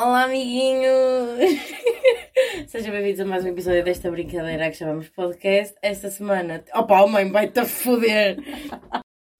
Olá, 0.00 0.24
amiguinhos! 0.24 1.58
Sejam 2.68 2.92
bem-vindos 2.92 3.20
a 3.20 3.24
mais 3.24 3.44
um 3.44 3.48
episódio 3.48 3.82
desta 3.82 4.08
brincadeira 4.10 4.70
que 4.70 4.76
chamamos 4.76 5.08
podcast. 5.08 5.74
Esta 5.82 6.08
semana. 6.10 6.62
Opa, 6.72 7.02
oh 7.02 7.08
mãe, 7.08 7.28
vai-te 7.30 7.58
a 7.58 7.64
foder! 7.66 8.38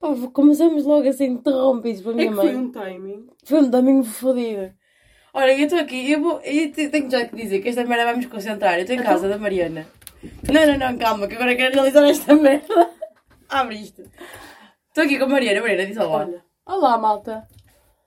Oh, 0.02 0.14
começamos 0.32 0.84
logo 0.84 1.08
assim 1.08 1.26
interrompidos 1.26 2.02
pela 2.02 2.14
É 2.14 2.16
minha 2.16 2.28
que 2.30 2.34
mãe. 2.36 2.46
foi 2.48 2.56
um 2.56 2.72
timing. 2.72 3.26
Foi 3.44 3.60
um 3.60 3.70
domingo 3.70 4.02
fodido. 4.04 4.72
Olha, 5.32 5.52
eu 5.56 5.64
estou 5.64 5.78
aqui, 5.78 6.10
eu, 6.10 6.20
vou, 6.20 6.40
eu 6.40 6.72
te- 6.72 6.88
tenho 6.88 7.08
já 7.10 7.24
que 7.26 7.36
dizer 7.36 7.60
que 7.60 7.68
esta 7.68 7.84
merda 7.84 8.06
vai 8.06 8.16
me 8.16 8.26
concentrar. 8.26 8.74
Eu 8.74 8.80
estou 8.80 8.96
em 8.96 9.02
casa 9.02 9.28
da 9.28 9.38
Mariana. 9.38 9.86
Não, 10.52 10.66
não, 10.66 10.78
não, 10.78 10.98
calma, 10.98 11.28
que 11.28 11.36
agora 11.36 11.54
quero 11.54 11.74
realizar 11.74 12.04
esta 12.08 12.34
merda. 12.34 12.90
Abre 13.48 13.76
isto. 13.76 14.02
Estou 14.88 15.04
aqui 15.04 15.18
com 15.18 15.26
a 15.26 15.28
Mariana. 15.28 15.60
Mariana, 15.60 15.86
diz 15.86 15.96
olá. 15.98 16.24
Olha. 16.26 16.42
Olá, 16.66 16.98
malta. 16.98 17.46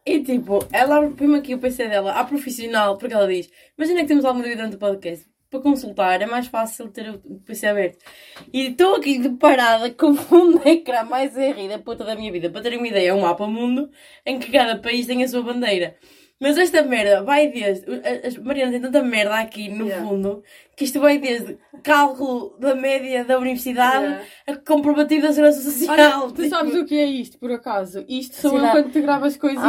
E 0.06 0.24
tipo, 0.24 0.68
ela 0.72 1.10
põe-me 1.12 1.38
aqui 1.38 1.54
o 1.54 1.60
PC 1.60 1.88
dela 1.88 2.14
à 2.14 2.24
profissional, 2.24 2.98
porque 2.98 3.14
ela 3.14 3.28
diz: 3.28 3.50
Imagina 3.78 4.02
que 4.02 4.08
temos 4.08 4.26
alguma 4.26 4.44
dúvida 4.44 4.64
durante 4.64 4.76
o 4.76 4.80
podcast. 4.80 5.30
Para 5.50 5.60
consultar 5.60 6.22
é 6.22 6.26
mais 6.26 6.48
fácil 6.48 6.90
ter 6.90 7.10
o 7.10 7.40
PC 7.42 7.68
aberto. 7.68 7.98
E 8.54 8.68
estou 8.68 8.96
aqui 8.96 9.20
deparada 9.20 9.92
com 9.92 10.12
o 10.12 10.68
ecrã 10.68 11.04
mais 11.04 11.38
erro 11.38 11.68
da 11.68 11.78
puta 11.78 12.06
da 12.06 12.16
minha 12.16 12.32
vida. 12.32 12.50
Para 12.50 12.62
terem 12.62 12.78
uma 12.78 12.88
ideia, 12.88 13.10
é 13.10 13.14
um 13.14 13.22
mapa 13.22 13.46
mundo 13.46 13.90
em 14.26 14.40
que 14.40 14.52
cada 14.52 14.80
país 14.80 15.06
tem 15.06 15.24
a 15.24 15.28
sua 15.28 15.44
bandeira. 15.44 15.98
Mas 16.42 16.58
esta 16.58 16.82
merda 16.82 17.22
vai 17.24 17.50
desde. 17.50 17.86
a- 17.90 18.42
Mariana 18.44 18.72
tem 18.72 18.82
tanta 18.82 19.04
merda 19.04 19.36
aqui 19.36 19.70
no 19.70 19.86
Yeah. 19.86 20.06
fundo 20.08 20.44
que 20.76 20.86
isto 20.86 21.00
vai 21.00 21.20
desde 21.20 21.58
cálculo 21.84 22.58
da 22.60 22.74
média 22.74 23.24
da 23.24 23.38
universidade 23.38 24.04
Yeah. 24.06 24.24
a 24.48 24.56
comprovativo 24.56 25.22
da 25.22 25.34
segurança 25.34 25.62
social. 25.62 25.94
Olha, 25.94 26.34
tu 26.34 26.42
Tipo, 26.42 26.50
sabes 26.50 26.76
o 26.76 26.84
que 26.86 26.96
é 26.98 27.06
isto, 27.06 27.38
por 27.38 27.52
acaso? 27.52 28.04
Isto 28.10 28.36
sou 28.38 28.58
eu 28.58 28.72
quando 28.72 28.92
te 28.92 29.02
gravo 29.02 29.26
as 29.26 29.38
coisinhas. 29.38 29.64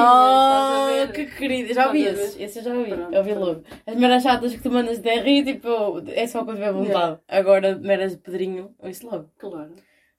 Ver? 0.96 1.12
que 1.12 1.26
querida. 1.26 1.74
Já 1.74 1.86
ouvi 1.88 2.06
esse. 2.06 2.42
Esse 2.42 2.58
eu 2.60 2.62
já 2.64 2.74
ouvi. 2.74 2.90
Pronto, 2.90 3.12
eu 3.12 3.18
ouvi 3.18 3.34
logo. 3.34 3.62
As 3.86 3.96
meras 3.96 4.22
chatas 4.22 4.52
que 4.54 4.60
tu 4.62 4.70
mandas 4.70 4.98
de 4.98 5.14
rir, 5.20 5.44
tipo, 5.44 6.02
é 6.08 6.26
só 6.26 6.42
quando 6.44 6.56
tiver 6.56 6.72
vontade. 6.72 7.18
Agora, 7.28 7.76
meras 7.76 8.12
de 8.12 8.18
pedrinho, 8.18 8.74
ouço 8.78 9.06
logo. 9.06 9.28
Claro. 9.38 9.72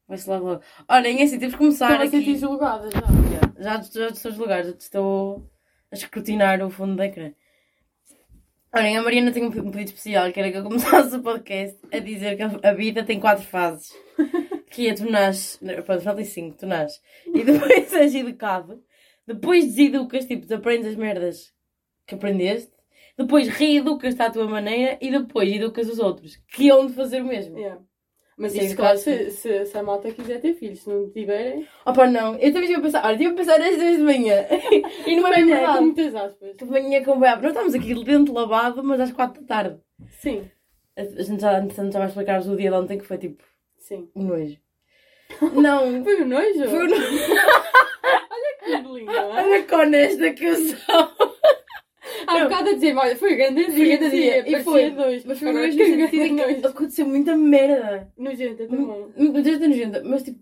Ouço 0.08 0.30
logo 0.30 0.46
logo. 0.50 0.62
Olhem, 0.88 1.20
é 1.20 1.24
assim, 1.24 1.40
temos 1.40 1.56
que 1.56 1.60
começar 1.60 1.92
Estou 1.94 2.06
a 2.08 2.10
sentir 2.12 2.30
aqui. 2.32 2.38
julgada 2.40 2.90
já. 2.92 3.02
Já, 3.64 3.82
já 3.82 4.08
estou 4.10 4.30
a 4.30 4.30
deslugar, 4.30 4.64
já 4.66 4.70
estou 4.72 5.50
a 5.94 5.96
escrutinar 5.96 6.60
o 6.64 6.72
fundo 6.72 6.96
da 6.96 7.06
ecrã. 7.06 7.32
Olhem, 8.76 8.98
a 8.98 9.04
Mariana 9.04 9.32
tem 9.32 9.46
um 9.46 9.52
pedido 9.52 9.90
especial, 9.90 10.32
que 10.32 10.40
era 10.40 10.52
que 10.52 10.58
eu 10.58 10.64
começasse 10.64 11.16
o 11.16 11.22
podcast 11.22 11.78
a 11.92 12.00
dizer 12.00 12.36
que 12.36 12.68
a 12.68 12.74
vida 12.74 13.04
tem 13.04 13.20
quatro 13.20 13.46
fases. 13.46 13.94
Que 14.74 14.90
é 14.90 14.96
tu 14.96 15.08
nasces, 15.08 15.60
pronto, 15.86 16.02
falta 16.02 16.24
cinco, 16.24 16.58
tu 16.58 16.66
nasces. 16.66 17.00
E 17.28 17.44
depois 17.44 17.94
és 17.94 18.16
educado. 18.16 18.84
Depois 19.28 19.66
deseducas, 19.66 20.26
tipo, 20.26 20.48
tu 20.48 20.56
aprendes 20.56 20.88
as 20.88 20.96
merdas 20.96 21.54
que 22.08 22.16
aprendeste. 22.16 22.72
Depois 23.16 23.48
reeducas-te 23.50 24.20
à 24.24 24.32
tua 24.32 24.48
maneira 24.48 24.98
e 25.00 25.12
depois 25.12 25.48
educas 25.54 25.88
os 25.88 26.00
outros, 26.00 26.38
que 26.52 26.72
hão 26.72 26.88
de 26.88 26.94
fazer 26.94 27.22
o 27.22 27.26
mesmo. 27.26 27.56
Yeah. 27.56 27.80
Mas 28.44 28.56
Isso 28.56 28.66
isso, 28.66 28.76
claro, 28.76 28.98
se, 28.98 29.32
se, 29.32 29.66
se 29.66 29.78
a 29.78 29.82
malta 29.82 30.12
quiser 30.12 30.42
ter 30.42 30.54
filhos, 30.54 30.82
se 30.82 30.90
não 30.90 31.10
tiverem. 31.10 31.66
Opa, 31.86 32.06
não, 32.08 32.36
eu 32.36 32.52
também 32.52 32.64
estive 32.64 32.76
a 32.76 32.82
pensar, 32.82 33.06
olha, 33.06 33.14
estive 33.14 33.32
a 33.32 33.36
pensar 33.38 33.62
esta 33.62 33.78
vez 33.78 33.96
de 33.96 34.04
manhã. 34.04 34.46
e 35.08 35.16
não 35.16 35.28
é 35.30 35.36
bem 35.36 35.44
com 35.46 35.50
verdade. 35.50 35.80
muitas 35.80 36.16
aspas. 36.16 36.58
Que 36.58 36.66
manhã 36.66 37.04
com 37.06 37.18
bem. 37.18 37.30
Nós 37.38 37.46
estamos 37.46 37.74
aqui 37.74 38.04
dentro 38.04 38.34
lavado, 38.34 38.84
mas 38.84 39.00
às 39.00 39.14
quatro 39.14 39.42
da 39.42 39.48
tarde. 39.48 39.80
Sim, 40.20 40.52
A 40.98 41.04
gente 41.24 41.40
já, 41.42 41.62
já 41.62 42.00
vai 42.00 42.08
explicar-vos 42.10 42.50
o 42.50 42.58
dia 42.58 42.70
de 42.70 42.76
ontem 42.76 42.98
que 42.98 43.06
foi 43.06 43.18
tipo 43.18 43.42
sim. 43.78 44.10
um 44.14 44.24
nojo. 44.24 44.58
Não, 45.54 45.80
Foi 46.04 46.22
um 46.22 46.28
nojo? 46.28 46.70
foi 46.70 46.86
um 46.86 46.90
nojo. 46.90 47.02
Que 48.66 48.72
lindo, 48.78 49.12
não 49.12 49.38
é? 49.38 49.44
Olha 49.44 49.64
que 49.64 49.76
honesta 49.76 50.32
que 50.32 50.46
eu 50.46 50.56
sou. 50.56 51.10
Há 52.28 52.34
Não. 52.40 52.44
bocado 52.50 52.70
a 52.70 52.74
dizer, 52.74 52.96
olha, 52.96 53.16
foi 53.16 53.36
grande 53.36 53.64
Foi 53.66 53.74
dia, 53.76 53.98
grande 53.98 54.16
dia, 54.16 54.50
e 54.60 54.64
foi. 54.64 54.92
dois. 54.92 55.26
Mas 55.26 55.40
foi 55.40 55.48
um 55.48 55.52
Agora, 55.52 55.66
nojo 55.68 55.78
no 55.78 55.84
que 55.86 56.18
sentido 56.18 56.62
que 56.62 56.68
aconteceu 56.68 57.06
muita 57.08 57.36
merda. 57.38 58.12
Nojenta 58.18 58.68
também. 58.68 59.08
Muita 59.18 59.44
gente 59.44 59.68
nojenta, 59.68 60.04
mas 60.04 60.24
tipo. 60.24 60.40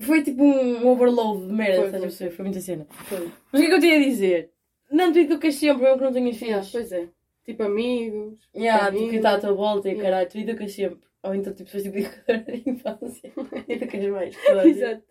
Foi 0.00 0.22
tipo 0.22 0.42
um 0.44 0.86
overload 0.88 1.46
de 1.48 1.52
merda, 1.52 1.76
Foi, 1.76 1.84
estás 1.86 1.94
a 1.94 1.98
foi. 1.98 2.08
perceber? 2.08 2.30
Foi 2.30 2.44
muita 2.44 2.60
cena. 2.60 2.86
Foi. 2.88 3.28
Mas 3.52 3.60
o 3.60 3.64
que 3.64 3.66
é 3.66 3.68
que 3.68 3.74
eu 3.74 3.80
tinha 3.80 3.96
a 3.96 4.02
dizer? 4.02 4.50
Não 4.90 5.12
te 5.12 5.18
educas 5.20 5.54
sempre, 5.56 5.82
mesmo 5.82 5.98
que 5.98 6.04
não 6.04 6.12
tenhas 6.12 6.40
Yeah, 6.40 6.62
filhos. 6.62 6.70
pois 6.72 6.92
é. 6.92 7.08
Tipo 7.44 7.62
amigos. 7.64 8.38
Yeah, 8.54 8.78
tipo, 8.78 8.92
família. 8.92 9.08
quem 9.10 9.16
está 9.18 9.34
à 9.34 9.40
tua 9.40 9.52
volta 9.52 9.88
e 9.88 9.92
Yeah. 9.92 10.10
caralho, 10.10 10.28
tu 10.30 10.38
educas 10.38 10.72
sempre. 10.72 10.98
Ou 11.24 11.34
então, 11.34 11.52
tipo, 11.52 11.68
faz 11.68 11.82
tipo 11.82 11.98
educadora 11.98 12.38
de 12.38 12.62
infância. 12.70 13.32
educas 13.68 14.06
mais. 14.06 14.36
toda 14.36 14.60
a 14.60 14.64
gente. 14.64 14.78
Exato. 14.78 15.02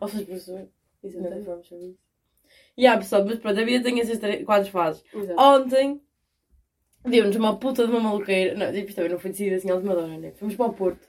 Ou 0.00 0.08
faz 0.08 0.24
professor. 0.24 0.68
Não 1.02 1.10
Exato. 1.10 1.42
vamos 1.44 1.68
saber 1.68 1.86
isso. 1.86 1.98
Yeah, 2.78 2.98
pessoal, 3.00 3.24
mas 3.24 3.38
pronto, 3.38 3.60
a 3.60 3.64
vida 3.64 3.84
tem 3.84 4.00
essas 4.00 4.18
três, 4.18 4.44
quatro 4.44 4.70
fases. 4.70 5.04
Exato. 5.12 5.40
Ontem, 5.40 6.00
deu-nos 7.04 7.36
uma 7.36 7.58
puta 7.58 7.86
de 7.86 7.92
uma 7.92 8.00
maluqueira. 8.00 8.54
Não, 8.54 8.72
tipo, 8.72 8.94
também 8.94 9.10
não 9.10 9.18
foi 9.18 9.30
decidido 9.30 9.56
assim 9.56 9.70
última 9.70 9.94
hora, 9.94 10.18
né? 10.18 10.32
Fomos 10.32 10.54
para 10.56 10.66
o 10.66 10.72
Porto. 10.72 11.08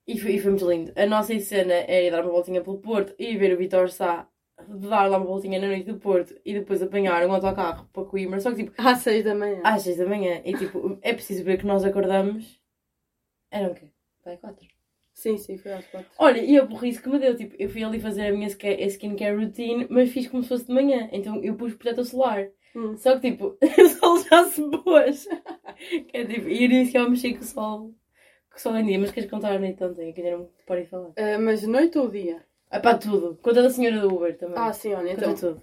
e, 0.06 0.18
foi, 0.18 0.32
e 0.32 0.38
foi 0.40 0.50
muito 0.50 0.70
lindo. 0.70 0.92
A 0.96 1.06
nossa 1.06 1.38
cena 1.40 1.72
era 1.74 2.02
ir 2.02 2.10
dar 2.10 2.22
uma 2.22 2.32
voltinha 2.32 2.62
pelo 2.62 2.78
Porto 2.78 3.14
e 3.18 3.36
ver 3.36 3.54
o 3.54 3.58
Vitor 3.58 3.90
Sá 3.90 4.28
dar 4.68 5.06
lá 5.10 5.18
uma 5.18 5.26
voltinha 5.26 5.60
na 5.60 5.66
noite 5.66 5.90
do 5.90 5.98
Porto 5.98 6.34
e 6.44 6.54
depois 6.54 6.80
apanhar 6.80 7.26
um 7.26 7.32
autocarro 7.32 7.88
para 7.92 8.04
Coimbra. 8.04 8.40
Só 8.40 8.50
que, 8.50 8.64
tipo, 8.64 8.72
Às 8.78 8.98
seis 9.00 9.24
da 9.24 9.34
manhã. 9.34 9.60
às 9.64 9.82
seis 9.82 9.96
da 9.96 10.06
manhã. 10.06 10.40
E, 10.44 10.54
tipo, 10.54 10.98
é 11.02 11.12
preciso 11.12 11.42
ver 11.44 11.58
que 11.58 11.66
nós 11.66 11.84
acordamos. 11.84 12.60
Eram 13.50 13.72
o 13.72 13.74
quê? 13.74 13.88
Vai, 14.24 14.36
quatro. 14.36 14.66
Sim, 15.14 15.38
sim, 15.38 15.56
foi 15.56 15.72
às 15.72 15.86
quatro. 15.86 16.10
Olha, 16.18 16.40
e 16.42 16.58
a 16.58 16.64
burrice 16.64 17.00
que 17.00 17.08
me 17.08 17.18
deu, 17.18 17.36
tipo, 17.36 17.54
eu 17.58 17.70
fui 17.70 17.82
ali 17.84 18.00
fazer 18.00 18.26
a 18.26 18.32
minha 18.32 18.48
skincare, 18.48 19.36
routine, 19.36 19.86
mas 19.88 20.10
fiz 20.10 20.26
como 20.26 20.42
se 20.42 20.48
fosse 20.48 20.66
de 20.66 20.74
manhã, 20.74 21.08
então 21.12 21.42
eu 21.42 21.54
pus 21.54 21.72
protetor 21.74 22.04
solar. 22.04 22.48
Hum. 22.74 22.96
Só 22.96 23.18
que, 23.18 23.30
tipo, 23.30 23.56
o 23.62 23.88
sol 23.88 24.18
já 24.28 24.44
se 24.46 24.62
pôs. 24.82 25.26
Que 26.08 26.18
é 26.18 26.24
tipo, 26.24 26.48
e 26.48 26.64
eu 26.64 26.68
nem 26.68 26.84
sequer 26.86 27.08
mexi 27.08 27.34
com 27.34 27.40
o 27.40 27.44
sol, 27.44 27.78
com 28.50 28.56
o 28.56 28.60
sol 28.60 28.76
em 28.76 28.84
dia, 28.86 28.98
mas 28.98 29.10
queres 29.10 29.28
contar 29.28 29.52
a 29.52 29.58
noite 29.58 29.82
ontem, 29.82 30.12
que 30.12 30.20
ainda 30.20 30.36
não 30.38 30.48
parei 30.66 30.84
de 30.84 30.90
falar. 30.90 31.10
Ah, 31.16 31.38
mas 31.38 31.62
noite 31.64 31.98
ou 31.98 32.08
dia? 32.08 32.44
Ah 32.70 32.80
pá, 32.80 32.96
tudo. 32.96 33.38
Conta 33.42 33.62
da 33.62 33.70
senhora 33.70 34.00
do 34.00 34.14
Uber 34.14 34.36
também. 34.36 34.54
Ah, 34.56 34.72
sim, 34.72 34.92
olha, 34.94 35.14
Conta 35.14 35.30
então. 35.30 35.34
tudo. 35.34 35.62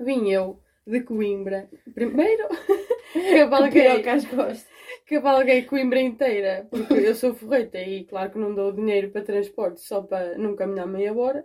Vim 0.00 0.30
eu 0.30 0.58
de 0.86 1.00
Coimbra. 1.02 1.68
Primeiro, 1.94 2.48
Que 3.12 3.34
cavalguei, 3.34 3.82
piroca 3.82 4.12
às 4.14 4.24
costas. 4.26 4.66
Cavalguei 5.06 5.62
Coimbra 5.64 6.00
inteira, 6.00 6.66
porque 6.70 6.94
eu 6.94 7.14
sou 7.14 7.34
forreta 7.34 7.78
e 7.78 8.04
claro 8.04 8.32
que 8.32 8.38
não 8.38 8.54
dou 8.54 8.72
dinheiro 8.72 9.10
para 9.10 9.22
transporte 9.22 9.80
só 9.80 10.02
para 10.02 10.36
não 10.38 10.56
caminhar 10.56 10.86
meia 10.86 11.14
hora. 11.14 11.44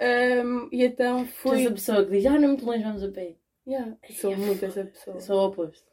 Ahm, 0.00 0.68
e 0.72 0.82
então 0.84 1.26
Tu 1.42 1.52
és 1.52 1.62
fui. 1.62 1.66
a 1.66 1.70
pessoa 1.72 2.04
que 2.04 2.12
diz, 2.12 2.26
ah, 2.26 2.38
não 2.38 2.44
é 2.44 2.46
muito 2.48 2.64
longe, 2.64 2.82
vamos 2.82 3.02
a 3.02 3.10
pé. 3.10 3.36
Yeah, 3.66 3.96
sou 4.10 4.36
muito 4.36 4.64
essa 4.64 4.84
pessoa. 4.84 5.16
Eu 5.16 5.20
sou 5.20 5.36
o 5.36 5.46
oposto. 5.46 5.84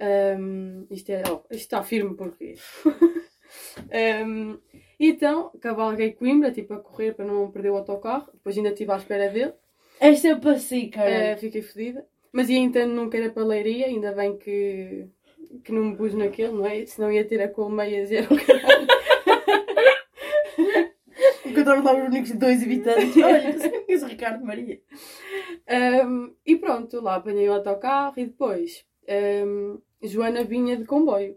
Um, 0.00 0.86
isto, 0.90 1.10
é, 1.10 1.22
oh, 1.30 1.42
isto 1.50 1.62
está 1.62 1.82
firme 1.82 2.16
português. 2.16 2.60
um, 4.26 4.58
então, 4.98 5.50
cavalguei 5.60 6.12
Coimbra, 6.12 6.50
tipo, 6.50 6.74
a 6.74 6.80
correr 6.80 7.14
para 7.14 7.24
não 7.24 7.50
perder 7.50 7.70
o 7.70 7.76
autocarro. 7.76 8.28
Depois 8.32 8.56
ainda 8.56 8.70
estive 8.70 8.90
à 8.92 8.96
espera 8.96 9.28
dele. 9.28 9.54
Esta 10.00 10.28
eu 10.28 10.40
passei, 10.40 10.88
cara. 10.88 11.34
Uh, 11.34 11.38
fiquei 11.38 11.62
fodida. 11.62 12.04
Mas 12.32 12.50
ia 12.50 12.58
entrando 12.58 12.92
nunca 12.92 13.16
era 13.16 13.30
para 13.30 13.44
Leiria, 13.44 13.86
ainda 13.86 14.12
bem 14.12 14.36
que, 14.36 15.06
que 15.62 15.72
não 15.72 15.84
me 15.84 15.96
pus 15.96 16.14
naquele, 16.14 16.52
não 16.52 16.66
é? 16.66 16.84
Senão 16.86 17.12
ia 17.12 17.24
ter 17.24 17.40
a 17.42 17.48
colmeia 17.48 18.04
zero. 18.06 18.28
Porque 21.42 21.58
eu 21.58 21.60
estava 21.60 21.82
lá 21.82 21.96
os 21.96 22.08
únicos 22.08 22.32
dois 22.32 22.62
habitantes. 22.62 23.16
Olha, 23.22 23.54
esse 23.86 24.04
Ricardo 24.06 24.44
Maria. 24.44 24.80
Um, 26.06 26.34
e 26.44 26.56
pronto, 26.56 27.00
lá 27.00 27.16
apanhei 27.16 27.48
o 27.48 27.52
autocarro 27.52 28.14
e 28.16 28.26
depois 28.26 28.84
um, 29.46 29.80
Joana 30.02 30.42
vinha 30.42 30.76
de 30.76 30.84
comboio. 30.84 31.36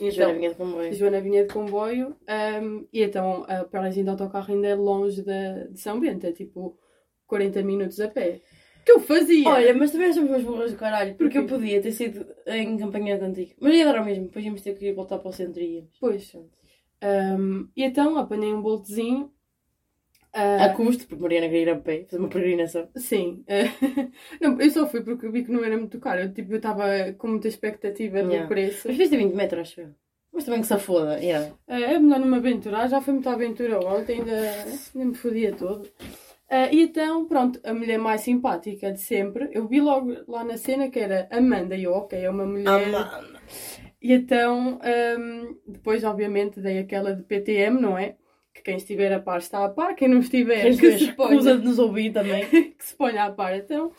Então, 0.00 0.34
vinha 0.34 0.50
de 0.50 0.56
comboio. 0.56 0.92
Joana 0.92 1.20
vinha 1.20 1.46
de 1.46 1.52
comboio 1.52 2.16
um, 2.62 2.86
e 2.92 3.02
então 3.02 3.44
a 3.46 3.64
paragem 3.64 4.02
do 4.02 4.10
autocarro 4.10 4.52
ainda 4.52 4.66
é 4.66 4.74
longe 4.74 5.22
de, 5.22 5.68
de 5.70 5.80
São 5.80 6.00
Bento, 6.00 6.26
é 6.26 6.32
tipo 6.32 6.76
40 7.26 7.62
minutos 7.62 8.00
a 8.00 8.08
pé. 8.08 8.40
Que 8.84 8.92
eu 8.92 9.00
fazia? 9.00 9.48
Olha, 9.48 9.74
mas 9.74 9.90
também 9.90 10.12
somos 10.12 10.30
umas 10.30 10.42
burras 10.42 10.72
do 10.72 10.78
caralho, 10.78 11.14
porque 11.14 11.38
eu 11.38 11.46
podia 11.46 11.80
ter 11.82 11.92
sido 11.92 12.26
em 12.46 12.76
campanha 12.76 13.18
contigo. 13.18 13.52
Mas 13.60 13.74
ia 13.74 13.84
dar 13.84 13.98
ao 13.98 14.04
mesmo, 14.04 14.24
depois 14.24 14.44
íamos 14.44 14.62
ter 14.62 14.76
que 14.78 14.86
ir 14.86 14.94
voltar 14.94 15.18
para 15.18 15.28
o 15.28 15.32
centro 15.32 15.60
e 15.60 15.76
íamos. 15.76 15.90
Pois. 16.00 16.32
Um, 17.02 17.68
e 17.76 17.82
então 17.84 18.16
apanhei 18.16 18.52
um 18.52 18.62
boltezinho. 18.62 19.30
ah, 20.32 20.64
A 20.66 20.74
custo, 20.74 21.06
porque 21.06 21.22
Mariana 21.22 21.48
queria 21.48 21.62
ir 21.62 21.70
a 21.70 21.76
pé, 21.76 22.04
fazer 22.04 22.18
uma 22.18 22.28
peregrinação. 22.28 22.88
Sim. 22.96 23.44
eh, 23.46 23.64
não, 24.40 24.60
eu 24.60 24.70
só 24.70 24.86
fui 24.86 25.02
porque 25.02 25.28
vi 25.28 25.44
que 25.44 25.52
não 25.52 25.64
era 25.64 25.76
muito 25.76 25.98
caro. 26.00 26.20
Eu 26.22 26.32
tipo, 26.32 26.52
eu 26.52 26.56
estava 26.56 27.12
com 27.18 27.28
muita 27.28 27.48
expectativa 27.48 28.18
Yeah. 28.18 28.42
do 28.42 28.48
preço. 28.48 28.88
Mas 28.88 28.96
fizeste 28.96 29.16
20 29.16 29.34
metros, 29.34 29.60
acho 29.62 29.80
eu. 29.82 29.88
Mas 30.32 30.44
também 30.44 30.60
que 30.62 30.66
se 30.66 30.78
foda, 30.78 31.20
yeah. 31.20 31.54
Eh, 31.68 31.94
É 31.94 31.98
melhor 31.98 32.18
não 32.18 32.26
me 32.26 32.36
aventurar, 32.36 32.88
já 32.88 33.00
foi 33.00 33.14
muita 33.14 33.30
aventura 33.32 33.78
ontem, 33.86 34.18
ainda, 34.20 34.32
ainda 34.94 35.04
me 35.10 35.14
fodia 35.14 35.54
todo. 35.54 35.88
Eh, 36.54 36.72
e 36.72 36.82
então, 36.82 37.26
pronto, 37.26 37.58
a 37.64 37.74
mulher 37.74 37.98
mais 37.98 38.20
simpática 38.20 38.92
de 38.92 39.00
sempre, 39.00 39.48
eu 39.50 39.66
vi 39.66 39.80
logo 39.80 40.14
lá 40.28 40.44
na 40.44 40.56
cena 40.56 40.88
que 40.88 41.00
era 41.00 41.26
Amanda, 41.32 41.74
e 41.74 41.82
eu, 41.82 41.92
ok, 41.92 42.16
é 42.16 42.30
uma 42.30 42.46
mulher. 42.46 42.94
E 44.00 44.12
então, 44.12 44.78
hum, 45.18 45.56
depois, 45.66 46.04
obviamente, 46.04 46.60
dei 46.60 46.78
aquela 46.78 47.12
de 47.12 47.24
PTM, 47.24 47.80
não 47.80 47.98
é? 47.98 48.16
que 48.54 48.62
quem 48.62 48.76
estiver 48.76 49.12
a 49.12 49.18
par 49.18 49.38
está 49.38 49.64
a 49.64 49.68
par, 49.68 49.96
quem 49.96 50.06
não 50.06 50.20
estiver 50.20 50.62
Quem 50.62 50.76
que 50.76 50.98
se 50.98 51.12
ponha, 51.12 51.56
de 51.56 51.64
nos 51.64 51.80
ouvir 51.80 52.12
também. 52.12 52.46
que 52.48 52.84
se 52.84 52.96
ponha 52.96 53.24
a 53.24 53.32
par 53.32 53.52
então. 53.56 53.90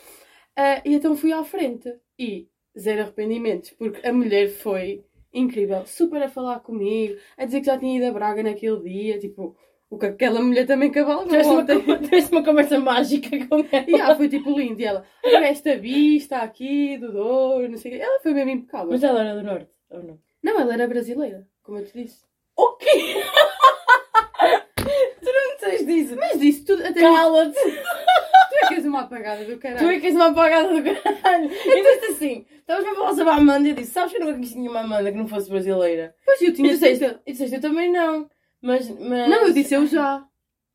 Ah, 0.56 0.82
e 0.86 0.96
então 0.96 1.18
fui 1.18 1.34
à 1.34 1.44
frente 1.44 1.94
e 2.18 2.48
zero 2.80 3.02
arrependimentos, 3.02 3.72
porque 3.72 4.08
a 4.08 4.14
mulher 4.14 4.48
foi 4.48 5.04
incrível, 5.34 5.86
super 5.86 6.24
a 6.24 6.30
falar 6.30 6.62
comigo, 6.62 7.18
a 7.38 7.44
dizer 7.44 7.60
que 7.60 7.66
já 7.66 7.78
tinha 7.78 7.98
ido 7.98 8.06
a 8.06 8.14
Braga 8.14 8.42
naquele 8.42 8.80
dia, 8.82 9.20
tipo, 9.20 9.58
o 9.90 9.98
que 9.98 10.08
aquela 10.08 10.42
mulher 10.42 10.66
também 10.66 10.92
cavalgou 10.92 11.28
Tiveste 11.28 11.52
uma, 11.52 11.98
tiveste 12.00 12.32
uma 12.32 12.44
conversa 12.44 12.80
mágica 12.80 13.30
com 13.48 13.66
ela. 13.72 13.86
E 13.88 13.94
ela 13.94 14.16
foi 14.16 14.28
tipo 14.28 14.58
linda, 14.58 14.82
e 14.82 14.86
ela, 14.86 15.06
olha 15.24 15.46
esta 15.48 15.78
vista 15.78 16.38
aqui 16.38 16.98
do 16.98 17.12
Douro, 17.12 17.70
não 17.70 17.78
sei 17.78 17.92
o 17.92 17.96
quê. 17.96 18.02
Ela 18.02 18.20
foi 18.20 18.34
mesmo 18.34 18.52
impecável. 18.52 18.90
Mas 18.90 19.04
ela 19.04 19.22
era 19.22 19.36
do 19.36 19.44
Norte, 19.44 19.70
ou 19.90 20.04
não? 20.04 20.20
Não, 20.44 20.60
ela 20.60 20.74
era 20.74 20.88
brasileira, 20.88 21.48
como 21.64 21.78
eu 21.78 21.86
te 21.86 22.04
disse. 22.04 22.24
O 22.56 22.74
quê? 22.78 22.86
tu 24.76 25.26
não 25.26 25.50
me 25.50 25.56
disseste 25.56 25.86
disso. 25.86 26.16
Mas 26.18 26.40
disse 26.40 26.66
tudo, 26.66 26.86
até 26.86 27.02
Cala-te! 27.02 27.60
tu 27.60 28.56
é 28.64 28.68
que 28.68 28.74
és 28.76 28.86
uma 28.86 29.02
apagada 29.02 29.44
do 29.44 29.58
caralho. 29.58 29.86
Tu 29.88 29.92
é 29.92 30.00
que 30.00 30.06
és 30.08 30.16
uma 30.16 30.28
apagada 30.28 30.70
do 30.70 30.84
caralho. 30.84 31.50
E 31.66 31.82
disse 31.82 32.06
assim: 32.12 32.46
estavas 32.60 32.86
a 32.86 32.96
falar 32.96 33.14
sobre 33.14 33.30
a 33.30 33.36
Amanda 33.36 33.68
e 33.68 33.72
eu 33.72 33.76
disse: 33.76 33.92
Sabes 33.92 34.12
que 34.12 34.18
eu 34.18 34.22
nunca 34.22 34.34
conheci 34.34 34.58
nenhuma 34.58 34.82
Amanda 34.82 35.12
que 35.12 35.18
não 35.18 35.28
fosse 35.28 35.50
brasileira? 35.50 36.16
Pois 36.26 36.42
eu 36.42 36.50
E 36.50 36.54
tinha 36.54 36.70
tu 36.70 36.86
e 37.26 37.32
disseste: 37.32 37.56
Eu 37.56 37.62
também 37.62 37.92
não. 37.92 38.30
Mas. 38.62 38.90
mas... 38.90 39.30
Não, 39.30 39.48
eu 39.48 39.54
disse 39.54 39.74
eu 39.74 39.86
já. 39.86 40.26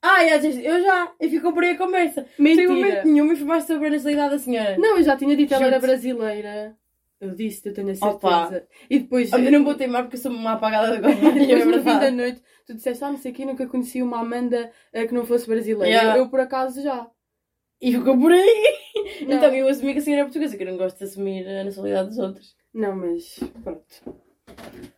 Ah, 0.02 0.24
disseste, 0.38 0.64
eu 0.64 0.82
já. 0.82 1.12
E 1.20 1.28
ficou 1.28 1.52
por 1.52 1.62
aí 1.62 1.72
a 1.72 1.78
conversa. 1.78 2.26
Sem 2.36 2.44
Mentira. 2.44 2.68
momento 2.68 3.06
nenhum 3.06 3.24
me 3.26 3.32
informaste 3.32 3.72
sobre 3.72 3.88
a 3.88 3.90
nacionalidade 3.90 4.30
da 4.30 4.38
senhora. 4.38 4.78
Não, 4.78 4.96
eu 4.96 5.02
já 5.02 5.16
tinha 5.16 5.36
dito 5.36 5.52
ela 5.52 5.66
era 5.66 5.78
brasileira. 5.78 6.76
Eu 7.20 7.34
disse, 7.34 7.68
eu 7.68 7.74
tenho 7.74 7.90
a 7.90 7.94
certeza. 7.94 8.16
Opa. 8.16 8.62
E 8.88 8.98
depois. 9.00 9.30
Eu 9.30 9.52
não 9.52 9.62
vou 9.62 9.74
teimar 9.74 10.04
porque 10.04 10.16
eu 10.16 10.20
sou 10.20 10.32
uma 10.32 10.52
apagada 10.52 10.96
é 10.96 11.00
Depois 11.00 11.66
no 11.66 11.72
fim 11.72 11.84
da 11.84 11.92
verdade. 11.92 12.16
noite, 12.16 12.42
tu 12.66 12.74
disseste, 12.74 13.04
ah, 13.04 13.10
não 13.10 13.18
sei 13.18 13.30
o 13.30 13.34
quê, 13.34 13.44
nunca 13.44 13.66
conheci 13.66 14.02
uma 14.02 14.20
Amanda 14.20 14.72
eh, 14.90 15.06
que 15.06 15.12
não 15.12 15.26
fosse 15.26 15.46
brasileira. 15.46 15.86
Yeah. 15.86 16.18
Eu, 16.18 16.30
por 16.30 16.40
acaso, 16.40 16.80
já. 16.80 17.06
E 17.78 17.92
ficou 17.92 18.18
por 18.18 18.32
aí. 18.32 18.78
Não. 19.26 19.36
Então 19.36 19.54
eu 19.54 19.68
assumi 19.68 19.92
que 19.92 19.98
a 19.98 20.02
senhora 20.02 20.22
era 20.22 20.28
portuguesa, 20.28 20.56
que 20.56 20.62
eu 20.62 20.66
não 20.66 20.78
gosto 20.78 20.96
de 20.96 21.04
assumir 21.04 21.46
a 21.46 21.64
nacionalidade 21.64 22.08
dos 22.08 22.18
outros. 22.18 22.56
Não, 22.72 22.96
mas 22.96 23.38
pronto. 23.62 24.29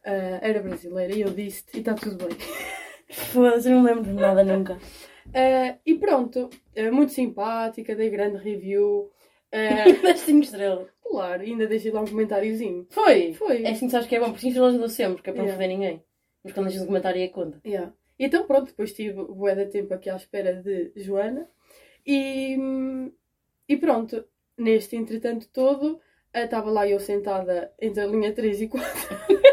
Ah, 0.04 0.38
era 0.42 0.60
brasileira 0.62 1.14
e 1.14 1.20
eu 1.22 1.30
disse-te 1.30 1.76
e 1.76 1.80
está 1.80 1.94
tudo 1.94 2.16
bem. 2.26 2.36
Foda-se, 3.10 3.68
eu 3.70 3.76
não 3.76 3.82
lembro 3.84 4.04
de 4.04 4.12
nada 4.12 4.42
nunca. 4.44 4.78
Ah, 5.34 5.76
e 5.84 5.94
pronto, 5.96 6.50
ah, 6.76 6.90
muito 6.90 7.12
simpática, 7.12 7.94
dei 7.94 8.10
grande 8.10 8.36
review. 8.38 9.10
Ah, 9.52 9.84
Das 10.02 10.20
5 10.20 10.44
estrelas. 10.44 10.88
claro, 11.02 11.42
ainda 11.42 11.66
deixei 11.66 11.90
lá 11.92 12.00
um 12.00 12.06
comentáriozinho. 12.06 12.86
Foi? 12.90 13.34
Foi. 13.34 13.62
É 13.64 13.70
assim 13.70 13.86
que 13.86 13.92
sabes 13.92 14.06
que 14.08 14.16
é 14.16 14.20
bom, 14.20 14.26
porque 14.26 14.40
5 14.40 14.48
estrelas 14.50 14.74
eu 14.74 14.80
dou 14.80 14.88
sempre, 14.88 15.22
que 15.22 15.30
é 15.30 15.32
para 15.32 15.42
não 15.42 15.48
Yeah. 15.48 15.62
foder 15.62 15.78
ninguém. 15.78 16.02
Mas 16.42 16.52
quando 16.54 16.66
deixas 16.66 16.82
um 16.82 16.86
comentário 16.86 17.20
aí 17.20 17.28
conta. 17.28 17.60
Yeah. 17.64 17.92
E 18.18 18.24
Então 18.26 18.46
pronto, 18.46 18.66
depois 18.66 18.92
tive 18.92 19.22
bué 19.24 19.54
de 19.54 19.66
tempo 19.66 19.92
aqui 19.94 20.08
à 20.10 20.16
espera 20.16 20.54
de 20.54 20.92
Joana. 20.96 21.48
E, 22.06 22.56
e 23.68 23.76
pronto, 23.76 24.24
neste 24.58 24.96
entretanto 24.96 25.48
todo, 25.52 26.00
estava 26.34 26.70
lá 26.70 26.88
eu 26.88 26.98
sentada 27.00 27.72
entre 27.80 28.02
a 28.02 28.06
linha 28.06 28.32
3 28.32 28.62
e 28.62 28.68
4. 28.68 28.88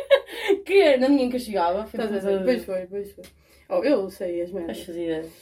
Que 0.65 0.81
era 0.81 0.97
na 0.97 1.09
minha 1.09 1.29
que 1.29 1.39
chegava. 1.39 1.85
Foi 1.85 1.99
Estás 1.99 2.25
a 2.25 2.29
ver? 2.29 2.43
Pois 2.43 2.65
foi, 2.65 2.87
pois 2.87 3.11
foi. 3.11 3.23
Oh, 3.69 3.83
eu 3.83 4.09
sei 4.09 4.41
as 4.41 4.51
merdas. 4.51 4.77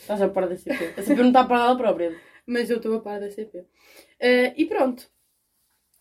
Estás 0.02 0.22
a 0.22 0.30
par 0.30 0.48
da 0.50 0.56
CP. 0.58 0.94
A 0.98 1.02
CP 1.02 1.22
não 1.22 1.28
está 1.28 1.42
a 1.42 1.46
par 1.46 1.60
dela 1.60 1.78
própria. 1.78 2.16
Mas 2.46 2.70
eu 2.70 2.78
estou 2.78 2.96
a 2.96 3.00
par 3.00 3.20
da 3.20 3.30
CP. 3.30 3.66
Eh, 4.20 4.54
e 4.58 4.66
pronto. 4.66 5.10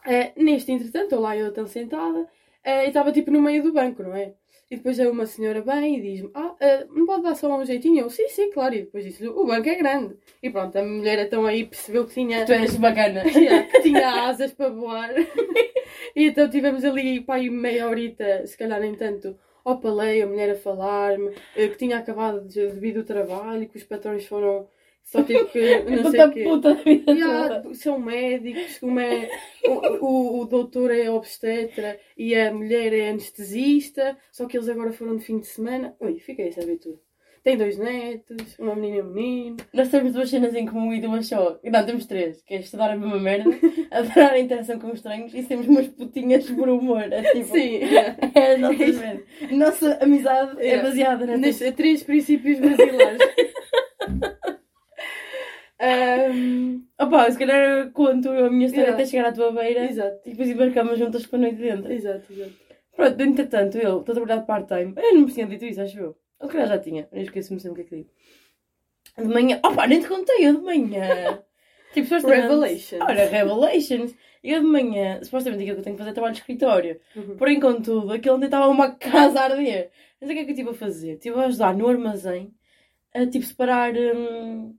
Eh, 0.04 0.32
neste, 0.36 0.72
entretanto, 0.72 1.04
estou 1.04 1.20
lá 1.20 1.36
eu 1.36 1.52
tão 1.52 1.66
sentada 1.66 2.28
eh, 2.64 2.84
e 2.84 2.88
estava 2.88 3.12
tipo 3.12 3.30
no 3.30 3.42
meio 3.42 3.62
do 3.62 3.72
banco, 3.72 4.02
não 4.02 4.14
é? 4.14 4.34
E 4.68 4.76
depois 4.76 4.98
é 4.98 5.08
uma 5.08 5.26
senhora 5.26 5.62
bem 5.62 5.98
e 5.98 6.00
diz-me: 6.00 6.30
Ah, 6.34 6.56
eh, 6.60 6.86
não 6.90 7.06
pode 7.06 7.22
dar 7.22 7.36
só 7.36 7.56
um 7.56 7.64
jeitinho? 7.64 8.00
Eu, 8.00 8.10
sim, 8.10 8.28
sim, 8.28 8.50
claro. 8.50 8.74
E 8.74 8.82
depois 8.82 9.04
disse: 9.04 9.26
O 9.28 9.46
banco 9.46 9.68
é 9.68 9.76
grande. 9.76 10.16
E 10.42 10.50
pronto, 10.50 10.76
a 10.76 10.82
mulher 10.82 11.20
então 11.20 11.46
aí 11.46 11.64
percebeu 11.64 12.04
que 12.04 12.14
tinha, 12.14 12.44
Tu 12.44 12.52
és 12.52 12.76
bacana. 12.76 13.22
Yeah, 13.30 13.64
que 13.68 13.82
tinha 13.82 14.24
asas 14.24 14.52
para 14.52 14.70
voar. 14.70 15.10
e 16.16 16.26
então 16.26 16.50
tivemos 16.50 16.84
ali 16.84 17.20
pá, 17.20 17.36
aí 17.36 17.48
meia 17.48 17.88
horita, 17.88 18.44
se 18.44 18.58
calhar 18.58 18.80
nem 18.80 18.94
tanto, 18.96 19.38
ao 19.64 19.78
paleio, 19.78 20.24
a 20.24 20.28
mulher 20.28 20.50
a 20.50 20.56
falar-me, 20.56 21.30
eh, 21.54 21.68
que 21.68 21.76
tinha 21.76 21.98
acabado 21.98 22.40
de, 22.44 22.72
de 22.72 22.80
vir 22.80 22.94
do 22.94 23.04
trabalho 23.04 23.68
que 23.68 23.76
os 23.76 23.84
patrões 23.84 24.26
foram. 24.26 24.68
Só 25.06 25.22
tive 25.22 25.44
que. 25.46 25.78
Não 25.88 26.10
sei 26.10 26.30
quê. 26.32 26.42
puta 26.42 26.74
da 26.74 26.82
vida 26.82 27.12
Yeah, 27.12 27.60
toda. 27.62 27.74
são 27.74 27.98
médicos, 27.98 28.82
uma 28.82 29.02
é, 29.04 29.30
o, 29.64 30.04
o, 30.04 30.40
o 30.40 30.44
doutor 30.46 30.90
é 30.90 31.08
obstetra 31.08 31.98
e 32.18 32.34
a 32.34 32.52
mulher 32.52 32.92
é 32.92 33.10
anestesista, 33.10 34.18
só 34.32 34.46
que 34.46 34.56
eles 34.56 34.68
agora 34.68 34.92
foram 34.92 35.16
de 35.16 35.24
fim 35.24 35.38
de 35.38 35.46
semana. 35.46 35.94
Ui, 36.00 36.18
fiquei 36.18 36.48
a 36.48 36.52
saber 36.52 36.76
tudo. 36.78 36.98
Tem 37.44 37.56
dois 37.56 37.78
netos, 37.78 38.58
uma 38.58 38.74
menina 38.74 38.96
e 38.96 39.02
um 39.02 39.12
menino. 39.12 39.56
Nós 39.72 39.88
temos 39.88 40.12
duas 40.12 40.28
cenas 40.28 40.52
em 40.56 40.66
comum 40.66 40.92
e 40.92 41.00
duas 41.00 41.28
só. 41.28 41.56
Não, 41.62 41.86
temos 41.86 42.04
três. 42.06 42.42
Que 42.42 42.54
é 42.54 42.58
estudar 42.58 42.90
a 42.90 42.96
mesma 42.96 43.20
merda, 43.20 43.48
adorar 43.92 44.32
a 44.32 44.40
interação 44.40 44.80
com 44.80 44.88
os 44.88 44.94
estranhos 44.94 45.32
e 45.32 45.44
temos 45.44 45.68
umas 45.68 45.86
putinhas 45.86 46.50
por 46.50 46.68
humor. 46.68 47.04
É 47.12 47.22
tipo... 47.30 47.52
Sim, 47.52 47.78
É 48.34 48.54
a 48.54 48.58
nossa 48.58 48.84
merda. 48.84 49.22
Nossa 49.52 49.98
amizade 50.02 50.60
é 50.60 50.64
Yeah. 50.66 50.88
baseada 50.88 51.36
nestes 51.36 51.72
três 51.76 52.02
princípios 52.02 52.58
brasileiros. 52.58 53.22
Ahm, 55.86 56.82
Opa, 56.98 57.30
se 57.30 57.38
calhar 57.38 57.60
eu 57.78 57.90
conto 57.92 58.28
a 58.30 58.50
minha 58.50 58.66
história 58.66 58.86
Yeah. 58.88 58.94
até 58.94 59.06
chegar 59.06 59.28
à 59.28 59.32
tua 59.32 59.52
beira 59.52 59.84
exato, 59.84 60.20
e 60.26 60.30
depois 60.30 60.48
embarcamos 60.48 60.98
juntas 60.98 61.26
para 61.26 61.38
a 61.38 61.42
noite 61.42 61.56
dentro. 61.56 61.92
exato, 61.92 62.32
exato. 62.32 62.52
Pronto, 62.96 63.20
entretanto, 63.22 63.76
eu 63.78 64.00
estou 64.00 64.12
a 64.12 64.14
trabalhar 64.16 64.40
de 64.40 64.46
part-time. 64.46 64.94
Eu 64.96 65.14
não 65.14 65.20
me 65.26 65.32
tinha 65.32 65.46
dito 65.46 65.64
isso, 65.64 65.80
acho 65.82 65.98
eu. 65.98 66.16
Ou 66.40 66.48
calhar 66.48 66.66
já 66.68 66.78
tinha, 66.78 67.08
eu 67.12 67.22
esqueço-me 67.22 67.60
sempre 67.60 67.82
o 67.82 67.84
que 67.86 67.94
é 67.94 67.98
que 67.98 68.02
digo. 68.02 68.10
De 69.18 69.28
manhã, 69.34 69.60
opa, 69.64 69.86
nem 69.86 70.00
te 70.00 70.08
contei, 70.08 70.46
eu 70.46 70.54
de 70.56 70.62
manhã. 70.62 71.42
tipo, 71.94 72.06
supostamente- 72.08 72.42
Revelations. 72.48 73.02
Ora, 73.02 73.24
Revelations. 73.26 74.14
Eu 74.42 74.60
de 74.60 74.66
manhã, 74.66 75.22
supostamente 75.24 75.62
aquilo 75.62 75.76
que 75.76 75.80
eu 75.80 75.84
tenho 75.84 75.96
que 75.96 75.98
fazer 76.00 76.10
é 76.10 76.14
trabalho 76.14 76.34
de 76.34 76.40
escritório. 76.40 77.00
Uhum. 77.16 77.36
Porém, 77.36 77.58
contudo, 77.58 78.12
aquilo 78.12 78.36
onde 78.36 78.44
estava 78.46 78.68
uma 78.68 78.92
casa 78.92 79.40
a 79.40 79.44
arder. 79.44 79.90
Mas 80.20 80.30
o 80.30 80.32
que 80.32 80.38
é 80.38 80.44
que 80.44 80.50
eu 80.50 80.54
estive 80.54 80.70
a 80.70 80.74
fazer? 80.74 81.12
Estive 81.14 81.38
a 81.40 81.46
ajudar 81.46 81.74
no 81.76 81.88
armazém 81.88 82.52
a 83.14 83.26
tipo 83.26 83.44
separar. 83.44 83.92
Hum... 83.94 84.74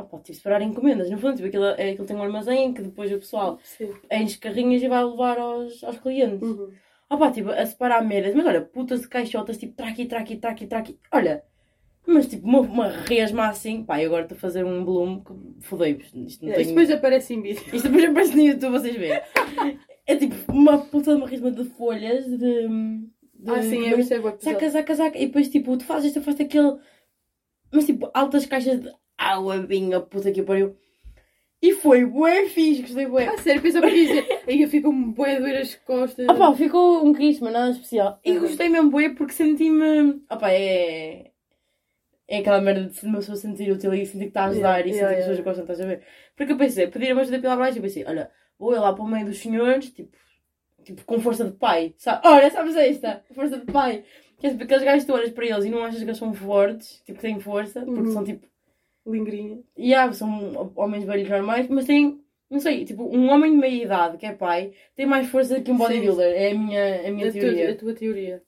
Opa, 0.00 0.18
tipo, 0.18 0.36
separar 0.36 0.62
encomendas. 0.62 1.10
No 1.10 1.18
fundo, 1.18 1.36
tipo, 1.36 1.48
aquilo, 1.48 1.64
é, 1.64 1.90
aquilo 1.90 2.06
tem 2.06 2.16
um 2.16 2.22
armazém 2.22 2.72
que 2.72 2.82
depois 2.82 3.12
o 3.12 3.18
pessoal 3.18 3.58
Sim. 3.62 3.90
enche 4.10 4.38
carrinhas 4.38 4.82
e 4.82 4.88
vai 4.88 5.04
levar 5.04 5.38
aos, 5.38 5.82
aos 5.84 5.98
clientes. 5.98 6.48
Uhum. 6.48 6.70
Opa, 7.10 7.30
tipo, 7.30 7.50
a 7.50 7.66
separar 7.66 8.04
merdas. 8.04 8.34
Mas 8.34 8.46
olha, 8.46 8.60
putas 8.60 9.00
de 9.00 9.08
caixotas, 9.08 9.58
tipo, 9.58 9.74
traqui, 9.74 10.06
traqui, 10.06 10.36
traqui, 10.36 10.66
traqui. 10.66 10.98
Olha, 11.12 11.42
mas 12.06 12.26
tipo, 12.26 12.46
uma, 12.46 12.60
uma 12.60 12.88
resma 12.88 13.48
assim. 13.48 13.84
Pá, 13.84 14.00
e 14.00 14.06
agora 14.06 14.22
estou 14.22 14.36
a 14.36 14.40
fazer 14.40 14.64
um 14.64 14.84
bloom 14.84 15.20
que 15.20 15.32
fodei-vos. 15.60 16.12
Isto 16.14 16.44
Yeah, 16.44 16.54
tem... 16.54 16.62
Isto 16.62 16.68
depois 16.68 16.90
aparece 16.90 17.34
em 17.34 17.42
vídeo. 17.42 17.62
Isto 17.72 17.88
depois 17.88 18.04
aparece 18.04 18.36
no 18.36 18.42
YouTube, 18.42 18.72
vocês 18.72 18.96
veem. 18.96 19.20
É 20.06 20.16
tipo 20.16 20.34
uma 20.50 20.78
puta 20.78 21.12
de 21.12 21.18
uma 21.18 21.28
risma 21.28 21.50
de 21.50 21.64
folhas 21.64 22.24
de. 22.26 22.36
de 22.38 23.50
Ah, 23.50 23.62
sim, 23.62 23.86
eu 23.86 23.96
percebo. 23.96 24.34
Saca, 24.40 24.70
saca, 24.70 24.94
saca. 24.94 25.18
E 25.18 25.26
depois 25.26 25.48
tipo, 25.48 25.76
tu 25.76 25.84
fazes 25.84 26.06
isto, 26.08 26.22
fazes 26.22 26.40
aquele. 26.40 26.78
Mas 27.72 27.86
tipo, 27.86 28.10
altas 28.12 28.46
caixas 28.46 28.80
de 28.80 28.92
água, 29.20 29.58
vinho, 29.58 30.00
puta 30.02 30.32
que 30.32 30.42
pariu. 30.42 30.76
E 31.62 31.74
foi 31.74 32.06
bué 32.06 32.46
fixe, 32.48 32.80
gostei 32.82 33.06
bué. 33.06 33.26
Ah, 33.26 33.36
sério, 33.36 33.60
pensava 33.60 33.86
que 33.86 34.06
dizer. 34.06 34.26
Aí 34.48 34.62
eu 34.62 34.68
fico 34.68 34.88
um 34.88 35.12
bué 35.12 35.36
a 35.36 35.40
doer 35.40 35.60
as 35.60 35.74
costas. 35.74 36.26
Opa, 36.26 36.54
ficou 36.54 37.04
um 37.06 37.12
quiz, 37.12 37.38
mas 37.40 37.52
nada 37.52 37.70
especial. 37.70 38.18
E 38.24 38.38
gostei 38.38 38.70
mesmo 38.70 38.90
bué 38.90 39.10
porque 39.10 39.34
senti-me. 39.34 40.22
Opa, 40.30 40.50
é. 40.50 41.32
É 42.26 42.38
aquela 42.38 42.60
merda 42.60 42.84
de 42.88 43.04
uma 43.06 43.18
pessoa 43.18 43.36
sentir 43.36 43.70
útil 43.70 43.92
e 43.92 44.06
sentir 44.06 44.24
que 44.24 44.28
está 44.28 44.44
a 44.44 44.46
ajudar 44.46 44.78
Yeah, 44.78 44.88
e 44.88 44.92
sentir 44.92 44.96
yeah, 44.98 45.14
que 45.16 45.20
as 45.20 45.26
pessoas 45.26 45.44
gostam, 45.44 45.64
estás 45.64 45.80
a 45.80 45.86
ver? 45.86 46.02
Porque 46.36 46.52
eu 46.52 46.56
pensei, 46.56 46.86
pedir 46.86 47.12
uma 47.12 47.22
ajuda 47.22 47.40
pela 47.40 47.54
abaixo 47.54 47.78
e 47.78 47.82
pensei, 47.82 48.04
olha, 48.06 48.30
vou 48.56 48.72
eu 48.72 48.80
lá 48.80 48.92
para 48.92 49.02
o 49.02 49.08
meio 49.08 49.26
dos 49.26 49.38
senhores, 49.38 49.90
tipo, 49.90 50.16
tipo 50.84 51.04
com 51.04 51.18
força 51.20 51.44
de 51.44 51.50
pai. 51.52 51.92
Sabe? 51.98 52.26
Olha, 52.26 52.48
sabes 52.50 52.76
esta? 52.76 53.22
Força 53.34 53.58
de 53.58 53.66
pai. 53.66 54.04
Que 54.38 54.46
é 54.46 54.50
tipo, 54.50 54.62
aqueles 54.62 54.84
gajos 54.84 55.04
que 55.04 55.10
tu 55.10 55.14
olhas 55.16 55.30
para 55.30 55.44
eles 55.44 55.64
e 55.64 55.70
não 55.70 55.82
achas 55.84 55.98
que 55.98 56.04
eles 56.04 56.16
são 56.18 56.32
fortes, 56.32 57.02
tipo, 57.04 57.18
que 57.18 57.22
têm 57.26 57.38
força, 57.40 57.80
porque 57.82 58.00
Uhum. 58.00 58.12
são 58.12 58.24
tipo. 58.24 58.46
Lingrinha. 59.06 59.62
E 59.76 59.90
yeah, 59.90 60.12
são 60.12 60.72
homens 60.76 61.04
velhos 61.04 61.28
normais, 61.28 61.68
mas 61.68 61.86
têm, 61.86 62.20
não 62.50 62.60
sei, 62.60 62.84
tipo, 62.84 63.04
um 63.04 63.28
homem 63.30 63.52
de 63.52 63.58
meia 63.58 63.84
idade 63.84 64.18
que 64.18 64.26
é 64.26 64.32
pai 64.32 64.72
tem 64.94 65.06
mais 65.06 65.28
força 65.28 65.60
que 65.60 65.70
um 65.70 65.76
bodybuilder. 65.78 66.32
É 66.36 66.50
a 66.50 66.54
minha, 66.54 67.08
a 67.08 67.10
minha 67.10 67.28
A, 67.28 67.32
teoria. 67.32 67.70
a 67.72 67.74
tua 67.76 67.94
teoria. 67.94 68.42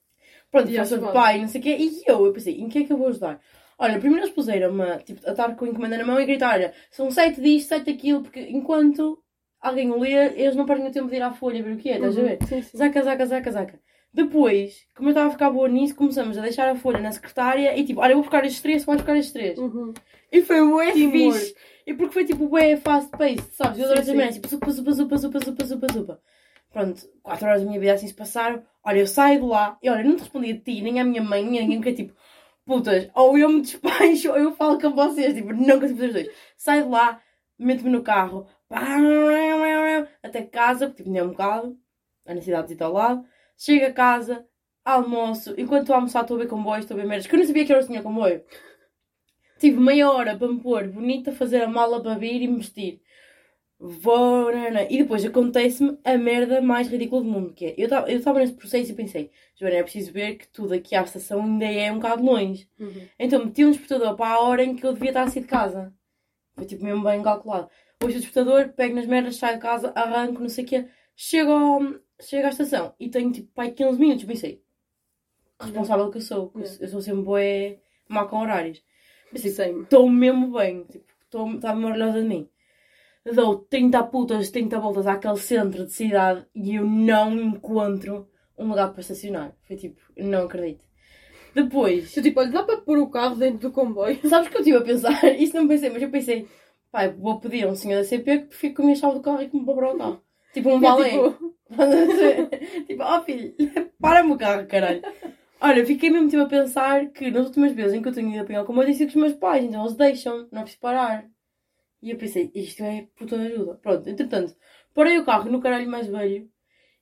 Pronto, 0.51 0.69
E 0.69 0.75
força 0.75 0.97
de 0.97 1.11
pai, 1.11 1.39
não 1.41 1.47
sei 1.47 1.59
o 1.61 1.63
quê. 1.63 1.77
E 1.79 2.03
eu, 2.05 2.25
eu 2.25 2.33
pensei, 2.33 2.59
em 2.59 2.69
que 2.69 2.79
é 2.79 2.83
que 2.83 2.93
eu 2.93 2.97
vou 2.97 3.07
ajudar? 3.07 3.41
Olha, 3.77 3.99
primeiro 3.99 4.23
eles 4.25 4.35
puseram-me, 4.35 4.99
tipo, 5.03 5.27
a 5.27 5.31
estar 5.31 5.55
com 5.55 5.65
a 5.65 5.67
encomenda 5.67 5.97
na 5.97 6.05
mão 6.05 6.19
e 6.19 6.25
gritar, 6.25 6.53
olha, 6.53 6.73
são 6.91 7.09
sete 7.11 7.41
disto, 7.41 7.69
sete 7.69 7.91
daquilo, 7.91 8.21
porque 8.21 8.39
enquanto 8.39 9.21
alguém 9.59 9.89
o 9.91 9.99
lê, 9.99 10.11
eles 10.39 10.55
não 10.55 10.65
perdem 10.65 10.87
o 10.87 10.91
tempo 10.91 11.09
de 11.09 11.15
ir 11.15 11.21
à 11.23 11.33
folha 11.33 11.63
ver 11.63 11.73
o 11.73 11.77
que 11.77 11.89
é, 11.89 11.95
estás 11.95 12.17
a 12.17 12.21
ver? 12.21 12.37
Uhum. 12.39 12.47
Sim, 12.47 12.61
sim. 12.61 12.77
Zaca, 12.77 13.01
zaca, 13.03 13.25
zaca, 13.25 13.51
zaca. 13.51 13.79
Depois, 14.13 14.85
como 14.95 15.09
eu 15.09 15.11
estava 15.11 15.29
a 15.29 15.31
ficar 15.31 15.49
boa 15.49 15.67
nisso, 15.67 15.95
começamos 15.95 16.37
a 16.37 16.41
deixar 16.41 16.69
a 16.69 16.75
folha 16.75 16.99
na 16.99 17.11
secretária 17.11 17.75
e 17.77 17.83
tipo, 17.83 17.99
olha, 17.99 18.11
eu 18.11 18.17
vou 18.17 18.23
buscar 18.23 18.45
estes 18.45 18.61
três, 18.61 18.83
tu 18.83 18.85
vais 18.85 19.01
buscar 19.01 19.17
estes 19.17 19.33
três. 19.33 19.57
Uhum. 19.57 19.91
E 20.31 20.41
foi 20.43 20.63
bué 20.67 20.91
Teamwork. 20.91 21.39
fixe. 21.39 21.55
E 21.85 21.93
porque 21.95 22.13
foi 22.13 22.25
tipo 22.25 22.47
bué 22.47 22.77
fast 22.77 23.09
paced, 23.11 23.53
sabes? 23.53 23.79
Eu 23.79 23.91
essas 23.91 24.05
sim. 24.05 24.15
merdas, 24.15 24.35
tipo 24.35 24.47
supa, 24.47 24.71
supa, 24.71 24.93
supa, 24.93 25.17
supa, 25.17 25.39
supa, 25.39 25.65
supa, 25.65 25.93
supa. 25.93 26.19
Pronto, 26.71 27.09
4 27.23 27.47
horas 27.47 27.61
da 27.61 27.67
minha 27.67 27.79
vida 27.79 27.93
assim 27.93 28.07
se 28.07 28.13
passaram. 28.13 28.63
Olha, 28.83 28.99
eu 28.99 29.07
saio 29.07 29.41
de 29.41 29.45
lá 29.47 29.77
e 29.81 29.89
olha, 29.89 30.01
eu 30.01 30.05
não 30.05 30.15
te 30.15 30.21
respondi 30.21 30.51
a 30.51 30.59
ti, 30.59 30.81
nem 30.81 30.99
à 30.99 31.03
minha 31.03 31.21
mãe, 31.21 31.43
nem 31.43 31.59
a 31.59 31.61
ninguém, 31.63 31.77
porque 31.77 31.89
é 31.89 31.93
tipo, 31.93 32.13
putas, 32.65 33.09
ou 33.15 33.35
eu 33.37 33.49
me 33.49 33.61
despejo 33.61 34.29
ou 34.31 34.37
eu 34.37 34.53
falo 34.53 34.79
com 34.79 34.91
vocês. 34.91 35.33
Tipo, 35.33 35.53
não 35.53 35.79
consigo 35.79 35.99
fazer 35.99 36.07
os 36.07 36.13
dois. 36.13 36.29
Saio 36.55 36.83
de 36.83 36.89
lá, 36.89 37.19
meto-me 37.57 37.89
no 37.89 38.03
carro, 38.03 38.45
até 40.21 40.43
casa, 40.43 40.87
porque 40.87 41.03
tipo, 41.03 41.11
nem 41.11 41.21
é 41.21 41.23
um 41.23 41.29
bocado, 41.29 41.77
é 42.25 42.33
na 42.35 42.41
cidade 42.41 42.75
ao 42.79 42.93
lado. 42.93 43.25
Chego 43.65 43.85
a 43.85 43.93
casa, 43.93 44.45
almoço, 44.83 45.53
enquanto 45.57 45.83
estou 45.83 45.93
a 45.93 45.99
almoçar 45.99 46.23
estou 46.23 46.35
a 46.35 46.39
ver 46.41 46.49
comboios, 46.49 46.83
estou 46.83 46.97
a 46.97 46.99
ver 46.99 47.07
merdas, 47.07 47.27
que 47.27 47.33
eu 47.33 47.39
não 47.39 47.45
sabia 47.45 47.65
que 47.65 47.71
horas 47.71 47.87
tinha 47.87 48.03
comboio. 48.03 48.43
Tive 49.57 49.79
meia 49.79 50.11
hora 50.11 50.35
para 50.37 50.49
me 50.49 50.59
pôr 50.59 50.89
bonita, 50.89 51.31
fazer 51.31 51.61
a 51.61 51.67
mala 51.69 52.03
para 52.03 52.17
vir 52.17 52.41
e 52.41 52.47
me 52.49 52.57
vestir. 52.57 52.99
Vou, 53.79 54.51
e 54.89 54.97
depois 54.97 55.23
acontece-me 55.23 55.97
a 56.03 56.17
merda 56.17 56.61
mais 56.61 56.89
ridícula 56.89 57.21
do 57.21 57.29
mundo, 57.29 57.53
que 57.53 57.67
é, 57.67 57.75
eu 57.77 58.17
estava 58.17 58.39
nesse 58.39 58.51
processo 58.51 58.91
e 58.91 58.95
pensei, 58.95 59.31
Joana, 59.55 59.77
é 59.77 59.83
preciso 59.83 60.11
ver 60.11 60.35
que 60.35 60.47
tudo 60.49 60.73
aqui 60.73 60.93
à 60.93 61.01
estação 61.01 61.41
ainda 61.41 61.63
é 61.63 61.89
um 61.89 61.95
bocado 61.95 62.21
longe. 62.21 62.67
Uhum. 62.77 63.07
Então 63.17 63.45
meti 63.45 63.63
um 63.63 63.71
despertador 63.71 64.17
para 64.17 64.35
a 64.35 64.41
hora 64.41 64.65
em 64.65 64.75
que 64.75 64.85
eu 64.85 64.91
devia 64.91 65.11
estar 65.11 65.23
a 65.23 65.29
sair 65.29 65.43
de 65.43 65.47
casa. 65.47 65.93
Foi 66.53 66.65
tipo 66.65 66.83
mesmo 66.83 67.01
bem 67.01 67.23
calculado. 67.23 67.69
Hoje 68.03 68.17
o 68.17 68.19
despertador, 68.19 68.73
pego 68.73 68.95
nas 68.95 69.05
merdas, 69.05 69.37
saio 69.37 69.55
de 69.55 69.61
casa, 69.61 69.93
arranco, 69.95 70.41
não 70.41 70.49
sei 70.49 70.65
o 70.65 70.67
quê, 70.67 70.85
chego, 71.15 71.51
ao, 71.51 71.81
chego 72.23 72.47
à 72.47 72.49
estação 72.49 72.93
e 72.99 73.09
tenho 73.09 73.31
tipo 73.31 73.51
pai 73.53 73.71
15 73.71 73.99
minutos, 73.99 74.25
pensei, 74.25 74.61
responsável 75.59 76.09
que 76.09 76.17
eu 76.17 76.21
sou, 76.21 76.49
que 76.49 76.59
eu 76.59 76.87
sou 76.87 77.01
sempre 77.01 77.21
boé 77.23 77.79
mal 78.07 78.27
com 78.27 78.39
horários. 78.39 78.83
Pensei, 79.31 79.71
estou 79.81 80.09
mesmo 80.09 80.51
bem, 80.51 80.83
tipo, 80.83 81.05
está 81.55 81.73
orgulhosa 81.73 82.21
de 82.21 82.27
mim. 82.27 82.49
Dou 83.25 83.59
30 83.59 84.03
putas, 84.03 84.51
30 84.51 84.79
voltas 84.79 85.07
àquele 85.07 85.37
centro 85.37 85.85
de 85.85 85.93
cidade 85.93 86.45
e 86.53 86.75
eu 86.75 86.85
não 86.85 87.33
encontro 87.39 88.27
um 88.57 88.67
lugar 88.67 88.91
para 88.91 89.01
estacionar. 89.01 89.55
Foi 89.65 89.75
tipo, 89.75 89.99
não 90.17 90.45
acredito. 90.45 90.85
Depois. 91.55 92.15
Eu 92.17 92.23
tipo, 92.23 92.39
olha, 92.39 92.51
dá 92.51 92.63
para 92.63 92.81
pôr 92.81 92.97
o 92.97 93.09
carro 93.09 93.35
dentro 93.35 93.59
do 93.59 93.71
comboio. 93.71 94.19
Sabes 94.27 94.49
que 94.49 94.57
eu 94.57 94.61
estive 94.61 94.77
a 94.77 94.81
pensar? 94.81 95.23
Isso 95.39 95.55
não 95.55 95.67
pensei, 95.67 95.89
mas 95.89 96.01
eu 96.01 96.09
pensei, 96.09 96.47
pai, 96.91 97.11
vou 97.11 97.39
pedir 97.39 97.65
a 97.65 97.69
um 97.69 97.75
senhor 97.75 97.97
da 97.97 98.03
CP 98.03 98.39
que 98.39 98.55
fique 98.55 98.75
com 98.75 98.81
a 98.83 98.85
minha 98.85 98.97
chave 98.97 99.15
do 99.15 99.21
carro 99.21 99.41
e 99.41 99.49
que 99.49 99.57
me 99.57 99.65
para 99.65 99.93
o 99.93 99.97
carro. 99.97 100.21
Tipo 100.53 100.69
um 100.69 100.79
balé. 100.81 101.09
tipo, 101.09 101.55
tipo, 102.87 103.03
ó 103.03 103.19
oh, 103.19 103.23
filho, 103.23 103.55
para-me 103.99 104.33
o 104.33 104.37
carro, 104.37 104.67
caralho. 104.67 105.01
Olha, 105.61 105.85
fiquei 105.85 106.09
mesmo 106.09 106.29
tipo, 106.29 106.43
a 106.43 106.47
pensar 106.47 107.07
que 107.07 107.31
nas 107.31 107.45
últimas 107.45 107.71
vezes 107.73 107.93
em 107.93 108.01
que 108.01 108.09
eu 108.09 108.13
tenho 108.13 108.29
ido 108.29 108.39
a 108.39 108.41
apanhar 108.41 108.63
o 108.63 108.65
comboio, 108.65 108.87
disse 108.87 109.05
com 109.05 109.09
os 109.09 109.15
meus 109.15 109.33
pais, 109.33 109.63
então 109.63 109.81
eles 109.81 109.95
deixam, 109.95 110.47
não 110.51 110.61
é 110.61 110.63
preciso 110.63 110.81
parar. 110.81 111.25
E 112.01 112.11
eu 112.11 112.17
pensei, 112.17 112.51
isto 112.53 112.83
é 112.83 113.07
puta 113.15 113.37
de 113.37 113.47
ajuda. 113.47 113.75
Pronto, 113.75 114.09
entretanto, 114.09 114.55
parei 114.93 115.17
o 115.17 115.25
carro 115.25 115.49
no 115.49 115.61
caralho 115.61 115.89
mais 115.89 116.07
velho 116.07 116.49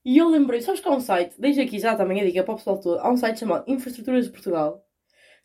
e 0.05 0.17
eu 0.17 0.29
lembrei, 0.29 0.61
sabes 0.61 0.79
que 0.81 0.87
há 0.87 0.91
um 0.91 0.99
site, 0.99 1.39
desde 1.39 1.61
aqui 1.61 1.79
já 1.79 1.95
também 1.95 2.21
a 2.21 2.25
dica 2.25 2.43
para 2.43 2.53
o 2.53 2.57
pessoal 2.57 2.79
todo, 2.79 2.99
há 2.99 3.11
um 3.11 3.17
site 3.17 3.39
chamado 3.39 3.65
Infraestruturas 3.67 4.25
de 4.25 4.31
Portugal 4.31 4.83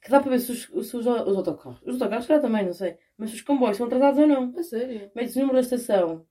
que 0.03 0.11
dá 0.11 0.21
para 0.21 0.31
ver 0.31 0.41
se 0.41 0.53
os, 0.53 0.63
se 0.63 0.97
os, 0.97 1.07
os 1.07 1.07
autocarros, 1.07 1.81
os 1.83 1.95
autocarros, 1.95 2.27
claro, 2.27 2.43
também, 2.43 2.65
não 2.65 2.73
sei, 2.73 2.97
mas 3.19 3.31
se 3.31 3.37
os 3.37 3.43
comboios 3.43 3.77
são 3.77 3.87
atrasados 3.87 4.21
ou 4.21 4.27
não. 4.27 4.55
A 4.57 4.63
sério? 4.63 5.11
Metes 5.15 5.37
o 5.37 5.41
número 5.41 5.55
da 5.57 5.61
estação, 5.61 6.25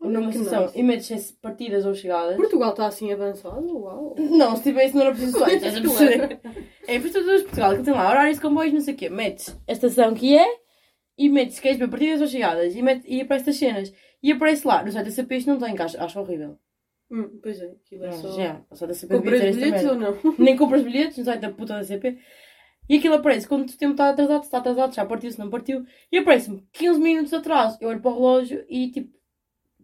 o 0.00 0.08
número 0.08 0.32
da 0.32 0.38
estação 0.38 0.72
e 0.74 0.82
metes 0.82 1.32
partidas 1.32 1.86
ou 1.86 1.94
chegadas. 1.94 2.36
Portugal 2.36 2.70
está 2.70 2.86
assim 2.86 3.12
avançado? 3.12 3.66
Uau! 3.78 4.14
Não, 4.18 4.56
se 4.56 4.62
tivesse 4.64 4.94
não 4.94 5.02
era 5.02 5.10
preciso 5.12 5.38
só, 5.38 5.48
estás 5.48 5.76
a 5.76 5.80
perceber? 5.80 6.40
É 6.86 6.96
Infraestruturas 6.96 7.40
de 7.40 7.46
Portugal 7.46 7.76
que 7.76 7.82
tem 7.82 7.94
lá 7.94 8.10
horários 8.10 8.36
de 8.36 8.42
comboios, 8.42 8.72
não 8.72 8.80
sei 8.80 8.94
o 8.94 8.96
quê, 8.96 9.08
metes 9.08 9.58
a 9.66 9.72
estação 9.72 10.14
que 10.14 10.36
é 10.36 10.46
e 11.18 11.28
metes 11.28 11.58
queres 11.58 11.78
ver 11.78 11.88
partidas 11.88 12.20
ou 12.20 12.26
chegadas 12.26 12.74
e, 12.74 12.82
mete, 12.82 13.04
e 13.08 13.20
aparece 13.20 13.50
as 13.50 13.56
cenas. 13.56 13.94
E 14.22 14.32
aparece 14.32 14.66
lá, 14.66 14.84
no 14.84 14.92
site 14.92 15.06
da 15.06 15.10
CP 15.10 15.36
isto 15.36 15.50
não 15.50 15.58
tem, 15.58 15.74
que 15.74 15.82
acho, 15.82 16.00
acho 16.00 16.20
horrível. 16.20 16.58
Hum, 17.10 17.38
pois 17.42 17.60
é, 17.60 17.66
aquilo 17.66 18.04
é 18.04 18.12
só... 18.12 18.36
Já, 18.36 18.62
o 18.70 18.76
site 18.76 18.88
da 18.88 18.94
CP 18.94 19.16
Compras 19.16 19.40
bilhetes 19.40 19.84
ou 19.84 19.94
não? 19.94 20.18
Nem 20.38 20.56
compras 20.56 20.82
bilhetes 20.82 21.18
no 21.18 21.24
site 21.24 21.40
da 21.40 21.50
puta 21.50 21.74
da 21.74 21.84
CP. 21.84 22.18
E 22.88 22.98
aquilo 22.98 23.14
aparece, 23.14 23.48
quando 23.48 23.68
o 23.68 23.76
tempo 23.76 23.92
está 23.92 24.10
atrasado, 24.10 24.42
está 24.42 24.58
atrasado, 24.58 24.94
já 24.94 25.04
partiu, 25.04 25.30
se 25.30 25.38
não 25.38 25.50
partiu. 25.50 25.84
E 26.12 26.18
aparece-me 26.18 26.64
15 26.72 27.00
minutos 27.00 27.32
atrás. 27.32 27.76
Eu 27.80 27.88
olho 27.88 28.00
para 28.00 28.10
o 28.10 28.14
relógio 28.14 28.64
e 28.68 28.90
tipo, 28.92 29.16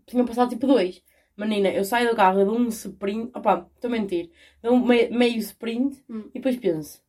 tinham 0.06 0.26
passado 0.26 0.50
tipo 0.50 0.66
dois. 0.66 1.02
Menina, 1.36 1.70
eu 1.70 1.84
saio 1.84 2.10
do 2.10 2.16
carro, 2.16 2.44
dou 2.44 2.58
um 2.58 2.68
sprint, 2.68 3.30
opá, 3.34 3.66
estou 3.74 3.88
a 3.88 3.90
mentir, 3.90 4.30
dou 4.62 4.74
um 4.74 4.84
meio, 4.84 5.12
meio 5.14 5.38
sprint 5.38 6.02
hum. 6.08 6.28
e 6.28 6.34
depois 6.34 6.56
penso, 6.58 7.02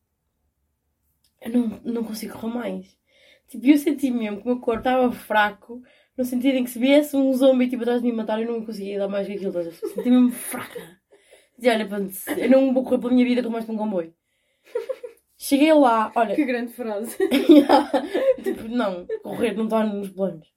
eu 1.42 1.52
não, 1.52 1.80
não 1.84 2.04
consigo 2.04 2.38
correr 2.38 2.54
mais. 2.54 2.98
Tipo, 3.48 3.66
eu 3.66 3.76
senti 3.76 4.10
mesmo 4.10 4.38
que 4.38 4.44
o 4.44 4.46
meu 4.46 4.60
corpo 4.60 4.80
estava 4.80 5.12
fraco, 5.12 5.82
no 6.16 6.24
sentido 6.24 6.56
em 6.56 6.64
que 6.64 6.70
se 6.70 6.78
viesse 6.78 7.14
um 7.16 7.32
zombie 7.34 7.68
tipo 7.68 7.82
atrás 7.82 8.00
de 8.00 8.08
mim 8.08 8.16
matar, 8.16 8.40
eu 8.40 8.50
não 8.50 8.64
conseguia 8.64 8.98
dar 8.98 9.08
mais 9.08 9.26
que 9.26 9.34
aquilo. 9.34 9.52
Senti 9.72 10.10
mesmo 10.10 10.30
fraca. 10.30 10.80
E 11.58 11.68
olha, 11.68 11.86
pronto, 11.86 12.12
eu 12.36 12.50
não 12.50 12.72
vou 12.72 12.82
correr 12.82 12.98
pela 12.98 13.12
minha 13.12 13.24
vida 13.24 13.42
com 13.42 13.50
mais 13.50 13.68
um 13.68 13.76
comboio. 13.76 14.12
Cheguei 15.36 15.72
lá, 15.72 16.10
olha. 16.14 16.34
Que 16.34 16.44
grande 16.44 16.72
frase. 16.72 17.16
tipo, 18.42 18.68
não, 18.68 19.06
correr 19.22 19.52
não 19.52 19.64
está 19.64 19.84
nos 19.84 20.08
planos. 20.08 20.48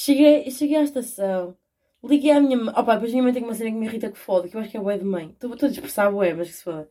Cheguei, 0.00 0.48
cheguei 0.52 0.76
à 0.76 0.84
estação, 0.84 1.56
liguei 2.04 2.30
à 2.30 2.40
minha 2.40 2.56
mãe. 2.56 2.72
Opa, 2.76 2.94
depois 2.94 3.10
a 3.10 3.14
minha 3.14 3.24
mãe 3.24 3.32
tem 3.32 3.42
uma 3.42 3.52
cena 3.52 3.72
que 3.72 3.76
me 3.76 3.84
irrita 3.84 4.08
que 4.08 4.16
foda, 4.16 4.48
que 4.48 4.56
eu 4.56 4.60
acho 4.60 4.70
que 4.70 4.76
é 4.76 4.80
bué 4.80 4.96
de 4.96 5.04
mãe. 5.04 5.30
Estou 5.30 5.52
a 5.52 5.68
dispersar 5.68 6.12
bué, 6.12 6.32
mas 6.34 6.46
que 6.46 6.54
se 6.54 6.62
foda. 6.62 6.88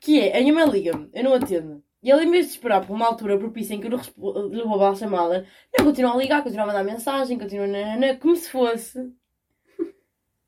Que 0.00 0.18
é, 0.18 0.36
a 0.36 0.40
minha 0.40 0.52
mãe 0.52 0.68
liga-me, 0.68 1.08
eu 1.14 1.22
não 1.22 1.34
atendo. 1.34 1.80
E 2.02 2.10
ele, 2.10 2.24
em 2.24 2.30
vez 2.32 2.46
de 2.46 2.52
esperar 2.54 2.84
por 2.84 2.92
uma 2.92 3.06
altura 3.06 3.38
propícia 3.38 3.74
em 3.74 3.80
que 3.80 3.86
eu 3.86 4.48
lhe 4.48 4.62
roubava 4.62 4.90
a 4.90 4.96
chamada, 4.96 5.46
não, 5.78 5.84
continua 5.84 6.12
a 6.12 6.16
ligar, 6.16 6.42
continua 6.42 6.64
a 6.64 6.66
mandar 6.66 6.82
mensagem, 6.82 7.38
continua 7.38 7.68
nanana, 7.68 8.16
como 8.16 8.34
se 8.34 8.50
fosse. 8.50 9.12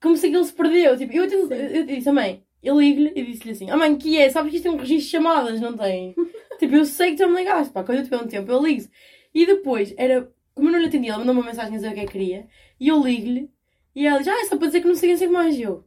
Como 0.03 0.17
se 0.17 0.27
aquilo 0.27 0.43
se 0.43 0.55
perdeu. 0.55 0.99
Tipo, 0.99 1.13
eu, 1.13 1.25
eu, 1.27 1.53
eu 1.53 1.87
disse, 1.87 2.09
a 2.09 2.13
mãe, 2.13 2.45
eu 2.65 2.81
ligo-lhe 2.81 3.13
e 3.15 3.27
disse-lhe 3.27 3.53
assim: 3.53 3.71
Ah, 3.71 3.77
mãe, 3.77 3.97
que 3.97 4.19
é? 4.19 4.29
Sabes 4.29 4.51
que 4.51 4.57
isto 4.57 4.67
é 4.67 4.73
um 4.73 4.77
registro 4.77 5.05
de 5.05 5.11
chamadas, 5.11 5.61
não 5.61 5.77
tem? 5.77 6.17
tipo, 6.59 6.75
eu 6.75 6.85
sei 6.85 7.13
que 7.13 7.23
tu 7.23 7.29
me 7.29 7.37
ligaste, 7.37 7.73
pá, 7.73 7.85
quando 7.85 7.99
eu 7.99 8.05
tiver 8.05 8.17
um 8.17 8.27
tempo, 8.27 8.51
eu 8.51 8.61
ligo 8.61 8.81
-se. 8.81 8.91
E 9.33 9.47
depois, 9.47 9.95
era. 9.97 10.35
Como 10.57 10.69
eu 10.69 10.73
não 10.73 10.81
lhe 10.81 10.87
atendi, 10.87 11.09
ela 11.09 11.19
mandou 11.19 11.35
uma 11.35 11.45
mensagem 11.45 11.75
a 11.75 11.77
dizer 11.77 11.91
o 11.91 11.95
que 11.95 12.01
é 12.01 12.07
que 12.07 12.13
queria, 12.13 12.49
e 12.81 12.89
eu 12.89 13.03
ligo-lhe, 13.03 13.51
e 13.95 14.07
ela 14.07 14.19
diz: 14.19 14.29
Ah, 14.29 14.41
é 14.41 14.45
só 14.47 14.57
para 14.57 14.69
dizer 14.69 14.81
que 14.81 14.89
não 14.89 14.95
sei 14.95 15.11
quem 15.11 15.19
sei 15.19 15.29
mais. 15.29 15.55
E 15.55 15.63
eu: 15.63 15.85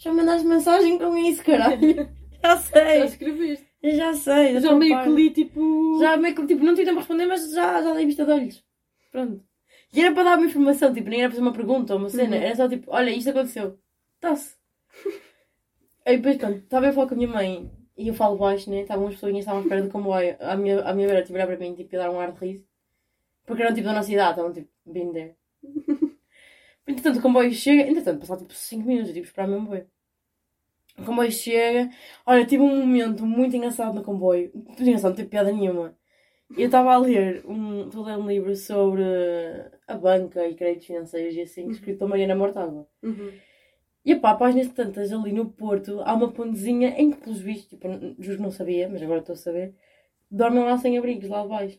Já 0.00 0.14
mandaste 0.14 0.46
mensagem 0.46 0.96
com 0.96 1.16
isso, 1.16 1.42
caralho. 1.44 2.08
já 2.40 2.56
sei. 2.56 2.98
Já 2.98 3.04
escreveste. 3.04 3.66
Eu 3.82 3.96
já 3.96 4.14
sei. 4.14 4.52
Já, 4.54 4.60
já 4.60 4.74
meio 4.76 5.02
que 5.02 5.08
li, 5.08 5.30
tipo. 5.30 5.98
Já 5.98 6.16
meio 6.16 6.36
que, 6.36 6.46
tipo, 6.46 6.64
não 6.64 6.74
tive 6.74 6.86
tempo 6.86 6.98
a 6.98 7.00
responder, 7.00 7.26
mas 7.26 7.52
já, 7.52 7.82
já 7.82 7.92
dei 7.92 8.06
vista 8.06 8.24
de 8.24 8.30
olhos. 8.30 8.64
Pronto. 9.10 9.44
E 9.92 10.00
era 10.00 10.14
para 10.14 10.22
dar 10.22 10.38
uma 10.38 10.46
informação, 10.46 10.92
tipo, 10.94 11.08
nem 11.10 11.20
era 11.20 11.28
para 11.28 11.36
fazer 11.36 11.48
uma 11.48 11.52
pergunta 11.52 11.94
ou 11.94 11.98
uma 11.98 12.08
cena, 12.08 12.36
uhum. 12.36 12.42
era 12.42 12.54
só 12.54 12.68
tipo: 12.68 12.90
Olha, 12.92 13.10
isto 13.10 13.30
aconteceu. 13.30 13.76
Está-se. 14.14 14.56
Aí 16.06 16.16
depois, 16.16 16.36
pronto, 16.36 16.58
estava 16.58 16.88
a 16.88 16.92
falar 16.92 17.08
com 17.08 17.14
a 17.14 17.16
minha 17.16 17.28
mãe 17.28 17.70
e 17.96 18.08
eu 18.08 18.14
falo 18.14 18.36
baixo, 18.36 18.70
né? 18.70 18.82
Estavam 18.82 19.08
as 19.08 19.14
pessoas 19.14 19.34
estavam 19.36 19.60
à 19.60 19.62
espera 19.62 19.82
do 19.82 19.90
comboio. 19.90 20.36
A 20.38 20.56
minha, 20.56 20.80
a 20.82 20.94
minha 20.94 21.06
beira, 21.06 21.22
tipo, 21.22 21.34
olhar 21.34 21.46
para 21.46 21.56
mim 21.56 21.74
tipo, 21.74 21.94
e 21.94 21.98
dar 21.98 22.10
um 22.10 22.20
ar 22.20 22.32
de 22.32 22.40
riso. 22.40 22.64
Porque 23.46 23.62
eram 23.62 23.74
tipo 23.74 23.86
da 23.86 23.94
nossa 23.94 24.12
idade, 24.12 24.30
estavam 24.30 24.52
tipo, 24.52 24.68
bem 24.86 25.12
there. 25.12 25.36
Entretanto, 26.86 27.18
o 27.18 27.22
comboio 27.22 27.52
chega. 27.52 27.82
Entretanto, 27.88 28.20
passar 28.20 28.36
tipo 28.36 28.52
5 28.52 28.86
minutos, 28.86 29.08
eu 29.08 29.14
tive 29.14 29.24
que 29.24 29.28
esperar 29.28 29.48
mesmo 29.48 29.68
ver. 29.68 29.86
O 30.98 31.04
comboio 31.04 31.30
chega. 31.32 31.90
Olha, 32.26 32.46
tive 32.46 32.62
um 32.62 32.80
momento 32.80 33.26
muito 33.26 33.56
engraçado 33.56 33.94
no 33.94 34.02
comboio. 34.02 34.50
Muito 34.54 34.82
engraçado, 34.82 35.10
não 35.10 35.16
teve 35.16 35.28
piada 35.28 35.52
nenhuma. 35.52 35.96
Eu 36.56 36.66
estava 36.66 36.92
a 36.92 36.98
ler 36.98 37.44
um, 37.46 37.86
estou 37.86 38.04
a 38.04 38.08
ler 38.08 38.18
um 38.18 38.28
livro 38.28 38.54
sobre 38.54 39.02
a 39.88 39.96
banca 39.96 40.46
e 40.46 40.54
créditos 40.54 40.86
financeiros 40.86 41.34
e 41.34 41.40
assim, 41.40 41.68
escrito 41.70 41.98
pela 41.98 42.10
Mariana 42.10 42.36
Mortágua. 42.36 42.86
Uhum. 43.02 43.32
E 44.04 44.14
pá, 44.14 44.34
páginas 44.34 44.68
tantas 44.68 45.12
ali 45.12 45.32
no 45.32 45.50
Porto, 45.50 46.00
há 46.04 46.12
uma 46.12 46.30
pontezinha 46.30 46.90
em 47.00 47.10
que, 47.10 47.16
pelos 47.22 47.40
vistos, 47.40 47.68
tipo, 47.68 47.88
juro 48.18 48.36
que 48.36 48.42
não 48.42 48.50
sabia, 48.50 48.88
mas 48.88 49.02
agora 49.02 49.20
estou 49.20 49.32
a 49.32 49.36
saber, 49.36 49.74
dormem 50.30 50.62
lá 50.62 50.76
sem 50.76 50.98
abrigos, 50.98 51.28
lá 51.28 51.40
abaixo. 51.40 51.78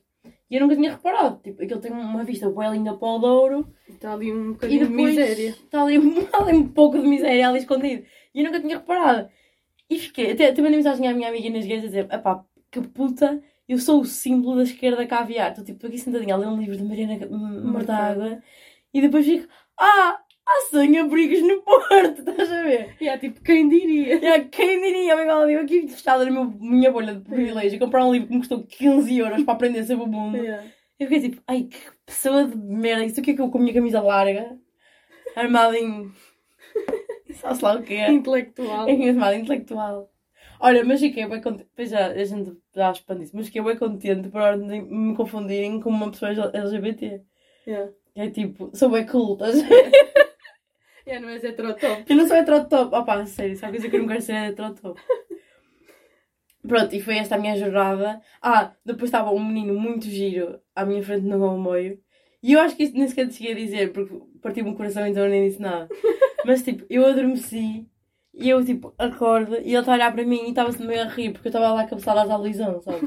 E 0.50 0.56
eu 0.56 0.62
nunca 0.62 0.76
tinha 0.76 0.92
reparado, 0.92 1.42
tipo, 1.44 1.64
aquilo 1.64 1.80
tem 1.80 1.92
uma 1.92 2.24
vista 2.24 2.50
bem 2.50 2.72
linda 2.72 2.96
para 2.96 3.08
o 3.08 3.20
Douro. 3.20 3.74
Está 3.90 4.14
ali 4.14 4.32
um 4.32 4.54
bocadinho 4.54 4.88
de 4.88 4.94
miséria. 4.94 5.50
Está 5.50 5.82
ali, 5.82 5.98
ali 6.34 6.58
um 6.58 6.68
pouco 6.68 7.00
de 7.00 7.08
miséria 7.08 7.50
ali 7.50 7.60
escondido. 7.60 8.06
E 8.34 8.40
eu 8.40 8.46
nunca 8.46 8.60
tinha 8.60 8.78
reparado. 8.78 9.30
E 9.90 9.98
fiquei, 9.98 10.32
até, 10.32 10.50
até 10.50 10.62
mandei 10.62 10.78
mensagem 10.78 11.08
à 11.08 11.14
minha 11.14 11.30
amiga 11.30 11.50
nas 11.50 11.66
igreja 11.66 11.84
a 11.84 11.88
dizer, 11.88 12.08
pá, 12.22 12.44
que 12.72 12.82
puta, 12.82 13.42
eu 13.68 13.80
sou 13.80 14.02
o 14.02 14.06
símbolo 14.06 14.58
da 14.58 14.64
esquerda 14.64 15.08
caviar. 15.08 15.50
Estou 15.50 15.66
tipo, 15.66 15.86
aqui 15.88 15.98
sentadinha 15.98 16.36
a 16.36 16.38
ler 16.38 16.48
um 16.48 16.60
livro 16.60 16.78
de 16.78 16.84
Mariana 16.84 17.28
Mortágua. 17.28 18.42
E 18.94 19.02
depois 19.02 19.26
fico, 19.26 19.48
ah, 19.80 20.20
há 20.46 20.62
sem-abrigos 20.70 21.42
no 21.42 21.62
Porto, 21.62 22.20
estás 22.30 22.52
a 22.52 22.64
ver? 22.64 22.96
E 23.02 23.08
é 23.08 23.18
tipo, 23.18 23.42
quem 23.42 23.68
diria? 23.68 24.36
É, 24.36 24.40
quem 24.42 24.82
diria? 24.82 25.14
Eu 25.14 25.50
eu 25.50 25.62
aqui 25.62 25.88
fechada 25.88 26.26
na 26.26 26.46
minha 26.46 26.92
bolha 26.92 27.16
de 27.16 27.22
privilégio, 27.22 27.80
comprar 27.80 28.06
um 28.06 28.14
livro 28.14 28.28
que 28.28 28.34
me 28.34 28.40
custou 28.40 28.64
15 28.64 29.18
euros 29.18 29.44
para 29.44 29.54
aprender 29.54 29.84
sobre 29.84 30.06
o 30.06 30.08
mundo. 30.08 30.38
Yeah. 30.38 30.68
Eu 31.00 31.08
fiquei 31.08 31.30
tipo, 31.30 31.42
ai 31.48 31.64
que 31.64 31.78
pessoa 32.06 32.48
de 32.48 32.56
merda, 32.56 33.06
isso 33.06 33.20
aqui 33.20 33.32
é 33.32 33.34
que 33.34 33.42
eu 33.42 33.50
com 33.50 33.58
a 33.58 33.62
minha 33.62 33.74
camisa 33.74 34.02
larga, 34.02 34.58
armada 35.36 35.78
em. 35.78 36.12
Só 37.36 37.50
lá 37.62 37.76
o 37.76 37.84
que 37.84 37.96
é. 37.96 38.12
Intelectual. 38.12 38.88
Em 38.88 39.10
armada 39.10 39.36
intelectual. 39.36 40.10
Olha, 40.58 40.86
mas 40.86 41.02
fiquei 41.02 41.28
bem 41.28 41.42
contente. 41.42 41.68
Depois 41.70 41.90
já 41.90 42.08
a 42.08 42.24
gente 42.24 42.54
já 42.74 42.92
isso, 42.92 43.36
mas 43.36 43.48
fiquei 43.48 43.62
bem 43.62 43.76
contente 43.76 44.30
por 44.30 44.58
me 44.58 45.14
confundirem 45.16 45.82
com 45.82 45.90
uma 45.90 46.10
pessoa 46.10 46.32
LGBT. 46.32 47.22
Yeah. 47.68 47.92
É 48.16 48.30
tipo, 48.30 48.72
sou 48.74 48.90
bem 48.90 49.06
cool, 49.06 49.34
estás 49.34 49.62
a 49.62 49.68
ver? 49.68 49.92
É, 51.16 51.20
não 51.20 51.30
és 51.30 51.44
heterotop. 51.44 52.04
Eu 52.10 52.16
não 52.16 52.28
sou 52.28 52.36
heterotop. 52.36 52.94
Opa, 52.94 53.26
sério, 53.26 53.56
só 53.56 53.70
coisa 53.70 53.90
que 53.90 53.96
eu 53.96 54.02
não 54.02 54.08
quero 54.08 54.22
ser 54.22 54.34
é 54.34 54.48
heterotop. 54.48 55.00
Pronto, 56.68 56.96
e 56.96 57.02
foi 57.02 57.18
esta 57.18 57.36
a 57.36 57.38
minha 57.38 57.56
jornada. 57.56 58.22
Ah, 58.42 58.74
depois 58.86 59.06
estava 59.06 59.32
um 59.32 59.44
menino 59.44 59.74
muito 59.80 60.06
giro 60.06 60.60
à 60.76 60.86
minha 60.86 61.02
frente 61.04 61.26
no 61.26 61.40
comboio. 61.40 62.00
E 62.44 62.54
eu 62.54 62.60
acho 62.60 62.76
que 62.76 62.84
isso 62.84 62.98
nem 62.98 63.08
sequer 63.08 63.28
te 63.28 63.36
cheguei 63.36 63.54
a 63.54 63.56
dizer, 63.56 63.94
porque 63.94 64.14
partiu-me 64.42 64.72
o 64.72 64.76
coração 64.76 65.08
então 65.08 65.24
eu 65.24 65.30
nem 65.30 65.48
disse 65.48 65.62
nada. 65.62 65.88
Mas 66.46 66.62
tipo, 66.62 66.86
eu 66.90 67.06
adormeci 67.06 67.88
e 68.34 68.50
eu 68.50 68.64
tipo, 68.64 68.94
acordo 68.98 69.56
e 69.56 69.72
ele 69.72 69.78
está 69.78 69.94
a 69.94 69.96
olhar 69.96 70.14
para 70.14 70.26
mim 70.26 70.44
e 70.46 70.50
estava-se 70.50 70.84
meio 70.84 71.02
a 71.02 71.06
rir 71.06 71.32
porque 71.32 71.48
eu 71.48 71.50
estava 71.50 71.74
lá 71.74 71.88
cabeçada 71.88 72.22
à 72.22 72.38
lisão, 72.38 72.82
sabe? 72.82 73.00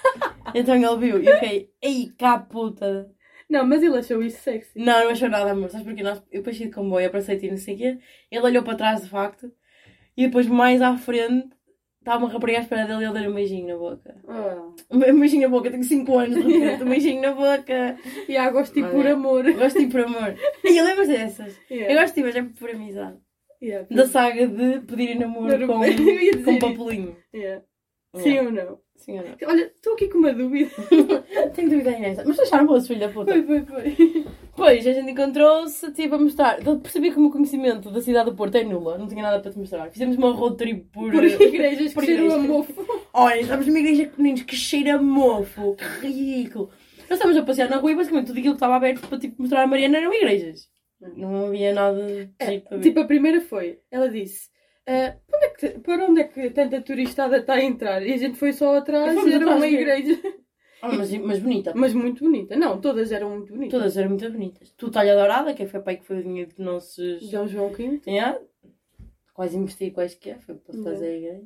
então 0.54 0.74
ele 0.76 0.96
viu 0.96 1.20
e 1.20 1.26
eu 1.26 1.34
fiquei, 1.34 1.70
ei, 1.82 2.12
cá 2.16 2.38
puta. 2.38 3.10
Não, 3.48 3.64
mas 3.64 3.82
ele 3.82 3.96
achou 3.96 4.22
isso 4.22 4.42
sexy. 4.42 4.78
Não, 4.78 5.04
não 5.04 5.10
achou 5.10 5.28
nada, 5.28 5.50
amor. 5.50 5.70
Sabes 5.70 5.86
porquê? 5.86 6.02
Nós, 6.02 6.22
eu 6.32 6.42
saí 6.44 6.54
de 6.54 6.70
comboio, 6.70 7.06
aparecei 7.06 7.38
e 7.40 7.50
não 7.50 7.56
sei 7.56 7.74
o 7.74 7.78
quê. 7.78 7.98
Ele 8.30 8.44
olhou 8.44 8.62
para 8.62 8.76
trás, 8.76 9.02
de 9.02 9.08
facto. 9.08 9.52
E 10.16 10.26
depois, 10.26 10.46
mais 10.46 10.82
à 10.82 10.96
frente, 10.96 11.54
estava 12.00 12.24
uma 12.24 12.32
rapariga 12.32 12.58
à 12.58 12.62
espera 12.62 12.86
dele 12.86 13.02
e 13.02 13.08
ele 13.08 13.20
deu 13.20 13.30
um 13.30 13.34
beijinho 13.34 13.68
na 13.68 13.76
boca. 13.76 14.16
Ah. 14.28 14.72
Um 14.90 15.20
beijinho 15.20 15.42
na 15.42 15.48
boca, 15.48 15.70
tenho 15.70 15.84
5 15.84 16.18
anos, 16.18 16.44
de 16.44 16.58
repente, 16.58 16.82
um 16.84 16.88
beijinho 16.88 17.22
na 17.22 17.32
boca. 17.32 17.96
E 18.28 18.36
há 18.36 18.50
gosto 18.50 18.80
Olha. 18.80 18.90
por 18.90 19.06
amor. 19.06 19.52
Gosto 19.52 19.78
de 19.78 19.86
por 19.86 20.00
amor. 20.00 20.34
E 20.64 20.76
eu 20.76 20.84
lembro 20.84 21.06
dessas. 21.06 21.56
Yeah. 21.70 21.92
Eu 21.94 22.00
gosto 22.00 22.14
de 22.14 22.20
ir, 22.20 22.24
mas 22.24 22.36
é 22.36 22.42
por 22.42 22.70
amizade. 22.70 23.18
Yeah. 23.62 23.86
Da 23.90 24.06
saga 24.06 24.46
de 24.46 24.80
pedir 24.80 25.18
namoro 25.18 25.66
com, 25.66 25.78
com 25.78 25.84
isso. 25.84 26.58
papelinho. 26.58 27.16
Yeah. 27.34 27.64
Sim 28.16 28.38
ou 28.38 28.52
não? 28.52 28.85
Sim 28.96 29.16
não? 29.16 29.48
Olha, 29.48 29.70
estou 29.74 29.94
aqui 29.94 30.08
com 30.08 30.18
uma 30.18 30.32
dúvida. 30.32 30.70
Tenho 31.54 31.70
dúvida 31.70 31.90
aí 31.90 32.00
nessa. 32.00 32.24
Mas 32.24 32.36
deixaram 32.36 32.66
boas, 32.66 32.86
filho 32.86 33.00
da 33.00 33.08
puta. 33.08 33.32
Foi, 33.32 33.42
foi, 33.42 33.62
foi. 33.64 34.26
Pois, 34.56 34.86
a 34.86 34.92
gente 34.92 35.10
encontrou-se, 35.10 35.92
tipo, 35.92 36.14
a 36.14 36.18
mostrar. 36.18 36.66
Eu 36.66 36.78
Percebi 36.80 37.10
que 37.10 37.18
o 37.18 37.20
meu 37.20 37.30
conhecimento 37.30 37.90
da 37.90 38.00
cidade 38.00 38.30
do 38.30 38.36
Porto 38.36 38.54
é 38.56 38.64
nula, 38.64 38.96
não 38.98 39.06
tinha 39.06 39.22
nada 39.22 39.38
para 39.40 39.52
te 39.52 39.58
mostrar. 39.58 39.90
Fizemos 39.90 40.16
uma 40.16 40.32
road 40.32 40.56
trip 40.56 40.86
por. 40.92 41.12
Por 41.12 41.24
igrejas 41.24 41.92
por 41.92 42.00
que 42.04 42.06
cheiram 42.16 42.34
a 42.34 42.38
mofo. 42.38 43.06
Olha, 43.12 43.40
estamos 43.40 43.66
numa 43.66 43.78
igreja 43.78 44.06
de 44.06 44.12
meninos 44.16 44.42
que 44.42 44.56
cheira 44.56 44.94
a 44.96 45.02
mofo, 45.02 45.76
que 45.76 46.06
ridículo. 46.06 46.70
Nós 47.08 47.18
estávamos 47.18 47.40
a 47.40 47.44
passear 47.44 47.68
na 47.68 47.76
rua 47.76 47.92
e 47.92 47.94
basicamente 47.96 48.26
tudo 48.28 48.38
aquilo 48.38 48.54
que 48.54 48.56
estava 48.56 48.74
aberto 48.76 49.06
para 49.06 49.18
tipo, 49.18 49.40
mostrar 49.40 49.62
a 49.62 49.66
Mariana 49.66 49.98
eram 49.98 50.12
igrejas. 50.12 50.68
Não 51.16 51.46
havia 51.46 51.74
nada 51.74 52.04
de 52.06 52.30
É, 52.38 52.46
ver. 52.58 52.80
tipo, 52.80 52.98
a 53.00 53.04
primeira 53.04 53.40
foi, 53.42 53.78
ela 53.90 54.08
disse, 54.08 54.48
"Ah, 54.86 55.16
para, 55.26 55.36
onde 55.36 55.44
é 55.44 55.48
que, 55.50 55.68
para 55.80 56.04
onde 56.06 56.20
é 56.20 56.24
que 56.24 56.50
tanta 56.50 56.80
turistada 56.80 57.38
está 57.38 57.54
a 57.54 57.62
entrar? 57.64 58.06
E 58.06 58.12
a 58.12 58.16
gente 58.16 58.38
foi 58.38 58.52
só 58.52 58.76
atrás 58.76 59.14
e 59.14 59.32
era 59.32 59.36
atrás 59.44 59.56
uma 59.56 59.66
igreja. 59.66 60.20
Ah, 60.82 60.92
mas, 60.94 61.10
mas 61.10 61.38
bonita. 61.38 61.72
Mas 61.74 61.94
muito 61.94 62.22
bonita. 62.22 62.54
Não, 62.54 62.78
todas 62.78 63.10
eram 63.10 63.30
muito 63.30 63.50
bonitas. 63.52 63.72
Todas 63.80 63.96
eram 63.96 64.10
muito 64.10 64.30
bonitas. 64.30 64.70
Tu, 64.76 64.90
talha 64.90 65.16
dourada, 65.16 65.54
que 65.54 65.66
foi 65.66 65.80
pai 65.80 65.96
que 65.96 66.04
foi 66.06 66.18
o 66.18 66.22
dinheiro 66.22 66.50
que 66.54 66.60
nossos. 66.60 67.30
Dom 67.30 67.46
João 67.48 67.70
V. 67.70 68.02
Yeah. 68.06 68.38
Quase 69.32 69.56
investi 69.56 69.90
quase 69.90 70.16
que 70.18 70.30
é, 70.30 70.38
foi 70.38 70.54
para 70.54 70.74
Yeah. 70.76 70.90
fazer 70.92 71.06
a 71.06 71.16
igreja. 71.16 71.44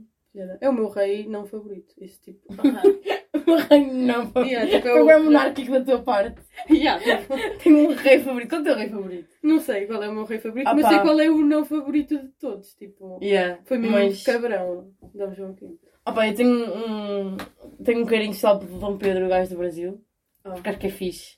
É 0.61 0.69
o 0.69 0.73
meu 0.73 0.89
rei 0.89 1.27
não 1.27 1.45
favorito. 1.47 1.95
Esse 2.01 2.21
tipo. 2.21 2.41
O 3.47 3.55
rei 3.57 3.87
não 3.91 4.31
foi. 4.31 4.49
Yeah, 4.49 4.71
tipo, 4.71 4.89
é 4.89 5.03
o- 5.03 5.07
bem 5.07 5.23
monárquico 5.25 5.73
da 5.73 5.85
tua 5.85 6.03
parte. 6.03 6.41
Yeah, 6.71 7.01
tipo, 7.03 7.35
Tenho 7.63 7.91
um 7.91 7.95
rei 7.95 8.19
favorito. 8.21 8.49
Qual 8.51 8.59
é 8.61 8.63
o 8.63 8.65
teu 8.65 8.77
rei 8.77 8.89
favorito? 8.89 9.29
não 9.43 9.59
sei 9.61 9.87
qual 9.87 10.03
é 10.03 10.09
o 10.09 10.13
meu 10.15 10.25
rei 10.25 10.39
favorito, 10.39 10.67
Ah, 10.69 10.75
mas 10.75 10.83
pá. 10.83 10.89
sei 10.91 10.99
qual 11.01 11.21
é 11.21 11.31
o 11.31 11.39
não 11.39 11.65
favorito 11.65 12.19
de 12.19 12.29
todos. 12.39 12.75
Tipo, 12.75 13.19
Yeah. 13.23 13.61
foi 13.65 13.79
mesmo 13.79 13.97
Mas... 13.97 14.23
cabrão. 14.23 14.93
Dom 15.15 15.33
João 15.35 15.53
V. 15.55 15.67
Opa, 16.07 16.29
eu 16.29 16.35
tenho 16.35 16.51
um, 16.77 17.37
tenho 17.83 18.03
um 18.03 18.07
carinho 18.07 18.31
especial 18.31 18.59
por 18.59 18.69
Dom 18.69 18.97
Pedro, 18.99 19.27
o 19.27 19.29
gajo 19.29 19.51
do 19.51 19.59
Brasil. 19.59 20.01
Ah. 20.45 20.51
Porque 20.53 20.69
acho 20.69 20.79
que 20.79 20.87
é 20.87 20.91
fixe. 20.91 21.37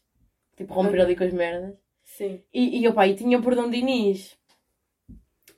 Tipo, 0.57 0.75
romper 0.75 1.01
Ah. 1.01 1.05
ali 1.05 1.17
com 1.17 1.25
as 1.25 1.33
merdas. 1.33 1.75
Sim. 2.05 2.43
E, 2.53 2.81
e 2.83 2.89
opa, 2.89 3.07
e 3.07 3.15
tinha 3.15 3.41
por 3.41 3.55
Dom 3.55 3.71
Dinis. 3.71 4.37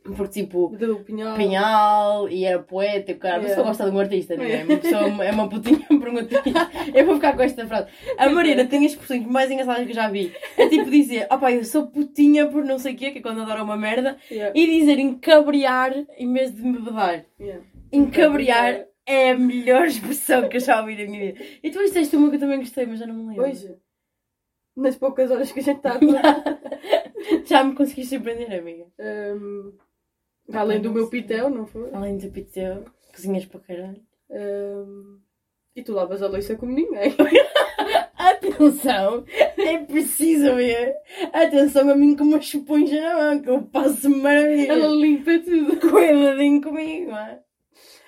Porque 0.05 0.43
tipo, 0.43 0.69
Do 0.77 0.97
Pinhal. 0.97 1.35
Pinhal 1.35 2.29
e 2.29 2.45
era 2.45 2.59
poeta 2.63 3.13
e 3.13 3.15
cara. 3.15 3.39
Yeah. 3.39 3.55
só 3.55 3.63
gosta 3.63 3.85
de 3.91 3.97
um 3.97 3.99
artista, 3.99 4.37
não 4.37 4.45
é? 4.45 4.63
Uma 4.63 4.77
pessoa 4.77 5.25
é 5.25 5.33
uma 5.33 5.49
putinha 5.49 5.87
por 5.89 6.09
um 6.09 6.19
artista. 6.19 6.71
Eu 6.95 7.07
vou 7.07 7.15
ficar 7.15 7.35
com 7.35 7.43
esta 7.43 7.67
frase. 7.67 7.89
A 8.19 8.29
Marina 8.29 8.67
tem 8.67 8.85
as 8.85 8.93
expressões 8.93 9.27
mais 9.27 9.51
engraçadas 9.51 9.87
que 9.87 9.93
eu 9.93 9.95
já 9.95 10.11
vi. 10.11 10.31
É 10.59 10.69
tipo 10.69 10.91
dizer, 10.91 11.27
opa, 11.31 11.51
eu 11.51 11.65
sou 11.65 11.87
putinha 11.87 12.47
por 12.47 12.63
não 12.63 12.79
sei 12.79 12.93
o 12.93 12.97
quê, 12.97 13.13
que 13.13 13.19
é 13.19 13.23
quando 13.23 13.41
adora 13.41 13.63
uma 13.63 13.79
merda. 13.79 14.19
Yeah. 14.31 14.53
E 14.55 14.79
dizer 14.79 14.99
encabriar 14.99 15.95
em 16.19 16.31
vez 16.31 16.55
de 16.55 16.63
me 16.63 16.79
bedar. 16.79 17.25
Yeah. 17.41 17.65
Encabriar 17.91 18.85
é 19.07 19.31
a 19.31 19.39
melhor 19.39 19.87
expressão 19.87 20.51
que 20.51 20.59
eu 20.59 20.61
já 20.61 20.81
ouvi 20.81 20.97
na 20.97 21.11
minha 21.11 21.33
vida. 21.33 21.45
E 21.63 21.71
tu 21.71 21.79
disseste 21.79 22.15
uma 22.15 22.29
que 22.29 22.37
eu 22.37 22.41
também 22.41 22.59
gostei, 22.59 22.85
mas 22.85 22.99
já 22.99 23.07
não 23.07 23.15
me 23.15 23.29
lembro. 23.29 23.45
Hoje, 23.45 23.75
nas 24.77 24.97
poucas 24.97 25.31
horas 25.31 25.51
que 25.51 25.61
a 25.61 25.63
gente 25.63 25.79
está 25.79 25.95
a 25.95 25.99
Já 27.47 27.65
me 27.65 27.75
conseguiste 27.75 28.17
surpreender, 28.17 28.59
amiga. 28.59 28.87
Hum, 30.49 30.57
além 30.59 30.81
do 30.81 30.93
meu 30.93 31.09
pitel, 31.09 31.51
não 31.51 31.67
foi? 31.67 31.91
Além 31.93 32.17
do 32.19 32.29
piteu, 32.31 32.85
cozinhas 33.15 33.45
para 33.47 33.61
caralho. 33.61 34.03
Hum, 34.31 35.19
e 35.77 35.83
tu 35.83 35.93
lavas 35.93 36.23
a 36.23 36.29
louça 36.29 36.57
como 36.57 36.73
ninguém. 36.73 37.15
Atenção, 38.17 39.25
é 39.59 39.79
preciso 39.79 40.55
ver. 40.55 40.95
Atenção 41.33 41.91
a 41.91 41.95
mim 41.97 42.17
com 42.17 42.25
uma 42.25 42.41
chupunja 42.41 43.01
na 43.01 43.15
mão, 43.17 43.43
que 43.43 43.51
eu 43.51 43.63
passo 43.63 44.07
Ela 44.07 44.17
maravilha. 44.17 44.75
limpa 44.87 45.39
tudo. 45.41 45.77
Cuidadinho 45.91 46.63
comigo, 46.63 47.11
é? 47.13 47.41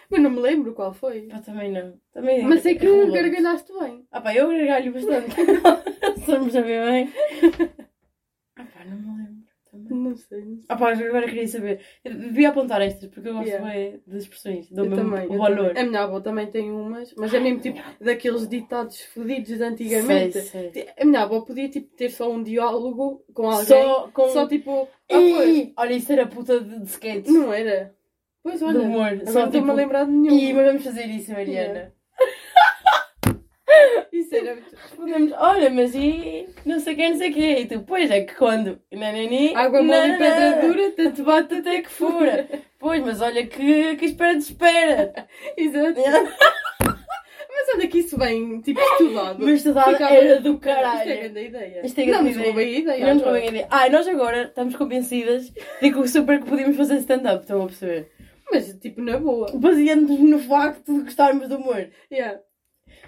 Mas 0.09 0.22
não 0.22 0.31
me 0.31 0.40
lembro 0.40 0.72
qual 0.72 0.94
foi. 0.94 1.22
Pá, 1.22 1.40
também 1.40 1.72
não. 1.72 1.94
Também 2.12 2.42
Mas 2.44 2.62
sei 2.62 2.77
que 2.77 2.87
relevante. 2.87 3.12
gargalhaste 3.20 3.72
bem. 3.79 4.07
Ah 4.11 4.20
pá, 4.20 4.35
eu 4.35 4.49
gargalho 4.49 4.92
bastante. 4.92 5.35
Estamos 6.16 6.55
a 6.57 6.61
ver 6.61 6.85
bem. 6.90 7.12
Ah 8.59 8.64
pá, 8.72 8.85
não 8.87 8.96
me 8.96 9.18
lembro. 9.22 9.36
Não 9.94 10.16
sei. 10.16 10.44
não 10.44 10.57
sei. 10.57 10.64
Ah 10.68 10.77
pá, 10.77 10.92
agora 10.92 11.27
queria 11.27 11.46
saber. 11.49 11.81
Devia 12.05 12.49
apontar 12.49 12.81
estas, 12.83 13.09
porque 13.09 13.29
eu 13.29 13.35
gosto 13.35 13.46
Yeah. 13.46 13.70
bem 13.70 14.01
das 14.07 14.22
expressões. 14.22 14.70
Dou 14.70 14.87
mesmo 14.88 15.05
também. 15.05 15.27
o 15.27 15.38
valor. 15.38 15.68
também. 15.68 15.83
A 15.83 15.87
minha 15.87 16.03
avó 16.03 16.20
também 16.20 16.46
tem 16.46 16.70
umas, 16.70 17.14
mas 17.16 17.33
é 17.33 17.40
mesmo 17.40 17.61
tipo 17.61 17.81
daqueles 18.01 18.49
ditados 18.49 19.01
fodidos 19.03 19.57
de 19.57 19.62
antigamente. 19.62 20.40
Sei, 20.40 20.70
sei. 20.72 20.88
A 20.99 21.05
minha 21.05 21.22
avó 21.22 21.40
podia 21.40 21.68
tipo, 21.68 21.94
ter 21.96 22.11
só 22.11 22.31
um 22.31 22.42
diálogo 22.42 23.25
com 23.33 23.51
alguém. 23.51 23.66
Só 23.66 24.11
com... 24.12 24.29
Só 24.31 24.46
tipo. 24.46 24.88
Ih, 25.11 25.72
olha, 25.77 25.92
isso 25.94 26.12
era 26.12 26.27
puta 26.27 26.61
de, 26.61 26.81
de 26.81 26.90
sketch. 26.90 27.29
Não 27.29 27.53
era? 27.53 27.94
Pois 28.42 28.62
olha. 28.62 28.79
Do 28.79 28.85
humor. 28.85 29.07
Agora 29.07 29.27
Só 29.27 29.40
não 29.40 29.46
estou-me 29.46 29.66
tipo... 29.66 29.70
a 29.70 29.75
lembrar 29.75 30.05
de 30.05 30.12
nenhum. 30.12 30.38
Ih, 30.38 30.53
mas 30.53 30.66
vamos 30.66 30.85
fazer 30.85 31.07
isso, 31.07 31.33
Mariana. 31.33 31.92
Isso 34.27 34.35
era 34.35 34.55
muito. 34.55 34.75
Respondemos, 34.77 35.33
olha, 35.39 35.71
mas 35.71 35.95
e 35.95 36.49
não 36.65 36.81
sei 36.81 36.95
quem, 36.97 37.11
não 37.11 37.17
sei 37.19 37.33
quê. 37.33 37.57
E 37.61 37.67
tu, 37.67 37.81
pois 37.87 38.11
é 38.11 38.23
que 38.23 38.35
quando. 38.35 38.81
Nanani, 38.93 39.55
Água 39.55 39.83
mole 39.83 40.12
e 40.15 40.19
pedra 40.19 40.61
dura, 40.62 40.91
tanto 40.91 41.23
bate 41.23 41.55
até 41.55 41.81
que 41.83 41.89
fura. 41.89 42.49
pois, 42.79 43.03
mas 43.05 43.21
olha 43.21 43.47
que, 43.47 43.97
que 43.97 44.05
espera 44.07 44.33
de 44.35 44.43
espera. 44.43 45.27
Exato. 45.57 46.01
Mas 47.59 47.75
olha 47.75 47.89
que 47.89 47.99
isso 47.99 48.17
vem 48.19 48.61
tipo 48.61 48.79
estudado. 48.81 49.39
Mas 49.43 49.55
estudado 49.57 49.93
Ficava- 49.93 50.15
era 50.15 50.41
do 50.41 50.51
Isto 50.55 50.69
é 50.69 50.75
caralho. 50.75 51.19
grande 51.21 51.41
ideia. 51.47 51.87
Isto 51.87 51.99
é 52.01 52.05
não 52.05 52.12
grande 52.12 52.25
nos 52.29 52.37
ideia. 52.37 52.47
roubei 52.47 52.67
a 52.75 52.79
ideia. 52.79 53.07
Não 53.07 53.15
nos 53.15 53.23
agora. 53.23 53.31
roubem 53.39 53.43
a 53.43 53.51
ideia. 53.51 53.69
Ah, 53.71 53.87
e 53.87 53.91
nós 53.91 54.09
agora 54.09 54.43
estamos 54.45 54.77
convencidas 54.77 55.51
de 55.51 55.91
que 55.91 55.99
o 55.99 56.07
super 56.07 56.39
que 56.41 56.49
podíamos 56.49 56.77
fazer 56.77 56.97
stand-up, 56.99 57.41
estão 57.43 57.62
a 57.62 57.67
perceber? 57.67 58.11
Mas 58.53 58.73
tipo 58.75 59.01
na 59.01 59.19
boa. 59.19 59.51
Baseando-nos 59.55 60.21
no 60.21 60.39
facto 60.39 60.93
de 60.95 61.01
gostarmos 61.05 61.49
do 61.49 61.57
humor. 61.57 61.89
Yeah. 62.12 62.39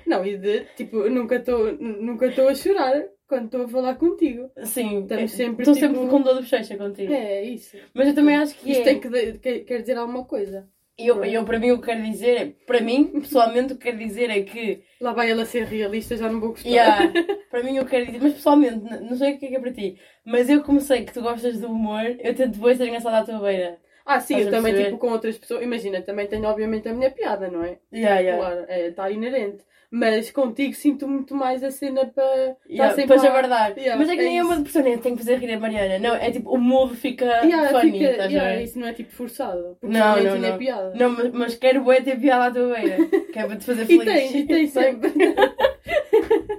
Não, 0.08 0.24
e 0.24 0.36
de 0.38 0.60
tipo, 0.76 0.96
eu 0.96 1.10
nunca 1.10 1.36
estou 1.36 1.72
nunca 1.78 2.26
a 2.26 2.54
chorar 2.54 3.04
quando 3.28 3.44
estou 3.46 3.62
a 3.64 3.68
falar 3.68 3.94
contigo. 3.96 4.50
Sim, 4.64 5.02
Estamos 5.02 5.30
sempre, 5.32 5.62
estou 5.62 5.74
tipo- 5.74 5.86
sempre 5.94 6.08
com 6.10 6.22
dor 6.22 6.34
de 6.36 6.40
bochecha 6.42 6.76
contigo. 6.76 7.12
É 7.12 7.42
isso. 7.44 7.76
Mas 7.94 8.08
eu 8.08 8.14
também 8.14 8.36
acho 8.36 8.54
que 8.56 8.70
Isto 8.70 8.80
é. 8.80 8.84
tem 8.84 9.00
que, 9.00 9.08
de- 9.08 9.38
que- 9.38 9.60
quer 9.60 9.80
dizer 9.82 9.96
alguma 9.98 10.24
coisa. 10.24 10.66
Eu, 11.00 11.22
eu, 11.24 11.44
para 11.44 11.60
mim, 11.60 11.70
o 11.70 11.78
que 11.78 11.86
quero 11.86 12.02
dizer 12.02 12.36
é. 12.36 12.46
Para 12.66 12.80
mim, 12.80 13.04
pessoalmente, 13.20 13.72
o 13.72 13.76
que 13.76 13.84
quero 13.84 13.98
dizer 13.98 14.30
é 14.30 14.42
que. 14.42 14.82
Lá 15.00 15.12
vai 15.12 15.30
ela 15.30 15.44
ser 15.44 15.64
realista, 15.64 16.16
já 16.16 16.28
não 16.28 16.40
vou 16.40 16.48
gostar. 16.50 16.68
Yeah, 16.68 17.12
para 17.52 17.62
mim, 17.62 17.76
eu 17.76 17.86
quero 17.86 18.06
dizer. 18.06 18.18
Mas 18.20 18.32
pessoalmente, 18.34 18.78
não 18.80 19.16
sei 19.16 19.34
o 19.34 19.38
que 19.38 19.46
é 19.46 19.48
que 19.50 19.56
é 19.56 19.60
para 19.60 19.72
ti. 19.72 19.96
Mas 20.24 20.48
eu, 20.50 20.60
como 20.60 20.80
sei 20.80 21.04
que 21.04 21.12
tu 21.12 21.22
gostas 21.22 21.60
do 21.60 21.68
humor, 21.68 22.02
eu 22.18 22.34
tento 22.34 22.54
depois 22.54 22.76
ser 22.78 22.88
engraçada 22.88 23.18
à 23.18 23.24
tua 23.24 23.38
beira. 23.38 23.78
Ah, 24.04 24.18
sim, 24.20 24.38
Estás 24.38 24.46
eu 24.46 24.50
também 24.58 24.72
perceber? 24.72 24.90
tipo 24.96 24.98
com 25.06 25.12
outras 25.12 25.38
pessoas. 25.38 25.62
Imagina, 25.62 26.02
também 26.02 26.26
tenho 26.26 26.44
obviamente 26.48 26.88
a 26.88 26.92
minha 26.94 27.10
piada, 27.12 27.48
não 27.48 27.62
é? 27.62 27.78
Yeah, 27.92 28.18
yeah. 28.20 28.42
Claro, 28.42 28.64
é, 28.66 28.88
está 28.88 29.08
inerente. 29.08 29.62
Mas 29.90 30.30
contigo 30.30 30.74
sinto 30.74 31.08
muito 31.08 31.34
mais 31.34 31.64
a 31.64 31.70
cena 31.70 32.04
para. 32.06 32.56
Yeah, 32.68 32.94
tá 32.94 33.06
para 33.06 33.22
lá. 33.22 33.30
guardar. 33.30 33.78
Yeah, 33.78 33.96
mas 33.96 34.10
é 34.10 34.14
que 34.16 34.20
é 34.20 34.24
nem 34.24 34.38
é 34.38 34.44
uma 34.44 34.56
depressão, 34.56 34.82
nem 34.82 34.98
tenho 34.98 35.16
que 35.16 35.22
fazer 35.24 35.38
rir 35.38 35.52
a 35.54 35.58
Mariana. 35.58 35.98
Não, 35.98 36.14
é 36.14 36.30
tipo, 36.30 36.50
o 36.54 36.58
mood 36.58 36.94
fica 36.94 37.24
Yeah, 37.24 37.70
funny, 37.70 37.92
fica- 37.92 38.10
estás 38.10 38.28
a 38.28 38.32
yeah, 38.32 38.62
isso 38.62 38.78
não 38.78 38.86
é 38.88 38.92
tipo 38.92 39.10
forçado. 39.12 39.76
Porque 39.80 39.86
Não, 39.86 40.22
não, 40.22 40.34
ainda 40.34 40.46
é 40.46 40.50
não. 40.50 40.58
piada. 40.58 40.92
Não, 40.94 41.08
mas, 41.10 41.32
mas 41.32 41.54
quero 41.54 41.82
bué 41.82 42.02
ter 42.02 42.20
piada 42.20 42.46
à 42.46 42.50
tua 42.50 42.74
beira. 42.78 43.06
Que 43.32 43.38
é 43.38 43.46
para 43.46 43.56
te 43.56 43.64
fazer 43.64 43.82
E 43.84 43.86
feliz. 43.86 44.04
tem, 44.04 44.36
e 44.40 44.46
tem 44.46 44.66
sempre. 44.66 45.10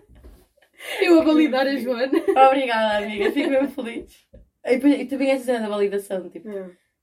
eu 1.02 1.20
a 1.20 1.24
validar 1.24 1.68
a 1.68 1.76
Joana. 1.76 2.12
Obrigada, 2.48 3.04
amiga. 3.06 3.32
Fico 3.32 3.50
mesmo 3.50 3.70
feliz. 3.70 4.12
E, 4.65 4.76
depois, 4.76 5.00
e 5.02 5.06
também 5.06 5.32
essa 5.32 5.46
cena 5.46 5.60
da 5.62 5.70
validação, 5.70 6.30
tipo. 6.30 6.50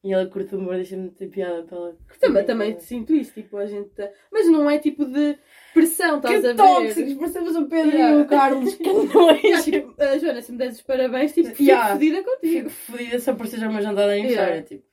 E 0.04 0.12
ela 0.12 0.26
curte 0.26 0.54
o 0.54 0.58
humor, 0.58 0.74
deixa-me 0.76 1.10
ter 1.10 1.28
piada 1.28 1.62
para 1.64 1.76
ela. 1.78 1.96
Também, 2.20 2.44
também 2.44 2.70
humor. 2.72 2.80
sinto 2.80 3.14
isso, 3.14 3.32
tipo, 3.32 3.56
a 3.56 3.66
gente. 3.66 3.88
tá- 3.90 4.08
Mas 4.30 4.48
não 4.48 4.70
é 4.70 4.78
tipo 4.78 5.04
de 5.04 5.36
pressão, 5.76 6.16
estás 6.16 6.40
Que 6.40 6.46
a 6.46 6.52
ver? 6.52 6.56
tóxicos, 6.56 7.14
parecemos 7.14 7.56
o 7.56 7.66
Pedro 7.66 7.96
e 7.98 8.22
o 8.22 8.26
Carlos, 8.26 8.74
que 8.74 8.82
Yeah, 8.88 9.12
nojo. 9.14 9.62
tipo, 9.70 10.02
a 10.02 10.18
Joana, 10.18 10.42
se 10.42 10.52
me 10.52 10.58
des 10.58 10.74
os 10.76 10.82
parabéns, 10.82 11.32
tipo, 11.32 11.48
fico 11.50 11.62
Yeah. 11.62 11.92
fodida 11.92 12.22
contigo. 12.24 12.70
Fico 12.70 12.92
fodida 12.92 13.18
seja 13.18 13.68
o 13.68 13.72
meu 13.72 13.82
jantar 13.82 14.06
de 14.06 14.12
aniversário, 14.14 14.50
Yeah. 14.54 14.62
tipo. 14.66 14.84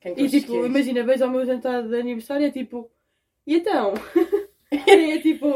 Quem 0.00 0.14
E 0.18 0.28
tipo, 0.30 0.64
imagina, 0.64 1.02
vejo 1.04 1.24
ao 1.24 1.30
meu 1.30 1.44
jantar 1.44 1.82
de 1.86 1.94
aniversário, 1.94 2.46
é 2.46 2.50
tipo, 2.50 2.90
e 3.46 3.56
então? 3.56 3.94
É 4.72 5.18
tipo, 5.18 5.48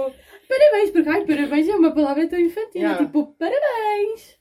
parabéns, 0.49 0.91
porque 0.91 1.09
ai, 1.09 1.25
parabéns 1.25 1.69
é 1.69 1.77
uma 1.77 1.93
palavra 1.95 2.27
tão 2.29 2.39
infantil. 2.39 2.81
Yeah. 2.83 3.01
É 3.01 3.07
tipo, 3.07 3.27
parabéns. 3.39 4.39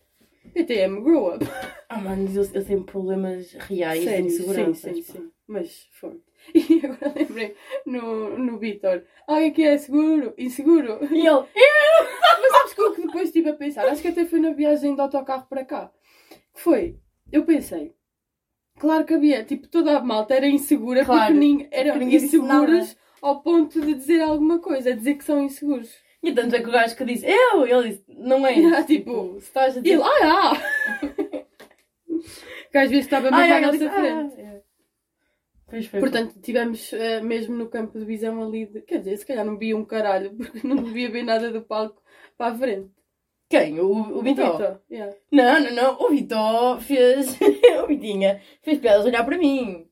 PTM, 0.54 1.02
grow 1.02 1.36
up. 1.36 1.46
Ah, 1.90 2.00
mano, 2.02 2.28
eu, 2.36 2.44
eu 2.54 2.66
tenho 2.66 2.84
problemas 2.84 3.54
reais 3.54 4.00
de 4.02 4.06
Sério, 4.06 4.26
insegurança. 4.26 4.90
sim, 4.94 5.02
sim, 5.02 5.14
sim. 5.14 5.32
Mas 5.48 5.88
foi. 5.92 6.20
E 6.54 6.82
agora 6.86 7.14
lembrei 7.16 7.56
no, 7.86 8.38
no 8.38 8.58
Vitor. 8.60 9.04
Ai, 9.28 9.48
aqui 9.48 9.64
é 9.64 9.78
seguro, 9.78 10.34
inseguro. 10.38 11.00
E 11.12 11.26
ele, 11.26 11.44
Mas 12.42 12.52
sabes 12.52 12.74
que 12.74 12.82
o 12.82 12.94
que 12.94 13.02
depois 13.02 13.24
estive 13.26 13.50
a 13.50 13.54
pensar? 13.54 13.86
Acho 13.88 14.02
que 14.02 14.08
até 14.10 14.26
foi 14.26 14.40
na 14.40 14.52
viagem 14.52 14.94
de 14.96 15.02
autocarro 15.02 15.46
para 15.50 15.66
cá. 15.66 15.92
Que 16.54 16.60
foi? 16.62 16.98
Eu 17.32 17.44
pensei. 17.46 17.94
Claro 18.80 19.06
que 19.06 19.14
havia, 19.14 19.44
tipo, 19.44 19.68
toda 19.68 19.98
a 19.98 20.02
malta 20.04 20.34
era 20.34 20.48
insegura 20.48 21.06
Claro, 21.06 21.22
porque 21.28 21.40
ninguém, 21.40 21.68
eram 21.72 22.00
porque 22.00 22.16
inseguros 22.16 22.98
ao 23.22 23.42
ponto 23.42 23.80
de 23.80 23.94
dizer 23.94 24.22
alguma 24.22 24.60
coisa, 24.60 24.96
dizer 24.96 25.16
que 25.16 25.24
são 25.24 25.42
inseguros. 25.42 25.90
E 26.22 26.32
tanto 26.32 26.56
é 26.56 26.62
que 26.62 26.70
o 26.70 26.72
gajo 26.72 26.96
que 26.96 27.06
disse, 27.06 27.26
eu, 27.26 27.66
ele 27.68 27.90
disse, 27.90 28.04
não 28.10 28.46
é. 28.46 28.54
Tipo, 28.84 29.34
se 29.40 29.48
estás 29.48 29.78
a 29.78 29.82
dizer. 29.82 29.94
ele, 29.96 30.04
ah, 30.04 30.52
ah! 30.54 31.04
que 32.72 32.78
às 32.78 32.90
vezes 32.90 33.06
estava 33.06 33.28
Ah, 33.30 33.32
mesmo 33.38 33.54
à 33.54 33.58
ele 33.58 33.66
nossa 33.66 33.78
disse, 33.78 33.90
frente. 33.90 34.42
ah. 34.42 34.53
Pois 35.74 35.88
foi. 35.88 36.00
Portanto, 36.00 36.36
tivemos 36.40 36.94
eh, 36.94 37.20
mesmo 37.22 37.56
no 37.56 37.68
campo 37.68 37.98
de 37.98 38.06
visão 38.06 38.44
ali, 38.44 38.68
de, 38.68 38.82
quer 38.82 39.00
dizer, 39.00 39.18
se 39.18 39.26
calhar 39.26 39.44
não 39.44 39.58
via 39.58 39.76
um 39.76 39.84
caralho, 39.84 40.32
porque 40.38 40.68
não 40.68 40.76
devia 40.76 41.10
ver 41.10 41.24
nada 41.24 41.50
do 41.52 41.64
palco 41.64 42.00
para 42.38 42.54
a 42.54 42.58
frente. 42.58 42.92
quem? 43.50 43.80
O, 43.80 44.20
o 44.20 44.22
Vitor? 44.22 44.52
Vitor, 44.52 44.82
yeah. 44.92 45.16
Não, 45.32 45.60
não, 45.62 45.72
não. 45.74 46.02
O 46.06 46.10
Vitor 46.10 46.80
fez. 46.82 47.38
o 47.84 47.88
Vitinha 47.88 48.40
fez 48.62 48.78
piadas 48.78 49.06
a 49.06 49.08
olhar 49.10 49.26
para 49.26 49.36
mim. 49.38 49.88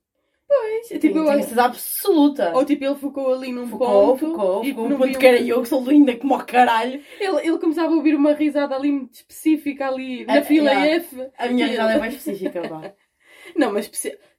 Pois, 0.47 0.87
Tipo, 0.89 0.99
tipo, 0.99 1.17
eu 1.17 1.21
eu 1.21 1.25
tenho 1.27 1.29
acho- 1.29 1.39
certeza 1.47 1.63
absoluta. 1.63 2.51
Ou 2.53 2.65
tipo, 2.65 2.83
ele 2.83 2.95
focou 2.95 3.33
ali 3.33 3.51
num 3.53 3.65
Focou, 3.67 3.87
ponto. 3.87 4.19
focou, 4.19 4.63
focou. 4.65 4.85
Um 4.85 4.89
não 4.89 4.97
ponto 4.97 5.17
que 5.17 5.25
era 5.25 5.39
eu, 5.41 5.61
que 5.61 5.67
sou 5.69 5.81
linda 5.83 6.15
como 6.17 6.35
o 6.35 6.43
caralho. 6.45 7.01
Ele, 7.19 7.37
ele 7.47 7.57
começava 7.57 7.91
a 7.91 7.95
ouvir 7.95 8.13
uma 8.15 8.33
risada 8.33 8.75
ali 8.75 8.91
muito 8.91 9.13
específica 9.13 9.87
ali 9.87 10.25
na 10.25 10.39
Ah, 10.39 10.41
fila 10.43 10.69
yeah. 10.71 10.91
F. 10.97 11.27
A 11.37 11.47
minha 11.47 11.67
risada 11.67 11.93
é 11.93 11.97
mais 11.99 12.13
específica, 12.15 12.61
pá. 12.67 12.93
Não, 13.55 13.71
mas 13.73 13.89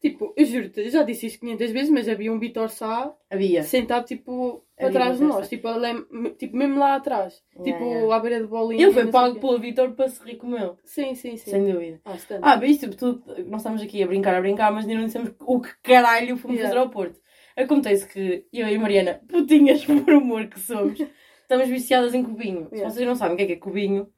tipo, 0.00 0.32
eu 0.36 0.44
juro-te, 0.44 0.88
já 0.90 1.02
disse 1.02 1.26
isto 1.26 1.40
500 1.40 1.70
vezes, 1.70 1.90
mas 1.90 2.08
havia 2.08 2.32
um 2.32 2.38
Vitor 2.38 2.68
Sá 2.68 3.12
Havia. 3.30 3.62
sentado 3.62 4.04
tipo 4.04 4.64
Havia 4.78 4.92
trás 4.92 5.18
de 5.18 5.24
nós, 5.24 5.48
tipo, 5.48 5.68
ali- 5.68 6.04
tipo 6.38 6.56
mesmo 6.56 6.78
lá 6.78 6.96
atrás, 6.96 7.42
Yeah, 7.56 7.72
tipo 7.72 7.84
yeah. 7.90 8.14
à 8.16 8.20
beira 8.20 8.40
de 8.40 8.46
bolinha. 8.46 8.82
Ele 8.84 8.92
foi 8.92 9.06
pago 9.08 9.38
pelo 9.38 9.58
Vitor 9.58 9.92
para 9.92 10.08
se 10.08 10.22
rir 10.24 10.36
como 10.36 10.56
eu. 10.56 10.76
Sim, 10.84 11.14
sim, 11.14 11.36
sim. 11.36 11.50
Sem 11.50 11.70
dúvida. 11.72 12.00
Ah. 12.04 12.16
Ah, 12.42 12.66
isto 12.66 12.90
tudo, 12.96 13.22
nós 13.46 13.60
estamos 13.60 13.80
aqui 13.82 14.02
a 14.02 14.06
brincar, 14.06 14.34
a 14.34 14.40
brincar, 14.40 14.72
mas 14.72 14.84
ainda 14.84 14.98
não 15.00 15.06
dissemos 15.06 15.32
o 15.40 15.60
que 15.60 15.70
caralho 15.82 16.36
fomos 16.36 16.56
Yeah. 16.56 16.68
fazer 16.74 16.80
ao 16.80 16.90
Porto. 16.90 17.20
Acontece 17.56 18.08
que 18.08 18.46
eu 18.52 18.66
e 18.66 18.74
a 18.74 18.80
Mariana, 18.80 19.20
putinhas 19.28 19.84
por 19.84 20.10
humor 20.14 20.46
que 20.46 20.58
somos, 20.58 20.98
estamos 21.42 21.68
viciadas 21.68 22.14
em 22.14 22.22
cubinho. 22.24 22.68
Se 22.72 22.82
vocês 22.82 23.06
não 23.06 23.14
sabem 23.14 23.34
o 23.34 23.36
que 23.36 23.42
é 23.42 23.46
que 23.46 23.52
é 23.52 23.56
cubinho, 23.56 24.08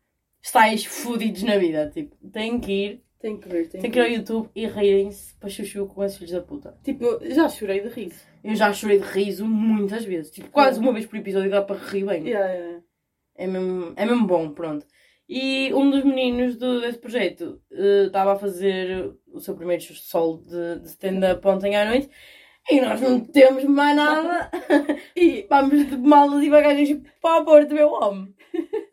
estáis 0.40 0.84
fodidos 0.84 1.42
na 1.42 1.56
vida. 1.58 1.90
Tipo, 1.92 2.16
têm 2.30 2.60
que 2.60 2.72
ir, 2.72 3.03
Tem 3.24 3.38
que 3.38 3.48
ver, 3.48 3.70
tem, 3.70 3.80
têm 3.80 3.90
que 3.90 3.98
ir 3.98 4.02
ao 4.02 4.08
YouTube 4.08 4.50
e 4.54 4.66
rirem-se 4.66 5.34
para 5.36 5.48
chuchu 5.48 5.86
com 5.86 6.04
esses 6.04 6.18
filhos 6.18 6.32
da 6.34 6.42
puta. 6.42 6.76
Tipo, 6.84 7.20
já 7.22 7.48
chorei 7.48 7.80
de 7.80 7.88
riso. 7.88 8.22
Eu 8.44 8.54
já 8.54 8.70
chorei 8.70 8.98
de 8.98 9.06
riso 9.06 9.46
muitas 9.46 10.04
vezes. 10.04 10.30
Tipo, 10.30 10.50
quase 10.50 10.78
uma 10.78 10.92
vez 10.92 11.06
por 11.06 11.16
episódio 11.16 11.50
dá 11.50 11.62
para 11.62 11.74
rir 11.74 12.04
bem. 12.04 12.28
Yeah, 12.28 12.52
yeah. 12.52 12.82
É 13.34 13.46
mesmo, 13.46 13.94
é 13.96 14.04
mesmo 14.04 14.26
bom, 14.26 14.50
pronto. 14.50 14.86
E 15.26 15.72
um 15.72 15.90
dos 15.90 16.04
meninos 16.04 16.56
do, 16.56 16.82
desse 16.82 16.98
projeto 16.98 17.62
eh, 17.72 18.04
estava 18.08 18.34
a 18.34 18.38
fazer 18.38 19.10
o 19.32 19.40
seu 19.40 19.56
primeiro 19.56 19.82
sol 19.82 20.42
de, 20.42 20.80
de 20.80 20.88
stand-up 20.88 21.48
ontem 21.48 21.74
à 21.76 21.86
noite 21.86 22.10
e 22.70 22.78
nós 22.78 23.00
não 23.00 23.20
temos 23.20 23.64
mais 23.64 23.96
nada 23.96 24.50
e 25.16 25.46
vamos 25.48 25.88
de 25.88 25.96
malas 25.96 26.44
e 26.44 26.50
bagagens 26.50 27.00
para 27.22 27.40
o 27.40 27.44
Porto, 27.46 27.72
meu 27.72 27.90
homem. 27.90 28.34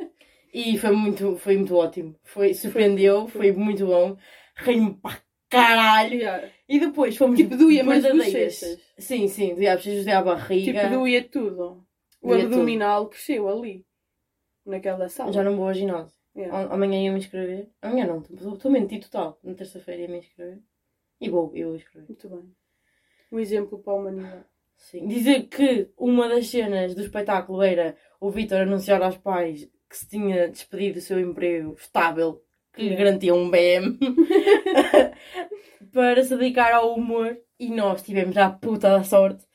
E 0.54 0.78
foi 0.78 0.92
muito, 0.92 1.38
foi 1.38 1.58
muito 1.58 1.76
ótimo. 1.76 2.16
Foi, 2.24 2.54
surpreendeu, 2.54 3.28
foi 3.28 3.52
muito 3.52 3.86
bom. 3.86 4.18
Ri-me 4.56 4.96
para 4.96 5.22
caralho. 5.50 6.16
Yeah. 6.16 6.50
E 6.68 6.80
depois 6.80 7.16
fomos 7.16 7.38
Tipo, 7.38 7.56
doía 7.56 7.84
mais 7.84 8.04
bochechas. 8.04 8.80
Sim, 8.98 9.28
sim, 9.28 9.56
doía, 9.56 9.76
precisas 9.76 10.06
doer 10.06 10.18
a 10.18 10.22
barriga. 10.22 10.82
Tipo, 10.82 10.96
doía 10.96 11.24
tudo. 11.24 11.86
O 12.22 12.30
Doía 12.30 12.44
abdominal 12.44 13.08
cresceu 13.10 13.48
ali. 13.48 13.86
Naquela 14.66 15.10
sala. 15.10 15.34
Já 15.34 15.44
não 15.44 15.56
vou 15.56 15.68
ao 15.68 15.74
ginásio. 15.74 16.16
Yeah. 16.36 16.74
Amanhã 16.74 17.02
ia 17.02 17.12
me 17.12 17.20
inscrever. 17.20 17.70
Amanhã 17.82 18.08
não, 18.08 18.20
estou 18.20 18.70
a 18.70 18.72
mentir 18.72 19.02
total. 19.02 19.40
Na 19.44 19.54
terça-feira 19.54 20.04
ia 20.04 20.08
me 20.08 20.20
inscrever. 20.20 20.60
E 21.20 21.30
vou, 21.30 21.52
eu 21.56 21.70
vou 21.70 21.76
inscrever. 21.76 22.08
Muito 22.08 22.30
bem. 22.30 22.56
Um 23.32 23.40
exemplo 23.40 23.80
para 23.80 23.94
a 23.94 23.96
humanidade. 23.96 24.46
Sim. 24.76 25.08
Dizer 25.08 25.48
que 25.48 25.90
uma 25.98 26.28
das 26.28 26.48
cenas 26.48 26.96
do 26.96 27.02
espetáculo 27.02 27.62
era 27.62 27.96
o 28.20 28.32
Vitor 28.32 28.62
anunciar 28.62 29.02
aos 29.02 29.18
pais 29.18 29.70
que 29.92 29.98
se 29.98 30.10
tinha 30.10 30.50
despedido 30.50 30.96
do 30.96 31.02
seu 31.02 31.20
emprego 31.20 31.76
estável, 31.80 32.42
que 32.76 32.90
lhe 32.90 32.96
Yeah. 32.96 32.98
garantia 32.98 33.36
um 33.36 33.52
BM, 33.52 34.00
para 35.94 36.24
se 36.24 36.36
dedicar 36.38 36.74
ao 36.74 36.96
humor. 36.96 37.38
E 37.60 37.70
nós 37.70 38.04
tivemos 38.04 38.38
a 38.38 38.50
puta 38.50 38.90
da 38.90 39.04
sorte 39.04 39.46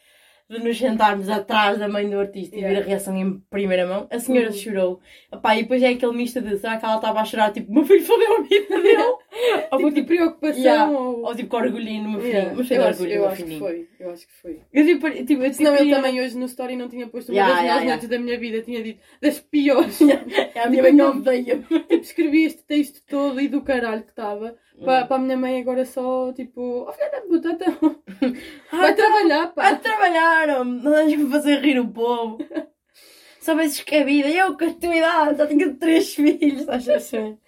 de 0.49 0.59
nos 0.61 0.79
sentarmos 0.79 1.29
atrás 1.29 1.79
da 1.79 1.89
mãe 1.89 2.09
do 2.09 2.21
artista 2.21 2.55
e 2.57 2.61
ver 2.61 2.67
Yeah. 2.67 2.87
a 2.87 2.89
reação 2.89 3.17
em 3.17 3.41
primeira 3.51 3.87
mão. 3.87 4.07
A 4.11 4.19
senhora 4.21 4.47
Uhum. 4.49 4.53
chorou. 4.53 5.01
Epá, 5.33 5.57
e 5.57 5.63
depois 5.63 5.83
é 5.83 5.89
aquele 5.89 6.13
misto 6.13 6.41
de 6.41 6.57
será 6.59 6.77
que 6.77 6.85
ela 6.85 6.97
estava 6.97 7.21
a 7.21 7.25
chorar 7.25 7.53
tipo, 7.53 7.73
meu 7.73 7.85
filho 7.85 8.05
fodeu 8.05 8.37
a 8.37 8.43
vida 8.43 8.81
dele? 8.81 9.03
Ou 9.73 9.79
Tipo, 9.79 9.93
tipo, 9.93 10.07
preocupação 10.07 10.61
Yeah. 10.63 10.91
ou... 10.99 11.23
ou 11.25 11.35
tipo 11.35 11.57
orgulhinho 11.57 12.05
no 12.05 12.11
meu 12.13 12.21
filhinho. 12.21 12.37
Yeah. 12.39 12.57
Mas 12.57 12.71
eu 12.71 12.83
acho, 12.85 13.03
orgulho 13.03 13.13
eu 13.19 13.29
acho 13.29 13.45
que 13.45 13.59
foi. 13.59 13.89
Eu 14.01 14.11
acho 14.11 14.27
que 14.27 14.33
foi. 14.41 14.61
Eu 14.73 14.87
tipo, 14.87 15.11
tipo, 15.27 15.43
eu 15.43 15.53
Senão 15.53 15.71
ele 15.73 15.79
queria- 15.79 15.97
também 15.97 16.21
hoje 16.23 16.39
no 16.39 16.47
story 16.47 16.77
não 16.77 16.89
tinha 16.89 17.07
posto 17.09 17.31
uma 17.33 17.35
Yeah, 17.37 17.55
das 17.55 17.65
yeah, 17.65 17.81
melhores 17.81 17.83
yeah. 17.83 18.03
noites 18.03 18.09
da 18.09 18.19
minha 18.19 18.39
vida. 18.39 18.63
Tinha 18.65 18.83
dito 18.83 19.01
das 19.21 19.41
piores. 19.41 19.99
É 20.55 20.61
a 20.61 20.71
minha 20.71 20.83
mãe 20.83 20.93
não 20.93 21.11
odeia. 21.19 21.59
tipo, 21.69 21.93
escrevi 21.95 22.45
este 22.45 22.63
texto 22.65 23.03
todo 23.09 23.39
e 23.41 23.49
do 23.49 23.61
caralho 23.63 24.03
que 24.05 24.11
estava. 24.11 24.57
Para, 24.85 25.07
para 25.07 25.17
a 25.17 25.19
minha 25.19 25.37
mãe 25.37 25.61
agora 25.61 25.85
só, 25.85 26.33
tipo... 26.33 26.87
Oh, 26.89 26.93
filha 26.93 27.11
da 27.11 27.21
puta, 27.23 27.51
então... 27.51 28.03
Vai 28.71 28.95
trabalhar, 28.95 29.53
Vai 29.55 29.75
pá. 29.75 29.77
trabalhar, 29.77 30.61
homem. 30.61 30.83
não 30.83 30.93
deixes-me 30.93 31.31
fazer 31.31 31.61
rir 31.61 31.81
o 31.81 31.89
povo. 31.89 32.39
Soubesses 33.41 33.81
que 33.81 33.95
é 33.95 34.05
vida, 34.05 34.29
eu 34.29 34.57
com 34.57 34.65
a 34.65 34.75
tua 34.75 34.97
idade, 34.97 35.39
já 35.39 35.47
tenho 35.47 35.75
três 35.77 36.15
filhos, 36.15 36.61
estás 36.61 36.89
a 36.89 36.99
ver? 37.17 37.39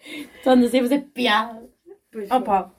Aí 0.46 0.78
a 0.78 0.82
fazer 0.82 1.00
piada. 1.12 1.68
Pois 2.12 2.28
foi. 2.28 2.36
Opa, 2.36 2.74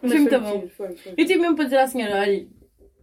mas 0.00 0.10
foi 0.10 0.20
muito 0.20 0.40
bom. 0.40 0.68
Foi, 0.68 0.96
foi. 0.96 1.12
Eu 1.16 1.26
tive 1.26 1.36
mesmo 1.38 1.54
para 1.54 1.64
dizer 1.66 1.78
à 1.78 1.86
senhora, 1.86 2.20
olha, 2.20 2.48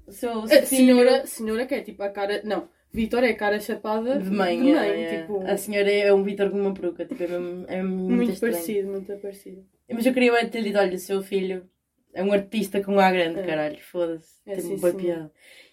seu, 0.10 0.42
A 0.42 0.48
seu 0.48 0.66
senhora, 0.66 1.26
senhora 1.28 1.66
que 1.66 1.76
é 1.76 1.82
tipo 1.82 2.02
a 2.04 2.10
cara... 2.10 2.42
Não, 2.44 2.68
Vitor 2.92 3.24
é 3.24 3.30
a 3.30 3.38
cara 3.38 3.60
chapada 3.60 4.18
de 4.18 4.30
mãe, 4.32 4.60
de 4.60 4.72
é, 4.72 4.74
mãe 4.76 5.04
é. 5.04 5.22
tipo... 5.22 5.46
a 5.46 5.56
senhora 5.56 5.92
é 5.92 6.12
um 6.12 6.24
Vitor 6.24 6.50
com 6.50 6.60
uma 6.60 6.74
peruca, 6.74 7.06
tipo, 7.06 7.22
é 7.24 7.28
mesmo, 7.28 7.66
é 7.68 7.78
mesmo 7.78 7.96
muito, 7.96 8.16
Muito 8.16 8.32
estranho. 8.32 8.54
parecido, 8.54 8.92
muito 8.92 9.18
parecido. 9.18 9.66
Mas 9.91 10.06
eu 10.06 10.13
queria 10.13 10.47
ter 10.49 10.63
dito, 10.63 10.78
olha, 10.78 10.95
o 10.95 10.99
seu 10.99 11.21
filho 11.21 11.67
é 12.13 12.23
um 12.23 12.32
artista 12.32 12.82
com 12.84 12.99
A 12.99 13.12
grande, 13.12 13.39
É. 13.39 13.43
caralho, 13.43 13.78
foda-se. 13.80 14.39
É, 14.45 14.56
Tem 14.56 14.75
boa 14.78 14.93
piada. 14.93 15.32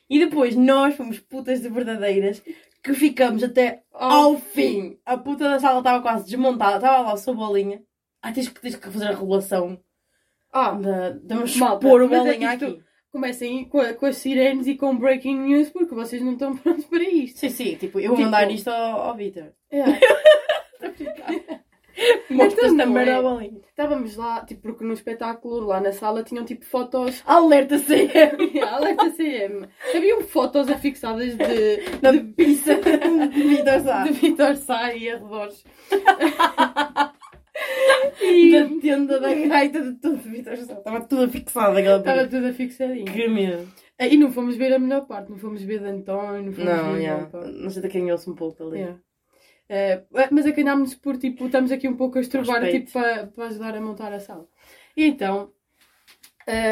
E 0.09 0.19
depois 0.19 0.55
nós 0.55 0.95
fomos 0.95 1.19
putas 1.19 1.61
de 1.61 1.69
verdadeiras 1.69 2.43
que 2.83 2.95
ficamos 2.95 3.43
até 3.43 3.83
ao 3.93 4.37
fim. 4.39 4.99
A 5.05 5.17
puta 5.19 5.45
da 5.49 5.59
sala 5.59 5.79
estava 5.79 6.01
quase 6.03 6.25
desmontada, 6.27 6.77
estava 6.77 7.03
lá 7.03 7.13
o 7.15 7.17
seu 7.17 7.35
bolinha. 7.35 7.83
Ah, 8.23 8.33
tens 8.33 8.49
que, 8.49 8.61
tens 8.61 8.77
que 8.77 8.89
fazer 8.91 9.07
a 9.07 9.11
regulação 9.15 9.79
Ah, 10.53 10.71
da. 10.73 11.19
Vamos 11.25 11.57
Malta, 11.57 11.85
expor 11.87 12.01
o 12.03 12.05
é 12.05 12.09
bolinha 12.19 12.55
isto- 12.55 12.65
aqui. 12.67 12.83
comecem 13.11 13.65
com, 13.69 13.79
a- 13.81 13.93
com 13.95 14.07
as 14.07 14.17
sirenes 14.17 14.67
e 14.67 14.75
com 14.77 14.97
breaking 14.97 15.41
news 15.41 15.69
porque 15.71 15.95
vocês 15.95 16.23
não 16.23 16.33
estão 16.35 16.57
prontos 16.57 16.85
para 16.87 17.03
isto. 17.03 17.39
Sim, 17.41 17.51
sim, 17.51 17.75
tipo, 17.77 17.99
eu 17.99 18.09
vou 18.09 18.17
Tipo- 18.17 18.25
mandar 18.27 18.51
isto 18.51 18.69
ao, 18.69 19.01
ao 19.09 19.17
Vitor. 19.17 19.53
É. 19.71 19.83
Mostra 22.31 22.67
Então 22.67 22.87
não 22.87 22.93
merda 22.93 23.45
é. 23.45 23.51
Estávamos 23.69 24.17
lá, 24.17 24.45
tipo, 24.45 24.63
porque 24.63 24.85
no 24.85 24.93
espetáculo, 24.95 25.61
lá 25.67 25.81
na 25.81 25.93
sala, 25.93 26.23
tinham 26.23 26.45
tipo 26.45 26.65
fotos. 26.65 27.23
Alerta 27.27 27.79
CM 27.79 28.61
Alerta 28.61 29.11
CM. 29.11 29.67
Haviam 29.95 30.23
fotos 30.23 30.69
afixadas 30.69 31.35
de, 31.37 31.99
da 32.01 32.13
pizza 32.35 32.75
de 32.75 33.43
Vitor 33.43 33.81
Sá. 33.81 34.05
de 34.05 34.13
Vitor 34.13 34.57
Sá 34.57 34.95
e 34.95 35.11
arredores. 35.11 35.65
Da 38.53 38.81
tenda 38.81 39.21
da 39.21 39.35
gaita 39.35 39.81
de 39.83 39.95
tudo 39.95 40.17
de 40.19 40.29
Vitor 40.29 40.57
Sá. 40.57 40.75
Estava 40.75 41.01
tudo 41.03 41.31
fixado 41.31 41.77
aquela 41.79 41.99
Estava 41.99 42.27
tudo 42.27 42.47
afixadinho. 42.47 43.07
Que 43.07 43.29
medo. 43.29 43.67
Ah, 43.99 44.07
E 44.07 44.17
não 44.17 44.31
fomos 44.31 44.57
ver 44.57 44.75
a 44.75 44.79
melhor 44.79 45.07
parte, 45.07 45.31
não 45.31 45.39
fomos 45.39 45.63
ver 45.63 45.81
de 45.81 45.87
António, 45.87 46.43
não 46.43 46.53
fomos 46.53 46.71
Não, 46.71 46.93
ver 46.95 47.27
parte. 47.31 47.51
Não 47.53 47.71
sei 47.71 47.83
de 47.83 47.89
quem 47.89 48.13
ouço 48.13 48.31
um 48.31 48.35
pouco 48.35 48.63
ali. 48.63 48.79
Yeah. 48.81 49.01
Eh, 49.69 50.03
mas 50.31 50.47
acanámos 50.47 50.95
por 50.95 51.17
tipo, 51.17 51.47
estamos 51.47 51.73
aqui 51.73 51.89
um 51.89 51.97
pouco 51.97 52.19
a 52.19 52.21
estrovar 52.21 52.71
tipo, 52.71 52.93
para, 52.93 53.27
para 53.27 53.47
ajudar 53.47 53.77
a 53.77 53.81
montar 53.81 54.13
a 54.13 54.21
sala. 54.21 54.49
E 54.97 55.05
então, 55.05 55.53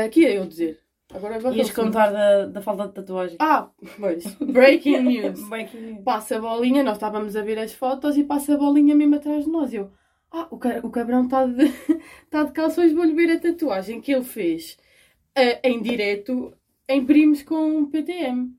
o 0.07 0.11
que 0.11 0.20
ia 0.20 0.35
eu 0.35 0.46
dizer? 0.46 0.85
Agora 1.12 1.38
vou 1.38 1.52
Ias 1.52 1.70
contar 1.70 2.11
da, 2.11 2.46
da 2.46 2.61
falta 2.61 2.88
de 2.88 2.94
tatuagem. 2.94 3.37
Ah, 3.38 3.70
pois, 4.00 4.24
breaking 4.35 4.98
news. 5.02 5.48
Breaking 5.48 5.80
news. 5.80 6.04
Passa 6.04 6.37
a 6.37 6.40
bolinha, 6.40 6.83
nós 6.83 6.96
estávamos 6.96 7.37
a 7.37 7.42
ver 7.42 7.59
as 7.59 7.72
fotos 7.72 8.16
e 8.16 8.24
passa 8.24 8.54
a 8.54 8.59
bolinha 8.59 8.94
mesmo 8.94 9.14
atrás 9.14 9.44
de 9.44 9.50
nós. 9.50 9.72
Eu, 9.72 9.92
ah, 10.33 10.48
o, 10.50 10.57
o 10.57 10.90
cabrão 10.90 11.24
está 11.24 11.46
de, 11.46 11.72
tá 12.30 12.42
de 12.42 12.52
calções, 12.52 12.92
vou-lhe 12.92 13.14
ver 13.14 13.30
a 13.30 13.38
tatuagem 13.38 14.00
que 14.00 14.12
ele 14.12 14.24
fez 14.24 14.76
eh, 15.37 15.61
em 15.62 15.80
direto 15.80 16.52
em 16.88 17.04
primos 17.07 17.42
com 17.42 17.87
PTM. 17.87 18.52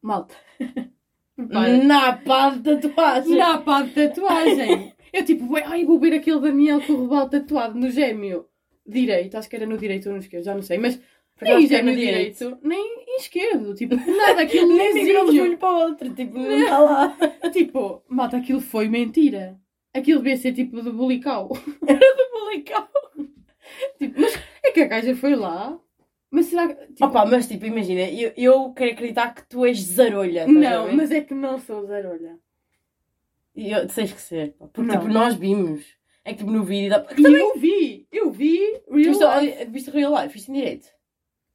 Malta. 0.00 0.34
Na 1.38 2.12
pá 2.14 2.50
de 2.50 2.80
tatuagem. 2.80 3.36
Na 3.36 3.58
pá 3.58 3.82
de 3.82 3.90
tatuagem. 3.90 4.92
Eu 5.12 5.24
tipo, 5.24 5.52
ué, 5.52 5.62
ai, 5.66 5.84
vou 5.84 5.98
ver 5.98 6.14
aquele 6.14 6.40
Daniel 6.40 6.80
com 6.80 6.92
o 6.92 6.96
robalo 6.96 7.28
tatuado 7.30 7.78
no 7.78 7.90
gêmeo 7.90 8.46
direito. 8.86 9.36
Acho 9.36 9.48
que 9.48 9.56
era 9.56 9.66
no 9.66 9.78
direito 9.78 10.06
ou 10.06 10.12
no 10.14 10.20
esquerdo, 10.20 10.44
já 10.44 10.54
não 10.54 10.62
sei. 10.62 10.78
Mas 10.78 10.96
Por 11.36 11.44
acaso 11.44 11.58
nem 11.58 11.66
gêmeo 11.68 11.96
direito. 11.96 12.38
direito, 12.38 12.58
nem 12.62 13.16
esquerdo. 13.18 13.74
Tipo, 13.74 13.96
nada, 13.96 14.42
aquilo 14.42 14.76
Nem 14.76 14.94
migrou 14.94 15.30
de 15.30 15.40
um 15.40 15.44
olho 15.44 15.58
para 15.58 15.70
o 15.72 15.80
outro. 15.88 16.14
Tipo, 16.14 16.38
não 16.38 16.58
está 16.58 16.78
lá. 16.78 17.16
Tipo, 17.52 18.02
malta, 18.08 18.36
aquilo 18.38 18.60
foi 18.60 18.88
mentira. 18.88 19.58
Aquilo 19.94 20.20
devia 20.22 20.36
ser 20.36 20.52
tipo 20.52 20.82
de 20.82 20.90
bulical. 20.90 21.48
Publicado. 22.32 22.88
Tipo, 23.98 24.20
mas 24.20 24.38
é 24.62 24.70
que 24.70 24.80
a 24.80 24.86
gaja 24.86 25.16
foi 25.16 25.34
lá. 25.34 25.78
Mas 26.30 26.46
será 26.46 26.68
que. 26.74 26.86
Tipo, 26.92 27.06
Opa, 27.06 27.24
mas 27.26 27.46
tipo, 27.48 27.64
imagina, 27.66 28.02
eu, 28.10 28.32
eu 28.36 28.72
quero 28.72 28.92
acreditar 28.92 29.34
que 29.34 29.46
tu 29.48 29.64
és 29.64 29.78
zarolha. 29.80 30.46
não, 30.46 30.92
mas 30.94 31.10
é 31.10 31.20
que 31.20 31.34
não 31.34 31.58
sou 31.58 31.86
zarolha. 31.86 32.38
E 33.54 33.70
eu, 33.70 33.86
tens 33.88 34.12
que 34.12 34.20
ser. 34.20 34.52
pá, 34.58 34.66
Porque 34.66 34.82
Não. 34.92 34.98
tipo, 35.00 35.10
nós 35.12 35.34
vimos. 35.34 35.84
É 36.24 36.32
que 36.32 36.38
tipo, 36.38 36.50
no 36.50 36.64
vídeo. 36.64 36.90
Dá... 36.90 37.06
E 37.16 37.22
eu 37.24 37.54
vi, 37.58 38.06
eu 38.12 38.30
vi 38.32 38.58
real 38.90 39.14
Viste, 39.14 39.24
life. 39.24 39.64
viste 39.70 39.90
real 39.90 40.14
life? 40.14 40.34
Viste 40.34 40.50
em 40.50 40.54
direito? 40.54 40.88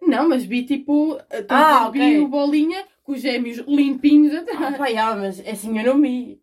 Não, 0.01 0.27
mas 0.29 0.43
vi 0.43 0.63
tipo. 0.63 1.19
Ah, 1.49 1.89
vi 1.91 1.99
ok. 2.01 2.19
o 2.21 2.27
bolinha 2.27 2.83
com 3.03 3.11
os 3.11 3.21
gêmeos 3.21 3.57
limpinhos 3.67 4.33
Ah, 4.33 4.39
atrás. 4.39 4.77
pá, 4.77 4.89
já, 4.91 5.15
mas 5.15 5.39
assim 5.47 5.77
eu 5.77 5.85
não 5.93 6.01
vi. 6.01 6.41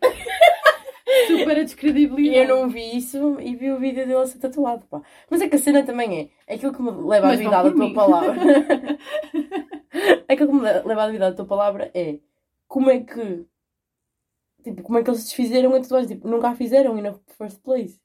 Super 1.26 1.56
a 1.56 1.60
E 1.60 1.64
descredibilidade. 1.64 2.38
eu 2.38 2.48
não 2.56 2.68
vi 2.68 2.96
isso 2.96 3.40
e 3.40 3.54
vi 3.56 3.70
o 3.70 3.78
vídeo 3.78 4.06
dele 4.06 4.20
a 4.20 4.26
ser 4.26 4.38
tatuado, 4.38 4.86
pá. 4.86 5.02
Mas 5.30 5.40
é 5.40 5.48
que 5.48 5.56
a 5.56 5.58
cena 5.58 5.84
também 5.84 6.32
é. 6.46 6.54
Aquilo 6.54 6.72
que 6.72 6.82
me 6.82 6.90
leva 6.90 7.26
à 7.26 7.30
Mas 7.30 7.40
vão 7.40 7.50
da 7.50 7.72
tua 7.72 7.92
palavra. 7.94 8.34
aquilo 10.28 10.48
que 10.48 10.54
me 10.54 10.62
leva 10.62 11.02
à 11.02 11.06
duvidar 11.06 11.30
da 11.30 11.36
tua 11.36 11.46
palavra 11.46 11.90
é. 11.94 12.18
Como 12.68 12.90
é 12.90 13.00
que. 13.00 13.46
Tipo, 14.62 14.82
como 14.82 14.98
é 14.98 15.02
que 15.02 15.10
eles 15.10 15.24
desfizeram 15.24 15.74
a 15.74 15.80
tatuagem? 15.80 16.08
Tipo, 16.08 16.28
nunca 16.28 16.48
a 16.48 16.54
fizeram 16.56 16.98
e 16.98 17.02
na 17.02 17.14
first 17.38 17.62
place. 17.62 18.00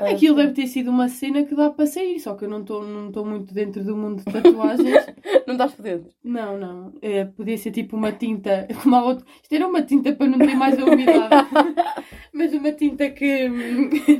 Ah, 0.00 0.10
Aquilo 0.10 0.36
deve 0.36 0.52
ter 0.52 0.66
sido 0.66 0.90
uma 0.90 1.08
cena 1.08 1.42
que 1.44 1.54
dá 1.56 1.70
para 1.70 1.86
sair, 1.86 2.20
só 2.20 2.34
que 2.34 2.44
eu 2.44 2.48
não 2.48 2.60
estou 2.60 2.84
não 2.84 3.10
tô 3.10 3.24
muito 3.24 3.52
dentro 3.52 3.82
do 3.82 3.96
mundo 3.96 4.22
de 4.22 4.32
tatuagens. 4.32 5.06
Não 5.46 5.54
estás 5.54 5.72
por 5.72 5.82
dentro. 5.82 6.10
não, 6.22 6.58
não. 6.58 6.92
É, 7.00 7.24
podia 7.24 7.56
ser 7.56 7.70
tipo 7.70 7.96
uma 7.96 8.12
tinta. 8.12 8.68
Como 8.82 8.94
a 8.94 9.02
outra. 9.02 9.24
Isto 9.42 9.54
era 9.54 9.66
uma 9.66 9.80
tinta 9.82 10.12
para 10.12 10.26
não 10.26 10.38
ter 10.38 10.54
mais 10.54 10.78
a 10.78 10.84
umidade. 10.84 11.48
Mas 12.34 12.52
uma 12.52 12.70
tinta 12.72 13.08
que. 13.10 13.48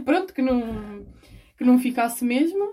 Pronto, 0.06 0.32
que 0.32 0.40
não. 0.40 1.04
que 1.56 1.64
não 1.64 1.78
ficasse 1.78 2.24
mesmo. 2.24 2.72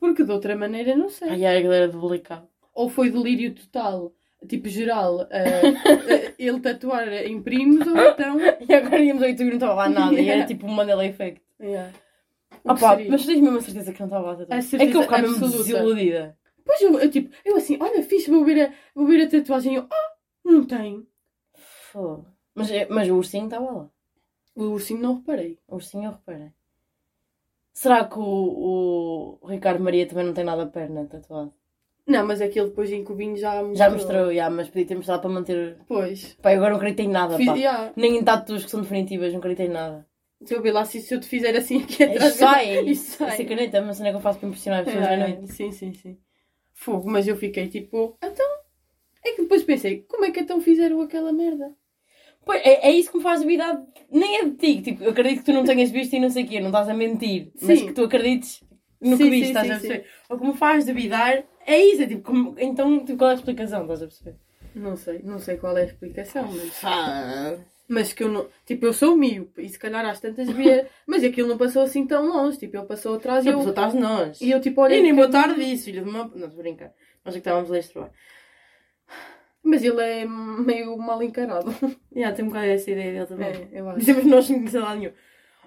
Porque 0.00 0.24
de 0.24 0.32
outra 0.32 0.56
maneira 0.56 0.96
não 0.96 1.10
sei. 1.10 1.28
Ai, 1.28 1.44
ai, 1.44 1.58
a 1.58 1.60
galera 1.62 1.88
de 1.88 1.96
Bulicão. 1.98 2.48
Ou 2.74 2.88
foi 2.88 3.10
delírio 3.10 3.54
total, 3.54 4.12
tipo 4.48 4.68
geral, 4.68 5.26
eh, 5.30 5.62
eh, 6.08 6.34
ele 6.38 6.60
tatuar 6.60 7.06
em 7.12 7.42
primos, 7.42 7.86
ou 7.86 7.98
então. 7.98 8.38
E 8.66 8.72
agora 8.74 9.00
íamos 9.02 9.22
ao 9.22 9.28
YouTube 9.28 9.46
e 9.48 9.50
não 9.50 9.56
estava 9.56 9.74
lá 9.74 9.88
nada. 9.90 10.14
E 10.14 10.16
era 10.20 10.24
Yeah. 10.24 10.46
tipo 10.46 10.66
um 10.66 10.70
Mandela 10.70 11.04
Effect. 11.06 11.42
Yeah. 11.60 11.92
Ah 12.64 12.76
seria? 12.76 13.10
mas 13.10 13.26
tens 13.26 13.40
mesmo 13.40 13.58
a 13.58 13.60
certeza 13.62 13.92
que 13.92 14.00
não 14.00 14.06
estava 14.06 14.26
lá 14.26 14.32
a? 14.32 14.54
A 14.54 14.58
É 14.58 14.86
que 14.86 14.96
eu 14.96 15.02
ficava 15.02 15.22
mesmo 15.22 15.36
absoluta. 15.36 15.58
desiludida. 15.58 16.38
Pois 16.64 16.80
eu, 16.80 16.98
eu, 16.98 17.10
tipo, 17.10 17.34
eu 17.44 17.56
assim, 17.56 17.76
olha, 17.80 18.02
fixe, 18.02 18.30
vou 18.30 18.44
ver 18.44 18.66
a, 18.66 18.72
vou 18.94 19.06
ver 19.06 19.22
a 19.22 19.30
tatuagem. 19.30 19.76
Eu, 19.76 19.86
ah, 19.90 20.12
não 20.44 20.64
tem. 20.64 21.06
Foda. 21.54 22.26
Mas, 22.54 22.70
é- 22.70 22.86
mas 22.90 23.08
o 23.08 23.14
ursinho 23.16 23.44
estava 23.44 23.70
lá. 23.70 23.88
O 24.56 24.62
ursinho 24.70 25.00
não 25.00 25.16
reparei. 25.16 25.58
O 25.68 25.74
ursinho 25.76 26.04
eu 26.06 26.10
reparei. 26.12 26.50
Será 27.72 28.04
que 28.04 28.18
o, 28.18 29.38
o 29.42 29.46
Ricardo 29.46 29.82
Maria 29.84 30.06
também 30.08 30.24
não 30.24 30.32
tem 30.32 30.44
nada 30.44 30.62
a 30.62 30.66
perna 30.66 31.04
tatuado? 31.06 31.52
Não, 32.06 32.24
mas 32.26 32.40
aquele 32.40 32.68
depois 32.68 32.90
em 32.90 33.04
cubinho 33.04 33.36
já 33.36 33.54
mostrou. 33.62 33.76
Já 33.76 33.90
mostrou, 33.90 34.34
já, 34.34 34.48
mas 34.48 34.68
podia 34.68 34.86
ter 34.86 34.94
mostrado 34.94 35.20
para 35.22 35.30
manter. 35.30 35.76
Pois. 35.86 36.34
Pá, 36.40 36.52
eu 36.52 36.56
agora 36.56 36.70
não 36.70 36.76
acredito 36.78 37.00
em 37.00 37.08
nada, 37.08 37.36
Fiz, 37.36 37.46
pá. 37.46 37.54
yeah. 37.54 37.92
Nem 37.96 38.16
em 38.16 38.24
tatuas 38.24 38.64
que 38.64 38.70
são 38.70 38.80
definitivas, 38.80 39.32
não 39.32 39.40
acredito 39.40 39.60
em 39.60 39.68
nada. 39.68 40.06
Se 40.44 40.54
eu 40.54 40.62
ver 40.62 40.72
lá, 40.72 40.84
se, 40.84 41.00
se 41.00 41.14
eu 41.14 41.20
te 41.20 41.26
fizer 41.26 41.56
assim 41.56 41.82
aqui 41.82 42.02
Isto 42.02 42.12
atrás. 42.12 42.36
sai, 42.36 42.80
Isto 42.80 42.90
isto 42.90 43.16
sai. 43.18 43.36
sai. 43.36 43.46
caneta, 43.46 43.76
é 43.78 43.80
uma 43.80 43.94
cena 43.94 44.10
que 44.10 44.16
eu 44.16 44.20
faço 44.20 44.38
para 44.38 44.48
impressionar 44.48 44.80
as 44.80 44.86
pessoas 44.86 45.06
à 45.06 45.12
É, 45.12 45.16
noite. 45.16 45.52
sim, 45.52 45.72
sim, 45.72 45.94
sim. 45.94 46.18
Fogo, 46.74 47.10
mas 47.10 47.26
eu 47.26 47.36
fiquei 47.36 47.68
tipo, 47.68 48.16
então. 48.22 48.46
É 49.24 49.32
que 49.32 49.42
depois 49.42 49.62
pensei, 49.64 50.02
como 50.02 50.24
é 50.24 50.30
que 50.30 50.40
então 50.40 50.60
fizeram 50.60 51.00
aquela 51.00 51.32
merda? 51.32 51.74
Pois, 52.44 52.60
é, 52.64 52.88
é 52.88 52.90
isso 52.92 53.10
que 53.10 53.16
me 53.16 53.22
faz 53.22 53.40
duvidar, 53.40 53.82
nem 54.10 54.36
é 54.38 54.44
de 54.44 54.52
ti. 54.56 54.82
Tipo, 54.82 55.02
eu 55.02 55.10
acredito 55.10 55.40
que 55.40 55.46
tu 55.46 55.52
não 55.52 55.64
tenhas 55.64 55.90
visto 55.90 56.14
e 56.14 56.20
não 56.20 56.30
sei 56.30 56.44
o 56.44 56.48
quê, 56.48 56.60
não 56.60 56.68
estás 56.68 56.88
a 56.88 56.94
mentir. 56.94 57.50
Mas 57.60 57.80
Sim. 57.80 57.86
que 57.86 57.92
tu 57.92 58.04
acredites 58.04 58.62
no 59.00 59.16
Sim, 59.16 59.24
que 59.24 59.30
viste, 59.30 59.46
sim, 59.46 59.46
estás 59.48 59.66
sim, 59.66 59.72
a 59.72 59.80
perceber? 59.80 60.06
O 60.30 60.38
que 60.38 60.46
me 60.46 60.54
faz 60.56 60.84
duvidar 60.84 61.42
é 61.66 61.78
isso, 61.78 62.02
é 62.02 62.06
tipo, 62.06 62.22
como- 62.22 62.54
então 62.58 63.04
tipo, 63.04 63.18
qual 63.18 63.30
é 63.30 63.32
a 63.32 63.36
explicação, 63.36 63.82
estás 63.82 64.02
a 64.02 64.06
perceber? 64.06 64.36
Não 64.76 64.96
sei, 64.96 65.22
não 65.24 65.38
sei 65.40 65.56
qual 65.56 65.76
é 65.76 65.82
a 65.82 65.86
explicação, 65.86 66.46
mas. 66.52 66.84
Ah, 66.84 67.56
Mas 67.88 68.12
que 68.12 68.24
eu 68.24 68.28
não. 68.28 68.48
Tipo, 68.64 68.86
eu 68.86 68.92
sou 68.92 69.16
míope 69.16 69.62
e 69.62 69.68
se 69.68 69.78
calhar 69.78 70.04
às 70.04 70.20
tantas 70.20 70.50
via. 70.50 70.88
mas 71.06 71.22
aquilo 71.22 71.48
não 71.48 71.56
passou 71.56 71.82
assim 71.82 72.06
tão 72.06 72.26
longe. 72.26 72.58
Tipo, 72.58 72.76
ele 72.78 72.86
passou 72.86 73.14
atrás 73.14 73.44
e 73.44 73.48
eu 73.48 73.54
pessoa 73.58 73.70
atrás 73.70 73.92
de 73.92 73.98
nós. 74.00 74.40
E 74.40 74.50
eu 74.50 74.60
tipo, 74.60 74.80
olha. 74.80 74.96
E 74.96 75.02
nem 75.02 75.14
boa 75.14 75.28
tarde 75.30 75.64
disse, 75.64 75.84
filho 75.86 76.02
de 76.02 76.10
uma. 76.10 76.30
Não, 76.34 76.46
a 76.46 76.50
brincar. 76.50 76.92
Nós 77.24 77.34
é 77.34 77.38
que 77.38 77.48
estávamos 77.48 77.70
a 77.72 77.80
trabalho. 77.92 78.12
Mas 79.62 79.82
ele 79.82 80.00
é 80.00 80.24
meio 80.24 80.96
mal 80.96 81.22
encarado. 81.22 81.74
Já, 82.14 82.32
tem 82.32 82.44
um 82.44 82.48
bocado 82.48 82.66
essa 82.66 82.90
ideia 82.90 83.12
dele 83.12 83.26
também. 83.26 83.48
É, 83.72 83.80
eu 83.80 83.88
acho. 83.88 83.98
Dizemos 83.98 84.24
nós 84.24 84.44
sem 84.46 84.56
conhecer 84.58 84.78
lado 84.78 84.98
nenhum. 84.98 85.12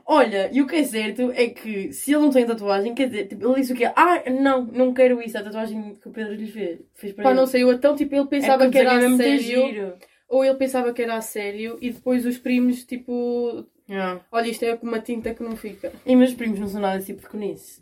Olha, 0.06 0.50
e 0.52 0.60
o 0.62 0.66
que 0.66 0.78
é 0.78 0.84
certo 0.84 1.32
é 1.36 1.48
que 1.50 1.94
se 1.94 2.12
ele 2.12 2.22
não 2.24 2.32
tem 2.32 2.44
tatuagem, 2.44 2.96
quer 2.96 3.08
dizer, 3.10 3.28
tipo, 3.28 3.46
ele 3.46 3.62
disse 3.62 3.74
o 3.74 3.76
quê? 3.76 3.86
Ah, 3.96 4.24
não, 4.42 4.64
não 4.66 4.92
quero 4.92 5.22
isso, 5.22 5.38
a 5.38 5.44
tatuagem 5.44 5.94
que 6.02 6.08
o 6.08 6.12
Pedro 6.12 6.34
lhe 6.34 6.48
fez, 6.48 6.80
fez 6.96 7.14
para 7.14 7.26
Pá, 7.26 7.30
ele. 7.30 7.40
não 7.40 7.46
sei, 7.46 7.62
eu 7.62 7.72
então, 7.72 7.96
tipo, 7.96 8.16
ele 8.16 8.26
pensava 8.26 8.66
É 8.66 8.70
que 8.72 8.78
era 8.80 8.98
a 8.98 9.18
sério. 9.18 9.40
giro. 9.40 9.94
Ou 10.30 10.46
ele 10.46 10.56
pensava 10.56 10.94
que 10.94 11.02
era 11.02 11.16
a 11.18 11.22
sério 11.22 11.78
e 11.82 11.92
depois 11.92 12.26
os 12.26 12.38
primos, 12.38 12.86
tipo. 12.86 13.66
Yeah. 13.90 14.24
Olha, 14.32 14.48
isto 14.48 14.64
é 14.64 14.78
com 14.78 14.86
uma 14.88 15.00
tinta 15.02 15.34
que 15.34 15.42
não 15.44 15.58
fica. 15.58 15.92
E 16.06 16.16
meus 16.16 16.34
primos 16.36 16.60
não 16.60 16.68
são 16.68 16.80
nada 16.80 17.04
tipo 17.04 17.22
de 17.22 17.28
conice. 17.28 17.82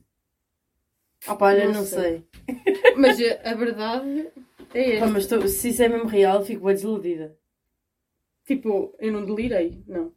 Ah 1.27 1.35
pá, 1.35 1.47
olha, 1.47 1.65
Não 1.65 1.73
não, 1.73 1.83
sei. 1.85 2.23
sei. 2.47 2.93
Mas 2.95 3.17
a 3.43 3.53
verdade 3.53 4.29
é 4.73 4.99
Pá, 4.99 5.05
esta. 5.05 5.07
mas 5.07 5.27
tô- 5.27 5.47
se 5.47 5.69
isso 5.69 5.83
é 5.83 5.89
mesmo 5.89 6.07
real, 6.07 6.43
fico 6.45 6.65
bem 6.65 6.73
desiludida. 6.75 7.37
Tipo, 8.45 8.95
eu 8.99 9.11
não 9.11 9.25
delirei, 9.25 9.83
não. 9.87 10.13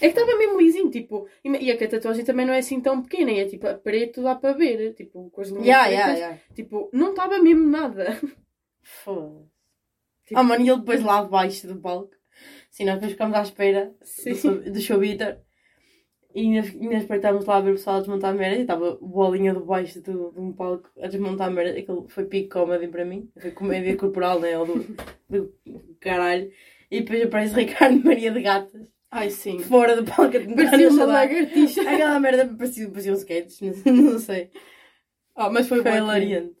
É 0.00 0.08
que 0.08 0.18
estava 0.18 0.38
mesmo 0.38 0.60
lisinho, 0.60 0.90
tipo, 0.90 1.26
e 1.44 1.48
e 1.50 1.70
é 1.70 1.76
que 1.76 1.84
a 1.84 1.88
tatuagem 1.88 2.24
também 2.24 2.46
não 2.46 2.54
é 2.54 2.58
assim 2.58 2.80
tão 2.80 3.02
pequena, 3.02 3.32
é 3.32 3.44
tipo, 3.46 3.66
a 3.66 3.74
preto 3.74 4.22
dá 4.22 4.34
para 4.36 4.52
ver, 4.56 4.94
tipo, 4.94 5.28
com 5.30 5.40
as 5.40 5.48
linhas 5.48 5.66
Ya, 5.66 5.82
pretas, 5.86 6.18
ya, 6.20 6.28
ya. 6.30 6.38
tipo, 6.54 6.88
não 6.92 7.10
estava 7.10 7.38
mesmo 7.40 7.66
nada. 7.68 8.06
Foda-se. 8.82 9.49
Tipo- 10.30 10.38
Ah, 10.40 10.44
mano, 10.44 10.64
e 10.64 10.68
ele 10.68 10.78
depois 10.78 11.02
lá 11.02 11.22
debaixo 11.24 11.66
do 11.66 11.80
palco. 11.80 12.10
Sim, 12.70 12.84
nós 12.84 12.94
depois 12.94 13.12
ficamos 13.12 13.36
à 13.36 13.42
espera 13.42 13.92
do, 14.24 14.34
show- 14.36 14.60
do 14.72 14.80
show 14.80 14.98
Bitter. 14.98 15.40
E 16.32 16.42
ainda, 16.42 16.60
ainda 16.60 16.94
espreitámos 16.94 17.44
lá 17.44 17.56
a 17.56 17.60
ver 17.60 17.70
o 17.72 17.74
pessoal 17.74 17.96
a 17.96 17.98
desmontar 18.00 18.30
a 18.30 18.34
merda. 18.34 18.56
E 18.58 18.60
estava 18.62 18.96
bolinha 19.02 19.52
debaixo 19.52 20.00
do, 20.00 20.30
de 20.30 20.38
um 20.40 20.52
palco 20.52 20.88
a 21.02 21.08
desmontar 21.08 21.48
a 21.48 21.50
merda. 21.50 21.76
Aquilo 21.76 22.06
foi 22.08 22.24
pico 22.26 22.50
comedy 22.60 22.86
para 22.86 23.04
mim. 23.04 23.28
Foi 23.40 23.50
comédia 23.50 23.96
corporal, 23.96 24.38
né? 24.38 24.56
Ou 24.56 24.64
do, 24.66 24.86
do 25.28 25.52
caralho. 26.00 26.48
E 26.88 27.00
depois 27.00 27.22
aparece 27.24 27.54
Ricardo 27.56 28.04
Maria 28.04 28.30
de 28.30 28.40
Gatas. 28.42 28.80
Ai, 29.10 29.28
sim. 29.30 29.58
Fora 29.58 29.96
do 29.96 30.04
palco 30.04 30.36
a 30.36 30.54
Parecia 30.54 30.88
uma 30.90 31.04
lagartixa. 31.04 31.82
Aquela 31.82 32.20
merda 32.20 32.46
parecia, 32.56 32.88
parecia 32.88 33.10
um 33.12 33.16
sketch. 33.16 33.60
Não, 33.84 33.92
não 34.12 34.18
sei. 34.20 34.50
Ah, 35.34 35.50
mas 35.50 35.66
foi, 35.68 35.82
Foi 35.82 35.96
hilariante. 35.96 36.54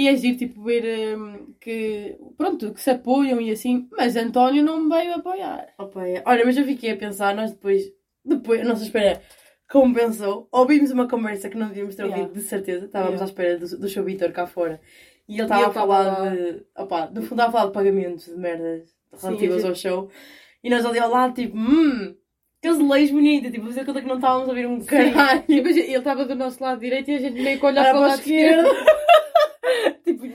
E 0.00 0.08
é 0.08 0.16
giro, 0.16 0.38
tipo, 0.38 0.62
ver 0.62 1.16
hum, 1.18 1.54
que, 1.60 2.16
pronto, 2.38 2.72
que 2.72 2.80
se 2.80 2.90
apoiam 2.90 3.38
e 3.40 3.50
assim, 3.50 3.86
mas 3.96 4.16
António 4.16 4.64
não 4.64 4.80
me 4.80 4.88
veio 4.96 5.14
apoiar. 5.14 5.66
Opa, 5.78 6.06
é. 6.06 6.22
Olha, 6.24 6.44
mas 6.46 6.56
eu 6.56 6.64
fiquei 6.64 6.92
a 6.92 6.96
pensar, 6.96 7.34
nós 7.34 7.50
depois, 7.52 7.82
depois, 8.24 8.60
a 8.62 8.64
nossa 8.64 8.82
espera 8.84 9.20
compensou. 9.70 10.48
Ouvimos 10.50 10.90
uma 10.90 11.06
conversa 11.08 11.48
que 11.50 11.56
não 11.58 11.68
devíamos 11.68 11.94
ter 11.96 12.04
ouvido, 12.04 12.18
Yeah. 12.20 12.34
de 12.34 12.40
certeza. 12.42 12.86
Estávamos 12.86 13.20
Yeah. 13.20 13.24
à 13.24 13.28
espera 13.28 13.58
do, 13.58 13.78
do 13.78 13.88
show 13.88 14.02
Vitor 14.04 14.32
cá 14.32 14.46
fora. 14.46 14.80
E 15.28 15.34
ele 15.34 15.42
E 15.42 15.44
estava 15.44 15.66
a 15.68 15.70
falar 15.70 16.02
estava 16.08 16.24
lá. 16.24 16.30
de. 16.34 16.62
Opa, 16.78 17.06
no 17.14 17.22
fundo 17.22 17.32
estava 17.42 17.48
a 17.48 17.52
falar 17.52 17.66
de 17.66 17.72
pagamentos 17.72 18.24
de 18.26 18.36
merdas 18.36 18.88
relativas 19.22 19.62
Sim, 19.62 19.68
ao 19.68 19.74
show. 19.74 20.10
E 20.64 20.70
nós 20.70 20.84
ali 20.84 20.98
ao 20.98 21.10
lado, 21.10 21.34
tipo, 21.34 21.56
hum, 21.56 22.14
aqueles 22.58 22.78
leis 22.88 23.10
bonitos, 23.10 23.50
tipo, 23.52 23.66
fazer 23.66 23.84
conta 23.84 24.00
que 24.02 24.08
não 24.08 24.16
estávamos 24.16 24.46
a 24.48 24.50
ouvir 24.50 24.66
um 24.66 24.80
caralho. 24.82 25.44
E 25.48 25.56
depois 25.56 25.76
ele 25.76 25.94
estava 25.96 26.24
do 26.24 26.34
nosso 26.34 26.62
lado 26.62 26.80
direito 26.80 27.10
e 27.10 27.14
a 27.16 27.18
gente 27.18 27.40
meio 27.40 27.58
que 27.60 27.66
Olhar 27.66 27.84
para 27.90 27.98
o 27.98 28.00
lado 28.00 28.18
esquerdo. 28.18 28.68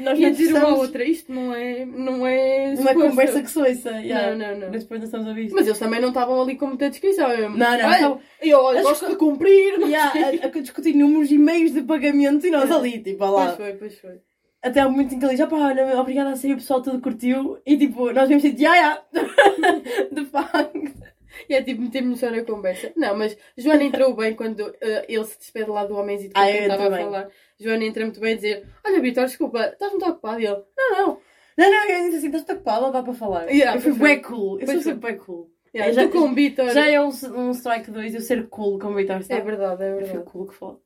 Nós 0.06 0.18
E 0.18 0.22
não 0.22 0.32
dizer 0.32 0.54
uma 0.54 0.70
à 0.70 0.76
outra, 0.76 1.04
isto 1.04 1.32
não 1.34 1.54
é, 1.54 1.84
não 1.86 2.26
é 2.26 2.68
uma 2.70 2.78
suposto. 2.78 3.00
conversa 3.02 3.41
que 3.41 3.52
soiça. 3.52 3.89
Yeah. 3.91 4.36
Não, 4.36 4.48
não, 4.54 4.60
não. 4.60 4.70
Mas 4.72 4.84
depois 4.84 5.00
não 5.02 5.06
estamos 5.06 5.26
a 5.28 5.30
ouvir 5.30 5.46
isto. 5.46 5.56
Mas 5.56 5.65
eles 5.68 5.80
também 5.80 6.00
não 6.00 6.10
estavam 6.10 6.41
ali 6.41 6.56
com 6.56 6.68
muita 6.68 6.89
descrição. 6.89 7.30
Eu, 7.32 7.50
Não, 7.50 7.58
não, 7.58 7.68
Olha, 7.68 7.91
estavam- 7.96 8.20
eu 8.41 8.60
olha, 8.60 8.82
gosto 8.84 9.06
co- 9.06 9.12
de 9.12 9.18
cumprir. 9.18 9.80
Yeah, 9.82 10.13
a, 10.44 10.48
a 10.48 10.62
discutir 10.62 10.94
números 10.96 11.32
e 11.32 11.38
meios 11.38 11.74
de 11.74 11.82
pagamento 11.82 12.48
e 12.48 12.52
nós 12.52 12.72
ali, 12.72 13.00
tipo, 13.00 13.26
lá. 13.26 13.48
Pois 13.48 13.56
foi, 13.58 13.74
pois 13.78 14.00
foi. 14.00 14.20
Até 14.63 14.86
um 14.86 14.89
momento 14.91 15.13
em 15.13 15.20
que 15.20 15.26
ele 15.26 15.36
diz, 15.36 15.46
opá, 15.46 15.76
obrigada 16.00 16.32
a 16.32 16.36
sair, 16.36 16.54
o 16.54 16.58
pessoal 16.58 16.82
tudo 16.82 17.00
curtiu. 17.00 17.60
E 17.65 17.78
tipo, 17.78 18.12
nós 18.12 18.28
vimos 18.28 18.44
tipo, 18.44 18.60
já, 18.60 18.76
já. 18.76 19.02
De 20.12 20.26
facto. 20.26 21.06
E 21.50 21.54
é 21.54 21.62
tipo 21.62 21.82
meter-me 21.82 22.15
só 22.18 22.32
na 22.32 22.44
conversa. 22.44 22.91
Não, 22.96 23.15
mas 23.15 23.38
Joana 23.58 23.84
entrou 23.84 24.15
bem 24.15 24.34
quando 24.34 24.74
eh, 24.82 25.06
ele 25.08 25.26
se 25.26 25.38
despede 25.38 25.70
lá 25.70 25.86
do 25.86 25.96
homenzito 25.96 26.34
que 26.34 26.39
Ah, 26.39 26.50
estava 26.50 26.88
a 26.88 26.98
falar. 26.98 27.28
Joana 27.60 27.86
entra 27.86 28.04
muito 28.04 28.20
bem 28.20 28.34
a 28.34 28.36
dizer: 28.36 28.68
Olha, 28.86 29.02
Vitor, 29.02 29.26
desculpa, 29.26 29.65
estás 29.68 29.91
muito 29.91 30.06
ocupado? 30.10 30.39
E 30.41 30.46
ele: 30.46 30.62
Não, 30.78 30.91
não, 30.91 31.22
Não, 31.58 31.72
não, 31.72 31.89
eu 31.89 32.04
disse 32.06 32.18
assim, 32.18 32.28
estás 32.28 32.44
tapada 32.44 32.86
ou 32.88 32.91
dá 32.91 33.02
para 33.04 33.13
falar? 33.13 33.50
Yeah, 33.50 33.78
eu 33.78 33.82
fui 33.82 33.94
foi. 33.94 34.18
cool. 34.22 34.60
Eu 34.60 34.68
sou 34.68 34.82
sempre 34.82 35.00
bué 35.00 35.13
cool. 35.13 35.50
Yeah, 35.74 35.91
já- 35.94 36.08
com 36.08 36.20
o 36.20 36.34
Vitor. 36.34 36.70
Já 36.70 36.88
é 36.89 37.02
um, 37.02 37.10
um 37.36 37.52
strike 37.52 37.91
2 37.91 38.15
eu 38.15 38.22
ser 38.22 38.48
cool 38.48 38.80
como 38.80 38.94
o 38.94 38.98
Vitor. 38.98 39.22
É 39.30 39.41
verdade, 39.41 39.84
é 39.84 39.91
Eu 39.91 39.98
fui 40.00 40.06
verdade. 40.06 40.30
cool 40.32 40.48
que 40.48 40.54
foda. 40.56 40.80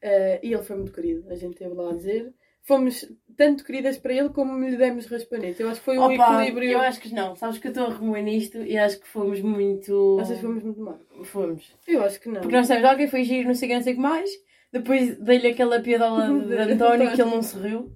Eh, 0.00 0.40
e 0.42 0.52
ele 0.52 0.62
foi 0.62 0.76
muito 0.76 0.92
querido, 0.92 1.24
a 1.30 1.34
gente 1.36 1.56
teve 1.56 1.74
lá 1.74 1.90
a 1.90 1.94
dizer. 1.94 2.32
Fomos 2.64 3.04
tanto 3.36 3.64
queridas 3.64 3.98
para 3.98 4.12
ele 4.12 4.28
como 4.28 4.56
lhe 4.58 4.76
demos 4.76 5.06
raspanete. 5.06 5.60
Eu 5.62 5.68
acho 5.68 5.80
que 5.80 5.84
foi 5.84 5.98
um 5.98 6.04
Opa, 6.04 6.44
equilíbrio. 6.44 6.70
eu 6.72 6.78
acho 6.80 7.00
que 7.00 7.12
não. 7.12 7.34
Sabes 7.34 7.58
que 7.58 7.66
eu 7.66 7.72
estou 7.72 7.86
a 7.86 7.90
remoer 7.94 8.22
nisto 8.22 8.58
e 8.58 8.78
acho 8.78 9.00
que 9.00 9.08
fomos 9.08 9.40
muito... 9.40 10.18
Achas 10.20 10.36
que 10.36 10.42
fomos 10.42 10.62
muito 10.62 10.80
mal? 10.80 11.00
Fomos. 11.24 11.76
Eu 11.88 12.02
acho 12.04 12.20
que 12.20 12.28
não. 12.28 12.40
Porque 12.40 12.54
nós 12.56 12.66
sabemos, 12.68 12.88
alguém 12.90 13.08
foi 13.08 13.24
giro, 13.24 13.48
não 13.48 13.54
sei 13.54 13.66
o 13.66 13.70
que, 13.70 13.74
não 13.76 13.82
sei 13.82 13.92
o 13.92 13.96
que 13.96 14.02
mais. 14.02 14.30
Depois 14.72 15.18
dei-lhe 15.18 15.48
aquela 15.48 15.80
piadola 15.80 16.26
de, 16.28 16.46
de 16.66 16.72
António 16.72 17.12
que 17.14 17.20
ele 17.20 17.30
não 17.30 17.42
se 17.42 17.58
riu. 17.58 17.92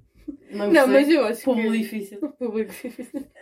Não, 0.50 0.70
Não, 0.72 0.84
sei. 0.84 0.92
mas 0.92 1.08
eu 1.08 1.24
acho 1.24 1.44
Público 1.44 1.72
que. 1.72 1.78
difícil. 1.78 2.18
Público. 2.32 2.72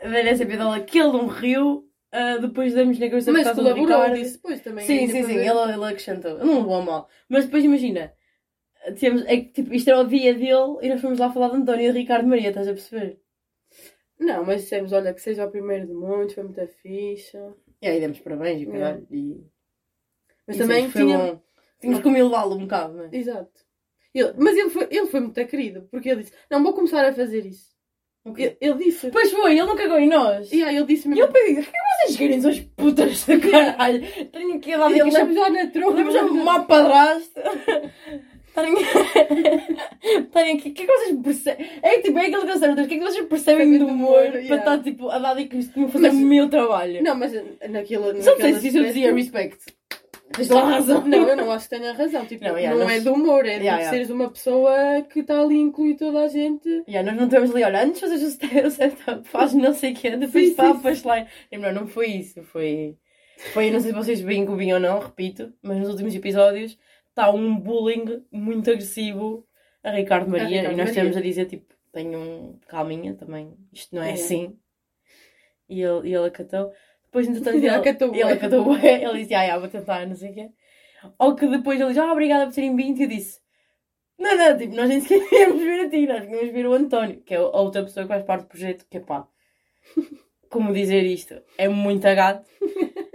Dei-lhe 0.03 0.29
essa 0.29 0.47
piadola 0.47 0.81
que 0.81 0.99
ele 0.99 1.13
não 1.13 1.27
riu. 1.27 1.89
ah, 2.13 2.37
depois 2.39 2.73
damos 2.75 2.99
na 2.99 3.09
cabeça 3.09 3.33
Mas 3.33 3.51
colaborou 3.53 4.11
disso 4.15 4.35
depois 4.35 4.61
também. 4.61 4.87
Sim, 4.87 5.07
sim, 5.09 5.23
sim, 5.25 5.33
ele, 5.37 5.73
ele 5.73 5.85
acrescentou. 5.85 6.39
Não 6.39 6.59
levou 6.59 6.83
mal. 6.83 7.09
Mas 7.29 7.45
depois 7.47 7.65
imagina, 7.65 8.13
temos, 8.99 9.25
é 9.27 9.41
tipo, 9.41 9.73
isto 9.75 9.89
era 9.91 10.01
o 10.01 10.07
dia 10.07 10.33
dele 10.35 10.79
e 10.83 10.89
nós 10.89 11.01
fomos 11.01 11.19
lá 11.19 11.33
falar 11.33 11.49
de 11.51 11.57
António 11.57 11.89
e 11.89 11.93
de 11.93 11.99
Ricardo 11.99 12.29
Maria, 12.29 12.49
estás 12.51 12.69
a 12.69 12.73
perceber? 12.73 13.19
Não, 14.19 14.45
mas 14.45 14.63
dissemos, 14.63 14.93
olha, 14.93 15.13
que 15.13 15.21
seja 15.21 15.45
o 15.47 15.51
primeiro 15.51 15.87
de 15.89 15.93
muitos, 15.93 16.35
foi 16.35 16.45
muita 16.45 16.67
ficha. 16.69 17.53
E 17.83 17.87
aí 17.89 17.99
demos 18.01 18.21
parabéns 18.21 18.61
e 18.63 18.65
Yeah. 18.65 18.79
caralho. 18.79 19.07
E, 19.11 19.45
Mas 20.47 20.57
e 20.57 20.59
também 20.61 20.85
sim, 20.85 20.91
foi 20.91 21.03
tinha. 21.91 22.03
que 22.03 22.09
humilhá-lo 22.09 22.57
um 22.57 22.61
bocado, 22.61 22.95
não 22.95 23.05
é? 23.05 23.09
Exato. 23.13 23.51
Ele- 24.15 24.35
Mas 24.39 24.57
ele 24.57 24.71
foi, 24.71 24.87
ele 24.91 25.07
foi 25.07 25.21
muito 25.21 25.47
querido, 25.47 25.89
porque 25.91 26.09
ele 26.09 26.23
disse, 26.23 26.33
não, 26.51 26.63
vou 26.63 26.73
começar 26.73 27.05
a 27.05 27.13
fazer 27.13 27.45
isso. 27.47 27.73
Ele, 28.39 28.57
ele 28.59 28.75
disse. 28.85 29.11
Pois 29.11 29.31
foi, 29.31 29.53
ele 29.53 29.65
não 29.67 29.77
cagou 29.77 29.99
em 29.99 30.09
nós. 30.09 30.51
E 30.51 30.63
aí 30.63 30.77
ele 30.77 30.87
disse 30.87 31.07
E 31.07 31.11
mesmo. 31.11 31.25
eu 31.25 31.29
pensei, 31.33 31.53
o 31.53 31.57
que 31.57 31.71
que 31.71 31.79
vocês 32.07 32.17
querem? 32.17 32.41
São 32.41 32.53
putas 32.75 33.25
do 33.27 33.41
caralho. 33.51 34.01
Tenho 34.33 34.59
que 34.61 34.71
ir 34.71 34.77
lá 34.77 34.91
Ele 34.91 35.01
daqui 35.01 35.15
leva 35.15 35.33
já 35.35 35.51
na 35.51 35.67
tromba. 35.67 35.97
Temos 35.97 36.15
uma 36.31 36.65
padrasto. 36.65 37.39
Estarem 38.49 38.75
Estarem 40.21 40.57
aqui. 40.57 40.69
O 40.71 40.73
que 40.73 40.83
é 40.83 40.87
que 40.87 40.93
vocês 40.93 41.19
percebem? 41.23 41.71
É 41.83 42.01
tipo, 42.01 42.19
é 42.19 42.27
aquele 42.27 42.47
canção. 42.47 42.73
O 42.73 42.77
que 42.77 42.83
é 42.83 42.87
que 42.87 43.01
vocês 43.01 43.27
percebem 43.27 43.79
do 43.79 43.87
humor 43.87 44.23
para 44.31 44.39
yeah. 44.41 44.57
estar 44.57 44.83
tipo 44.83 45.11
a 45.11 45.19
dar 45.19 45.35
dicas 45.35 45.67
de 45.69 45.87
fazer 45.89 45.99
Mas- 46.09 46.15
o 46.15 46.21
meu 46.21 46.49
trabalho? 46.49 47.03
Não, 47.03 47.15
mas 47.15 47.33
naquilo. 47.69 48.05
Só 48.23 48.31
naquele 48.31 48.53
sei 48.53 48.61
se 48.61 48.69
isso 48.69 48.79
eu 48.79 48.85
dizia 48.85 49.13
aspecto- 49.13 49.17
respect. 49.35 49.75
Tens 50.37 50.49
toda 50.49 50.61
a 50.63 50.71
razão. 50.71 51.07
Não, 51.07 51.29
eu 51.29 51.37
não 51.37 51.51
acho 51.53 51.69
que 51.69 51.77
tenha 51.77 51.93
razão. 51.93 52.25
Tipo, 52.27 52.45
Não, 52.45 52.53
não, 52.53 52.59
yeah, 52.59 52.79
nós- 52.85 52.93
é 52.93 53.01
do 53.01 53.13
humor, 53.15 53.41
é 53.47 53.59
de 53.59 53.65
Yeah, 53.65 53.77
yeah. 53.79 53.91
seres 53.91 54.11
uma 54.11 54.31
pessoa 54.31 54.73
que 55.11 55.21
está 55.21 55.41
ali 55.41 55.55
a 55.57 55.59
incluir 55.59 55.95
toda 55.97 56.21
a 56.21 56.29
gente. 56.29 56.69
Yeah, 56.89 57.03
nós 57.09 57.17
não 57.17 57.25
estamos 57.27 57.51
ali, 57.55 57.65
olha, 57.65 57.83
antes 57.85 58.01
fazes 58.01 58.23
o 58.23 58.31
set- 58.31 58.67
o 58.67 58.71
setup, 58.71 59.29
faz 59.29 59.55
não 59.55 59.73
sei 59.73 59.93
o 59.93 59.97
quê, 59.97 60.17
depois 60.17 60.49
Sim, 60.49 60.55
tapas 60.55 61.03
lá. 61.03 61.27
E, 61.53 61.57
Não, 61.59 61.73
não 61.73 61.87
foi 61.87 62.07
isso, 62.09 62.43
foi. 62.43 62.97
Foi, 63.53 63.71
não 63.71 63.81
sei 63.81 63.91
se 63.91 63.97
vocês 63.97 64.21
veem 64.21 64.49
o 64.49 64.57
vinho 64.57 64.77
ou 64.77 64.81
não, 64.81 65.01
repito, 65.01 65.53
mas 65.63 65.77
nos 65.79 65.89
últimos 65.91 66.15
episódios 66.15 66.79
está 67.09 67.31
um 67.31 67.57
bullying 67.59 68.23
muito 68.31 68.71
agressivo 68.71 69.47
a 69.83 69.91
Ricardo 69.91 70.31
Maria 70.31 70.61
Ricardo 70.63 70.73
e 70.73 70.77
nós 70.77 70.93
temos 70.93 71.17
a 71.17 71.21
dizer 71.21 71.47
tipo, 71.47 71.75
tenham 71.93 72.59
calminha 72.69 73.15
também, 73.15 73.53
isto 73.73 73.95
não 73.95 74.03
é 74.03 74.11
É. 74.11 74.13
assim. 74.15 74.57
E 75.69 75.81
ele, 75.83 76.09
e 76.11 76.15
ele 76.15 76.27
acatou. 76.27 76.73
Depois, 77.15 77.29
entretanto, 77.29 77.57
Ele 77.63 77.69
acatou 77.69 78.13
ele 78.15 78.23
acatou 78.25 78.77
ele 78.77 79.19
disse, 79.23 79.35
ah, 79.35 79.43
yeah, 79.43 79.59
vou 79.61 79.69
tentar, 79.69 80.05
não 80.07 80.17
sei 80.17 80.31
o 80.31 80.35
quê. 80.35 80.51
Ou 81.19 81.37
que 81.37 81.47
depois 81.47 81.79
ele 81.81 81.91
disse, 81.91 82.01
ah, 82.01 82.13
obrigada 82.13 82.47
por 82.47 82.55
terem 82.55 82.75
vindo, 82.75 82.99
e 82.99 83.05
eu 83.05 83.09
disse, 83.09 83.41
não, 84.19 84.37
não, 84.37 84.59
tipo, 84.59 84.75
nós 84.75 84.89
nem 84.89 85.01
sequer 85.01 85.21
queríamos 85.29 85.63
ver 85.63 85.87
a 85.87 85.91
ti, 85.91 86.07
nós 86.07 86.21
queríamos 86.25 86.53
ver 86.53 86.67
o 86.67 86.73
António, 86.75 87.21
que 87.23 87.35
é 87.35 87.39
a 87.39 87.43
outra 87.43 87.85
pessoa 87.85 88.05
que 88.05 88.09
faz 88.13 88.25
parte 88.25 88.43
do 88.45 88.49
projeto, 88.49 88.87
que 88.91 88.97
é 88.99 89.01
pá, 89.01 89.27
como 90.49 90.73
dizer 90.73 91.05
isto, 91.05 91.35
é 91.59 91.69
muito 91.69 92.03
gato. 92.03 92.49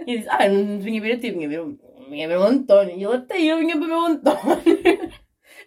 E 0.06 0.16
disse, 0.18 0.28
ah, 0.30 0.46
eu 0.46 0.52
não 0.54 0.78
vinha 0.80 1.00
ver 1.00 1.12
a 1.14 1.18
ti, 1.20 1.30
vinha 1.30 1.48
ver, 1.48 1.60
o- 1.60 1.78
vinha 2.10 2.28
ver 2.28 2.38
o 2.38 2.42
António. 2.42 2.96
E 2.96 3.04
ele 3.04 3.16
até 3.16 3.40
eu 3.40 3.58
vinha 3.58 3.76
para 3.78 3.86
ver 3.86 3.92
o 3.94 4.06
António. 4.06 4.99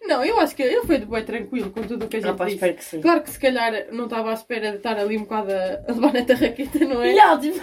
Não, 0.06 0.24
eu 0.24 0.38
acho 0.38 0.54
que 0.54 0.62
ele 0.62 0.82
foi 0.86 0.98
de 0.98 1.06
bem 1.06 1.24
tranquilo 1.24 1.70
com 1.70 1.82
tudo 1.82 2.04
o 2.04 2.08
que 2.08 2.16
a 2.16 2.20
gente 2.20 2.30
Ah, 2.30 2.34
pá, 2.34 2.44
disse. 2.44 2.56
espero 2.56 2.74
que 2.74 2.84
sim. 2.84 3.00
Claro 3.00 3.22
que 3.22 3.30
se 3.30 3.38
calhar 3.40 3.86
não 3.92 4.04
estava 4.04 4.30
à 4.30 4.34
espera 4.34 4.70
de 4.70 4.76
estar 4.76 4.98
ali 4.98 5.16
um 5.16 5.22
bocado 5.22 5.50
a, 5.52 5.92
levar 5.92 6.12
na 6.12 6.24
tarraqueta, 6.24 6.78
não 6.80 7.02
é? 7.02 7.18
Ah, 7.18 7.38
tipo, 7.38 7.58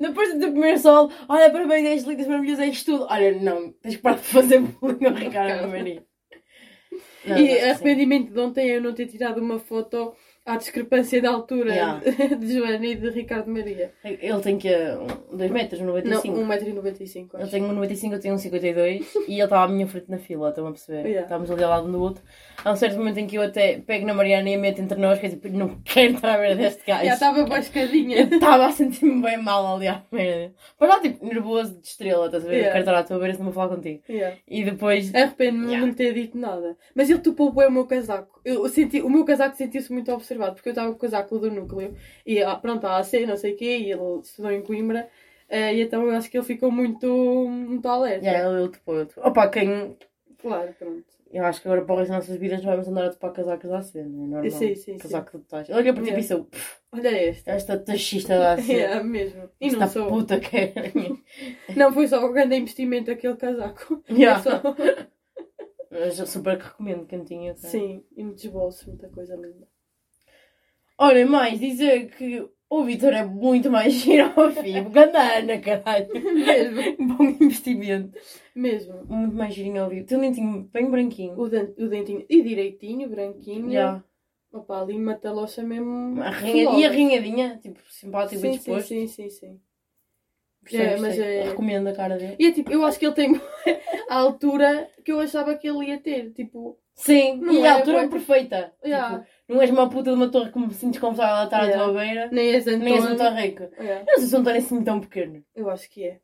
depois 0.00 0.34
do 0.34 0.50
primeiro 0.50 0.78
sol, 0.78 1.10
olha, 1.28 1.50
parabéns, 1.50 1.86
és 1.86 2.02
lindas, 2.04 2.26
maravilhosas, 2.26 2.66
és 2.66 2.84
tudo. 2.84 3.06
Olha, 3.08 3.32
não, 3.40 3.72
tens 3.72 3.96
que 3.96 4.02
parar 4.02 4.16
de 4.16 4.22
fazer 4.24 4.60
bullying 4.60 5.06
ao 5.06 5.14
Ricardo 5.16 5.68
Maria. 5.68 6.04
Não, 7.24 7.36
e 7.38 7.48
sim. 7.48 7.60
arrependimento 7.70 8.32
de 8.32 8.38
ontem 8.38 8.68
eu 8.68 8.80
não 8.80 8.94
ter 8.94 9.06
tirado 9.06 9.38
uma 9.40 9.58
foto 9.58 10.14
à 10.46 10.56
discrepância 10.56 11.20
de 11.20 11.26
altura 11.26 11.66
Yeah. 11.66 12.00
de 12.38 12.52
Joana 12.52 12.86
e 12.86 12.94
de 12.94 13.10
Ricardo 13.10 13.50
Maria. 13.50 13.92
Ele 14.04 14.40
tem 14.40 14.56
que 14.56 14.68
2 15.32 15.50
metros, 15.50 15.80
Não, 15.80 15.88
95. 15.88 16.38
1,95m. 16.38 17.28
Eu 17.40 17.48
tenho 17.48 17.64
um 17.66 17.72
95, 17.72 18.14
eu 18.14 18.20
tenho 18.20 18.34
um 18.34 18.38
52 18.38 19.14
e 19.26 19.32
ele 19.32 19.42
estava 19.42 19.64
à 19.64 19.68
minha 19.68 19.86
frente 19.86 20.08
na 20.08 20.18
fila, 20.18 20.50
estão 20.50 20.66
a 20.66 20.70
perceber? 20.70 21.00
Yeah. 21.00 21.22
Estávamos 21.22 21.50
ali 21.50 21.64
ao 21.64 21.70
lado 21.70 21.88
um 21.88 21.92
do 21.92 22.00
outro. 22.00 22.22
Há 22.64 22.72
um 22.72 22.76
certo 22.76 22.96
momento 22.96 23.18
em 23.18 23.26
que 23.26 23.36
eu 23.36 23.42
até 23.42 23.78
pego 23.78 24.06
na 24.06 24.14
Mariana 24.14 24.48
e 24.48 24.54
a 24.54 24.58
meto 24.58 24.80
entre 24.80 24.98
nós, 24.98 25.18
que 25.18 25.26
é 25.26 25.28
tipo, 25.30 25.48
não 25.48 25.76
quero 25.84 26.14
estar 26.14 26.34
à 26.34 26.38
beira 26.38 26.54
deste 26.54 26.86
gajo. 26.86 27.04
Já 27.04 27.14
estava 27.14 27.44
bascadinha. 27.44 28.18
Eu 28.18 28.26
estava 28.26 28.66
a 28.66 28.72
sentir-me 28.72 29.20
bem 29.20 29.36
mal 29.42 29.76
ali 29.76 29.88
à 29.88 30.02
beira. 30.10 30.52
Mas 30.78 30.88
lá, 30.88 31.00
tipo, 31.00 31.26
nervoso 31.26 31.80
de 31.80 31.86
estrela, 31.88 32.26
estás 32.26 32.44
a 32.44 32.48
ver? 32.48 32.54
Yeah. 32.54 32.68
Eu 32.68 32.72
quero 32.72 32.84
estar 32.84 32.98
à 32.98 33.02
tua 33.02 33.18
beira 33.18 33.34
se 33.34 33.40
não 33.40 33.46
vou 33.46 33.54
falar 33.54 33.74
contigo. 33.74 34.00
Yeah. 34.08 34.36
E 34.46 34.64
depois. 34.64 35.12
Arrependo-me 35.14 35.66
de 35.66 35.76
não 35.76 35.92
ter 35.92 36.14
dito 36.14 36.38
nada. 36.38 36.76
Mas 36.94 37.10
ele 37.10 37.18
topou 37.18 37.52
bem 37.52 37.66
o 37.66 37.70
meu 37.70 37.86
casaco. 37.86 38.40
Eu 38.44 38.68
senti, 38.68 39.02
o 39.02 39.10
meu 39.10 39.24
casaco 39.24 39.56
sentiu-se 39.56 39.92
muito 39.92 40.12
observado, 40.12 40.35
porque 40.54 40.68
eu 40.68 40.72
estava 40.72 40.90
com 40.90 40.96
o 40.96 41.00
casaco 41.00 41.38
do 41.38 41.50
núcleo. 41.50 41.94
E 42.24 42.42
ah, 42.42 42.54
pronto, 42.56 42.86
a 42.86 42.98
AC, 42.98 43.26
não 43.26 43.36
sei 43.36 43.52
o 43.54 43.56
quê, 43.56 43.78
e 43.78 43.90
ele 43.92 44.20
estudou 44.22 44.50
em 44.52 44.62
Coimbra. 44.62 45.08
eh, 45.48 45.74
e 45.76 45.82
então 45.82 46.02
eu 46.04 46.10
acho 46.16 46.30
que 46.30 46.36
ele 46.38 46.44
ficou 46.46 46.70
muito, 46.70 47.06
muito 47.48 47.86
alerta. 47.88 48.24
Yeah, 48.26 48.58
ele, 48.60 48.68
topou, 48.70 48.96
ele 48.96 49.06
topou. 49.06 49.24
Opa, 49.30 49.48
quem. 49.48 49.96
Claro, 50.38 50.72
pronto. 50.78 51.04
Eu 51.32 51.44
acho 51.44 51.60
que 51.60 51.66
agora 51.66 51.84
para 51.84 51.94
o 51.94 51.98
resto 51.98 52.12
das 52.12 52.20
nossas 52.20 52.40
vidas 52.40 52.62
vamos 52.62 52.86
andar 52.86 53.06
a 53.06 53.10
topar 53.10 53.32
casacos 53.32 53.86
cena, 53.86 54.08
não 54.08 54.24
é 54.24 54.28
normal. 54.28 54.50
Sim, 54.50 54.74
sim. 54.76 54.96
Casaco 54.96 55.38
de 55.38 55.44
tais. 55.44 55.68
Olha 55.70 55.92
para 55.92 56.02
ti 56.04 56.10
e 56.10 56.14
pensou, 56.14 56.44
"Pff, 56.44 56.76
Olha 56.92 57.28
este. 57.28 57.50
esta 57.50 57.76
taxista 57.78 58.38
da 58.38 58.56
cena. 58.62 58.80
É, 58.80 59.02
mesmo. 59.02 59.50
E 59.60 59.66
Esta 59.66 59.78
não 59.80 59.88
sou. 59.88 60.06
puta 60.08 60.38
que 60.38 60.56
é. 60.56 60.72
Não 61.76 61.92
foi 61.92 62.06
só 62.06 62.24
o 62.24 62.32
grande 62.32 62.56
investimento 62.56 63.10
aquele 63.10 63.36
casaco. 63.36 64.02
Yeah. 64.08 64.40
Mas 65.90 66.18
eu 66.18 66.26
super 66.26 66.58
que 66.58 66.64
recomendo, 66.64 67.06
cantinho. 67.06 67.54
tá? 67.54 67.68
Sim, 67.68 68.04
e 68.16 68.22
muitos 68.22 68.46
bolsos, 68.46 68.86
muita 68.86 69.08
coisa 69.08 69.34
linda. 69.34 69.66
Olha, 70.98 71.26
mais 71.26 71.58
dizer 71.60 72.10
que 72.16 72.46
o 72.70 72.84
Vitor 72.84 73.12
é 73.12 73.24
muito 73.24 73.70
mais 73.70 73.92
giro 73.92 74.32
ao 74.36 74.50
vivo. 74.50 74.90
Ganda 74.90 75.20
Ana, 75.38 75.58
caralho. 75.60 76.08
Mesmo. 76.14 76.96
Bom 77.16 77.24
investimento. 77.24 78.18
Mesmo. 78.54 79.04
Muito 79.06 79.34
mais 79.36 79.54
girinho 79.54 79.82
ao 79.84 79.90
vivo. 79.90 80.06
Tem 80.06 80.16
um 80.18 80.20
dentinho 80.22 80.62
bem 80.72 80.90
branquinho. 80.90 81.38
O, 81.38 81.48
den- 81.48 81.74
o 81.78 81.88
dentinho. 81.88 82.24
E 82.28 82.42
direitinho, 82.42 83.08
branquinho. 83.08 83.70
Já. 83.70 84.02
Opa, 84.52 84.80
ali 84.80 84.94
uma 84.94 85.14
talocha 85.14 85.62
mesmo. 85.62 86.22
A 86.22 86.30
rinha- 86.30 86.70
E 86.70 86.88
rinhadinha, 86.88 87.58
tipo, 87.62 87.78
simpático 87.90 88.36
e 88.36 88.38
Sim, 88.38 88.52
sim, 88.52 88.56
disposto. 88.58 88.88
sim, 88.88 89.06
sim, 89.06 89.28
sim. 89.28 89.60
Gostei, 90.62 90.80
É, 90.80 90.96
mas 90.96 91.18
é- 91.18 91.42
Recomendo 91.42 91.88
a 91.88 91.92
cara 91.92 92.16
dele. 92.16 92.36
E 92.38 92.46
é 92.46 92.52
tipo, 92.52 92.72
eu 92.72 92.84
acho 92.84 92.98
que 92.98 93.04
ele 93.06 93.14
tem 93.14 93.32
a 94.08 94.16
altura 94.16 94.90
que 95.04 95.12
eu 95.12 95.20
achava 95.20 95.54
que 95.56 95.68
ele 95.68 95.86
ia 95.88 95.98
ter. 96.00 96.32
Tipo, 96.32 96.78
Sim, 96.94 97.36
Não 97.42 97.52
e 97.52 97.58
é 97.60 97.68
a 97.68 97.74
altura 97.74 97.98
bué- 97.98 98.08
perfeita. 98.08 98.72
Yeah. 98.82 99.18
Tipo, 99.18 99.35
não 99.48 99.60
és 99.62 99.70
uma 99.70 99.88
puta 99.88 100.10
de 100.10 100.16
uma 100.16 100.28
torre 100.30 100.50
que 100.52 100.58
me 100.58 100.72
sinto 100.74 100.92
desconfortável 100.92 101.36
a 101.36 101.44
estar 101.44 101.62
Yeah. 101.64 101.82
à 101.82 101.84
tua 101.84 102.00
beira. 102.00 102.28
nem 102.32 102.48
és 102.54 102.66
Antônio. 102.66 102.84
Nem 102.84 102.94
és 102.96 103.04
um 103.04 103.16
torreco. 103.16 103.62
Yeah, 103.80 104.04
não 104.06 104.16
sei 104.18 104.26
se 104.26 104.36
um 104.36 104.42
torre 104.44 104.56
é 104.56 104.58
assim 104.58 104.84
tão 104.84 105.00
pequeno. 105.00 105.44
eu 105.54 105.70
acho 105.70 105.88
que 105.90 106.04
é. 106.04 106.20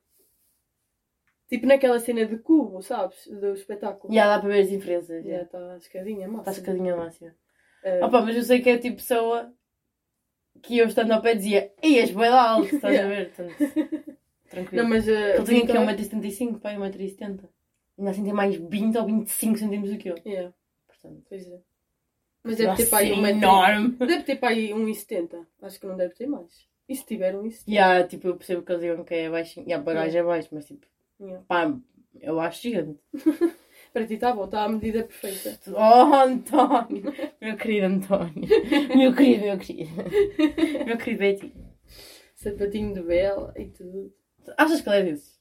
Tipo 1.48 1.66
naquela 1.66 1.98
cena 2.00 2.24
de 2.24 2.38
cubo, 2.38 2.80
sabes? 2.82 3.26
Do 3.26 3.52
espetáculo. 3.52 4.12
Já 4.12 4.26
dá 4.26 4.38
para 4.40 4.48
ver 4.48 4.60
as 4.62 4.70
diferenças. 4.70 5.24
Já 5.24 5.42
está 5.42 5.74
a 5.74 5.76
escadinha, 5.76 6.26
massa. 6.26 6.50
Está 6.50 6.50
a 6.50 6.54
escadinha 6.64 6.96
máxima. 6.96 7.34
Eh, 7.84 8.04
Opa, 8.04 8.22
mas 8.22 8.36
eu 8.36 8.42
sei 8.42 8.60
que 8.62 8.70
é 8.70 8.78
tipo 8.78 8.96
pessoa 8.96 9.52
que 10.62 10.78
eu 10.78 10.86
estando 10.86 11.12
ao 11.12 11.20
pé 11.20 11.34
dizia 11.34 11.70
Ei, 11.82 11.98
és 11.98 12.10
bem 12.10 12.28
alto, 12.28 12.74
estás 12.74 12.84
a 12.94 13.02
Yeah. 13.02 13.14
ver? 13.14 13.32
Portanto, 13.34 13.56
tranquilo. 14.48 14.82
não, 14.82 14.88
mas. 14.88 15.06
Uh, 15.06 15.10
Ele 15.10 15.44
tinha 15.44 15.64
aqui 15.64 15.72
1,75m, 16.04 16.58
pai, 16.60 16.76
1,70m. 16.76 17.48
Ainda 17.98 18.10
assim 18.10 18.24
tem 18.24 18.32
mais 18.32 18.56
20 18.56 18.96
ou 18.98 19.04
25 19.04 19.58
centímetros 19.58 19.92
do 19.92 19.98
que 19.98 20.08
eu. 20.08 20.16
Yeah, 20.24 20.54
Portanto, 20.88 21.22
pois 21.28 21.46
é. 21.50 21.60
Mas 22.44 22.56
deve 22.58 22.76
ter 22.76 22.86
para 22.86 22.98
aí 22.98 23.12
um 23.12 23.26
enorme. 23.26 23.90
Deve 23.92 24.22
ter 24.22 24.36
para 24.36 24.48
aí 24.50 24.70
1,70. 24.70 25.46
Acho 25.62 25.80
que 25.80 25.86
não 25.86 25.96
deve 25.96 26.14
ter 26.14 26.26
mais. 26.26 26.66
E 26.88 26.96
se 26.96 27.06
tiver 27.06 27.34
1,70? 27.34 27.62
E 27.66 27.78
há, 27.78 28.06
tipo, 28.06 28.28
eu 28.28 28.36
percebo 28.36 28.62
que 28.62 28.72
eles 28.72 28.82
digam 28.82 29.04
que 29.04 29.14
é 29.14 29.30
baixinho. 29.30 29.68
E 29.68 29.72
a 29.72 29.78
bagagem 29.78 30.20
é 30.20 30.24
baixo, 30.24 30.48
mas 30.52 30.66
tipo, 30.66 30.86
Yeah. 31.20 31.44
pá, 31.46 31.72
eu 32.20 32.40
acho 32.40 32.62
gigante. 32.62 32.98
Para 33.92 34.06
ti 34.06 34.14
está 34.14 34.32
bom, 34.34 34.44
está 34.46 34.64
a 34.64 34.68
medida 34.68 35.04
perfeita. 35.04 35.56
Oh, 35.72 36.14
António! 36.14 37.04
Meu 37.40 37.56
querido 37.56 37.86
António. 37.86 38.48
Meu 38.96 39.14
querido, 39.14 39.44
meu 39.44 39.58
querido. 39.58 39.90
Meu 40.84 40.96
querido 40.98 41.18
Betty. 41.18 41.54
Sapatinho 42.34 42.92
de 42.94 43.02
vela 43.02 43.52
e 43.56 43.66
tudo. 43.66 44.12
Achas 44.58 44.80
que 44.80 44.88
ele 44.88 44.96
é 44.98 45.02
desse? 45.12 45.31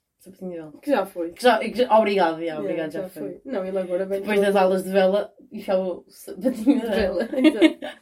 Que 0.82 0.92
já 0.92 1.06
foi. 1.06 1.32
Que 1.32 1.42
já, 1.44 1.58
que 1.60 1.74
já- 1.78 1.98
obrigado, 1.98 2.36
já, 2.38 2.42
Yeah, 2.42 2.62
obrigado, 2.62 2.92
já, 2.92 3.10
foi. 3.10 3.42
Não, 3.46 3.66
ele 3.66 3.78
agora 3.80 4.06
vem 4.06 4.20
Depois 4.22 4.40
das 4.42 4.56
aulas 4.56 4.84
de 4.84 4.90
vela, 4.92 5.34
enfiava 5.52 5.84
o 5.84 6.06
sapatinho 6.08 6.80
de 6.82 6.88
vela. 6.88 7.24
Exato. 7.24 7.80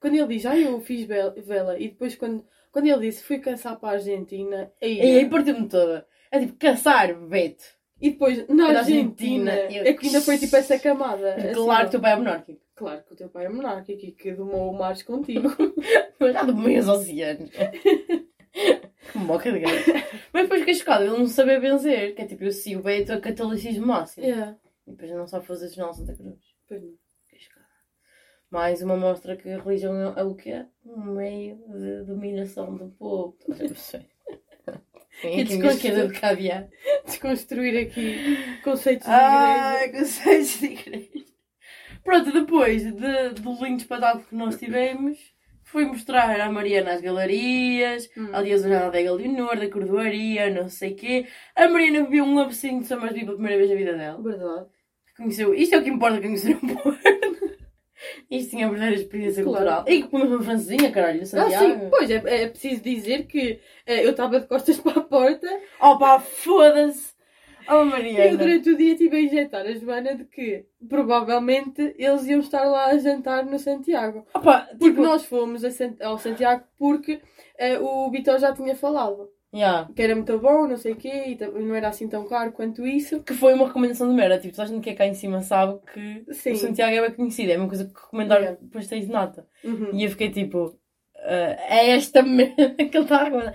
quando 0.00 0.14
ele 0.16 0.26
diz, 0.28 0.46
ah, 0.46 0.56
eu 0.58 0.80
fiz 0.80 1.04
ve- 1.06 1.30
vela, 1.42 1.78
e 1.78 1.88
depois 1.88 2.16
quando, 2.16 2.44
quando 2.72 2.86
ele 2.86 3.00
disse, 3.08 3.22
fui 3.22 3.38
caçar 3.38 3.78
para 3.78 3.90
a 3.90 3.92
Argentina, 3.92 4.72
aí, 4.82 4.96
E 4.98 5.00
aí 5.18 5.28
partiu-me 5.28 5.68
toda. 5.68 6.06
É 6.32 6.38
tipo, 6.40 6.54
caçar, 6.58 7.14
Beto. 7.14 7.64
e 8.00 8.10
depois 8.10 8.46
na 8.48 8.54
Na 8.54 8.78
Argentina, 8.78 9.52
Argentina, 9.52 9.76
eu- 9.82 9.84
é 9.84 9.92
que 9.94 10.06
ainda 10.06 10.20
foi 10.20 10.38
tipo 10.38 10.56
essa 10.56 10.78
camada. 10.78 11.34
assim, 11.34 11.52
Claro 11.52 11.80
ó. 11.80 11.80
que 11.82 11.86
o 11.88 11.90
teu 11.90 12.00
pai 12.00 12.12
é 12.12 12.16
monárquico. 12.16 12.60
Claro 12.74 13.02
que 13.06 13.12
o 13.12 13.16
teu 13.16 13.28
pai 13.28 13.44
é 13.44 13.48
monárquico 13.50 14.04
e 14.06 14.12
que 14.12 14.32
domou 14.32 14.70
o 14.70 14.78
mares 14.78 15.02
contigo. 15.02 15.48
Mas 16.18 16.32
já 16.32 16.42
do 16.44 16.56
meio 16.56 16.78
aos 16.78 16.88
oceanos. 16.88 17.50
que 19.12 19.18
moca 19.18 19.52
de 19.52 19.60
gajo. 19.60 19.92
Mas 20.32 20.42
depois 20.42 20.60
fiquei 20.60 20.74
chocada, 20.74 21.04
ele 21.04 21.18
não 21.18 21.26
sabia 21.26 21.60
benzer. 21.60 22.14
Que 22.14 22.22
é 22.22 22.26
tipo, 22.26 22.44
eu 22.44 22.52
sigo 22.52 22.80
o 22.80 22.82
Beto 22.82 23.12
a 23.12 23.20
catolicismo 23.20 23.86
máximo. 23.86 24.26
yeah. 24.26 24.56
E 24.86 24.90
depois 24.90 25.10
não 25.10 25.26
sabe 25.26 25.46
fazer 25.46 25.68
jornal 25.68 25.94
Santa 25.94 26.14
Cruz. 26.14 26.38
Pois 26.68 26.82
não. 26.82 27.00
Mais 28.50 28.82
uma 28.82 28.96
mostra 28.96 29.36
que 29.36 29.48
a 29.48 29.62
religião 29.62 29.94
é 30.16 30.24
o 30.24 30.34
quê? 30.34 30.66
Um 30.84 31.14
meio 31.14 31.56
de 31.68 32.04
dominação 32.04 32.74
do 32.76 32.88
povo. 32.90 33.36
Tem 35.22 35.42
aqui 35.42 35.54
esquerda 35.54 36.08
de 36.08 36.18
caviar. 36.18 36.68
Desconstruir 37.04 37.86
aqui 37.86 38.60
conceitos 38.64 39.06
de 39.06 39.12
igreja. 39.12 39.98
conceitos 39.98 40.60
de 40.60 40.66
igreja. 40.66 41.24
Pronto, 42.02 42.32
depois 42.32 42.82
de, 42.82 43.28
do 43.40 43.52
lindo 43.62 43.82
espetáculo 43.82 44.24
que 44.24 44.34
nós 44.34 44.56
tivemos, 44.56 45.18
fui 45.70 45.84
mostrar 45.86 46.40
à 46.40 46.50
Mariana 46.50 46.92
as 46.92 47.00
galerias, 47.00 48.10
Hum. 48.16 48.28
ali 48.32 48.52
a 48.52 48.58
zona 48.58 48.90
da 48.90 49.02
Galeonor, 49.02 49.56
da 49.58 49.68
Cordoaria, 49.70 50.50
não 50.50 50.68
sei 50.68 50.92
o 50.92 50.96
quê. 50.96 51.26
A 51.54 51.68
Mariana 51.68 52.02
bebeu 52.04 52.24
um 52.24 52.38
absinho 52.38 52.80
de 52.80 52.86
Summersby 52.86 53.20
pela 53.24 53.34
primeira 53.34 53.56
vez 53.58 53.70
na 53.70 53.76
vida 53.76 53.92
dela. 53.96 54.22
Verdade. 54.22 54.66
Conheceu, 55.16 55.54
isto 55.54 55.74
é 55.74 55.78
o 55.78 55.82
que 55.82 55.90
importa 55.90 56.20
conhecer 56.20 56.56
um 56.62 56.74
Porto. 56.76 56.98
Isto 58.30 58.50
tinha 58.50 58.66
a 58.66 58.70
verdadeira 58.70 59.00
experiência 59.02 59.42
Claro. 59.44 59.58
cultural. 59.58 59.84
E 59.86 60.02
que 60.02 60.08
comemos 60.08 60.32
uma 60.34 60.42
francesinha, 60.42 60.90
caralho, 60.90 61.20
Ah, 61.22 61.26
Santiago. 61.26 61.80
sim, 61.80 61.90
pois, 61.90 62.10
é, 62.10 62.14
é 62.44 62.48
preciso 62.48 62.80
dizer 62.82 63.26
que 63.26 63.60
eh, 63.84 64.06
eu 64.06 64.10
estava 64.12 64.40
de 64.40 64.46
costas 64.46 64.78
para 64.80 65.00
a 65.00 65.04
porta 65.04 65.46
Oh 65.80 65.98
pá, 65.98 66.18
foda-se. 66.18 67.09
Oh 67.70 67.84
Mariana. 67.84 68.24
eu 68.26 68.36
durante 68.38 68.70
o 68.70 68.76
dia 68.76 68.92
estive 68.92 69.16
a 69.16 69.20
injetar 69.20 69.66
a 69.66 69.72
Joana 69.72 70.14
de 70.16 70.24
que 70.24 70.64
provavelmente 70.88 71.94
eles 71.98 72.26
iam 72.26 72.40
estar 72.40 72.64
lá 72.64 72.86
a 72.86 72.98
jantar 72.98 73.44
no 73.44 73.58
Santiago. 73.58 74.26
Oh, 74.34 74.40
pá, 74.40 74.66
Porque 74.70 74.90
tipo, 74.90 75.02
nós 75.02 75.24
fomos 75.24 75.62
ao 76.00 76.18
Santiago 76.18 76.64
porque 76.78 77.20
eh, 77.58 77.78
o 77.78 78.10
Vitor 78.10 78.38
já 78.38 78.52
tinha 78.52 78.74
falado 78.74 79.28
yeah. 79.54 79.88
que 79.94 80.02
era 80.02 80.14
muito 80.14 80.38
bom, 80.38 80.66
não 80.66 80.76
sei 80.76 80.92
o 80.92 80.96
quê, 80.96 81.24
e 81.28 81.60
não 81.60 81.74
era 81.74 81.88
assim 81.88 82.08
tão 82.08 82.26
caro 82.26 82.52
quanto 82.52 82.86
isso. 82.86 83.22
que 83.22 83.34
foi 83.34 83.52
uma 83.54 83.66
recomendação 83.66 84.08
de 84.08 84.14
merda. 84.14 84.38
Tipo, 84.38 84.54
toda 84.54 84.68
a 84.68 84.72
gente 84.72 84.82
que 84.82 84.90
é 84.90 84.94
cá 84.94 85.06
em 85.06 85.14
cima 85.14 85.40
sabe 85.42 85.78
que 85.92 86.24
Sim. 86.32 86.52
o 86.52 86.56
Santiago 86.56 86.94
é 86.96 87.00
bem 87.02 87.12
conhecido. 87.16 87.52
É 87.52 87.56
uma 87.58 87.68
coisa 87.68 87.84
que 87.84 87.92
recomendaram 88.00 88.42
Yeah. 88.42 88.60
pastéis 88.72 89.06
de 89.06 89.12
nata. 89.12 89.46
Uhum. 89.64 89.90
E 89.92 90.04
eu 90.04 90.10
fiquei 90.10 90.30
tipo, 90.30 90.78
"Ah, 91.16 91.56
é 91.68 91.90
esta 91.90 92.22
merda 92.22 92.74
que 92.74 92.96
ele 92.96 93.04
está 93.04 93.16
a 93.20 93.24
recomendar. 93.24 93.54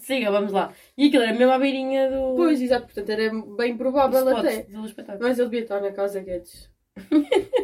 Siga, 0.00 0.30
vamos 0.30 0.52
lá. 0.52 0.72
E 0.96 1.08
aquilo 1.08 1.22
era 1.22 1.32
mesmo 1.32 1.52
à 1.52 1.58
beirinha 1.58 2.10
do. 2.10 2.34
Pois, 2.36 2.60
exato, 2.60 2.86
portanto 2.86 3.08
era 3.10 3.30
bem 3.56 3.76
provável 3.76 4.28
até. 4.36 4.62
do 4.64 4.84
espetáculo. 4.86 5.26
Mas 5.28 5.38
ele 5.38 5.48
devia 5.48 5.62
estar 5.62 5.80
na 5.80 5.92
casa 5.92 6.20
Guedes. 6.20 6.70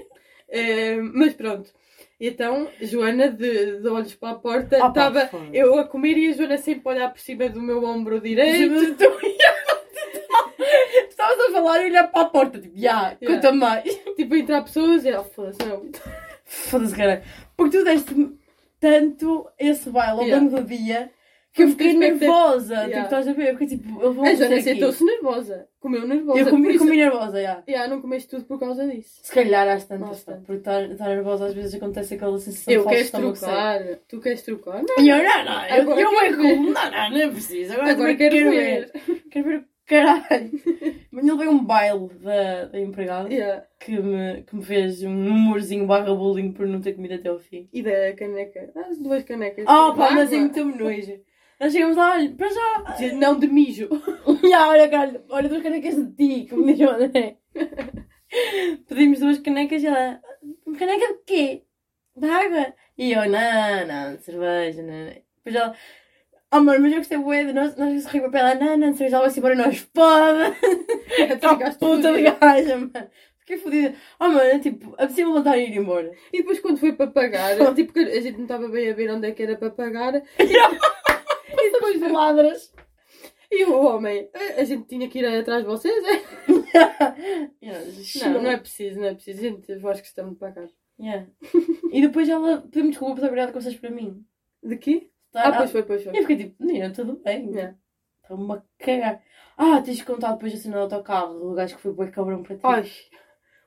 Eh, 0.54 0.96
mas 1.00 1.32
pronto. 1.32 1.70
E 2.20 2.28
Então, 2.28 2.68
Joana, 2.82 3.30
de, 3.30 3.80
de 3.80 3.88
olhos 3.88 4.14
para 4.14 4.32
a 4.32 4.34
porta, 4.34 4.76
Ah, 4.84 4.88
estava 4.88 5.26
foda-se. 5.26 5.56
eu 5.56 5.78
a 5.78 5.84
comer 5.88 6.18
e 6.18 6.28
a 6.28 6.32
Joana 6.34 6.58
sempre 6.58 6.82
a 6.84 6.90
olhar 6.94 7.08
por 7.10 7.18
cima 7.20 7.48
do 7.48 7.58
meu 7.58 7.82
ombro 7.82 8.20
direito. 8.20 8.74
Estavas 11.08 11.40
a 11.40 11.52
falar 11.52 11.82
e 11.82 11.86
olhar 11.86 12.08
para 12.08 12.20
a 12.22 12.24
porta, 12.26 12.58
tipo, 12.60 12.78
já, 12.78 13.16
Yeah. 13.20 13.26
conta 13.26 13.52
mais. 13.52 13.84
tipo, 14.16 14.34
entrar 14.36 14.62
pessoas 14.62 15.04
e 15.04 15.08
ela, 15.08 15.24
foda-se, 15.24 15.58
não. 15.64 15.90
Foda-se, 16.44 16.94
cara. 16.96 17.22
Porque 17.56 17.78
tu 17.78 17.84
deste 17.84 18.14
tanto 18.80 19.48
esse 19.58 19.88
baile 19.90 20.12
ao 20.20 20.22
Yeah. 20.26 20.44
longo 20.44 20.56
do 20.60 20.64
dia 20.66 21.10
que 21.52 21.62
eu 21.62 21.68
Porque 21.68 21.84
fiquei 21.84 21.98
nervosa. 21.98 22.74
Yeah. 22.74 22.88
Tipo, 22.94 23.04
estás 23.04 23.28
a 23.28 23.32
ver? 23.32 23.48
Eu 23.48 23.58
fiquei 23.58 23.76
tipo, 23.78 24.00
eu 24.02 24.12
vou 24.14 24.24
A 24.24 24.28
Joana 24.34 24.38
fazer 24.38 24.54
aqui. 24.54 24.62
sentou-se 24.62 25.04
nervosa. 25.04 25.68
Comeu 25.80 26.06
nervosa. 26.08 26.38
Eu 26.40 26.48
comi, 26.50 26.78
comi 26.78 26.96
nervosa, 26.96 27.42
já. 27.42 27.62
Yeah, 27.68 27.88
não 27.94 28.00
comeste 28.00 28.28
tudo 28.30 28.44
por 28.44 28.58
causa 28.58 28.86
disso. 28.88 29.20
Se 29.22 29.32
calhar 29.32 29.68
às 29.68 29.84
tantas, 29.84 30.24
porque 30.24 30.52
estar 30.52 30.82
estar 30.90 31.08
nervosa 31.08 31.46
às 31.46 31.54
vezes 31.54 31.74
acontece 31.74 32.14
aquela 32.14 32.38
sensação 32.38 32.72
Eu 32.72 32.82
de 32.84 32.88
quero 32.88 33.04
seco. 33.04 33.32
trocar. 33.32 33.80
Tu 34.08 34.20
queres 34.20 34.42
trocar? 34.42 34.82
Não. 34.82 35.04
Eu, 35.06 35.22
não, 35.22 35.44
não, 35.44 35.66
eu, 35.66 35.82
Agora 35.82 36.00
eu 36.00 36.10
quero 36.10 36.36
vou 36.36 36.46
ver. 36.46 36.56
com... 36.56 36.62
Não, 36.62 36.90
não, 36.90 37.10
não 37.10 37.16
é 37.18 37.28
preciso. 37.28 37.72
Agora, 37.74 37.90
Agora 37.90 38.16
também 38.16 38.30
quero 38.30 38.50
ver. 38.50 38.92
Quero 39.30 39.44
ver 39.48 39.58
o 39.58 39.64
caralho. 39.86 40.50
Mas 41.10 41.26
ele 41.26 41.36
veio 41.36 41.50
um 41.50 41.64
baile 41.64 42.08
da, 42.22 42.64
da 42.66 42.80
empregada 42.80 43.28
Yeah. 43.28 43.64
que, 43.78 43.98
me, 43.98 44.42
que 44.44 44.56
me 44.56 44.62
fez 44.64 45.02
um 45.02 45.10
humorzinho 45.26 45.86
barra 45.86 46.14
bullying 46.14 46.52
por 46.52 46.66
não 46.66 46.80
ter 46.80 46.94
comido 46.94 47.14
até 47.14 47.28
ao 47.28 47.38
fim. 47.38 47.68
E 47.72 47.82
da 47.82 48.12
caneca? 48.16 48.70
As 48.88 48.98
duas 48.98 49.22
canecas. 49.24 49.64
Ah, 49.68 49.90
de 49.90 49.96
pá, 49.98 50.10
mas 50.12 50.32
é 50.32 50.36
muito 50.38 50.64
nojo. 50.64 51.20
Nós 51.62 51.72
chegamos 51.72 51.96
lá, 51.96 52.14
olha, 52.14 52.28
para 52.32 52.48
já. 52.48 53.14
Não 53.14 53.38
de 53.38 53.46
mijo. 53.46 53.88
Olha, 54.26 54.88
caralho, 54.88 55.24
olha 55.30 55.48
duas 55.48 55.62
canecas 55.62 55.94
de 55.94 56.12
ti, 56.16 56.48
como 56.50 56.66
diz 56.66 56.80
o 56.80 56.90
André. 56.90 57.36
Pedimos 58.88 59.20
duas 59.20 59.38
canecas 59.38 59.80
e 59.80 59.86
ela, 59.86 60.20
caneca 60.76 61.06
de 61.06 61.20
quê? 61.24 61.62
De 62.16 62.28
água? 62.28 62.74
E 62.98 63.12
eu, 63.12 63.30
não, 63.30 63.86
não, 63.86 64.16
de 64.16 64.22
cerveja, 64.24 64.82
não. 64.82 65.06
Depois 65.36 65.54
ela, 65.54 65.76
oh 66.52 66.60
mano, 66.60 66.80
mas 66.80 66.92
eu 66.92 66.98
gostei 66.98 67.18
bué 67.18 67.44
de 67.44 67.52
nós, 67.52 67.76
nós 67.76 68.06
rimos 68.06 68.30
para 68.30 68.40
ela, 68.40 68.54
não, 68.56 68.76
não, 68.76 68.90
de 68.90 68.98
cerveja, 68.98 69.16
ela 69.16 69.24
vai-se 69.24 69.38
embora, 69.38 69.54
nós, 69.54 69.88
foda! 69.94 70.56
Tá 71.40 71.50
Ficaste 71.50 71.78
puta 71.78 72.12
de 72.12 72.22
gaja, 72.22 72.76
mano. 72.76 73.10
Fiquei 73.42 73.58
fodida. 73.58 73.94
Oh 74.20 74.28
mano, 74.28 74.60
tipo, 74.60 74.94
é 74.98 75.06
possível 75.06 75.32
voltar 75.32 75.52
a 75.52 75.58
ir 75.58 75.76
embora. 75.76 76.12
E 76.32 76.38
depois 76.38 76.60
quando 76.60 76.78
foi 76.78 76.92
para 76.92 77.10
pagar, 77.10 77.56
tipo 77.74 77.98
a 77.98 78.20
gente 78.20 78.36
não 78.36 78.44
estava 78.44 78.68
bem 78.68 78.90
a 78.90 78.94
ver 78.94 79.10
onde 79.10 79.28
é 79.28 79.32
que 79.32 79.42
era 79.42 79.56
para 79.56 79.70
pagar, 79.70 80.22
E 81.52 81.72
depois 81.72 81.98
de 82.00 82.08
ladras. 82.08 82.72
e 83.50 83.64
o 83.64 83.76
homem, 83.84 84.30
"Ah, 84.34 84.60
a 84.60 84.64
gente 84.64 84.86
tinha 84.88 85.08
que 85.08 85.18
ir 85.18 85.26
atrás 85.26 85.62
de 85.62 85.68
vocês, 85.68 86.04
é? 86.04 86.22
Não, 88.32 88.42
não 88.42 88.50
é 88.50 88.56
preciso, 88.56 88.98
não 88.98 89.06
é 89.08 89.14
preciso, 89.14 89.40
gente 89.40 89.80
faz 89.80 90.00
questão 90.00 90.30
de 90.30 90.36
pagar. 90.36 90.68
Yeah. 91.00 91.26
E 91.92 92.00
depois 92.00 92.28
ela 92.28 92.62
pediu-me 92.62 92.90
desculpa 92.90 93.14
por 93.16 93.20
ter 93.22 93.30
virado 93.30 93.52
costas 93.52 93.74
para 93.76 93.90
mim. 93.90 94.24
De 94.62 94.76
quê? 94.76 95.10
Tá- 95.30 95.48
Ah, 95.48 95.52
pois 95.56 95.70
foi, 95.70 95.82
pois 95.82 96.00
E 96.02 96.04
foi. 96.04 96.12
eu 96.18 96.20
fiquei 96.22 96.36
tipo, 96.36 96.64
menina, 96.64 96.90
tudo 96.92 97.20
bem. 97.22 97.48
Yeah. 97.50 97.76
Está-me 98.22 98.52
a 98.52 98.62
cagar. 98.78 99.22
Ah, 99.56 99.82
tens 99.82 99.98
de 99.98 100.04
contar 100.04 100.32
depois 100.32 100.54
a 100.54 100.56
cena 100.56 100.76
do 100.76 100.82
autocarro, 100.82 101.50
o 101.50 101.54
gajo 101.54 101.76
que 101.76 101.82
foi 101.82 101.92
boi 101.92 102.10
cabrão 102.10 102.42
para 102.42 102.56
ti. 102.56 102.62
Ai, 102.64 102.90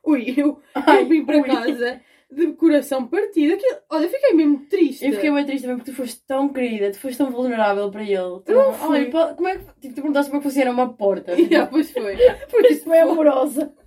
ui, 0.04 0.34
eu, 0.38 0.62
Ai, 0.74 1.04
eu 1.04 1.08
vim 1.10 1.26
para 1.26 1.38
ui. 1.38 1.44
casa 1.44 2.02
de 2.32 2.54
coração 2.54 3.08
partido. 3.08 3.54
Aquilo, 3.54 3.78
olha, 3.90 4.10
fiquei 4.10 4.34
mesmo 4.34 4.66
triste. 4.68 5.06
Eu 5.06 5.14
fiquei 5.14 5.32
bem 5.32 5.46
triste 5.46 5.64
também 5.64 5.78
porque 5.78 5.92
tu 5.92 5.96
foste 5.98 6.22
tão 6.28 6.50
querida, 6.50 6.92
tu 6.92 7.00
foste 7.00 7.18
tão 7.18 7.32
vulnerável 7.32 7.90
para 7.92 8.04
ele. 8.04 8.42
Tu, 8.46 8.52
Eu 8.52 8.74
fui. 8.74 9.06
Pá, 9.06 9.34
como 9.34 9.48
é 9.48 9.58
que. 9.58 9.64
Tipo, 9.64 9.96
tu 9.96 9.96
perguntaste 9.96 10.32
como 10.32 10.40
é 10.40 10.44
que 10.44 10.50
funciona 10.50 10.72
uma 10.72 10.94
porta. 10.94 11.34
Yeah, 11.40 11.70
pois 11.70 11.92
foi. 11.92 12.18
Por 12.50 12.66
isso 12.66 12.92
é 12.92 13.02
amorosa. 13.02 13.72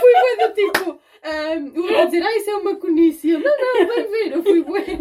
Fui 0.00 0.12
bem 0.12 0.46
do 0.46 0.54
tipo, 0.54 1.00
ahm, 1.24 1.72
o 1.76 1.96
a 1.96 2.04
dizer, 2.04 2.22
ah, 2.22 2.36
isso 2.36 2.50
é 2.50 2.56
uma 2.56 2.76
conice. 2.76 3.30
Eu, 3.30 3.40
não, 3.40 3.50
não, 3.56 3.88
vem 3.88 4.10
ver. 4.10 4.32
Eu 4.32 4.42
fui 4.42 4.62
bem. 4.62 4.98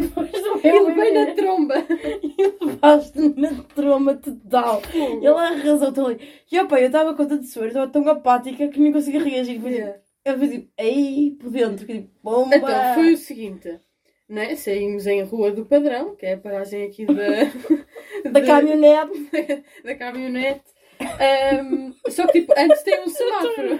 Ele 0.64 0.94
veio 0.94 1.14
na 1.14 1.34
tromba. 1.36 1.76
E 2.24 2.66
levaste 2.66 3.20
na 3.36 3.64
troma 3.76 4.16
total. 4.16 4.82
E 5.22 5.26
ela 5.26 5.50
arrasou-te 5.50 6.00
ali. 6.00 6.20
E 6.52 6.60
opa, 6.60 6.80
eu 6.80 6.88
estava 6.88 7.14
com 7.14 7.26
tanta 7.26 7.44
suor, 7.44 7.66
eu 7.66 7.70
estava 7.70 7.88
tão 7.92 8.08
apática 8.10 8.68
que 8.68 8.80
nem 8.80 8.92
conseguia 8.92 9.24
reagir. 9.24 9.62
Foi, 9.62 9.72
Yeah. 9.72 10.00
Eu 10.30 10.40
fiz 10.40 10.52
tipo, 10.52 10.72
aí 10.78 11.38
por 11.40 11.50
dentro, 11.50 11.86
que 11.86 11.94
tipo, 11.94 12.10
bomba. 12.24 12.56
Então, 12.56 12.94
foi 12.96 13.14
o 13.14 13.18
seguinte. 13.18 13.80
Né? 14.28 14.56
Saímos 14.56 15.08
em 15.08 15.24
Rua 15.24 15.52
do 15.52 15.66
Padrão, 15.66 16.16
que 16.16 16.26
é 16.26 16.34
a 16.34 16.38
paragem 16.38 16.84
aqui 16.86 17.06
da, 17.06 17.14
da 18.32 18.42
caminhonete. 18.42 19.30
da 19.86 19.96
caminhonete. 19.96 20.64
Ahm, 21.00 21.94
só 22.10 22.26
que 22.28 22.42
tipo, 22.42 22.54
antes 22.58 22.82
tem 22.84 23.02
um 23.04 23.08
semáforo. 23.08 23.80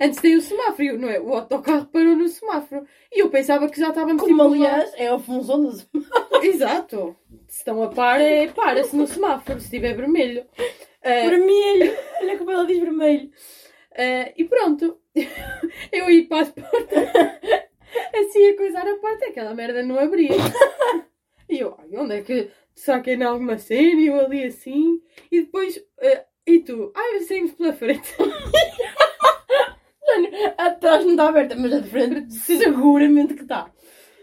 Antes 0.00 0.20
tem 0.20 0.36
um 0.36 0.40
semáforo, 0.40 0.98
não 0.98 1.08
é? 1.08 1.20
O 1.20 1.32
autocarro 1.34 1.86
parou 1.86 2.16
no 2.16 2.28
semáforo. 2.28 2.84
E 3.12 3.20
eu 3.22 3.30
pensava 3.30 3.68
que 3.70 3.78
já 3.80 3.88
estávamos 3.90 4.20
Como 4.22 4.32
tipo, 4.32 4.42
lá- 4.60 4.66
aliás 4.74 4.92
é 4.96 5.06
a 5.08 5.18
função 5.18 5.62
dos. 5.62 5.88
Exato. 6.42 7.16
Se 7.46 7.58
estão 7.58 7.82
a 7.82 7.88
par, 7.88 8.20
é 8.20 8.48
para-se 8.48 8.94
no 8.96 9.06
semáforo, 9.06 9.58
se 9.60 9.66
estiver 9.66 9.94
vermelho. 9.96 10.44
Ah, 11.02 11.28
Vermelho! 11.28 11.96
Olha 12.20 12.36
como 12.38 12.50
ela 12.50 12.66
diz 12.66 12.78
vermelho. 12.78 13.30
ah, 13.96 14.32
e 14.36 14.44
pronto. 14.44 14.99
Eu 15.92 16.10
ia 16.10 16.26
para 16.26 16.42
as 16.42 16.50
portas. 16.50 17.08
Assim 18.14 18.48
a 18.48 18.56
coisar 18.56 18.86
a 18.86 18.96
porta, 18.96 19.26
aquela 19.26 19.54
merda 19.54 19.82
não 19.82 19.98
abria. 19.98 20.30
E 21.48 21.58
eu, 21.58 21.74
ai, 21.80 21.88
onde 21.98 22.14
é 22.14 22.22
que 22.22 22.48
saquei 22.76 23.14
em 23.14 23.24
alguma 23.24 23.58
cena? 23.58 24.00
E 24.00 24.06
eu 24.06 24.20
ali 24.20 24.44
assim. 24.44 25.02
E 25.32 25.40
depois, 25.40 25.84
ah, 26.00 26.24
e 26.46 26.60
tu? 26.60 26.92
Ai, 26.94 27.18
saímos 27.22 27.54
pela 27.54 27.72
frente. 27.72 28.14
Atrás 30.56 31.04
não 31.04 31.10
está 31.10 31.28
aberta, 31.28 31.56
mas 31.56 31.72
a 31.72 31.80
de 31.80 31.88
frente 31.90 32.32
seguramente 32.32 33.34
que 33.34 33.42
está. 33.42 33.68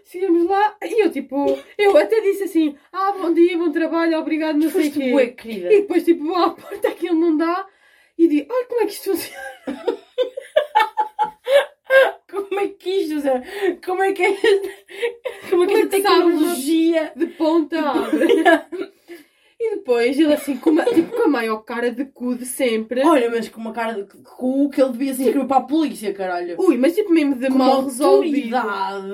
Chegamos 0.06 0.46
lá 0.46 0.78
e 0.82 1.04
eu 1.04 1.12
tipo, 1.12 1.60
eu 1.78 1.98
até 1.98 2.22
disse 2.22 2.44
assim, 2.44 2.78
ah, 2.94 3.12
bom 3.12 3.34
dia, 3.34 3.58
bom 3.58 3.74
trabalho, 3.74 4.18
obrigado, 4.20 4.56
não 4.58 4.72
sei 4.72 4.82
o 4.82 4.84
Foste 4.86 5.00
quê. 5.00 5.12
bué, 5.12 5.28
querida. 5.28 5.74
E 5.74 5.82
depois 5.82 6.06
tipo, 6.06 6.24
vou 6.24 6.38
à 6.38 6.52
porta, 6.52 6.88
aquilo 6.88 7.20
não 7.20 7.36
dá. 7.36 7.68
E 8.18 8.26
digo, 8.30 8.54
olha 8.54 8.66
como 8.68 8.82
é 8.84 8.86
que 8.86 8.94
isto 8.94 9.12
funciona. 9.12 9.98
Como 12.30 12.60
é 12.60 12.68
que 12.68 12.90
isto, 12.90 13.20
Zé? 13.22 13.42
Como 13.86 14.04
é 14.04 14.12
que 14.14 14.24
é. 14.24 14.34
Como 15.50 15.64
é 15.64 15.68
que 15.68 15.74
Como 15.74 15.74
é 15.74 15.74
esta 15.74 15.98
que 15.98 16.04
tecnologia... 16.04 17.12
de 17.16 17.26
ponta. 17.28 17.78
E 19.60 19.72
depois 19.76 20.20
ele 20.20 20.32
assim, 20.34 20.56
com, 20.58 20.70
uma, 20.70 20.86
tipo, 20.86 21.16
com 21.16 21.24
a 21.24 21.28
maior 21.28 21.58
cara 21.64 21.90
de 21.90 22.06
cu 22.06 22.36
de 22.36 22.46
sempre. 22.46 23.04
Olha, 23.04 23.28
mas 23.28 23.50
com 23.50 23.60
uma 23.60 23.74
cara 23.74 23.94
de 23.94 24.04
cu 24.24 24.70
que 24.70 24.80
ele 24.80 24.92
devia 24.92 25.16
se 25.16 25.24
inscrever 25.24 25.48
para 25.48 25.58
a 25.58 25.62
polícia, 25.62 26.14
caralho. 26.14 26.56
Ui, 26.62 26.78
mas 26.78 26.94
tipo 26.94 27.12
mesmo 27.12 27.34
de 27.34 27.48
Com 27.48 27.58
mal 27.58 27.84
resolvido. 27.84 28.56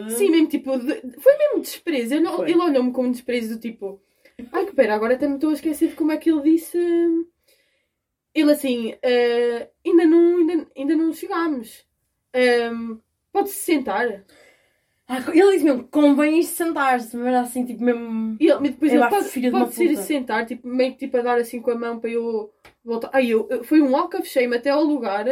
Sim, 0.09 0.31
mesmo 0.31 0.47
tipo, 0.47 0.77
de- 0.77 1.01
foi 1.21 1.37
mesmo 1.37 1.61
desprezo. 1.61 2.15
Ele, 2.15 2.27
ele 2.45 2.59
olhou-me 2.59 2.91
com 2.91 3.03
um 3.05 3.11
desprezo 3.11 3.55
do 3.55 3.61
tipo, 3.61 4.01
ai 4.51 4.65
que 4.65 4.73
pera, 4.75 4.95
agora 4.95 5.13
até 5.13 5.29
me 5.29 5.35
estou 5.35 5.51
a 5.51 5.53
esquecer 5.53 5.87
de 5.91 5.95
como 5.95 6.11
é 6.11 6.17
que 6.17 6.29
ele 6.29 6.41
disse. 6.41 6.77
Ele 8.33 8.51
assim, 8.51 8.93
"Ah, 9.03 9.67
ainda, 9.85 10.05
não, 10.05 10.37
ainda, 10.37 10.67
ainda 10.75 10.95
não 10.95 11.13
chegámos. 11.13 11.85
Ahm, 12.33 12.97
Pode-se 13.31 13.55
sentar. 13.55 14.23
Ah, 15.07 15.17
Ele 15.33 15.51
disse 15.53 15.65
mesmo, 15.65 15.87
convém 15.87 16.39
ir 16.39 16.43
sentar-se, 16.43 17.15
mas 17.17 17.35
assim, 17.35 17.65
tipo 17.65 17.83
mesmo... 17.83 18.37
E 18.39 18.45
ele, 18.45 18.59
mas 18.59 18.71
depois 18.71 18.91
ele 18.93 19.01
pode, 19.09 19.29
de 19.41 19.49
uma 19.49 19.59
pode 19.59 19.73
ser 19.75 19.97
sentar, 20.05 20.45
tipo, 20.45 20.67
meio 20.67 20.91
que 20.93 20.99
tipo 20.99 21.17
a 21.17 21.21
dar 21.21 21.37
assim 21.39 21.59
com 21.61 21.71
a 21.71 21.75
mão 21.75 21.99
para 21.99 22.09
eu 22.11 22.53
voltar. 22.85 23.09
Ai, 23.13 23.27
eu, 23.27 23.47
eu- 23.49 23.63
foi 23.63 23.81
um 23.81 23.91
walk 23.91 24.15
of 24.15 24.27
shame 24.27 24.55
até 24.55 24.69
ao 24.69 24.83
lugar. 24.83 25.25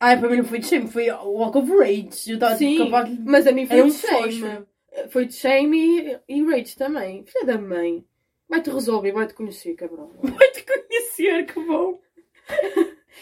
Ai, 0.00 0.18
para 0.18 0.28
mim 0.28 0.38
não 0.38 0.44
foi 0.44 0.58
de 0.58 0.66
shame, 0.66 0.88
foi 0.88 1.10
Walk 1.10 1.58
of 1.58 1.70
Rage. 1.70 2.30
Eu 2.30 2.34
estava 2.34 2.56
tipo 2.56 2.84
capaz 2.84 3.08
de... 3.08 3.22
mas 3.24 3.46
a 3.46 3.52
mim 3.52 3.66
foi 3.66 3.76
Era 3.76 3.84
um 3.84 3.88
de 3.88 3.94
shame. 3.94 4.66
Foi 5.10 5.26
de 5.26 5.34
shame 5.34 5.78
e, 5.78 6.18
e 6.28 6.44
rage 6.44 6.76
também. 6.76 7.24
Filha 7.24 7.44
da 7.46 7.58
mãe. 7.58 8.04
Vai-te 8.52 8.70
resolver, 8.70 9.12
vai-te 9.12 9.34
conhecer, 9.34 9.74
cabrão. 9.74 10.10
Vai-te 10.22 10.64
conhecer, 10.64 11.46
que 11.46 11.58
bom. 11.60 11.98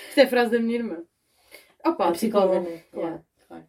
Isto 0.08 0.18
é 0.18 0.22
a 0.24 0.28
frase 0.28 0.50
da 0.50 0.58
minha 0.58 0.78
irmã. 0.78 1.04
Opa, 1.86 2.08
A 2.08 2.12
psicóloga, 2.12 2.60
tipo, 2.60 3.00
né? 3.00 3.20
claro. 3.46 3.64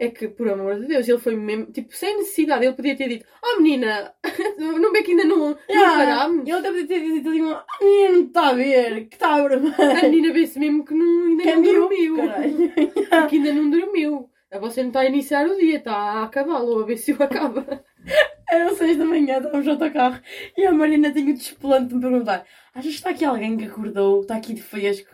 É 0.00 0.08
que, 0.10 0.28
por 0.28 0.48
amor 0.48 0.78
de 0.78 0.86
Deus, 0.86 1.08
ele 1.08 1.18
foi 1.18 1.34
mesmo, 1.34 1.72
tipo, 1.72 1.92
sem 1.96 2.18
necessidade. 2.18 2.64
Ele 2.64 2.74
podia 2.76 2.94
ter 2.96 3.08
dito, 3.08 3.26
oh 3.42 3.60
menina, 3.60 4.14
não 4.58 4.92
vê 4.92 5.02
que 5.02 5.10
ainda 5.12 5.24
não, 5.24 5.38
não 5.50 5.58
Yeah. 5.68 5.96
parámos? 5.96 6.46
Ele 6.46 6.52
até 6.58 6.68
podia 6.68 6.86
ter 6.86 7.00
dito 7.00 7.28
ali 7.30 7.40
uma... 7.40 7.64
A 7.68 7.84
menina 7.84 8.12
não 8.12 8.24
está 8.26 8.48
a 8.48 8.52
ver, 8.52 9.06
que 9.08 9.16
está 9.16 9.28
a 9.28 9.34
A 9.44 9.48
vermelho. 9.48 10.02
menina 10.02 10.32
vê-se 10.32 10.58
mesmo 10.58 10.84
que 10.84 10.94
não, 10.94 11.24
ainda 11.26 11.42
Que 11.42 11.48
é 11.48 11.56
não 11.56 11.62
dormiu. 11.62 12.16
que 13.28 13.36
ainda 13.36 13.52
não 13.54 13.70
dormiu. 13.70 14.30
A 14.52 14.58
você 14.60 14.82
não 14.82 14.88
está 14.90 15.00
a 15.00 15.06
iniciar 15.06 15.46
o 15.48 15.56
dia, 15.56 15.78
está 15.78 15.92
a 15.94 16.22
acabá-lo, 16.24 16.80
a 16.80 16.86
ver 16.86 16.96
se 16.96 17.12
o 17.12 17.20
acaba. 17.22 17.82
Eram 18.50 18.74
seis 18.76 18.96
da 18.96 19.04
manhã, 19.04 19.36
estávamos 19.38 19.66
no 19.66 19.72
autocarro 19.72 20.20
e 20.56 20.64
a 20.64 20.72
Marina 20.72 21.12
tinha 21.12 21.30
o 21.30 21.34
desplante 21.34 21.88
de 21.88 21.94
me 21.96 22.00
perguntar: 22.00 22.44
Achas 22.74 22.90
que 22.90 22.96
está 22.96 23.10
aqui 23.10 23.24
alguém 23.24 23.56
que 23.56 23.64
acordou, 23.66 24.22
está 24.22 24.36
aqui 24.36 24.54
de 24.54 24.62
fresco? 24.62 25.08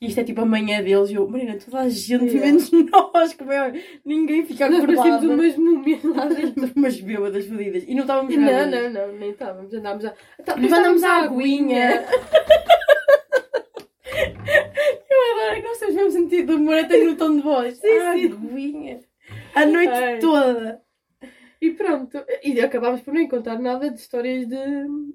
E 0.00 0.08
isto 0.08 0.20
é 0.20 0.24
tipo 0.24 0.42
a 0.42 0.46
manhã 0.46 0.82
deles. 0.82 1.08
E 1.10 1.14
eu, 1.14 1.26
Marina, 1.26 1.56
toda 1.58 1.80
a 1.80 1.88
gente, 1.88 2.34
menos 2.34 2.70
nós, 2.92 3.32
como 3.32 3.50
é? 3.50 3.72
Ninguém 4.04 4.44
fica 4.44 4.68
Nós 4.68 4.80
parecemos 4.84 5.08
acordado. 5.10 5.32
umas 5.32 5.56
múmias 5.56 6.04
lá 6.04 6.26
dentro. 6.26 6.70
Umas 6.76 7.00
bêbadas 7.00 7.46
fodidas. 7.46 7.84
E 7.88 7.94
não 7.94 8.02
estávamos 8.02 8.36
Não, 8.36 8.44
bêbadas. 8.44 8.92
não, 8.92 9.06
não, 9.08 9.12
nem 9.18 9.30
estávamos. 9.30 9.72
Andámos 9.72 10.04
a. 10.04 10.10
Tá, 10.44 10.54
Mas 10.56 10.70
andamos 10.72 11.02
à 11.02 11.16
aguinha. 11.24 12.04
Eu 15.10 15.42
adoro 15.42 15.56
que 15.62 15.62
nós 15.68 15.78
temos 15.78 15.94
o 15.94 15.96
mesmo 15.98 16.10
sentido 16.12 16.46
de 16.48 16.54
humor, 16.54 16.78
até 16.78 16.98
no 16.98 17.16
tom 17.16 17.36
de 17.36 17.42
voz. 17.42 17.78
Sim, 17.78 17.88
sim. 17.88 18.32
aguinha. 18.32 19.00
A 19.54 19.64
noite 19.66 19.92
Ai. 19.92 20.18
toda. 20.18 20.80
E 21.60 21.70
pronto. 21.70 22.18
E 22.44 22.60
acabámos 22.60 23.00
por 23.00 23.14
nem 23.14 23.28
contar 23.28 23.58
nada 23.58 23.90
de 23.90 23.98
histórias 23.98 24.46
de, 24.46 24.56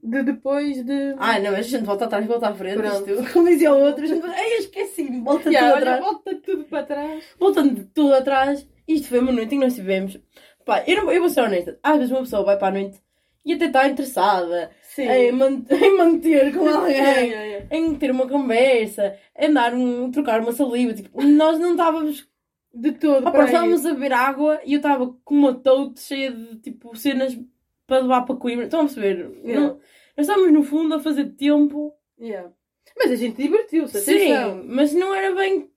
de 0.03 0.23
depois 0.23 0.83
de. 0.83 1.13
Ah, 1.17 1.39
não, 1.39 1.51
mas 1.51 1.67
a 1.67 1.69
gente 1.69 1.85
volta 1.85 2.05
atrás, 2.05 2.25
volta 2.25 2.49
à 2.49 2.53
frente. 2.55 2.81
Isto, 2.85 3.29
como 3.33 3.47
dizia 3.47 3.71
o 3.73 3.79
outro, 3.79 4.03
a 4.03 4.07
gente 4.07 4.21
fala, 4.21 4.33
Ai, 4.35 4.53
eu 4.55 4.59
esqueci-me, 4.59 5.21
volta 5.21 5.49
Yeah, 5.49 5.71
tudo 5.73 5.81
olha, 5.81 5.93
atrás. 5.95 6.11
volta 6.13 6.35
tudo 6.43 6.63
para 6.65 6.83
trás. 6.83 7.23
Voltando 7.39 7.85
tudo 7.93 8.13
atrás, 8.15 8.67
isto 8.87 9.07
foi 9.07 9.19
uma 9.19 9.31
noite 9.31 9.53
em 9.55 9.59
que 9.59 9.65
nós 9.65 9.75
tivemos. 9.75 10.19
Pá, 10.65 10.83
eu, 10.87 10.97
não, 11.03 11.11
eu 11.11 11.21
vou 11.21 11.29
ser 11.29 11.41
honesta, 11.41 11.79
às 11.83 11.97
vezes 11.97 12.11
uma 12.11 12.21
pessoa 12.21 12.43
vai 12.43 12.57
para 12.57 12.67
a 12.67 12.79
noite 12.81 12.99
e 13.43 13.53
até 13.53 13.65
está 13.65 13.87
interessada 13.87 14.69
Sim. 14.83 15.07
em, 15.09 15.31
man- 15.31 15.63
em 15.71 15.97
manter 15.97 16.53
com 16.53 16.67
alguém, 16.67 16.95
Yeah, 16.95 17.19
yeah, 17.21 17.43
yeah. 17.43 17.65
em 17.75 17.95
ter 17.95 18.11
uma 18.11 18.27
conversa, 18.27 19.15
em 19.37 19.51
dar 19.51 19.73
um, 19.73 20.11
trocar 20.11 20.39
uma 20.41 20.51
saliva. 20.51 20.93
Tipo, 20.93 21.21
nós 21.23 21.57
não 21.59 21.71
estávamos. 21.71 22.27
De 22.73 22.91
todo. 22.93 23.27
Opa, 23.27 23.45
estávamos 23.45 23.85
a 23.85 23.93
beber 23.93 24.13
água 24.13 24.61
e 24.65 24.73
eu 24.73 24.77
estava 24.77 25.13
com 25.25 25.35
uma 25.35 25.53
tote 25.53 25.99
cheia 26.01 26.31
de 26.31 26.55
tipo 26.57 26.95
cenas 26.95 27.37
para 27.85 27.99
levar 28.01 28.21
para 28.21 28.35
Coimbra. 28.35 28.65
Estão 28.65 28.81
a 28.81 28.83
perceber? 28.85 29.29
Yeah. 29.43 29.59
Não- 29.67 29.79
nós 30.17 30.27
estávamos 30.27 30.53
no 30.53 30.63
fundo 30.63 30.95
a 30.95 30.99
fazer 30.99 31.25
tempo. 31.35 31.93
Yeah. 32.19 32.49
Mas 32.97 33.11
a 33.11 33.15
gente 33.15 33.41
divertiu-se, 33.41 33.99
Sim, 34.01 34.33
atenção. 34.33 34.63
mas 34.67 34.93
não 34.93 35.13
era 35.13 35.33
bem 35.35 35.69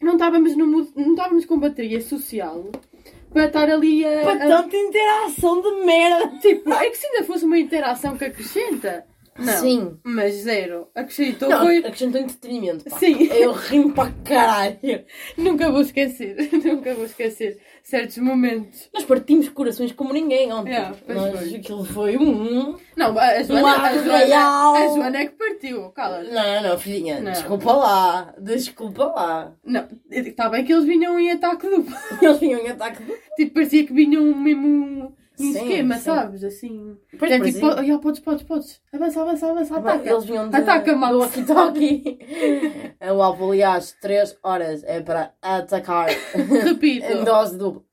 Não 0.00 0.12
estávamos, 0.14 0.56
no, 0.56 0.66
não 0.66 1.10
estávamos 1.10 1.46
com 1.46 1.58
bateria 1.58 2.00
social 2.00 2.70
para 3.32 3.46
estar 3.46 3.68
ali 3.70 4.04
a. 4.04 4.20
para 4.22 4.44
a- 4.44 4.62
tanta 4.62 4.76
interação 4.76 5.60
de 5.62 5.84
merda. 5.84 6.38
Tipo, 6.38 6.72
é 6.72 6.90
que 6.90 6.96
se 6.96 7.06
ainda 7.06 7.24
fosse 7.24 7.44
uma 7.44 7.58
interação 7.58 8.16
que 8.16 8.24
acrescenta. 8.24 9.06
Não. 9.38 9.52
Sim. 9.60 9.98
Mas 10.02 10.34
zero. 10.36 10.88
Acrescentou 10.94 11.48
Não, 11.48 11.60
foi. 11.60 11.78
acrescentou 11.78 12.20
entretenimento. 12.20 12.84
Pá. 12.88 12.98
Sim. 12.98 13.24
Eu 13.32 13.52
rimo 13.52 13.92
para 13.92 14.12
caralho. 14.24 15.04
Nunca 15.36 15.70
vou 15.70 15.80
esquecer. 15.82 16.48
Nunca 16.64 16.94
vou 16.94 17.04
esquecer 17.04 17.58
certos 17.82 18.18
momentos. 18.18 18.88
Nós 18.92 19.04
partimos 19.04 19.48
corações 19.48 19.92
como 19.92 20.12
ninguém 20.12 20.52
ontem. 20.52 20.70
Yeah, 20.70 20.96
pois 21.06 21.18
Nós, 21.18 21.38
foi. 21.38 21.54
aquilo 21.56 21.84
foi 21.84 22.16
um. 22.16 22.76
Não, 22.96 23.18
a 23.18 23.42
Joana, 23.42 23.62
Um 23.62 23.66
a 23.66 23.98
Joana, 23.98 24.78
a 24.78 24.88
Joana 24.88 25.18
é 25.18 25.26
que 25.26 25.34
partiu. 25.36 25.90
Cala. 25.90 26.22
Não, 26.24 26.62
não, 26.62 26.78
filhinha, 26.78 27.20
Não. 27.20 27.32
desculpa 27.32 27.72
lá. 27.72 28.34
Desculpa 28.40 29.04
lá. 29.04 29.52
Não, 29.64 29.86
está 30.10 30.48
bem 30.48 30.64
que 30.64 30.72
eles 30.72 30.84
vinham 30.84 31.18
em 31.20 31.30
ataque 31.32 31.68
duplo. 31.68 31.94
Eles 32.20 32.38
vinham 32.40 32.60
em 32.60 32.68
ataque 32.70 33.02
de. 33.02 33.12
Tipo, 33.36 33.54
parecia 33.54 33.84
que 33.86 33.92
vinham 33.92 34.24
mesmo 34.34 35.14
um 35.38 35.52
Sim, 35.52 35.58
esquema, 35.58 35.94
sim. 35.96 36.00
sabes? 36.04 36.44
Assim. 36.44 36.96
Pois, 37.18 37.30
é 37.30 37.38
pois 37.38 37.54
tipo, 37.54 37.66
é. 37.66 37.74
olha, 37.74 37.98
podes, 37.98 38.20
podes, 38.20 38.42
podes. 38.44 38.82
Avança, 38.92 39.20
avança, 39.22 39.50
avança, 39.50 39.76
ataca. 39.76 40.10
Eles 40.10 40.24
vinham 40.24 40.48
de, 40.48 40.56
Ataca, 40.56 40.94
do 40.94 41.18
walkie-talkie. 41.18 42.18
É 42.98 43.12
o 43.12 43.22
alvo, 43.22 43.50
aliás, 43.52 43.96
3 44.00 44.38
horas 44.42 44.82
é 44.84 45.00
para 45.00 45.34
atacar 45.42 46.08
Repito. 46.64 47.06
em 47.06 47.24
dose 47.24 47.58
dupla. 47.58 47.84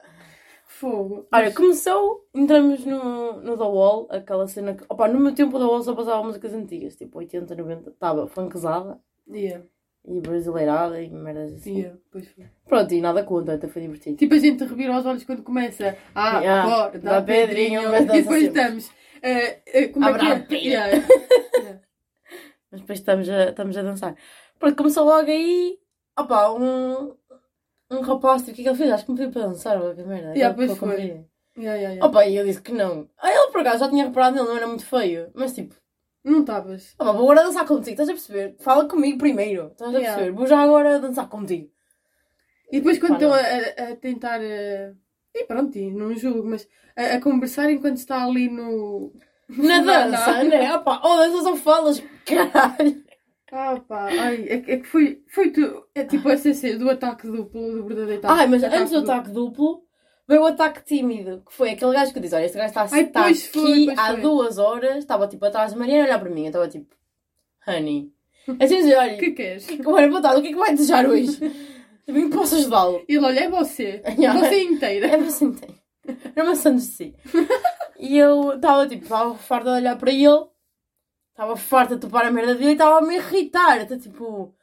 Fogo. 0.66 1.28
Olha, 1.32 1.52
começou, 1.54 2.28
entramos 2.34 2.86
no, 2.86 3.41
no 3.41 3.58
The 3.58 3.64
Wall, 3.64 4.08
aquela 4.10 4.48
cena 4.48 4.74
que. 4.74 4.84
Opa, 4.89 5.08
no 5.08 5.20
meu 5.20 5.34
tempo 5.34 5.56
o 5.56 5.60
The 5.60 5.66
Wall 5.66 5.82
só 5.84 5.94
passava 5.94 6.24
músicas 6.24 6.54
antigas, 6.54 6.96
tipo 6.96 7.20
80, 7.20 7.56
90. 7.56 7.89
Estava 7.91 8.28
funkzada 8.28 9.00
Yeah, 9.30 9.64
e 10.06 10.20
brasileirada 10.20 11.01
e 11.01 11.10
merdas 11.10 11.54
assim. 11.54 11.78
yeah, 11.80 11.97
pois 12.12 12.28
foi. 12.28 12.45
Pronto, 12.68 12.93
e 12.93 13.01
nada 13.01 13.24
contra, 13.24 13.56
até 13.56 13.68
foi 13.68 13.82
divertido. 13.84 14.18
Tipo, 14.18 14.34
a 14.34 14.38
gente 14.38 14.64
revira 14.66 14.97
os 14.99 15.06
olhos 15.06 15.24
quando 15.24 15.43
começa. 15.43 15.95
Ah, 16.14 16.39
Yeah, 16.39 16.70
corda, 16.70 16.99
dá 16.99 17.22
pedrinho, 17.22 17.89
mas 17.89 18.04
E 18.04 18.08
depois 18.08 18.43
estamos. 18.43 18.91
eh, 19.22 19.62
eh, 19.66 19.88
como 19.88 20.06
é 20.06 20.10
Abra 20.10 20.20
que 20.20 20.26
a 20.32 20.36
é? 20.36 20.39
pia. 20.39 20.84
Yeah. 21.56 21.80
Mas 22.72 22.82
depois 22.82 22.99
estamos 22.99 23.30
a, 23.30 23.49
estamos 23.49 23.78
a 23.78 23.82
dançar. 23.84 24.16
Pronto, 24.60 24.76
começou 24.76 25.06
logo 25.06 25.30
aí. 25.30 25.78
Opa, 26.18 26.51
um. 26.54 27.16
Um 27.91 28.01
rapaz, 28.01 28.41
o 28.41 28.45
que 28.45 28.51
é 28.51 28.56
que 28.56 28.68
ele 28.70 28.76
fez? 28.78 28.91
Acho 28.91 29.06
que 29.06 29.12
me 29.12 29.18
pediu 29.18 29.32
para 29.32 29.47
dançar, 29.49 29.80
que 29.95 30.04
merda. 30.04 30.34
Yeah, 30.36 30.49
Aquele 30.49 30.56
pois 30.56 30.80
que 30.80 30.84
eu 30.86 30.89
foi. 30.89 30.97
Yeah, 30.99 31.26
yeah, 31.58 31.89
yeah. 31.93 32.06
Opa, 32.08 32.26
e 32.26 32.36
eu 32.36 32.43
disse 32.43 32.62
que 32.62 32.72
não. 32.72 33.08
Ele 33.24 33.51
por 33.51 33.62
acaso 33.62 33.80
já 33.86 33.89
tinha 33.89 34.06
reparado 34.06 34.36
nele, 34.36 34.47
não 34.47 34.58
era 34.58 34.66
muito 34.68 34.84
feio. 34.86 35.30
Mas 35.36 35.54
tipo, 35.54 35.76
Não 36.24 36.40
estavas. 36.42 36.96
opa, 36.98 37.12
vou 37.12 37.24
agora 37.32 37.44
dançar 37.48 37.66
contigo, 37.68 37.92
estás 37.92 38.10
a 38.10 38.14
perceber? 38.14 38.56
Fala 38.60 38.88
comigo 38.88 39.18
primeiro, 39.18 39.68
estás 39.68 39.94
a 39.94 39.98
Yeah. 40.00 40.16
perceber? 40.18 40.38
Vou 40.38 40.48
já 40.48 40.60
agora 40.62 41.00
dançar 41.00 41.28
contigo. 41.28 41.70
E 42.72 42.78
depois 42.80 42.98
quando 42.98 43.12
Pá, 43.20 43.26
estão 43.26 43.30
não. 43.30 43.36
a, 43.36 43.90
a- 43.90 43.92
a 43.92 43.96
tentar. 43.98 44.40
eh, 44.42 44.94
E 45.36 45.44
pronto, 45.46 45.78
e 45.78 45.92
não 45.92 46.16
julgo, 46.16 46.48
mas 46.50 46.68
a, 46.96 47.16
a 47.16 47.22
conversar 47.22 47.70
enquanto 47.72 47.98
está 47.98 48.24
ali 48.24 48.50
no. 48.50 49.12
Na 49.50 49.82
Não, 49.82 49.86
dança, 50.12 50.44
não. 50.44 50.50
né? 50.50 50.74
Opa, 50.78 51.02
oh, 51.04 51.18
danças 51.18 51.46
ou 51.46 51.56
falas, 51.58 52.02
caralho. 52.26 53.04
Ah 53.52 53.80
pá, 53.88 54.06
ai, 54.10 54.46
é, 54.50 54.58
que- 54.62 54.72
é 54.72 54.78
que 54.78 54.88
foi, 54.88 55.22
foi 55.28 55.52
tu, 55.52 55.86
é 55.94 56.04
tipo 56.04 56.28
essa 56.30 56.52
cena 56.56 56.80
do 56.80 56.90
ataque 56.90 57.28
duplo, 57.28 57.74
do 57.74 57.86
verdadeiro 57.86 58.20
ataque. 58.26 58.40
Ai, 58.40 58.48
mas 58.48 58.64
antes 58.64 58.90
do 58.92 59.00
ataque 59.00 59.30
duplo, 59.30 59.84
veio 60.28 60.42
o 60.42 60.46
ataque 60.46 60.84
tímido, 60.86 61.44
que 61.46 61.54
foi 61.54 61.72
aquele 61.72 61.94
gajo 61.94 62.14
que 62.14 62.20
disse, 62.20 62.36
olha, 62.36 62.46
este 62.46 62.58
gajo 62.58 62.70
está, 62.70 62.88
Ai, 62.92 63.02
está 63.04 63.24
pois 63.24 63.44
aqui 63.44 63.60
foi, 63.60 63.86
pois 63.86 64.00
há 64.00 64.12
foi. 64.12 64.22
duas 64.22 64.58
horas, 64.58 64.98
estava 64.98 65.28
tipo 65.28 65.46
atrás 65.46 65.74
de 65.74 65.80
Mariana 65.80 66.04
a 66.04 66.06
olhar 66.06 66.20
para 66.20 66.30
mim, 66.30 66.42
eu 66.42 66.48
estava 66.48 66.68
tipo, 66.68 66.96
honey. 67.68 68.12
Assim 68.60 68.78
dizer, 68.78 68.98
olha, 68.98 69.18
que 69.18 69.32
queres? 69.32 69.68
olha, 69.86 70.10
boa 70.10 70.22
tarde, 70.22 70.40
o 70.40 70.42
que 70.42 70.50
é 70.50 70.52
que 70.52 70.58
vai 70.58 70.72
desejar 70.72 71.06
hoje? 71.08 71.40
Também 72.06 72.30
posso 72.30 72.56
ajudá-lo. 72.56 73.04
Ele 73.08 73.26
olha, 73.26 73.40
é 73.46 73.50
você. 73.50 74.04
Você 74.34 74.62
inteira. 74.64 75.08
É 75.08 75.16
assim, 75.16 75.54
tem. 75.54 75.82
Era 76.36 76.46
uma 76.46 76.56
sandes 76.56 76.88
de 76.90 76.94
si. 76.96 77.16
E 77.98 78.18
eu 78.18 78.56
estava 78.56 78.86
tipo, 78.86 79.04
estava 79.04 79.34
farta 79.36 79.70
de 79.72 79.78
olhar 79.78 79.98
para 79.98 80.12
ele, 80.12 80.46
estava 81.30 81.56
farta 81.56 81.96
de 81.96 82.02
topar 82.02 82.26
a 82.26 82.32
merda 82.32 82.56
dele 82.56 82.72
e 82.72 82.74
estava 82.74 82.98
a 82.98 83.02
me 83.02 83.16
irritar. 83.16 83.80
Até 83.80 83.98
tipo, 83.98 84.54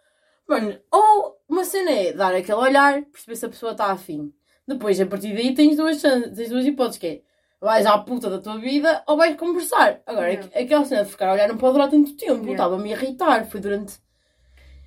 mano, 0.47 0.79
ou 0.93 1.41
uma 1.49 1.65
cena 1.65 1.91
é 1.91 2.13
dar 2.13 2.35
aquele 2.35 2.59
olhar, 2.59 3.03
perceber 3.07 3.37
se 3.37 3.47
a 3.47 3.49
pessoa 3.49 3.73
está 3.73 3.87
afim. 3.87 4.31
Depois, 4.75 5.01
a 5.01 5.07
partir 5.07 5.35
daí, 5.35 5.55
tens 5.55 5.77
duas, 5.77 6.01
chan- 6.01 6.31
tens 6.35 6.49
duas 6.49 6.65
hipóteses: 6.65 6.99
que 7.01 7.07
é 7.07 7.21
vais 7.61 7.85
à 7.87 7.99
puta 7.99 8.31
da 8.31 8.39
tua 8.39 8.57
vida 8.59 9.03
ou 9.07 9.17
vais 9.17 9.37
conversar. 9.37 10.01
Agora, 10.07 10.29
Yeah. 10.29 10.47
aqu- 10.47 10.59
aquela 10.65 10.85
cena 10.85 11.05
de 11.05 11.11
ficar 11.11 11.29
a 11.29 11.33
olhar 11.35 11.49
não 11.49 11.59
pode 11.59 11.75
durar 11.75 11.91
tanto 11.91 12.13
tempo. 12.17 12.33
Yeah. 12.45 12.53
Estava 12.53 12.77
a 12.77 12.79
me 12.79 12.91
irritar. 12.91 13.47
Foi 13.51 13.61
durante 13.61 13.95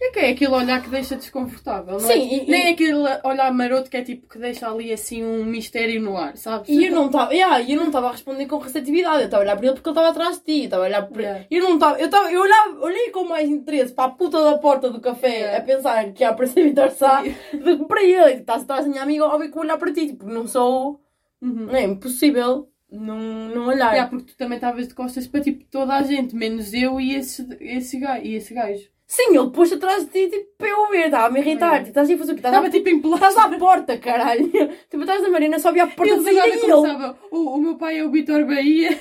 É 0.02 0.10
que 0.12 0.20
é 0.20 0.30
aquele 0.32 0.52
olhar 0.54 0.82
que 0.84 0.90
deixa 0.90 1.16
desconfortável, 1.16 1.94
não 1.94 2.00
Sim, 2.02 2.12
é? 2.14 2.44
e- 2.44 2.50
Nem 2.52 2.74
aquele 2.74 2.94
olhar 3.24 3.54
maroto 3.54 3.90
que 3.90 3.96
é 3.96 4.02
tipo 4.04 4.28
que 4.28 4.38
deixa 4.38 4.70
ali 4.70 4.92
assim 4.92 5.24
um 5.24 5.46
mistério 5.46 6.02
no 6.02 6.18
ar, 6.18 6.36
sabes? 6.36 6.68
E 6.70 6.86
eu 6.88 6.92
não 6.94 7.06
estava, 7.06 7.34
yeah, 7.34 7.62
eu 7.62 7.78
não 7.78 7.86
estava 7.88 8.10
a 8.10 8.12
responder 8.12 8.46
com 8.48 8.58
receptividade. 8.58 9.20
Eu 9.20 9.26
estava 9.26 9.44
a 9.44 9.46
olhar 9.46 9.56
para 9.56 9.66
ele 9.66 9.76
porque 9.76 9.88
ele 9.90 9.94
estava 9.98 10.10
atrás 10.10 10.40
de 10.40 10.44
ti. 10.44 10.58
Eu 10.60 10.64
estava 10.66 10.84
a 10.84 10.88
olhar 10.88 11.02
para 11.08 11.22
Yeah. 11.24 11.46
Eu 11.50 11.64
não 11.64 11.74
estava, 11.76 12.00
eu 12.00 12.06
estava, 12.06 12.32
eu 12.32 12.42
olhava, 12.42 12.80
olhei 12.82 13.10
com 13.12 13.24
mais 13.24 13.50
interesse 13.50 13.94
para 13.94 14.06
a 14.06 14.10
puta 14.10 14.44
da 14.44 14.58
porta 14.58 14.90
do 14.90 15.00
café 15.00 15.28
Yeah. 15.38 15.58
a 15.58 15.62
pensar 15.62 16.12
que 16.12 16.24
ia 16.24 16.30
aparecer 16.30 16.64
Vitor 16.66 16.90
Sá 16.92 17.24
do 17.54 17.78
que 17.80 17.86
para 17.86 18.04
ele. 18.04 18.42
Estás 18.42 18.64
atrás 18.64 18.84
da 18.84 18.92
minha 18.92 19.04
amiga, 19.04 19.26
óbvio 19.26 19.48
que 19.48 19.56
vou 19.56 19.64
olhar 19.64 19.78
para 19.78 19.94
ti, 19.94 20.08
tipo, 20.08 20.26
não 20.26 20.46
sou, 20.48 21.00
Uhum. 21.42 21.68
não 21.68 21.76
é 21.76 21.84
impossível 21.84 22.68
não, 22.92 23.18
não 23.50 23.68
olhar. 23.68 23.92
Yeah, 23.94 24.10
porque 24.10 24.34
tu 24.34 24.38
também 24.38 24.56
estavas 24.58 24.88
de 24.88 24.94
costas 24.94 25.28
para 25.28 25.40
tipo 25.42 25.64
toda 25.72 25.94
a 25.94 26.04
gente, 26.04 26.36
menos 26.36 26.74
eu 26.74 27.00
e 27.00 27.16
esse, 27.16 27.48
esse, 27.62 27.98
gajo, 28.00 28.26
e 28.26 28.36
esse 28.36 28.54
gajo. 28.54 28.93
Sim, 29.16 29.38
ele 29.38 29.52
pôs 29.52 29.72
atrás 29.72 30.06
de 30.06 30.10
ti, 30.12 30.28
tipo, 30.32 30.48
para 30.58 30.70
eu 30.70 30.90
ver, 30.90 31.06
estava 31.06 31.28
a 31.28 31.30
me 31.30 31.40
irritar. 31.40 31.68
Yeah. 31.74 31.86
Tipo, 31.86 31.90
estás 32.00 32.10
a 32.10 32.18
fazer 32.18 32.32
o 32.32 32.36
quê? 32.36 32.42
Estava 32.48 32.66
à- 32.66 32.70
tipo 32.72 32.90
em 32.90 33.00
plástico. 33.00 33.30
Estás 33.30 33.54
à 33.54 33.58
porta, 33.60 33.98
caralho. 34.00 34.50
Tipo, 34.90 35.04
atrás 35.04 35.22
da 35.22 35.30
Marina, 35.30 35.60
só 35.60 35.72
via 35.72 35.84
a 35.84 35.88
porta 35.88 36.18
de 36.20 36.30
agora 36.30 36.50
e 36.50 36.54
ele. 36.54 37.16
O, 37.32 37.38
o 37.56 37.58
meu 37.62 37.78
pai 37.78 38.00
é 38.00 38.04
o 38.04 38.10
Vitor 38.10 38.44
Bahia. 38.46 38.90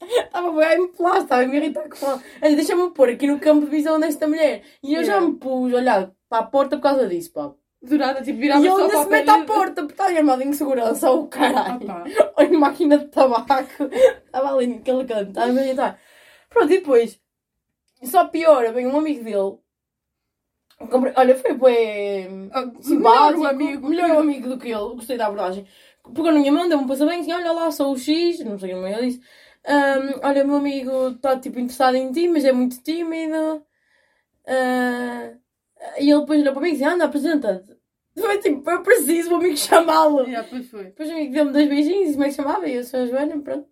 Estava 0.00 0.62
a 0.64 0.74
em 0.76 0.88
plástico, 0.88 1.22
estava 1.24 1.42
a 1.42 1.46
me 1.46 1.56
irritar 1.56 1.88
com 1.88 2.06
ela. 2.06 2.22
Deixa-me 2.40 2.90
pôr 2.90 3.10
aqui 3.10 3.26
no 3.26 3.38
campo 3.40 3.64
de 3.66 3.70
visão 3.70 3.98
desta 4.00 4.26
mulher. 4.28 4.62
E 4.82 4.94
eu 4.94 5.02
já 5.04 5.20
me 5.20 5.34
pus, 5.34 5.72
olhar 5.72 6.10
para 6.28 6.38
a 6.38 6.46
porta 6.46 6.76
por 6.76 6.82
causa 6.84 7.06
disso, 7.08 7.32
pá. 7.32 7.52
Durada, 7.82 8.20
tipo, 8.22 8.38
E 8.38 8.40
virava 8.40 8.60
ele 8.60 8.70
só 8.70 8.76
ainda 8.76 8.88
para 8.90 9.00
se 9.02 9.06
a 9.06 9.10
mete 9.10 9.28
à 9.28 9.44
porta, 9.44 9.82
porque 9.82 9.92
está 9.92 10.06
armado 10.06 10.42
em 10.42 10.52
segurança, 10.52 11.10
o 11.10 11.24
Ah, 11.24 11.28
caralho. 11.28 11.84
pá. 11.86 12.04
Olha, 12.38 12.58
máquina 12.58 12.96
de 12.98 13.06
tabaco. 13.08 13.52
Estava 14.24 14.54
ali 14.54 14.66
naquele 14.68 15.04
canto, 15.04 15.28
estava 15.30 15.50
a 15.50 15.52
me 15.52 15.62
irritar. 15.62 15.98
Pronto, 16.48 16.72
e 16.72 16.78
depois, 16.78 17.20
só 18.02 18.26
pior, 18.28 18.72
vem 18.72 18.86
um 18.86 18.98
amigo 18.98 19.24
dele. 19.24 19.58
Olha, 21.16 21.34
foi 21.36 21.54
bem 21.54 22.50
Ah, 22.52 22.64
Melhor 22.86 23.34
o 23.36 23.46
amigo. 23.46 23.88
melhor 23.88 24.10
o 24.10 24.18
amigo 24.20 24.48
do 24.48 24.58
que 24.58 24.68
ele, 24.68 24.94
gostei 24.94 25.16
da 25.16 25.26
abordagem. 25.26 25.66
Pegou 26.04 26.30
na 26.32 26.38
minha 26.38 26.52
mão, 26.52 26.68
deu-me 26.68 26.84
um 26.84 26.86
passo 26.86 27.04
bem, 27.06 27.20
assim, 27.20 27.32
olha 27.32 27.52
lá, 27.52 27.70
sou 27.70 27.92
o 27.92 27.98
X, 27.98 28.40
não 28.40 28.58
sei 28.58 28.70
como 28.72 28.86
é 28.86 28.92
que 28.94 28.98
ele 29.00 29.06
disse. 29.08 29.20
Ahm, 29.66 30.20
olha, 30.22 30.44
meu 30.44 30.56
amigo 30.56 31.08
está 31.08 31.38
tipo 31.38 31.58
interessado 31.58 31.96
em 31.96 32.10
ti, 32.12 32.28
mas 32.28 32.44
é 32.44 32.52
muito 32.52 32.80
tímido. 32.82 33.62
Ah, 34.46 35.32
e 35.98 36.10
ele 36.10 36.20
depois 36.20 36.40
olhou 36.40 36.52
para 36.54 36.62
mim 36.62 36.68
e 36.68 36.72
disse, 36.72 36.84
anda, 36.84 37.04
apresenta-te. 37.04 37.76
Foi 38.16 38.38
tipo, 38.38 38.62
foi 38.62 38.82
preciso 38.82 39.32
o 39.32 39.36
amigo 39.36 39.56
chamá-lo. 39.58 40.20
Yeah, 40.22 40.46
pois 40.48 40.70
foi. 40.70 40.84
Depois 40.84 41.08
o 41.10 41.12
amigo 41.12 41.32
deu-me 41.32 41.52
dois 41.52 41.68
beijinhos 41.68 42.10
e 42.10 42.12
como 42.12 42.24
é 42.24 42.28
que 42.28 42.34
chamava, 42.34 42.68
e 42.68 42.74
eu 42.74 42.84
sou 42.84 43.00
a 43.00 43.06
Joana, 43.06 43.38
pronto. 43.40 43.68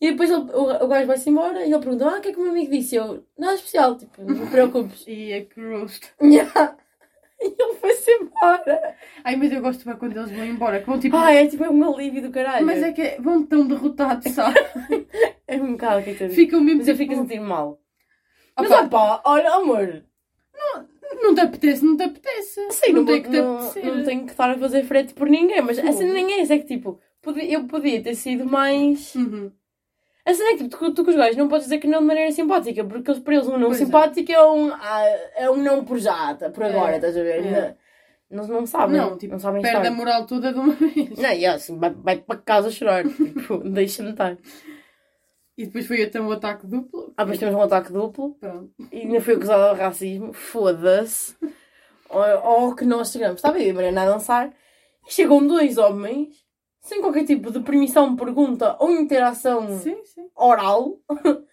E 0.00 0.10
depois 0.10 0.30
ele- 0.30 0.50
o, 0.52 0.84
o 0.84 0.88
gajo 0.88 1.06
vai-se 1.06 1.30
embora 1.30 1.60
e 1.64 1.72
ele 1.72 1.78
perguntou, 1.82 2.08
ah, 2.08 2.18
o 2.18 2.20
que 2.20 2.28
é 2.28 2.32
que 2.32 2.38
o 2.38 2.42
meu 2.42 2.50
amigo 2.52 2.70
disse? 2.70 2.96
Eu, 2.96 3.24
nada 3.38 3.54
especial, 3.54 3.96
tipo, 3.96 4.22
não 4.22 4.44
te 4.46 4.50
preocupes. 4.50 5.04
E 5.06 5.32
é 5.32 5.46
roast. 5.56 6.06
Yeah. 6.22 6.76
E 7.38 7.54
ele 7.62 7.74
foi-se 7.74 8.10
embora. 8.12 8.96
Ai, 9.22 9.36
mas 9.36 9.52
eu 9.52 9.60
gosto 9.60 9.84
bem 9.84 9.94
quando 9.96 10.16
eles 10.16 10.30
vão 10.30 10.42
embora. 10.46 10.80
Que 10.80 10.86
vão 10.86 10.98
tipo. 10.98 11.14
Ai, 11.18 11.36
é 11.44 11.46
tipo 11.46 11.64
é 11.64 11.68
um 11.68 11.84
alívio 11.94 12.22
do 12.22 12.30
caralho. 12.30 12.64
mas 12.64 12.82
é 12.82 12.92
que 12.92 13.20
vão 13.20 13.44
tão 13.44 13.68
derrotados, 13.68 14.32
sabe? 14.32 14.58
É 15.46 15.56
um 15.56 15.72
bocado 15.72 16.02
que 16.02 16.24
eu 16.24 16.30
Ficam 16.30 16.62
mesmo. 16.62 16.78
Mas 16.78 16.88
eu 16.88 16.94
tipo, 16.96 17.10
fico 17.10 17.12
a 17.12 17.22
sentir 17.22 17.40
mal. 17.40 17.78
Opa, 18.58 18.68
Mas 18.70 18.70
opá, 18.86 19.20
olha, 19.26 19.50
amor. 19.52 20.02
Não 21.22 21.34
te 21.34 21.40
apetece, 21.42 21.84
não 21.84 21.94
te 21.96 22.04
apetece. 22.04 22.70
Sim, 22.70 22.92
não, 22.92 23.00
não, 23.02 23.04
tem 23.06 23.22
que 23.22 23.28
te 23.30 23.38
não, 23.40 23.56
apetecer. 23.58 23.84
não 23.84 24.04
tenho 24.04 24.24
que 24.24 24.30
estar 24.30 24.50
a 24.50 24.58
fazer 24.58 24.84
frete 24.84 25.12
por 25.12 25.28
ninguém, 25.28 25.60
mas 25.60 25.78
a 25.78 25.82
Fogo. 25.82 25.92
cena 25.98 26.14
nem 26.14 26.32
é 26.32 26.40
essa, 26.40 26.54
é 26.54 26.58
que 26.58 26.64
tipo, 26.66 26.98
podia- 27.20 27.44
eu 27.52 27.64
podia 27.64 28.02
ter 28.02 28.14
sido 28.14 28.46
mais. 28.46 29.14
Uhum. 29.14 29.52
A 30.26 30.34
cena 30.34 30.50
é 30.50 30.56
que 30.56 30.64
tipo, 30.64 30.76
tu, 30.76 30.92
tu 30.92 31.04
com 31.04 31.10
os 31.10 31.16
gajos 31.16 31.36
não 31.36 31.48
podes 31.48 31.66
dizer 31.66 31.78
que 31.78 31.86
não 31.86 32.00
de 32.00 32.06
maneira 32.06 32.32
simpática, 32.32 32.84
porque 32.84 33.10
eles, 33.10 33.22
para 33.22 33.34
eles 33.34 33.46
um 33.46 33.56
não 33.56 33.68
Pois 33.68 33.80
é. 33.80 33.84
simpático 33.84 34.32
é. 34.32 34.50
um, 34.50 34.72
ah, 34.74 35.04
é 35.36 35.48
um 35.50 35.56
não 35.56 35.84
por 35.84 35.98
já, 35.98 36.34
tá, 36.34 36.50
por 36.50 36.64
agora, 36.64 36.94
É, 36.94 36.96
estás 36.96 37.16
a 37.16 37.22
ver? 37.22 37.46
é. 37.46 37.76
Não, 38.28 38.44
não, 38.48 38.66
sabem. 38.66 38.96
Não, 38.96 39.16
tipo, 39.16 39.34
não 39.34 39.38
sabem 39.38 39.62
perde 39.62 39.76
a 39.76 39.80
estar. 39.82 39.94
moral 39.94 40.26
toda 40.26 40.52
de 40.52 40.58
uma 40.58 40.72
vez. 40.74 41.10
Não, 41.16 41.30
e 41.32 41.46
assim, 41.46 41.78
vai, 41.78 41.90
vai 41.90 42.16
para 42.18 42.36
casa 42.40 42.72
chorar. 42.72 43.04
tipo, 43.06 43.58
deixa-me 43.58 44.10
estar. 44.10 44.36
E 45.56 45.64
depois 45.66 45.86
foi 45.86 46.02
até 46.02 46.20
um 46.20 46.32
ataque 46.32 46.66
duplo. 46.66 47.14
Ah, 47.16 47.24
mas 47.24 47.38
temos 47.38 47.54
um 47.54 47.62
ataque 47.62 47.92
duplo. 47.92 48.34
Pronto. 48.40 48.72
E 48.92 49.02
ainda 49.02 49.20
fui 49.20 49.34
acusada 49.34 49.74
de 49.74 49.80
racismo. 49.80 50.32
Foda-se. 50.32 51.36
Ou 52.44 52.74
que 52.74 52.84
nós 52.84 53.12
chegamos. 53.12 53.36
Estava 53.36 53.58
eu 53.60 53.68
e 53.68 53.70
a 53.70 53.74
Mariana 53.74 54.02
a 54.02 54.06
dançar. 54.06 54.52
E 55.08 55.12
chegam 55.12 55.46
dois 55.46 55.78
homens. 55.78 56.44
Sem 56.86 57.00
qualquer 57.00 57.24
tipo 57.24 57.50
de 57.50 57.58
permissão, 57.60 58.14
pergunta 58.14 58.76
ou 58.78 58.90
interação 58.92 59.76
Sim, 59.80 59.96
sim. 60.04 60.28
oral. 60.36 60.98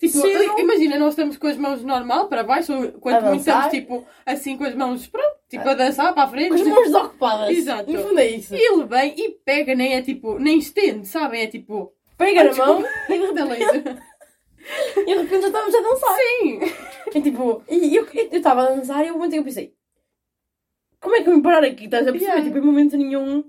Tipo, 0.00 0.18
Chegam- 0.18 0.58
imagina, 0.58 0.98
nós 0.98 1.10
estamos 1.10 1.36
com 1.36 1.46
as 1.46 1.58
mãos 1.58 1.82
normal 1.84 2.26
para 2.26 2.42
baixo, 2.42 2.72
quando 3.00 3.22
muito 3.26 3.40
estamos 3.40 3.70
tipo 3.70 4.06
assim 4.24 4.56
com 4.56 4.64
as 4.64 4.74
mãos, 4.74 5.06
pronto, 5.06 5.36
tipo 5.46 5.68
a 5.68 5.74
dançar 5.74 6.14
para 6.14 6.22
a 6.22 6.26
frente. 6.26 6.48
Com 6.48 6.54
as 6.54 6.66
mãos 6.66 6.84
desocupadas. 6.86 7.50
Exato. 7.50 7.92
No 7.92 7.98
fundo 8.02 8.18
é 8.18 8.26
isso. 8.28 8.54
E 8.54 8.58
ele 8.58 8.84
vem 8.84 9.14
e 9.14 9.30
pega, 9.44 9.74
nem 9.74 9.96
é 9.96 10.00
tipo, 10.00 10.38
nem 10.38 10.56
estende, 10.56 11.06
sabem? 11.06 11.42
É 11.42 11.46
tipo, 11.48 11.92
Pega 12.16 12.44
na 12.44 12.54
mão 12.54 12.82
e 13.10 13.18
de 13.18 13.42
repente. 13.42 14.02
e 14.96 15.04
de 15.04 15.14
repente 15.16 15.40
já 15.42 15.46
estávamos 15.48 15.74
a 15.74 15.80
dançar. 15.82 16.16
Sim! 16.16 16.60
E 17.14 17.20
tipo, 17.20 17.62
e 17.68 17.94
eu 17.94 18.06
estava 18.32 18.62
a 18.62 18.70
dançar 18.70 19.04
e 19.04 19.08
eu 19.08 19.14
momento 19.14 19.32
que 19.32 19.38
eu 19.38 19.44
pensei. 19.44 19.74
Como 20.98 21.14
é 21.14 21.22
que 21.22 21.28
eu 21.28 21.36
me 21.36 21.42
parar 21.42 21.62
aqui? 21.62 21.84
Estás 21.84 22.08
a 22.08 22.10
perceber? 22.10 22.30
Yeah. 22.32 22.44
Tipo, 22.46 22.56
em 22.58 22.66
momento 22.66 22.96
nenhum. 22.96 23.44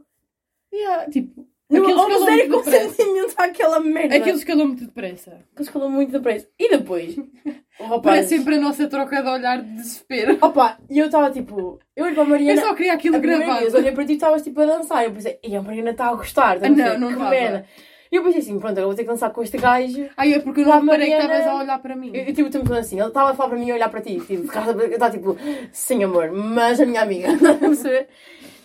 Yeah, 0.73 1.09
tipo, 1.09 1.45
Não 1.69 1.81
muito 1.83 2.25
depressa. 2.25 2.87
consentimento 2.87 3.33
àquela 3.37 3.79
merda. 3.79 4.15
Aquilo 4.15 4.37
escalou 4.37 4.67
muito 4.67 4.85
depressa. 4.85 5.31
Aquilo 5.51 5.61
escalou 5.61 5.89
muito 5.89 6.11
depressa. 6.11 6.47
E 6.57 6.69
depois, 6.69 7.17
o 7.17 7.83
rapaz... 7.83 8.01
Parece 8.01 8.37
sempre 8.37 8.55
a 8.55 8.59
nossa 8.59 8.87
troca 8.87 9.21
de 9.21 9.29
olhar 9.29 9.61
de 9.61 9.75
desespero. 9.75 10.37
Opa, 10.41 10.77
e 10.89 10.99
eu 10.99 11.05
estava 11.05 11.29
tipo... 11.31 11.79
Eu 11.95 12.05
olhei 12.05 12.15
para 12.15 12.23
a 12.23 12.25
Eu 12.25 12.29
Mariana... 12.29 12.61
só 12.61 12.73
queria 12.73 12.93
aquilo 12.93 13.19
gravado. 13.19 13.77
olhei 13.77 13.91
para 13.91 14.05
ti 14.05 14.11
e 14.13 14.15
estavas 14.15 14.41
tipo 14.41 14.61
a 14.61 14.65
dançar. 14.65 15.03
Eu 15.03 15.11
pensei, 15.11 15.39
e 15.43 15.55
a 15.55 15.61
Mariana 15.61 15.91
está 15.91 16.07
a 16.07 16.15
gostar. 16.15 16.59
tá 16.59 16.69
Não, 16.69 16.99
não 16.99 17.07
Que 17.07 17.13
estava. 17.13 17.65
E 18.11 18.17
eu 18.17 18.23
pensei 18.23 18.41
assim, 18.41 18.59
pronto, 18.59 18.71
agora 18.73 18.87
vou 18.87 18.95
ter 18.95 19.03
que 19.03 19.09
dançar 19.09 19.31
com 19.31 19.41
este 19.41 19.57
gajo. 19.57 20.09
Ai, 20.17 20.33
é 20.33 20.39
porque 20.39 20.59
eu 20.59 20.65
não 20.65 20.81
reparei 20.81 21.07
que 21.07 21.13
estavas 21.13 21.47
a 21.47 21.55
olhar 21.55 21.79
para 21.79 21.95
mim. 21.95 22.11
Eu, 22.13 22.25
eu 22.25 22.33
tipo, 22.33 22.49
tempo 22.49 22.73
assim, 22.73 22.99
ele 22.99 23.07
estava 23.07 23.31
a 23.31 23.33
falar 23.33 23.49
para 23.49 23.57
mim 23.57 23.67
e 23.67 23.71
a 23.71 23.75
olhar 23.75 23.89
para 23.89 24.01
ti. 24.01 24.19
Tipo, 24.19 24.33
eu 24.33 24.91
estava 24.91 25.11
tipo, 25.11 25.37
sim 25.71 26.03
amor, 26.03 26.29
mas 26.29 26.81
a 26.81 26.85
minha 26.85 27.01
amiga. 27.01 27.29
A 27.49 27.53
perceber? 27.53 28.09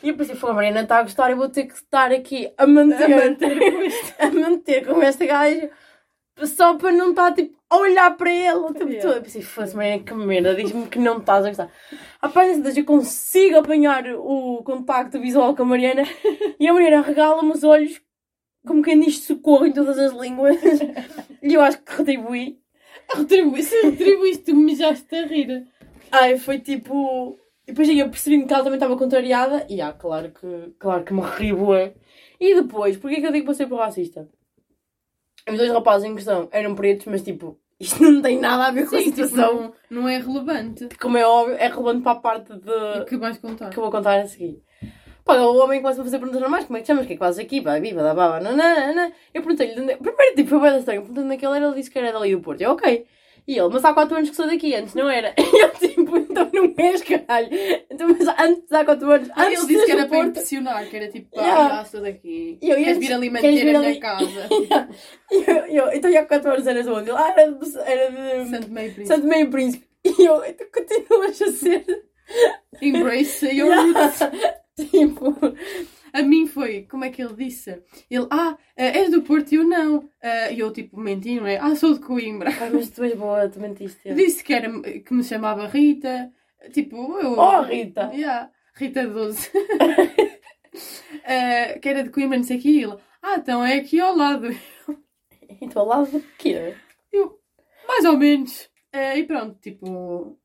E 0.06 0.10
eu 0.10 0.16
pensei, 0.16 0.36
foi, 0.36 0.50
a 0.50 0.54
Mariana 0.54 0.82
está 0.82 0.98
a 0.98 1.02
gostar, 1.02 1.32
eu 1.32 1.36
vou 1.36 1.48
ter 1.48 1.64
que 1.64 1.74
estar 1.74 2.12
aqui 2.12 2.48
a 2.56 2.64
manter, 2.64 3.04
A 3.04 3.08
manter 3.08 3.58
a 4.20 4.30
manter 4.30 4.86
com 4.86 5.02
este 5.02 5.26
gajo 5.26 5.68
só 6.44 6.74
para 6.74 6.92
não 6.92 7.10
estar 7.10 7.34
tipo 7.34 7.56
a 7.68 7.76
olhar 7.78 8.16
para 8.16 8.30
ele 8.30 8.54
o 8.54 8.72
tempo 8.72 9.00
todo. 9.00 9.14
Eu 9.16 9.22
pensei, 9.22 9.42
fosse 9.42 9.74
Mariana, 9.74 10.04
que 10.04 10.14
merda, 10.14 10.54
diz-me 10.54 10.86
que 10.86 11.00
não 11.00 11.18
estás 11.18 11.44
a 11.44 11.48
gostar. 11.48 11.72
Apanha-se, 12.22 12.78
eu 12.78 12.84
consigo 12.84 13.58
apanhar 13.58 14.04
o 14.14 14.62
contacto 14.62 15.18
visual 15.18 15.56
com 15.56 15.64
a 15.64 15.66
Mariana 15.66 16.04
e 16.60 16.68
a 16.68 16.72
Mariana 16.72 17.02
regala-me 17.02 17.50
os 17.50 17.64
olhos 17.64 18.00
como 18.64 18.84
quem 18.84 19.00
diz 19.00 19.24
socorro 19.24 19.66
em 19.66 19.72
todas 19.72 19.98
as 19.98 20.12
línguas. 20.12 20.56
E 21.42 21.52
eu 21.54 21.60
acho 21.62 21.82
que 21.82 21.96
retribuí. 21.96 22.60
Retribui, 23.12 23.62
se 23.62 23.82
retribuíste, 23.82 24.44
tu 24.44 24.54
me 24.54 24.76
já 24.76 24.90
a 24.90 25.26
rir. 25.26 25.66
Ai, 26.12 26.38
foi 26.38 26.60
tipo. 26.60 27.38
E 27.66 27.72
depois 27.72 27.88
aí 27.88 27.98
eu 27.98 28.08
percebi-me 28.08 28.46
que 28.46 28.52
ela 28.54 28.62
também 28.62 28.76
estava 28.76 28.96
contrariada. 28.96 29.66
E 29.68 29.80
ah, 29.80 29.92
claro 29.92 30.30
que, 30.30 30.72
claro 30.78 31.04
que 31.04 31.12
me 31.12 31.20
rebué. 31.22 31.94
E 32.38 32.54
depois, 32.54 32.96
porquê 32.96 33.20
que 33.20 33.26
eu 33.26 33.32
digo 33.32 33.46
que 33.48 33.54
ser 33.54 33.66
por 33.66 33.78
racista? 33.78 34.28
Os 35.48 35.56
dois 35.56 35.70
rapazes 35.72 36.08
em 36.08 36.14
questão 36.14 36.48
eram 36.50 36.74
pretos, 36.74 37.06
mas 37.06 37.22
tipo, 37.22 37.58
isto 37.78 38.02
não 38.02 38.20
tem 38.22 38.38
nada 38.38 38.66
a 38.66 38.70
ver 38.70 38.88
com 38.88 38.96
a 38.96 38.98
Sim, 38.98 39.10
tipo, 39.12 39.26
situação. 39.28 39.72
não, 39.90 40.02
não 40.02 40.08
é 40.08 40.18
relevante. 40.18 40.88
Como 41.00 41.16
é 41.16 41.26
óbvio, 41.26 41.56
é 41.56 41.68
relevante 41.68 42.02
para 42.02 42.12
a 42.12 42.16
parte 42.20 42.52
de. 42.54 43.04
Que 43.08 43.16
vais 43.16 43.38
contar? 43.38 43.70
que 43.70 43.78
eu 43.78 43.82
vou 43.82 43.90
contar 43.92 44.18
a 44.20 44.26
seguir. 44.26 44.62
Pá, 45.24 45.36
o 45.38 45.56
homem 45.58 45.80
começa 45.82 46.00
a 46.00 46.04
fazer 46.04 46.18
perguntas 46.18 46.40
normais, 46.40 46.64
como 46.66 46.76
é 46.76 46.80
que 46.80 46.86
chamas, 46.86 47.02
o 47.04 47.06
que 47.06 47.14
é 47.14 47.16
que 47.16 47.20
fazes 47.20 47.44
aqui, 47.44 47.60
pá, 47.60 47.78
viva, 47.80 48.00
da 48.02 48.14
baba, 48.14 48.38
nananana. 48.38 49.12
Eu 49.34 49.42
perguntei-lhe, 49.42 49.80
onde- 49.80 49.96
primeiro 49.96 50.36
tipo, 50.36 50.50
foi 50.50 50.60
bem 50.60 50.78
estranho, 50.78 51.00
perguntando 51.00 51.26
onde 51.26 51.34
é 51.34 51.38
que 51.38 51.46
ele 51.46 51.56
era, 51.56 51.66
ele 51.66 51.74
disse 51.74 51.90
que 51.90 51.98
era 51.98 52.12
dali 52.12 52.34
do 52.34 52.40
Porto. 52.40 52.60
Eu, 52.60 52.70
ok. 52.72 53.06
E 53.48 53.58
ele, 53.58 53.68
mas 53.68 53.84
há 53.84 53.92
4 53.92 54.16
anos 54.16 54.30
que 54.30 54.36
sou 54.36 54.46
daqui, 54.46 54.74
antes 54.74 54.94
não 54.94 55.08
era. 55.08 55.34
E 55.38 55.62
eu, 55.62 55.70
tipo, 55.74 55.95
então 56.30 56.50
não 56.52 56.74
és, 56.76 57.02
caralho. 57.02 57.48
Então, 57.90 58.08
mas 58.08 58.28
antes, 58.38 58.70
há 58.72 58.84
4 58.84 59.10
anos, 59.10 59.28
Ah, 59.34 59.44
antes 59.46 59.58
ele 59.64 59.72
disse 59.74 59.86
que 59.86 59.92
era 59.92 60.06
para 60.06 60.18
impressionar, 60.18 60.86
que 60.88 60.96
era 60.96 61.08
tipo, 61.08 61.30
pá, 61.34 61.42
Yeah. 61.42 61.64
yeah. 61.66 61.84
sou 61.84 62.00
daqui. 62.00 62.58
E 62.62 62.68
eu, 62.70 62.76
Queres 62.76 62.98
vir 62.98 63.12
ali 63.12 63.30
manter 63.30 63.52
vir 63.52 63.74
a 63.76 63.80
minha 63.80 64.00
casa? 64.00 64.48
E 65.30 65.44
eu, 65.50 65.56
eu, 65.86 65.92
então, 65.92 66.16
há 66.16 66.24
4 66.24 66.50
anos 66.52 66.66
eras 66.66 66.86
onde? 66.86 67.10
Ele, 67.10 67.18
ah, 67.18 67.34
era 67.36 67.50
de, 67.52 67.78
era 67.78 68.42
de 68.44 68.50
Santo 68.50 68.70
Meio 68.70 68.92
Príncipe. 68.94 69.06
Santo 69.06 69.26
Meio 69.26 69.50
Príncipe. 69.50 69.86
E 70.04 70.24
eu, 70.24 70.44
então 70.44 70.66
continuas 70.72 71.42
a 71.42 71.50
ser. 71.52 71.84
Embrace 72.80 73.46
your 73.56 73.74
roots. 73.74 74.18
tipo, 74.90 75.34
A 76.12 76.22
mim 76.22 76.46
foi, 76.46 76.86
como 76.90 77.04
é 77.04 77.05
que 77.16 77.22
ele 77.22 77.34
disse? 77.34 77.82
Ele, 78.10 78.26
ah, 78.30 78.56
eh, 78.76 78.98
és 79.00 79.10
do 79.10 79.22
Porto 79.22 79.50
e 79.52 79.56
eu 79.56 79.64
não. 79.64 80.08
Eh, 80.22 80.52
E 80.54 80.58
eu 80.60 80.70
tipo, 80.72 80.98
menti, 81.00 81.34
não 81.40 81.46
é? 81.46 81.56
Ah, 81.56 81.74
sou 81.74 81.94
de 81.94 82.00
Coimbra. 82.00 82.50
ah, 82.50 82.70
mas 82.72 82.90
tu 82.90 83.02
és 83.02 83.14
boa, 83.16 83.48
tu 83.48 83.58
mentiste. 83.60 84.12
Disse 84.14 84.44
que, 84.44 84.52
era, 84.54 84.68
que 84.82 85.12
me 85.14 85.24
chamava 85.24 85.66
Rita. 85.66 86.30
Tipo, 86.72 87.18
eu. 87.18 87.32
Oh, 87.38 87.62
Rita! 87.62 88.10
Yeah, 88.12 88.50
Rita 88.74 89.06
12. 89.06 89.50
Eh, 91.24 91.78
que 91.80 91.88
era 91.88 92.02
de 92.02 92.10
Coimbra, 92.10 92.36
não 92.36 92.44
sei 92.44 92.58
o 92.58 92.60
que. 92.60 92.82
Ele, 92.82 92.96
ah, 93.22 93.36
então 93.38 93.64
é 93.64 93.78
aqui 93.78 93.98
ao 94.00 94.14
lado. 94.16 94.48
E 95.60 95.68
tu 95.68 95.78
ao 95.78 95.86
lado 95.86 96.10
do 96.10 96.20
quê? 96.38 96.74
Mais 97.88 98.04
ou 98.04 98.16
menos. 98.18 98.68
Eh, 98.92 99.18
e 99.20 99.24
pronto, 99.24 99.56
tipo. 99.60 100.36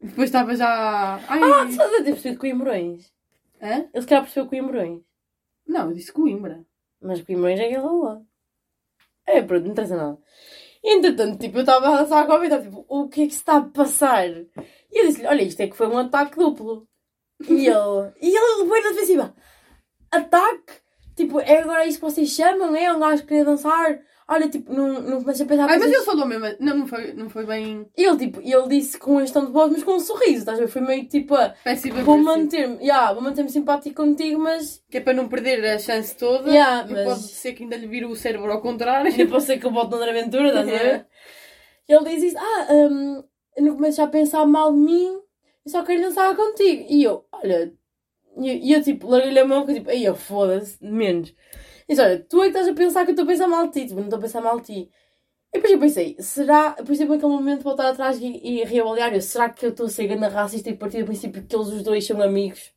Depois 0.00 0.28
estava 0.30 0.54
já. 0.56 1.20
Ai, 1.28 1.40
Ah, 1.42 1.64
tu 1.66 1.70
estás 1.72 1.92
a 1.92 1.96
ter 1.98 2.04
percebido 2.12 2.40
Coimbrões? 2.40 3.12
hã? 3.60 3.84
Ele 3.92 4.00
se 4.02 4.06
calhar 4.06 4.22
percebeu 4.24 4.48
Coimbrões. 4.48 5.02
Não, 5.66 5.88
eu 5.88 5.94
disse 5.94 6.12
Coimbra. 6.12 6.64
Mas 7.00 7.22
Coimbrões 7.22 7.60
é 7.60 7.66
aquela 7.66 7.92
lá. 7.92 8.22
É, 9.26 9.42
pronto, 9.42 9.64
não 9.64 9.72
interessa 9.72 9.96
nada. 9.96 10.18
Entretanto, 10.82 11.38
tipo, 11.38 11.58
eu 11.58 11.60
estava 11.60 11.88
a 11.88 12.02
dançar 12.02 12.26
com 12.26 12.32
a 12.32 12.38
vida, 12.38 12.60
tipo, 12.60 12.84
o 12.88 13.08
que 13.08 13.22
é 13.22 13.26
que 13.26 13.32
se 13.32 13.38
está 13.38 13.56
a 13.56 13.62
passar? 13.62 14.28
E 14.28 14.50
eu 14.92 15.06
disse-lhe, 15.06 15.26
olha, 15.26 15.42
isto 15.42 15.60
é 15.60 15.66
que 15.66 15.76
foi 15.76 15.88
um 15.88 15.96
ataque 15.96 16.36
duplo. 16.36 16.86
E 17.48 17.64
ele, 17.66 18.12
e 18.20 18.36
ele 18.36 18.68
foi 18.68 18.80
na 18.82 18.90
defensiva, 18.90 19.34
ataque? 20.10 20.74
Tipo, 21.16 21.40
é 21.40 21.58
agora 21.58 21.86
isso 21.86 21.98
que 21.98 22.04
vocês 22.04 22.28
chamam, 22.28 22.74
é 22.76 22.92
um 22.92 23.00
gajo 23.00 23.22
que 23.22 23.28
queria 23.28 23.44
dançar? 23.44 24.00
Olha, 24.26 24.48
tipo, 24.48 24.72
não, 24.72 25.02
não 25.02 25.20
comecei 25.20 25.44
a 25.44 25.48
pensar 25.48 25.68
Ai, 25.68 25.78
mas 25.78 25.92
ele 25.92 26.02
falou 26.02 26.24
mesmo. 26.26 26.46
Não, 26.58 26.78
não, 26.78 26.86
foi, 26.86 27.12
não 27.12 27.28
foi 27.28 27.44
bem. 27.44 27.86
Ele, 27.94 28.16
tipo, 28.16 28.40
ele 28.42 28.68
disse 28.68 28.98
com 28.98 29.20
este 29.20 29.34
tom 29.34 29.44
de 29.44 29.52
voz, 29.52 29.70
mas 29.70 29.84
com 29.84 29.96
um 29.96 30.00
sorriso, 30.00 30.38
estás 30.38 30.58
a 30.58 30.62
ver? 30.62 30.68
Foi 30.68 30.80
meio 30.80 31.06
tipo, 31.06 31.34
a, 31.34 31.50
Péssimo. 31.62 32.02
vou 32.02 32.16
manter-me, 32.16 32.76
yeah, 32.82 33.12
vou 33.12 33.22
manter-me 33.22 33.50
simpático 33.50 33.96
contigo, 34.02 34.40
mas 34.40 34.82
Que 34.90 34.96
é 34.96 35.00
para 35.00 35.12
não 35.12 35.28
perder 35.28 35.62
a 35.66 35.78
chance 35.78 36.16
toda. 36.16 36.48
Yeah, 36.50 36.88
e 36.88 36.92
mas- 36.94 37.04
Pode 37.04 37.20
ser 37.20 37.52
que 37.52 37.64
ainda 37.64 37.76
lhe 37.76 37.86
vire 37.86 38.06
o 38.06 38.16
cérebro 38.16 38.50
ao 38.50 38.62
contrário. 38.62 39.10
ainda 39.10 39.26
pode 39.30 39.44
ser 39.44 39.58
que 39.58 39.66
eu 39.66 39.70
volte 39.70 39.90
noutra 39.90 40.10
aventura, 40.10 40.48
estás 40.48 40.68
a 40.68 40.70
ver? 40.70 41.06
E 41.86 41.92
ele 41.92 42.04
diz 42.08 42.22
isso, 42.22 42.38
ah, 42.38 42.66
eu 42.70 43.62
não 43.62 43.74
começo 43.76 43.98
já 43.98 44.04
a 44.04 44.08
pensar 44.08 44.46
mal 44.46 44.72
de 44.72 44.78
mim, 44.78 45.06
eu 45.66 45.70
só 45.70 45.82
quero 45.82 46.00
dançar 46.00 46.34
contigo. 46.34 46.86
E 46.88 47.04
eu, 47.04 47.26
olha, 47.30 47.74
e 48.38 48.48
eu, 48.48 48.56
e 48.56 48.72
eu, 48.72 48.82
tipo, 48.82 49.06
larguei-lhe 49.06 49.38
a 49.38 49.44
mão, 49.44 49.66
que 49.66 49.74
tipo, 49.74 49.90
aí 49.90 50.02
eu 50.02 50.14
foda-se, 50.14 50.78
menos. 50.82 51.34
Disse, 51.88 52.00
olha, 52.00 52.18
tu 52.28 52.40
é 52.40 52.44
que 52.44 52.48
estás 52.48 52.68
a 52.68 52.74
pensar 52.74 53.04
que 53.04 53.10
eu 53.10 53.12
estou 53.14 53.24
a 53.24 53.28
pensar 53.28 53.46
mal 53.48 53.66
de 53.66 53.72
ti, 53.72 53.88
tipo, 53.88 53.96
não 53.96 54.04
estou 54.04 54.18
a 54.18 54.22
pensar 54.22 54.40
mal 54.40 54.60
de 54.60 54.66
ti. 54.66 54.90
E 55.52 55.58
depois 55.58 55.72
eu 55.72 55.78
pensei, 55.78 56.16
será, 56.18 56.72
por 56.72 56.92
exemplo, 56.92 57.14
naquele 57.14 57.32
momento 57.32 57.62
voltar 57.62 57.88
atrás 57.90 58.18
e, 58.20 58.40
e 58.42 58.64
reavaliar, 58.64 59.14
eu, 59.14 59.20
será 59.22 59.48
que 59.50 59.64
eu 59.66 59.70
estou 59.70 59.86
a 59.86 59.88
ser 59.88 60.06
ganda 60.08 60.28
racista 60.28 60.70
e 60.70 60.76
partir 60.76 61.00
do 61.00 61.06
princípio 61.06 61.44
que 61.44 61.54
eles 61.54 61.68
os 61.68 61.82
dois 61.82 62.06
são 62.06 62.20
amigos, 62.22 62.72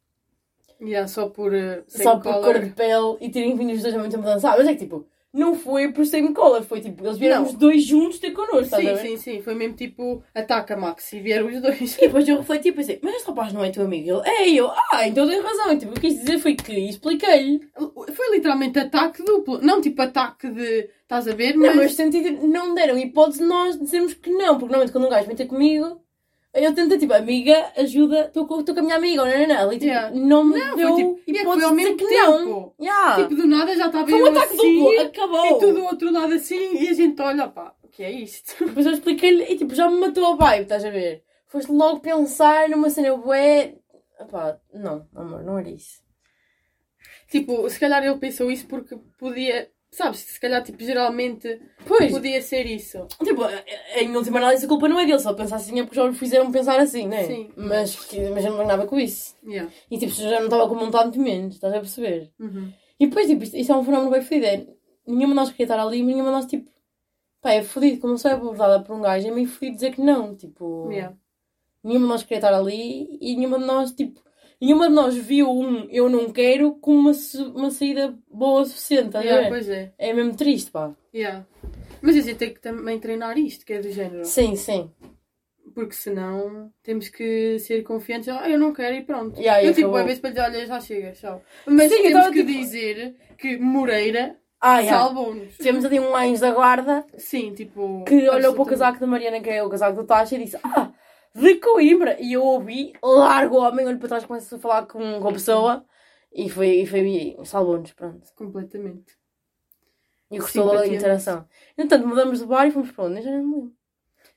Yeah, 0.80 1.08
só 1.08 1.30
por. 1.30 1.53
Uh, 1.53 1.84
só 1.88 2.20
por 2.20 2.39
cor 2.39 2.60
de 2.60 2.70
pele 2.70 3.18
e 3.20 3.30
terem 3.30 3.55
vindo 3.55 3.74
os 3.74 3.82
dois 3.82 3.95
ao 3.95 3.99
mesmo 4.01 4.12
tempo 4.12 4.28
a 4.28 4.36
dançar? 4.36 4.58
Mas 4.58 4.68
é 4.68 4.74
que, 4.74 4.80
tipo, 4.80 5.08
não 5.38 5.55
foi 5.55 5.91
por 5.91 6.05
same 6.05 6.33
color, 6.33 6.63
foi 6.63 6.81
tipo, 6.81 7.05
eles 7.05 7.17
vieram 7.17 7.41
Não. 7.41 7.45
os 7.47 7.53
dois 7.53 7.83
juntos 7.83 8.19
ter 8.19 8.31
connosco, 8.31 8.75
Sim, 8.75 8.95
sim, 8.97 9.17
sim. 9.17 9.41
Foi 9.41 9.53
mesmo 9.53 9.75
tipo. 9.75 10.23
Ataca, 10.33 10.75
Max. 10.75 11.13
E 11.13 11.19
vieram 11.19 11.47
os 11.47 11.61
dois. 11.61 11.97
E 11.97 12.01
depois 12.01 12.27
eu 12.27 12.38
refleti 12.38 12.69
e 12.69 12.71
pensei, 12.71 12.99
mas 13.01 13.15
este 13.15 13.27
rapaz 13.27 13.53
não 13.53 13.63
é 13.63 13.69
teu 13.69 13.83
amigo? 13.83 14.09
Ele, 14.09 14.29
é, 14.29 14.49
eu, 14.49 14.69
ah, 14.91 15.07
então 15.07 15.27
tem 15.27 15.39
razão. 15.39 15.71
E, 15.71 15.77
tipo, 15.77 15.91
o 15.91 15.99
que 15.99 16.07
eu 16.07 16.11
quis 16.11 16.19
dizer 16.19 16.39
foi 16.39 16.55
que 16.55 16.73
expliquei-lhe. 16.73 17.61
Foi 18.13 18.31
literalmente 18.35 18.79
ataque 18.79 19.23
duplo. 19.23 19.59
Não 19.61 19.79
tipo 19.79 20.01
ataque 20.01 20.49
de. 20.49 20.89
Estás 21.03 21.27
a 21.27 21.33
ver? 21.33 21.55
Não, 21.55 21.67
Mas. 21.67 21.75
mas 21.75 21.93
sentido, 21.93 22.45
não 22.47 22.75
deram 22.75 22.97
hipótese 22.97 23.39
de 23.39 23.45
nós 23.45 23.79
dizermos 23.79 24.13
que 24.13 24.29
não, 24.29 24.55
porque 24.55 24.65
normalmente 24.65 24.91
quando 24.91 25.05
um 25.05 25.09
gajo 25.09 25.27
vem 25.27 25.35
ter 25.35 25.45
comigo, 25.45 26.01
eu 26.53 26.73
tento, 26.73 26.97
tipo, 26.97 27.13
amiga, 27.13 27.71
ajuda, 27.77 28.25
estou 28.27 28.47
com, 28.47 28.59
estou 28.59 28.73
com 28.73 28.81
a 28.81 28.83
minha 28.83 28.95
amiga, 28.95 29.23
não, 29.25 29.39
não, 29.39 29.47
não. 29.47 29.59
Ali, 29.69 29.75
tipo, 29.79 29.85
Yeah. 29.91 30.15
não 30.15 30.43
me 30.43 30.57
Não, 30.59 30.67
foi 30.69 30.77
deu 30.77 30.95
tipo- 30.95 31.19
e 31.27 31.31
é 31.31 31.33
foi 31.33 31.41
hipótese 31.43 31.65
ao 31.65 31.73
mesmo 31.73 31.97
que 31.97 32.03
não. 32.05 32.37
tempo. 32.45 32.75
Yeah. 32.81 33.15
Tipo, 33.23 33.35
do 33.35 33.47
nada 33.47 33.75
já 33.75 33.87
estava 33.87 34.07
foi 34.09 34.21
um 34.21 34.25
eu 34.25 34.31
ataque 34.31 34.53
assim, 34.55 34.79
duplo, 34.83 35.01
acabou. 35.01 35.45
E 35.45 35.59
tu 35.59 35.73
do 35.73 35.83
outro 35.85 36.11
lado 36.11 36.33
assim. 36.33 36.73
E 36.77 36.87
a 36.89 36.93
gente 36.93 37.21
olha, 37.21 37.47
pá. 37.47 37.73
O 37.83 37.87
que 37.89 38.03
é 38.03 38.11
isto? 38.11 38.55
Depois 38.65 38.85
eu 38.85 38.93
expliquei-lhe 38.93 39.43
e, 39.43 39.57
tipo, 39.57 39.73
já 39.75 39.89
me 39.89 39.99
matou 39.99 40.25
a 40.25 40.35
vibe, 40.35 40.63
estás 40.63 40.83
a 40.85 40.89
ver? 40.89 41.23
Foste 41.47 41.71
logo 41.71 41.99
pensar 41.99 42.67
numa 42.69 42.89
cena 42.89 43.15
bué... 43.17 43.75
Epá, 44.19 44.57
não, 44.73 45.07
amor, 45.15 45.43
não 45.43 45.57
era 45.59 45.69
isso. 45.69 46.01
tipo, 47.29 47.69
se 47.69 47.79
calhar 47.79 48.03
ele 48.03 48.17
pensou 48.17 48.49
isso 48.51 48.67
porque 48.67 48.97
podia. 49.19 49.69
Sabes? 49.91 50.19
Se 50.19 50.39
calhar, 50.39 50.61
tipo, 50.63 50.83
geralmente 50.83 51.59
Pois, 51.85 52.11
podia 52.11 52.41
ser 52.41 52.65
isso. 52.65 53.07
Tipo, 53.23 53.43
em 53.95 54.15
última 54.15 54.38
análise 54.38 54.65
a 54.65 54.67
culpa 54.67 54.88
não 54.88 54.99
é 54.99 55.05
dele, 55.05 55.21
ele 55.23 55.35
pensar 55.35 55.55
assim 55.55 55.79
é 55.79 55.83
porque 55.83 55.95
já 55.95 56.03
o 56.05 56.13
fizeram 56.13 56.51
pensar 56.51 56.79
assim, 56.79 57.07
né? 57.07 57.23
Sim. 57.23 57.51
Mas, 57.55 57.95
que, 58.05 58.29
mas 58.29 58.45
eu 58.45 58.51
não 58.55 58.65
nada 58.65 58.85
com 58.85 58.99
isso. 58.99 59.35
Yeah. 59.45 59.71
E 59.89 59.97
tipo, 59.97 60.11
já 60.13 60.39
não 60.39 60.45
estava 60.45 60.67
com 60.67 60.75
vontade, 60.75 61.05
muito 61.05 61.21
menos, 61.21 61.55
estás 61.55 61.73
a 61.73 61.79
perceber? 61.79 62.31
Uhum. 62.39 62.71
E 62.99 63.07
depois, 63.07 63.27
tipo, 63.27 63.43
isto, 63.43 63.55
isto 63.55 63.71
é 63.71 63.75
um 63.75 63.83
fenómeno 63.83 64.11
bem 64.11 64.21
fodido. 64.21 64.45
É, 64.45 64.67
nenhuma 65.07 65.29
de 65.29 65.35
nós 65.35 65.49
queria 65.51 65.63
estar 65.65 65.79
ali, 65.79 66.03
nenhuma 66.03 66.25
de 66.25 66.31
nós, 66.31 66.45
tipo, 66.45 66.69
pá, 67.41 67.53
é 67.53 67.63
fodido. 67.63 67.99
Como 67.99 68.17
só 68.17 68.29
é 68.29 68.33
abordada 68.33 68.83
por 68.83 68.95
um 68.95 69.01
gajo, 69.01 69.27
é 69.27 69.31
meio 69.31 69.47
fodido 69.47 69.75
dizer 69.75 69.93
que 69.93 70.01
não. 70.01 70.35
Tipo, 70.35 70.89
Yeah. 70.91 71.15
nenhuma 71.83 72.05
de 72.07 72.11
nós 72.11 72.23
queria 72.23 72.38
estar 72.38 72.53
ali 72.53 73.17
e 73.21 73.35
nenhuma 73.35 73.57
de 73.57 73.65
nós, 73.65 73.91
tipo, 73.93 74.21
nenhuma 74.62 74.88
de 74.89 74.95
nós 74.95 75.16
viu 75.16 75.49
um 75.51 75.88
eu 75.89 76.10
não 76.10 76.30
quero 76.32 76.74
como 76.76 76.99
uma, 76.99 77.12
uma 77.55 77.72
saída 77.72 78.18
boa 78.32 78.62
o 78.62 78.66
suficiente, 78.66 79.08
estás 79.08 79.26
a 79.26 79.28
Yeah, 79.28 79.43
ver? 79.43 79.49
pois 79.49 79.70
é. 79.70 79.91
É 79.97 80.14
mesmo 80.14 80.36
triste, 80.36 80.72
pá. 80.72 80.91
Yeah. 81.14 81.45
Mas 82.01 82.16
a 82.16 82.22
gente 82.22 82.36
tem 82.38 82.53
que 82.53 82.60
também 82.62 82.99
treinar 82.99 83.38
isto, 83.38 83.66
que 83.66 83.74
é 83.74 83.80
do 83.80 83.91
género. 83.91 84.26
Sim, 84.26 84.55
sim. 84.55 84.91
Porque 85.74 85.93
senão 85.93 86.72
temos 86.82 87.10
que 87.10 87.60
ser 87.60 87.84
confiantes. 87.84 88.30
Ah, 88.30 88.49
eu 88.49 88.58
não 88.58 88.74
quero 88.74 88.95
e 88.95 89.03
pronto. 89.03 89.39
Yeah, 89.39 89.62
e 89.62 89.68
eu 89.68 89.74
tipo, 89.74 89.88
acabou. 89.88 89.99
às 89.99 90.05
vezes 90.05 90.20
para 90.22 90.30
lhe 90.30 90.36
dizer, 90.36 90.47
olha, 90.58 90.66
já 90.66 90.80
chega, 90.80 91.12
tchau. 91.12 91.41
Mas 91.66 91.91
Sim, 91.91 92.01
temos 92.03 92.28
que 92.30 92.43
tipo- 92.43 92.51
dizer 92.60 93.16
que 93.38 93.58
Moreira 93.58 94.38
Ah, 94.60 94.84
salvou-nos. 94.84 95.55
Tivemos 95.58 95.86
ali 95.86 95.99
um 95.99 96.16
anjo 96.16 96.41
da 96.41 96.51
guarda 96.51 97.05
Sim, 97.18 97.53
tipo. 97.53 98.03
que 98.05 98.28
olhou 98.30 98.53
para 98.53 98.62
o 98.64 98.66
casaco 98.66 98.99
da 98.99 99.05
Mariana, 99.08 99.39
que 99.39 99.49
é 99.49 99.64
o 99.64 99.70
casaco 99.70 99.97
da 99.97 100.03
Tasha, 100.03 100.36
e 100.36 100.43
disse: 100.45 100.58
Ah, 100.64 100.89
de 101.41 101.55
Coimbra! 101.59 102.17
E 102.19 102.33
eu 102.33 102.43
ouvi, 102.43 102.93
largo 103.03 103.55
o 103.55 103.61
homem, 103.61 103.85
olho 103.85 103.99
para 103.99 104.07
trás, 104.09 104.25
começo 104.25 104.55
a 104.55 104.59
falar 104.59 104.85
com, 104.88 105.19
com 105.21 105.27
a 105.29 105.33
pessoa 105.33 105.85
e 106.33 106.49
foi, 106.49 106.81
e 106.81 106.85
foi 106.85 107.38
salvou-nos, 107.45 107.93
pronto. 107.93 108.27
Completamente. 108.35 109.15
E 110.31 110.39
gostou 110.39 110.65
logo 110.65 110.79
da 110.79 110.88
interação. 110.88 111.47
Entretanto, 111.77 112.07
mudamos 112.07 112.39
de 112.39 112.45
bar 112.45 112.67
e 112.67 112.71
fomos 112.71 112.91
para 112.91 113.05
onde? 113.05 113.19
Eu 113.19 113.23
Já 113.23 113.31
não 113.31 113.43
me 113.43 113.53
lembro. 113.55 113.73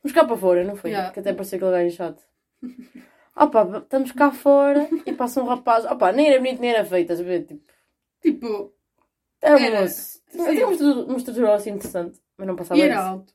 Fomos 0.01 0.15
cá 0.15 0.25
para 0.25 0.37
fora, 0.37 0.65
não 0.65 0.77
foi? 0.77 0.91
Yeah. 0.91 1.13
Que 1.13 1.21
até 1.21 1.33
parecia 1.33 1.57
aquele 1.57 1.73
gajo 1.73 1.97
chato. 1.97 2.23
Opa, 3.37 3.79
estamos 3.79 4.13
cá 4.13 4.31
fora 4.31 4.89
e 5.07 5.13
passa 5.13 5.43
um 5.43 5.47
rapaz. 5.47 5.85
Opa, 5.87 6.13
nem 6.13 6.29
era 6.29 6.39
bonito 6.39 6.61
nem 6.61 6.71
era 6.71 6.85
feio, 6.85 7.03
estás 7.03 7.21
a 7.21 7.25
ver? 7.25 7.45
Tipo, 7.45 7.63
Tipo, 8.21 8.75
era 9.41 9.57
um 9.57 9.81
moço. 9.81 10.21
Tinha 10.31 10.67
uma 10.67 11.17
estrutura- 11.17 11.55
assim 11.55 11.71
interessante, 11.71 12.21
mas 12.37 12.47
não 12.47 12.55
passava 12.55 12.79
e 12.79 12.83
era 12.83 12.95
isso. 12.95 13.03
alto. 13.03 13.35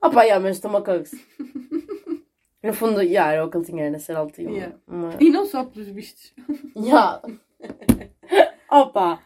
Opa, 0.00 0.22
yeah, 0.22 0.42
mas 0.42 0.56
estou-me 0.56 0.76
a 0.76 0.82
cagar-se. 0.82 1.16
No 2.62 2.72
fundo, 2.72 3.02
yeah, 3.02 3.32
era 3.32 3.44
o 3.44 3.50
que 3.50 3.56
ele 3.56 3.64
tinha, 3.66 3.84
era 3.84 3.98
ser 3.98 4.12
e 4.12 4.46
uma- 4.46 4.52
Yeah. 4.52 4.76
uma... 4.86 5.10
E 5.20 5.30
não 5.30 5.44
só 5.46 5.64
pelos 5.64 5.88
vistos. 5.88 6.32
Yeah. 6.76 7.20
Opa! 8.70 9.20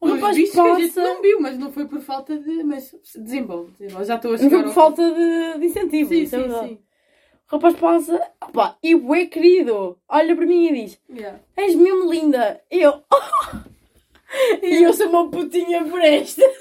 O 0.00 0.06
Pelos 0.06 0.20
rapaz 0.20 0.36
vistos 0.36 0.60
que 0.60 0.68
a 0.68 0.74
gente 0.74 0.88
passa... 0.94 1.02
não 1.02 1.22
viu, 1.22 1.40
mas 1.40 1.56
não 1.58 1.72
foi 1.72 1.86
por 1.86 2.00
falta 2.00 2.36
de. 2.36 2.62
Mas 2.64 2.94
desenvolve, 3.16 3.72
desenvolve. 3.78 4.04
Já 4.04 4.16
estou 4.16 4.30
a 4.30 4.32
Não 4.32 4.38
chegar 4.38 4.50
foi 4.56 4.62
por 4.64 4.72
falta 4.74 5.10
de, 5.14 5.58
de 5.60 5.66
incentivo, 5.66 6.08
Sim, 6.10 6.22
é 6.22 6.26
sim, 6.26 6.36
verdade. 6.38 6.68
sim. 6.68 6.78
O 7.50 7.56
rapaz 7.56 7.76
passa, 7.76 8.30
opa, 8.42 8.76
e 8.82 8.94
o 8.94 9.28
querido, 9.28 9.98
olha 10.08 10.34
para 10.36 10.44
mim 10.46 10.66
e 10.66 10.72
diz: 10.84 11.00
Yeah. 11.08 11.38
És 11.56 11.74
mesmo 11.74 12.10
linda. 12.10 12.60
E 12.70 12.80
eu, 12.82 13.02
e 14.62 14.82
eu 14.82 14.92
sou 14.92 15.08
uma 15.08 15.30
putinha 15.30 15.84
por 15.84 16.00
estas. 16.00 16.44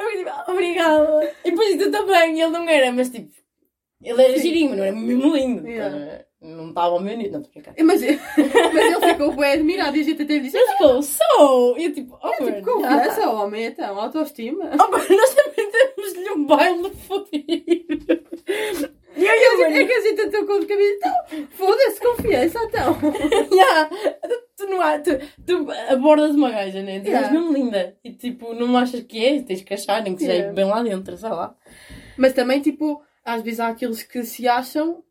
Eu 0.00 0.06
fiquei 0.06 0.24
tipo, 0.24 0.30
"Ah, 0.30 0.44
obrigada. 0.48 1.32
E 1.44 1.50
depois 1.50 1.76
tu 1.76 1.90
também, 1.90 2.40
ele 2.40 2.50
não 2.50 2.66
era, 2.66 2.90
mas 2.90 3.10
tipo, 3.10 3.30
ele 4.02 4.22
era 4.22 4.34
Sim. 4.36 4.42
girinho, 4.42 4.68
mas 4.70 4.78
não 4.78 4.84
era 4.84 4.96
mesmo 4.96 5.34
lindo. 5.36 5.68
Yeah. 5.68 5.94
A 5.94 5.98
ver? 5.98 6.26
Não 6.42 6.68
estava 6.70 6.94
ao 6.94 7.00
meu 7.00 7.16
nível, 7.18 7.32
não 7.32 7.40
estou 7.42 7.60
a 7.60 7.62
brincar. 7.62 7.84
Mas, 7.84 8.00
mas 8.72 8.84
ele 8.96 9.12
ficou 9.12 9.32
bem 9.36 9.52
admirado 9.52 9.96
e 9.96 10.00
a 10.00 10.04
gente 10.04 10.22
até 10.22 10.32
lhe 10.34 10.40
disse: 10.40 10.56
Ele 10.56 10.72
ficou, 10.72 11.02
sou! 11.02 11.78
E 11.78 11.84
eu 11.84 11.92
tipo, 11.92 12.18
oh, 12.22 12.28
Tipo, 12.30 12.44
mano, 12.44 12.62
confiança, 12.62 13.30
homem, 13.30 13.64
então, 13.66 14.00
autoestima. 14.00 14.70
Oh, 14.72 14.90
mano, 14.90 15.04
nós 15.10 15.34
também 15.34 15.70
temos-lhe 15.70 16.30
um 16.30 16.44
baile 16.46 16.90
fodido. 17.06 18.20
E 19.16 19.24
eu, 19.24 19.28
É 19.28 19.46
eu, 19.46 19.56
que 19.56 19.62
a 19.64 19.68
gente- 19.70 19.82
é 19.82 19.86
que 19.86 19.92
a 19.92 20.00
gente 20.00 20.20
até 20.22 20.44
com 20.46 20.60
de 20.60 20.66
cabeça, 20.66 20.96
então, 20.96 21.46
foda-se, 21.50 22.00
confiança, 22.00 22.58
então. 22.64 22.96
Yeah. 23.52 23.90
Tu, 24.56 24.66
não 24.66 24.80
há, 24.80 24.98
tu, 24.98 25.10
tu 25.46 25.66
abordas 25.90 26.34
uma 26.34 26.50
gaja, 26.50 26.82
né? 26.82 27.00
Tu 27.00 27.08
és 27.08 27.14
Yeah. 27.14 27.32
mesmo 27.32 27.52
linda. 27.52 27.96
E 28.04 28.12
tipo, 28.12 28.54
não 28.54 28.76
achas 28.78 29.02
que 29.02 29.22
é? 29.24 29.42
Tens 29.42 29.62
que 29.62 29.74
achar, 29.74 30.02
nem 30.02 30.14
que 30.14 30.20
seja 30.20 30.32
Yeah. 30.34 30.52
bem 30.54 30.64
lá 30.64 30.82
dentro, 30.82 31.16
sei 31.16 31.28
lá. 31.28 31.54
Mas 32.16 32.32
também, 32.34 32.60
tipo, 32.60 33.02
às 33.24 33.42
vezes 33.42 33.60
há 33.60 33.68
aqueles 33.68 34.02
que 34.02 34.22
se 34.24 34.46
acham 34.48 35.02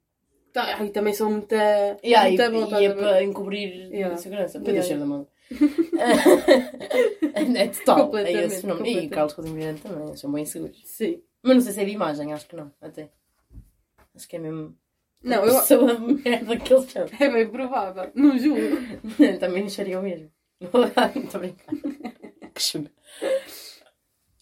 tá, 0.53 0.83
e 0.83 0.89
também 0.89 1.13
são 1.13 1.31
muita, 1.31 1.55
Yeah, 2.03 2.27
muita 2.29 2.45
e, 2.45 2.49
bom, 2.49 2.79
e 2.79 2.85
é 2.85 2.89
a 2.89 2.93
ver? 2.93 2.99
para 2.99 3.23
encobrir 3.23 3.69
Yeah. 3.91 4.15
a 4.15 4.17
segurança. 4.17 4.59
Para 4.59 4.71
Yeah. 4.71 4.87
deixar 4.87 4.99
da 4.99 5.05
mão. 5.05 5.27
é 7.55 7.67
total. 7.67 8.17
É 8.17 8.31
esse 8.45 8.61
fenómeno. 8.61 8.87
E 8.87 9.07
o. 9.07 9.09
Carlos 9.09 9.33
Coutinho 9.33 9.77
também, 9.79 10.15
são 10.15 10.31
bem 10.31 10.45
seguros. 10.45 10.81
Sim. 10.85 11.21
Mas 11.41 11.55
não 11.55 11.61
sei 11.61 11.73
se 11.73 11.81
é 11.81 11.85
de 11.85 11.91
imagem, 11.91 12.33
acho 12.33 12.47
que 12.47 12.55
não, 12.55 12.71
até. 12.81 13.09
Acho 14.15 14.27
que 14.27 14.35
é 14.35 14.39
mesmo. 14.39 14.75
Não, 15.23 15.43
a 15.43 15.47
eu, 15.47 15.55
pessoa 15.55 15.93
da 15.93 15.99
merda 16.29 16.57
que 16.57 16.73
eles 16.73 16.91
são. 16.91 17.05
é 17.19 17.29
bem 17.29 17.49
provável. 17.49 18.11
Não 18.15 18.37
julgo. 18.37 18.77
Também 19.39 19.63
deixaria 19.63 19.99
o 19.99 20.03
mesmo. 20.03 20.31
Estou 20.61 20.83
a 20.83 21.37
brincar. 21.37 21.75
Que 22.53 22.61
chunga. 22.61 22.91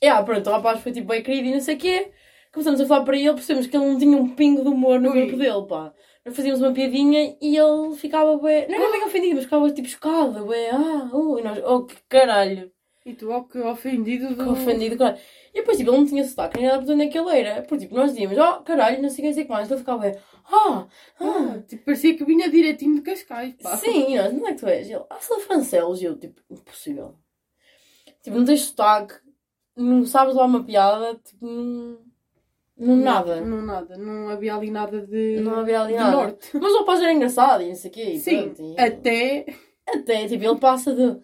Yeah, 0.03 0.23
pronto, 0.23 0.47
o 0.49 0.53
rapaz 0.53 0.81
foi 0.81 0.91
tipo 0.91 1.07
bem 1.07 1.23
querido 1.23 1.47
e 1.47 1.51
não 1.53 1.61
sei 1.61 1.75
o 1.75 1.79
quê. 1.79 2.11
Começamos 2.57 2.81
a 2.81 2.87
falar 2.87 3.05
para 3.05 3.15
ele, 3.15 3.33
percebemos 3.33 3.67
que 3.67 3.77
ele 3.77 3.85
não 3.85 3.99
tinha 3.99 4.17
um 4.17 4.29
pingo 4.29 4.63
de 4.63 4.67
humor 4.67 4.99
no 4.99 5.11
Ui. 5.11 5.21
grupo 5.21 5.37
dele, 5.37 5.67
pá. 5.67 5.93
Nós 6.25 6.35
fazíamos 6.35 6.59
uma 6.59 6.73
piadinha 6.73 7.37
e 7.39 7.55
ele 7.55 7.95
ficava 7.95 8.35
bem. 8.39 8.67
Não 8.67 8.81
era 8.81 8.91
bem 8.93 9.03
ofendido, 9.03 9.35
mas 9.35 9.43
ficava 9.43 9.69
tipo 9.69 9.87
chocado, 9.87 10.43
bem. 10.47 10.67
Ah, 10.71 11.07
ui, 11.13 11.43
nós, 11.43 11.61
oh 11.63 11.83
que 11.85 11.95
caralho. 12.09 12.71
E 13.05 13.13
tu, 13.13 13.29
ó, 13.29 13.43
que 13.43 13.59
ofendido 13.59 14.29
do... 14.29 14.37
Ficou 14.37 14.53
ofendido, 14.53 14.97
claro. 14.97 15.15
E 15.53 15.59
depois, 15.59 15.77
tipo, 15.77 15.91
ele 15.91 15.97
não 15.99 16.05
tinha 16.07 16.27
sotaque, 16.27 16.57
nem 16.57 16.65
nada 16.67 16.83
por 16.83 16.91
onde 16.91 17.03
é 17.03 17.07
que 17.07 17.19
ele 17.19 17.39
era. 17.39 17.61
Porque, 17.61 17.83
tipo, 17.85 17.95
nós 17.95 18.09
dizíamos, 18.11 18.39
oh, 18.39 18.63
caralho, 18.63 19.03
não 19.03 19.09
sei 19.11 19.23
quem 19.23 19.33
sei 19.33 19.43
que 19.45 19.51
mais. 19.51 19.69
Ele 19.69 19.79
ficava, 19.79 20.07
ah, 20.07 20.17
ah, 20.51 20.87
Ah, 21.19 21.59
tipo, 21.67 21.85
parecia 21.85 22.17
que 22.17 22.25
vinha 22.25 22.49
direitinho 22.49 22.95
de 22.95 23.01
Cascais, 23.01 23.53
pá. 23.61 23.77
sim, 23.77 24.15
nós, 24.17 24.33
onde 24.33 24.45
é 24.45 24.53
que 24.53 24.59
tu 24.59 24.67
és? 24.67 24.89
E 24.89 24.93
ele, 24.93 25.03
ah, 25.11 25.19
sou 25.21 25.37
de 25.37 25.43
Francelos. 25.43 26.01
E 26.01 26.05
eu, 26.05 26.17
tipo, 26.17 26.41
impossível. 26.49 27.13
Tipo, 28.23 28.39
não 28.39 28.45
tens 28.45 28.61
sotaque, 28.61 29.13
não 29.75 30.03
sabes 30.07 30.33
lá 30.33 30.45
uma 30.45 30.63
piada, 30.63 31.13
tipo, 31.23 31.45
não, 31.45 32.06
não 32.77 32.95
nada. 32.95 33.41
Não, 33.41 33.61
nada. 33.61 33.97
Não 33.97 34.29
havia 34.29 34.55
ali 34.55 34.69
nada 34.71 35.01
de... 35.01 35.39
Não 35.41 35.59
havia 35.59 35.81
ali 35.81 35.93
de 35.93 35.99
nada. 35.99 36.11
norte. 36.15 36.49
Mas 36.59 36.73
o 36.73 36.79
rapaz 36.79 37.01
era 37.01 37.13
engraçado 37.13 37.63
e 37.63 37.69
não 37.69 37.75
sei 37.75 37.89
o 37.89 37.93
quê. 37.93 38.17
Sim, 38.19 38.43
pronto, 38.53 38.61
e- 38.61 38.81
até... 38.81 39.45
Até, 39.87 40.27
tipo, 40.27 40.43
ele 40.43 40.59
passa 40.59 40.93
de. 40.93 41.17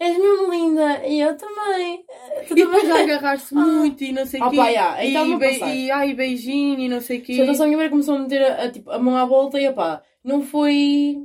És 0.00 0.18
mesmo 0.18 0.50
linda. 0.50 1.06
E 1.06 1.20
eu 1.20 1.36
também. 1.36 2.04
Tu 2.48 2.52
E 2.58 2.64
depois 2.64 2.90
a 2.90 2.98
agarrar-se 3.00 3.54
muito 3.54 4.02
e 4.02 4.12
não 4.12 4.26
sei 4.26 4.40
o 4.40 4.44
Ah, 4.44 4.50
quê. 4.50 4.56
pá, 4.56 5.04
e, 5.04 5.36
be- 5.38 5.64
e 5.76 5.90
ai, 5.92 6.12
beijinho 6.14 6.80
e 6.80 6.88
não 6.88 7.00
sei 7.00 7.18
o 7.18 7.22
quê. 7.22 7.36
Só 7.36 7.44
que 7.44 7.62
a 7.62 7.66
minha 7.66 7.76
mulher 7.76 7.90
começou 7.90 8.16
a 8.16 8.18
meter 8.18 8.42
a, 8.42 8.64
a, 8.64 8.70
tipo, 8.70 8.90
a 8.90 8.98
mão 8.98 9.16
à 9.16 9.24
volta 9.24 9.60
e 9.60 9.68
opá, 9.68 10.02
não 10.24 10.42
foi. 10.42 11.16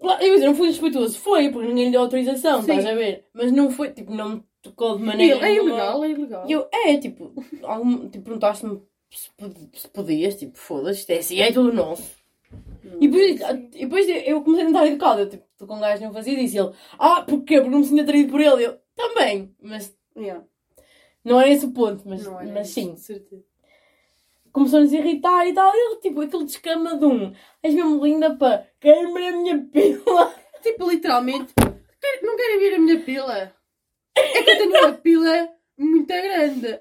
Eu 0.00 0.34
dizer, 0.34 0.46
não 0.46 0.54
foi 0.54 0.68
respeitoso, 0.68 1.18
foi, 1.18 1.50
porque 1.50 1.68
ninguém 1.68 1.86
lhe 1.86 1.90
deu 1.92 2.00
autorização, 2.00 2.62
Sim. 2.62 2.70
estás 2.72 2.86
a 2.86 2.94
ver? 2.94 3.24
Mas 3.32 3.50
não 3.52 3.70
foi, 3.70 3.90
tipo, 3.90 4.12
não 4.12 4.28
me 4.28 4.42
tocou 4.62 4.98
de 4.98 5.04
maneira. 5.04 5.46
É 5.46 5.54
ilegal, 5.54 6.04
é 6.04 6.10
ilegal. 6.10 6.46
E 6.48 6.52
eu, 6.52 6.68
é, 6.72 6.96
tipo, 6.98 7.32
algum, 7.62 8.08
tipo 8.08 8.24
perguntaste-me 8.24 8.82
se, 9.10 9.30
se 9.74 9.88
podias, 9.88 10.36
tipo, 10.36 10.58
foda-se, 10.58 11.00
isto 11.00 11.10
é 11.10 11.18
assim, 11.18 11.40
é 11.40 11.52
tudo 11.52 11.72
nosso. 11.72 12.16
E 13.00 13.08
depois, 13.08 13.40
e 13.74 13.80
depois 13.84 14.06
eu 14.26 14.42
comecei 14.42 14.64
a 14.64 14.66
tentar 14.68 14.86
educada, 14.86 15.26
tipo, 15.26 15.44
tu 15.56 15.66
com 15.66 15.76
um 15.76 15.80
gajo 15.80 16.02
não 16.02 16.12
fazia 16.12 16.32
e 16.32 16.36
disse 16.44 16.58
ele, 16.58 16.72
ah, 16.98 17.22
porquê? 17.22 17.56
Porque 17.56 17.70
não 17.70 17.78
me 17.80 17.84
sinto 17.84 18.00
atraído 18.02 18.30
por 18.30 18.40
ele. 18.40 18.66
Eu, 18.66 18.78
também, 18.96 19.54
mas 19.62 19.96
Yeah, 20.16 20.44
não 21.24 21.40
era 21.40 21.48
esse 21.50 21.64
o 21.66 21.70
ponto, 21.70 22.02
mas, 22.06 22.26
era 22.26 22.52
mas 22.52 22.68
sim. 22.70 22.94
de 22.94 23.00
certeza. 23.00 23.44
Começou-nos 24.52 24.92
a 24.92 24.96
irritar 24.96 25.46
e 25.46 25.52
tal, 25.52 25.72
e 25.72 25.78
ele, 25.78 26.00
tipo, 26.00 26.20
aquele 26.22 26.44
descama 26.44 26.96
de 26.96 27.04
um, 27.04 27.32
és 27.62 27.72
mesmo 27.74 28.04
linda 28.04 28.34
para 28.34 28.66
querer-me 28.80 29.28
a 29.28 29.32
minha 29.36 29.58
pila. 29.72 30.34
Tipo, 30.60 30.90
literalmente, 30.90 31.54
"Quer- 31.54 32.20
não 32.22 32.36
querem 32.36 32.58
ver 32.58 32.74
a 32.74 32.78
minha 32.80 33.00
pila? 33.00 33.54
É 34.18 34.42
que 34.42 34.50
eu 34.50 34.58
tenho 34.58 34.78
uma 34.78 34.92
pila 34.92 35.48
muito 35.78 36.06
grande. 36.06 36.80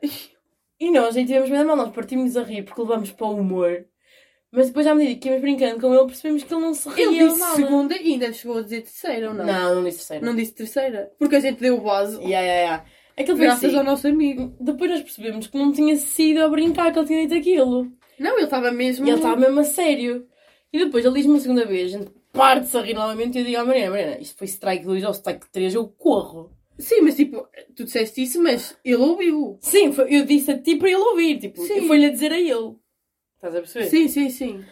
E 0.79 0.91
nós 0.91 1.15
aí 1.15 1.25
tivemos 1.25 1.49
medo 1.49 1.65
mão, 1.65 1.75
nós 1.75 1.93
partimos 1.93 2.37
a 2.37 2.43
rir 2.43 2.63
porque 2.63 2.81
levamos 2.81 3.11
para 3.11 3.27
o 3.27 3.35
humor. 3.35 3.85
Mas 4.51 4.67
depois, 4.67 4.87
à 4.87 4.95
medida 4.95 5.19
que 5.19 5.27
íamos 5.27 5.41
brincando 5.41 5.81
com 5.81 5.93
ele, 5.93 6.05
percebemos 6.05 6.43
que 6.43 6.53
ele 6.53 6.61
não 6.61 6.73
se 6.73 6.87
ria 6.89 7.05
Ele 7.05 7.27
disse 7.27 7.39
nada. 7.39 7.55
segunda 7.55 7.95
e 7.97 8.13
ainda 8.13 8.31
chegou 8.31 8.57
a 8.57 8.61
dizer 8.61 8.81
terceira, 8.81 9.29
ou 9.29 9.33
não? 9.33 9.45
Não, 9.45 9.75
não 9.75 9.83
disse 9.83 9.97
terceiro. 9.97 10.25
Não 10.25 10.35
disse 10.35 10.53
terceira. 10.53 11.11
Porque 11.19 11.35
a 11.35 11.39
gente 11.39 11.59
deu 11.59 11.77
o 11.77 11.81
base. 11.81 12.15
Yeah, 12.17 12.39
yeah, 12.39 12.61
yeah. 12.61 12.85
Aquilo 13.17 13.37
Graças 13.37 13.65
assim. 13.65 13.77
ao 13.77 13.83
nosso 13.83 14.07
amigo. 14.07 14.55
Depois 14.59 14.89
nós 14.89 15.01
percebemos 15.01 15.47
que 15.47 15.57
não 15.57 15.71
tinha 15.71 15.95
sido 15.97 16.41
a 16.43 16.47
brincar 16.49 16.91
que 16.93 16.99
ele 16.99 17.07
tinha 17.07 17.27
dito 17.27 17.37
aquilo. 17.37 17.91
Não, 18.17 18.35
ele 18.35 18.45
estava 18.45 18.71
mesmo. 18.71 19.05
E 19.05 19.09
ele 19.09 19.17
estava 19.17 19.35
mesmo 19.35 19.59
a 19.59 19.63
sério. 19.63 20.25
E 20.71 20.79
depois 20.79 21.03
ele 21.03 21.15
diz-me 21.15 21.33
uma 21.33 21.39
segunda 21.39 21.65
vez, 21.65 21.93
a 21.93 21.97
gente 21.97 22.11
parte-se 22.31 22.77
a 22.77 22.81
rir 22.81 22.93
novamente 22.93 23.35
e 23.37 23.41
eu 23.41 23.45
digo 23.45 23.57
à 23.57 23.65
Mariana, 23.65 23.91
Mariana, 23.91 24.17
isto 24.19 24.37
foi 24.37 24.45
strike 24.47 24.85
2 24.85 25.03
ou 25.03 25.11
strike 25.11 25.49
3, 25.51 25.73
eu 25.75 25.87
corro. 25.87 26.51
Sim, 26.79 27.01
mas 27.01 27.15
tipo, 27.15 27.47
tu 27.75 27.83
disseste 27.85 28.21
isso, 28.21 28.41
mas 28.41 28.77
ele 28.85 28.97
ouviu. 28.97 29.57
Sim, 29.61 29.91
foi- 29.91 30.13
eu 30.15 30.25
disse 30.25 30.51
a 30.51 30.57
ti 30.57 30.75
para 30.75 30.89
ele 30.89 30.97
ouvir, 30.97 31.39
tipo, 31.39 31.61
Sim. 31.61 31.73
eu 31.77 31.83
fui-lhe 31.87 32.05
a 32.05 32.11
dizer 32.11 32.31
a 32.31 32.39
ele. 32.39 32.75
Estás 33.35 33.55
a 33.55 33.59
perceber? 33.59 33.85
Sim, 33.87 34.07
sim, 34.07 34.29
sim. 34.29 34.65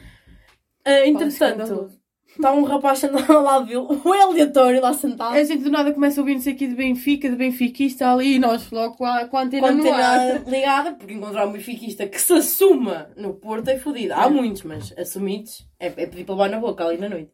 Ah, 0.83 0.99
entretanto, 1.07 1.31
escandaloso. 1.31 1.99
está 2.27 2.53
um 2.53 2.63
rapaz 2.63 2.99
sentado 2.99 3.31
ao 3.31 3.41
lado 3.41 3.65
dele, 3.65 3.79
um 4.05 4.13
aleatório 4.13 4.81
lá 4.81 4.93
sentado. 4.93 5.33
A 5.35 5.43
gente 5.43 5.63
do 5.63 5.71
nada 5.71 5.91
começa 5.93 6.19
a 6.19 6.21
ouvir 6.21 6.35
não 6.35 6.41
sei 6.41 6.53
o 6.53 6.55
que 6.55 6.67
de 6.67 6.75
Benfica, 6.75 7.27
de 7.29 7.35
benfiquista 7.35 8.11
ali 8.11 8.35
e 8.35 8.39
nós 8.39 8.69
logo 8.69 8.95
com 8.97 9.05
a, 9.05 9.25
com 9.27 9.37
a 9.37 9.41
antena 9.43 9.61
Com 9.67 9.67
a 9.67 9.71
no 9.71 9.91
ar. 9.93 10.19
antena 10.35 10.43
ligada, 10.57 10.93
porque 10.93 11.13
encontrar 11.13 11.47
um 11.47 11.51
benfiquista 11.53 12.05
que 12.07 12.21
se 12.21 12.33
assuma 12.33 13.09
no 13.17 13.33
Porto 13.33 13.67
é 13.69 13.79
fodido. 13.79 14.13
Há 14.13 14.25
É. 14.25 14.29
muitos, 14.29 14.61
mas 14.63 14.93
assumidos 14.97 15.65
é, 15.79 15.87
é 15.87 15.89
pedir 16.05 16.23
para 16.23 16.35
levar 16.35 16.49
na 16.49 16.59
boca 16.59 16.85
ali 16.85 16.97
na 16.99 17.09
noite. 17.09 17.31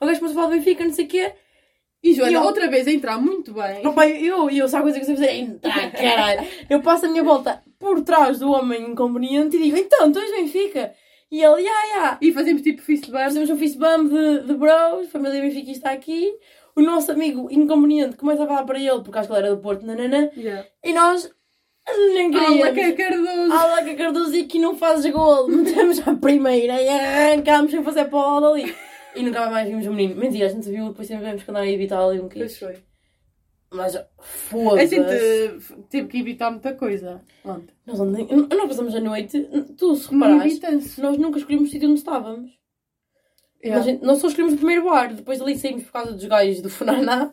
O 0.00 0.06
gajo 0.06 0.18
começou 0.20 0.40
a 0.40 0.44
falar 0.44 0.54
do 0.54 0.58
Benfica, 0.58 0.84
não 0.84 0.92
sei 0.92 1.04
o 1.04 1.08
quê. 1.08 1.32
E 2.02 2.14
Joana, 2.14 2.32
eu- 2.38 2.42
outra 2.42 2.68
vez 2.68 2.86
a 2.86 2.92
entrar 2.92 3.18
muito 3.18 3.52
bem. 3.52 3.86
Opa, 3.86 4.08
eu, 4.08 4.50
eu, 4.50 4.68
sabe 4.68 4.80
a 4.80 4.92
coisa 4.92 4.98
que 4.98 5.02
eu 5.02 5.06
sei 5.06 5.16
fazer? 5.16 5.28
É 5.28 5.38
entrar, 5.38 5.90
caralho. 5.92 6.46
Eu 6.68 6.80
passo 6.80 7.06
a 7.06 7.08
minha 7.08 7.22
volta 7.22 7.62
por 7.78 8.02
trás 8.02 8.38
do 8.40 8.50
homem 8.50 8.82
inconveniente 8.90 9.56
e 9.56 9.62
digo, 9.62 9.76
então, 9.76 10.10
tu 10.10 10.18
és 10.18 10.30
Benfica? 10.32 10.92
E 11.30 11.42
ele, 11.42 11.62
ya, 11.62 11.86
ya. 11.96 12.18
E 12.20 12.32
fazemos 12.32 12.60
tipo 12.62 12.82
fist 12.82 13.06
bump. 13.06 13.22
Fazemos 13.24 13.48
um 13.48 13.56
fist 13.56 13.78
bump 13.78 14.10
de, 14.12 14.40
de 14.46 14.54
bros, 14.54 15.08
família 15.10 15.40
benfiquista 15.40 15.88
aqui. 15.90 16.30
O 16.76 16.82
nosso 16.82 17.10
amigo 17.12 17.48
inconveniente 17.50 18.16
começa 18.16 18.44
a 18.44 18.46
falar 18.46 18.64
para 18.64 18.78
ele, 18.78 19.00
porque 19.02 19.18
acho 19.18 19.28
que 19.28 19.34
ele 19.34 19.46
era 19.46 19.54
do 19.56 19.62
Porto, 19.62 19.86
nananã. 19.86 20.28
Yeah. 20.36 20.66
E 20.84 20.92
nós 20.92 21.30
nem 22.14 22.30
queríamos. 22.30 22.70
que 22.74 22.92
Cardoso. 22.92 23.84
Que 23.84 23.94
Cardoso 23.94 24.36
e 24.36 24.44
que 24.44 24.58
não 24.58 24.76
fazes 24.76 25.10
gol. 25.10 25.48
Metemos 25.48 26.06
a 26.06 26.14
primeira 26.14 26.80
e 26.82 26.88
arrancámos 26.88 27.70
sem 27.70 27.82
fazer 27.82 28.04
bola 28.04 28.48
dali. 28.52 28.74
E 29.14 29.22
nunca 29.22 29.50
mais 29.50 29.68
vimos 29.68 29.86
o 29.86 29.92
menino. 29.92 30.18
Mentira, 30.18 30.46
a 30.46 30.48
gente 30.48 30.68
viu, 30.70 30.88
depois 30.88 31.06
tivemos 31.06 31.42
que 31.42 31.50
andar 31.50 31.60
a 31.60 31.66
evitar 31.70 32.00
ali 32.02 32.18
um 32.18 32.22
bocadinho. 32.24 32.46
Pois 32.46 32.58
foi. 32.58 32.76
Mas 33.74 33.96
A 33.96 34.06
foda-se. 34.18 34.86
gente 34.96 35.86
teve 35.88 36.08
que 36.08 36.18
evitar 36.18 36.50
muita 36.50 36.74
coisa. 36.74 37.22
Ontem. 37.44 37.74
Nós, 37.86 38.00
andem- 38.00 38.26
nós 38.26 38.68
passamos 38.68 38.94
a 38.94 39.00
noite, 39.00 39.40
tu 39.78 39.96
se 39.96 40.14
evita-se. 40.14 41.00
nós 41.00 41.16
nunca 41.16 41.38
escolhemos 41.38 41.68
o 41.68 41.72
sítio 41.72 41.88
onde 41.88 41.98
estávamos. 41.98 42.50
Yeah. 43.64 43.92
Nós, 43.92 44.00
nós 44.02 44.18
só 44.18 44.26
escolhemos 44.28 44.54
o 44.54 44.58
primeiro 44.58 44.84
bar, 44.84 45.14
depois 45.14 45.40
ali 45.40 45.56
saímos 45.56 45.84
por 45.84 45.92
causa 45.92 46.12
dos 46.12 46.24
gajos 46.24 46.60
do 46.60 46.68
Funaná. 46.68 47.32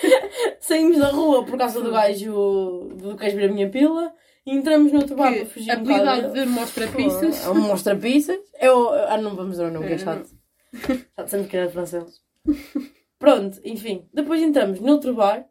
saímos 0.60 0.98
da 0.98 1.08
rua 1.10 1.44
por 1.44 1.58
causa 1.58 1.80
do 1.82 1.90
gajo 1.90 2.88
do 2.96 3.16
Queres 3.16 3.34
ver 3.34 3.50
a 3.50 3.52
minha 3.52 3.68
pila. 3.68 4.12
E 4.46 4.52
entramos 4.54 4.92
no 4.92 5.00
outro 5.00 5.16
bar 5.16 5.34
para 5.34 5.46
fugir 5.46 5.74
bocado 5.78 6.08
habilidade 6.10 6.34
de 6.34 6.46
mostra 6.46 6.86
pizzas. 6.88 7.44
É 7.46 7.48
um 7.50 7.60
mostra 7.60 7.96
pizzas. 7.96 8.38
Eu, 8.60 8.90
ah, 8.90 9.16
não 9.16 9.34
vamos 9.34 9.52
dizer 9.52 9.64
o 9.66 9.70
nome, 9.70 9.86
que 9.86 9.92
é 9.92 9.96
É, 9.96 9.98
chato. 9.98 10.30
Chato 11.16 11.28
sempre 11.28 11.48
que 11.48 11.56
era 11.56 11.70
francês. 11.70 12.22
Pronto, 13.18 13.60
enfim. 13.64 14.08
Depois 14.12 14.42
entramos 14.42 14.80
noutro 14.80 15.14
bar. 15.14 15.48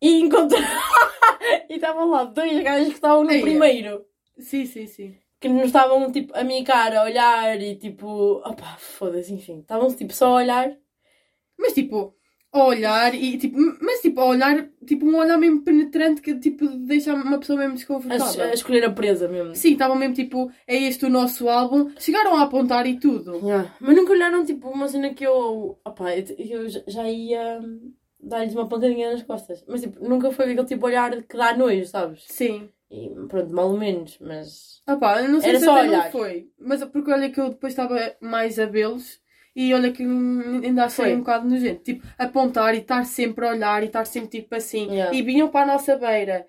E 0.00 0.20
encontramos... 0.20 0.68
e 1.68 1.74
estavam 1.74 2.10
lá 2.10 2.24
dois 2.24 2.62
gajos 2.62 2.88
que 2.88 2.94
estavam 2.94 3.24
no 3.24 3.30
Eia. 3.30 3.42
primeiro. 3.42 4.06
Sim, 4.38 4.66
sim, 4.66 4.86
sim. 4.86 5.16
Que 5.40 5.48
nos 5.48 5.66
estavam, 5.66 6.10
tipo, 6.10 6.36
a 6.36 6.42
micar, 6.42 6.94
a 6.94 7.04
olhar 7.04 7.60
e, 7.60 7.76
tipo... 7.76 8.40
Opa, 8.44 8.76
foda-se, 8.78 9.32
enfim. 9.32 9.60
Estavam, 9.60 9.94
tipo, 9.94 10.12
só 10.12 10.28
a 10.28 10.42
olhar. 10.42 10.76
Mas 11.58 11.72
tipo, 11.72 12.14
a 12.56 12.64
olhar 12.64 13.14
e 13.14 13.36
tipo, 13.36 13.58
mas 13.80 14.00
tipo, 14.00 14.20
a 14.20 14.26
olhar, 14.26 14.68
tipo, 14.86 15.04
um 15.06 15.16
olhar 15.16 15.36
mesmo 15.36 15.62
penetrante 15.62 16.20
que 16.22 16.34
tipo 16.38 16.66
deixa 16.66 17.12
uma 17.14 17.38
pessoa 17.38 17.58
mesmo 17.58 17.72
A, 17.72 17.76
desconfortável. 17.76 18.44
a 18.44 18.54
escolher 18.54 18.84
a 18.84 18.90
presa 18.92 19.26
mesmo. 19.28 19.54
Sim, 19.54 19.72
estavam 19.72 19.96
mesmo 19.96 20.14
tipo, 20.14 20.50
é 20.66 20.76
este 20.76 21.04
o 21.04 21.10
nosso 21.10 21.48
álbum. 21.48 21.90
Chegaram 21.98 22.36
a 22.36 22.42
apontar 22.42 22.86
e 22.86 22.98
tudo. 22.98 23.36
Yeah. 23.44 23.74
Mas 23.80 23.96
nunca 23.96 24.12
olharam, 24.12 24.44
tipo, 24.44 24.68
uma 24.68 24.86
cena 24.88 25.12
que 25.12 25.24
eu... 25.26 25.78
Opa, 25.84 26.14
eu, 26.16 26.62
eu 26.62 26.68
já- 26.86 27.08
ia... 27.10 27.60
hum, 27.60 27.92
Dar-lhes 28.26 28.54
uma 28.54 28.66
pancadinha 28.68 29.10
nas 29.12 29.22
costas. 29.22 29.62
Mas, 29.68 29.82
tipo, 29.82 30.02
nunca 30.08 30.30
foi 30.32 30.46
aquele 30.52 30.64
tipo 30.66 30.86
olhar 30.86 31.10
que 31.24 31.36
dá 31.36 31.54
nojo, 31.56 31.84
sabes? 31.84 32.24
Sim. 32.26 32.70
E 32.90 33.10
pronto, 33.28 33.52
mal 33.52 33.68
ou 33.70 33.76
menos, 33.76 34.16
mas. 34.20 34.80
Ah 34.86 34.96
pá, 34.96 35.20
não 35.22 35.40
sei 35.40 35.50
Era 35.50 35.58
se 35.58 35.64
só 35.66 35.72
até 35.76 35.88
olhar. 35.88 36.04
não 36.04 36.10
foi. 36.12 36.48
Mas 36.58 36.80
é 36.80 36.86
porque 36.86 37.10
olha 37.10 37.28
que 37.28 37.38
eu 37.40 37.50
depois 37.50 37.72
estava 37.72 37.98
mais 38.22 38.58
a 38.58 38.64
vê-los 38.66 39.20
e 39.54 39.72
olha 39.74 39.92
que 39.92 40.02
ainda 40.02 40.84
achei 40.84 41.04
Foi. 41.04 41.14
um 41.14 41.18
bocado 41.20 41.48
nojento. 41.48 41.82
Tipo, 41.82 42.06
apontar 42.18 42.74
e 42.74 42.78
estar 42.78 43.04
sempre 43.04 43.46
a 43.46 43.50
olhar 43.50 43.82
e 43.82 43.86
estar 43.86 44.04
sempre 44.04 44.28
tipo 44.40 44.54
assim. 44.54 44.90
Yeah. 44.90 45.14
E 45.14 45.22
vinham 45.22 45.48
para 45.48 45.62
a 45.70 45.74
nossa 45.74 45.96
beira. 45.96 46.46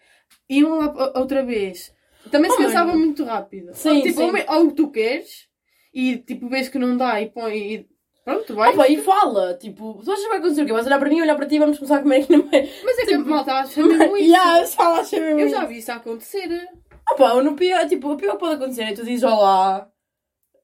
Iam 0.49 0.77
lá 0.79 1.11
outra 1.15 1.43
vez. 1.43 1.93
Também 2.31 2.49
se 2.49 2.57
Oh, 2.57 2.65
cansavam 2.65 2.93
mano. 2.93 3.05
muito 3.05 3.23
rápido. 3.23 3.69
Sim, 3.73 3.97
ou, 3.97 4.01
tipo, 4.01 4.19
sim. 4.19 4.43
Ou, 4.49 4.71
tu 4.71 4.89
queres 4.89 5.47
e 5.93 6.17
tipo 6.17 6.49
vês 6.49 6.67
que 6.67 6.79
não 6.79 6.97
dá 6.97 7.21
e 7.21 7.29
põe 7.29 7.55
e 7.73 7.87
pronto, 8.23 8.55
vai. 8.55 8.73
Opa, 8.73 8.87
e 8.89 8.97
fala, 8.97 9.53
tipo, 9.53 10.01
tu 10.03 10.11
achas 10.11 10.23
que 10.23 10.29
vai 10.29 10.39
acontecer 10.39 10.63
o 10.63 10.65
quê? 10.65 10.73
Vais 10.73 10.87
olhar 10.87 10.97
para 10.99 11.09
mim, 11.09 11.21
olhar 11.21 11.35
para 11.35 11.45
ti, 11.45 11.59
vamos 11.59 11.77
começar 11.77 11.97
a 11.97 12.01
comer 12.01 12.23
aqui 12.23 12.35
no 12.35 12.43
meio. 12.49 12.67
Mas 12.83 12.97
é 12.97 13.01
que 13.05 13.07
tipo, 13.17 13.21
a 13.29 13.35
malta 13.35 13.53
acha 13.53 13.83
mesmo 13.83 14.17
isso. 14.17 14.25
Yeah, 14.31 14.65
só 14.65 14.95
acha 14.99 15.19
mesmo 15.19 15.39
Eu 15.41 15.47
isso. 15.47 15.55
já 15.55 15.65
vi 15.65 15.77
isso 15.77 15.91
acontecer. 15.91 16.67
Opa, 17.11 17.43
no 17.43 17.55
pior, 17.55 17.87
tipo, 17.87 18.11
o 18.11 18.17
pior 18.17 18.31
que 18.33 18.39
pode 18.39 18.55
acontecer 18.55 18.81
é 18.81 18.93
tu 18.93 19.05
dizes 19.05 19.21
olá, 19.23 19.87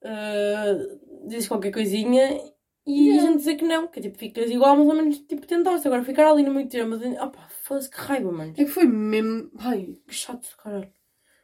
uh, 0.03 1.00
dizes 1.27 1.47
qualquer 1.47 1.71
coisinha 1.71 2.39
e 2.85 3.09
Yeah. 3.09 3.21
a 3.23 3.25
gente 3.27 3.37
dizer 3.37 3.55
que 3.55 3.63
não, 3.65 3.87
que 3.87 4.01
tipo, 4.01 4.17
ficas 4.17 4.49
igual, 4.49 4.75
mais 4.75 4.89
ou 4.89 4.95
menos, 4.95 5.19
tipo, 5.19 5.45
tentaste. 5.45 5.87
Agora 5.87 6.03
ficar 6.03 6.31
ali 6.31 6.41
no 6.43 6.53
meio 6.53 6.67
termo, 6.67 6.97
de- 6.97 7.19
opa, 7.19 7.47
foda-se 7.63 7.89
que 7.89 7.97
raiva, 7.97 8.31
mano. 8.31 8.53
É 8.57 8.63
que 8.63 8.71
foi 8.71 8.85
mesmo. 8.85 9.51
Ai, 9.59 9.95
Que 10.07 10.13
chato, 10.15 10.47
caralho. 10.61 10.89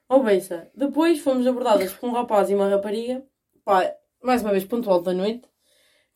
Ó, 0.09 0.19
Beissa, 0.19 0.69
depois 0.75 1.19
fomos 1.19 1.45
abordadas 1.45 1.93
por 1.93 2.09
um 2.09 2.13
rapaz 2.13 2.49
e 2.49 2.55
uma 2.55 2.67
rapariga, 2.69 3.23
pá, 3.63 3.93
mais 4.23 4.41
uma 4.41 4.51
vez 4.51 4.63
pontual 4.65 5.01
da 5.01 5.13
noite, 5.13 5.47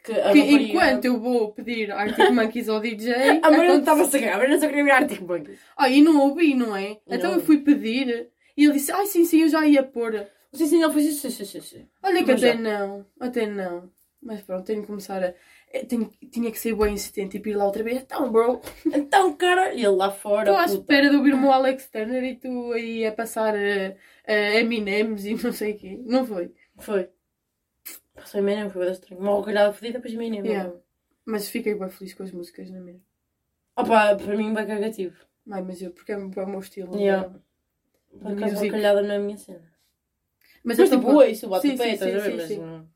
que 0.03 0.11
que 0.13 0.19
rapariga... 0.19 0.63
enquanto 0.63 1.05
eu 1.05 1.19
vou 1.19 1.51
pedir 1.53 1.91
Arctic 1.91 2.31
Monkeys 2.31 2.67
ao 2.69 2.79
DJ. 2.79 3.13
A 3.13 3.33
aconte- 3.47 3.79
estava 3.79 4.01
a 4.01 4.05
sacar, 4.05 4.33
a 4.33 4.37
Mariana 4.37 4.59
só 4.59 4.67
queria 4.67 4.83
ver 4.85 4.91
Arctic 4.91 5.21
Monkeys. 5.21 5.59
Ah, 5.77 5.87
e 5.89 6.01
não 6.01 6.19
ouvi, 6.21 6.55
não 6.55 6.75
é? 6.75 6.97
Então 7.07 7.29
Não. 7.31 7.37
eu 7.37 7.43
fui 7.45 7.57
pedir 7.59 8.31
e 8.57 8.63
ele 8.63 8.73
disse: 8.73 8.91
Ai, 8.91 9.05
sim, 9.05 9.23
sim, 9.23 9.41
eu 9.43 9.49
já 9.49 9.67
ia 9.67 9.83
pôr. 9.83 10.25
Sim, 10.53 10.67
sim, 10.67 10.83
ele 10.83 10.93
fez 10.93 11.05
isso, 11.07 11.29
sim, 11.31 11.45
sim, 11.45 11.61
sim. 11.61 11.89
Olha 12.03 12.23
que 12.23 12.31
Mas 12.31 12.43
até 12.43 12.53
já. 12.53 12.59
não, 12.59 13.05
até 13.19 13.47
não. 13.47 13.91
Mas 14.21 14.41
pronto, 14.41 14.65
tenho 14.65 14.81
que 14.81 14.87
começar 14.87 15.23
a. 15.23 15.33
eu 15.73 15.87
tenho- 15.87 16.09
tinha 16.29 16.51
que 16.51 16.59
ser 16.59 16.75
bem 16.75 16.93
insistente, 16.93 17.37
tipo, 17.37 17.49
ir 17.49 17.55
lá 17.55 17.65
outra 17.65 17.83
vez. 17.83 18.01
Então, 18.03 18.31
bro, 18.31 18.61
Então, 18.85 19.33
cara, 19.35 19.73
ele 19.73 19.87
lá 19.87 20.11
fora. 20.11 20.49
estou 20.51 20.55
à 20.57 20.65
puta. 20.67 20.73
espera 20.79 21.09
de 21.09 21.15
ouvir 21.15 21.33
o 21.33 21.39
meu 21.39 21.51
Alex 21.51 21.89
Turner 21.89 22.23
e 22.23 22.35
tu 22.35 22.71
aí 22.73 23.05
a 23.05 23.11
passar 23.11 23.55
uh, 23.55 23.91
uh, 24.27 24.57
Eminems 24.59 25.25
e 25.25 25.33
não 25.43 25.51
sei 25.53 25.73
o 25.73 25.77
quê. 25.77 25.99
Não 26.05 26.25
foi? 26.25 26.53
Foi. 26.77 27.09
Passou 28.13 28.39
em 28.39 28.43
Eminem, 28.43 28.69
foi 28.69 28.83
bem 28.83 28.91
estranho. 28.93 29.21
Uma 29.21 29.31
rocalhada 29.31 29.73
fodida, 29.73 29.97
depois 29.97 30.13
Eminem. 30.13 30.45
Yeah. 30.45 30.73
Mas 31.25 31.49
fiquei 31.49 31.73
bem 31.73 31.89
feliz 31.89 32.13
com 32.13 32.23
as 32.23 32.31
músicas, 32.31 32.69
não 32.69 32.77
é 32.77 32.81
mesmo? 32.81 33.01
Opa, 33.75 34.15
para 34.15 34.35
mim, 34.37 34.53
bem 34.53 34.67
cagativo. 34.67 35.15
Ai, 35.49 35.61
mas 35.63 35.81
eu, 35.81 35.91
porque 35.91 36.11
é, 36.11 36.17
o 36.17 36.29
meu 36.47 36.59
estilo. 36.59 36.95
Yeah. 36.95 37.29
de 38.13 38.19
Por 38.19 38.33
acaso, 38.33 38.53
music. 38.53 38.65
rocalhada 38.69 39.01
não 39.01 39.11
é 39.13 39.17
a 39.17 39.19
minha 39.19 39.37
cena. 39.37 39.70
Mas, 40.63 40.77
Mas 40.77 40.89
tipo, 40.89 41.01
pronto. 41.03 41.23
isso, 41.23 41.47
Sim, 41.61 41.73
o 41.73 41.77
pé, 41.77 41.93
estás 41.93 42.15
a 42.15 42.19
ver? 42.19 42.35
Mas 42.35 42.49
não- 42.57 42.87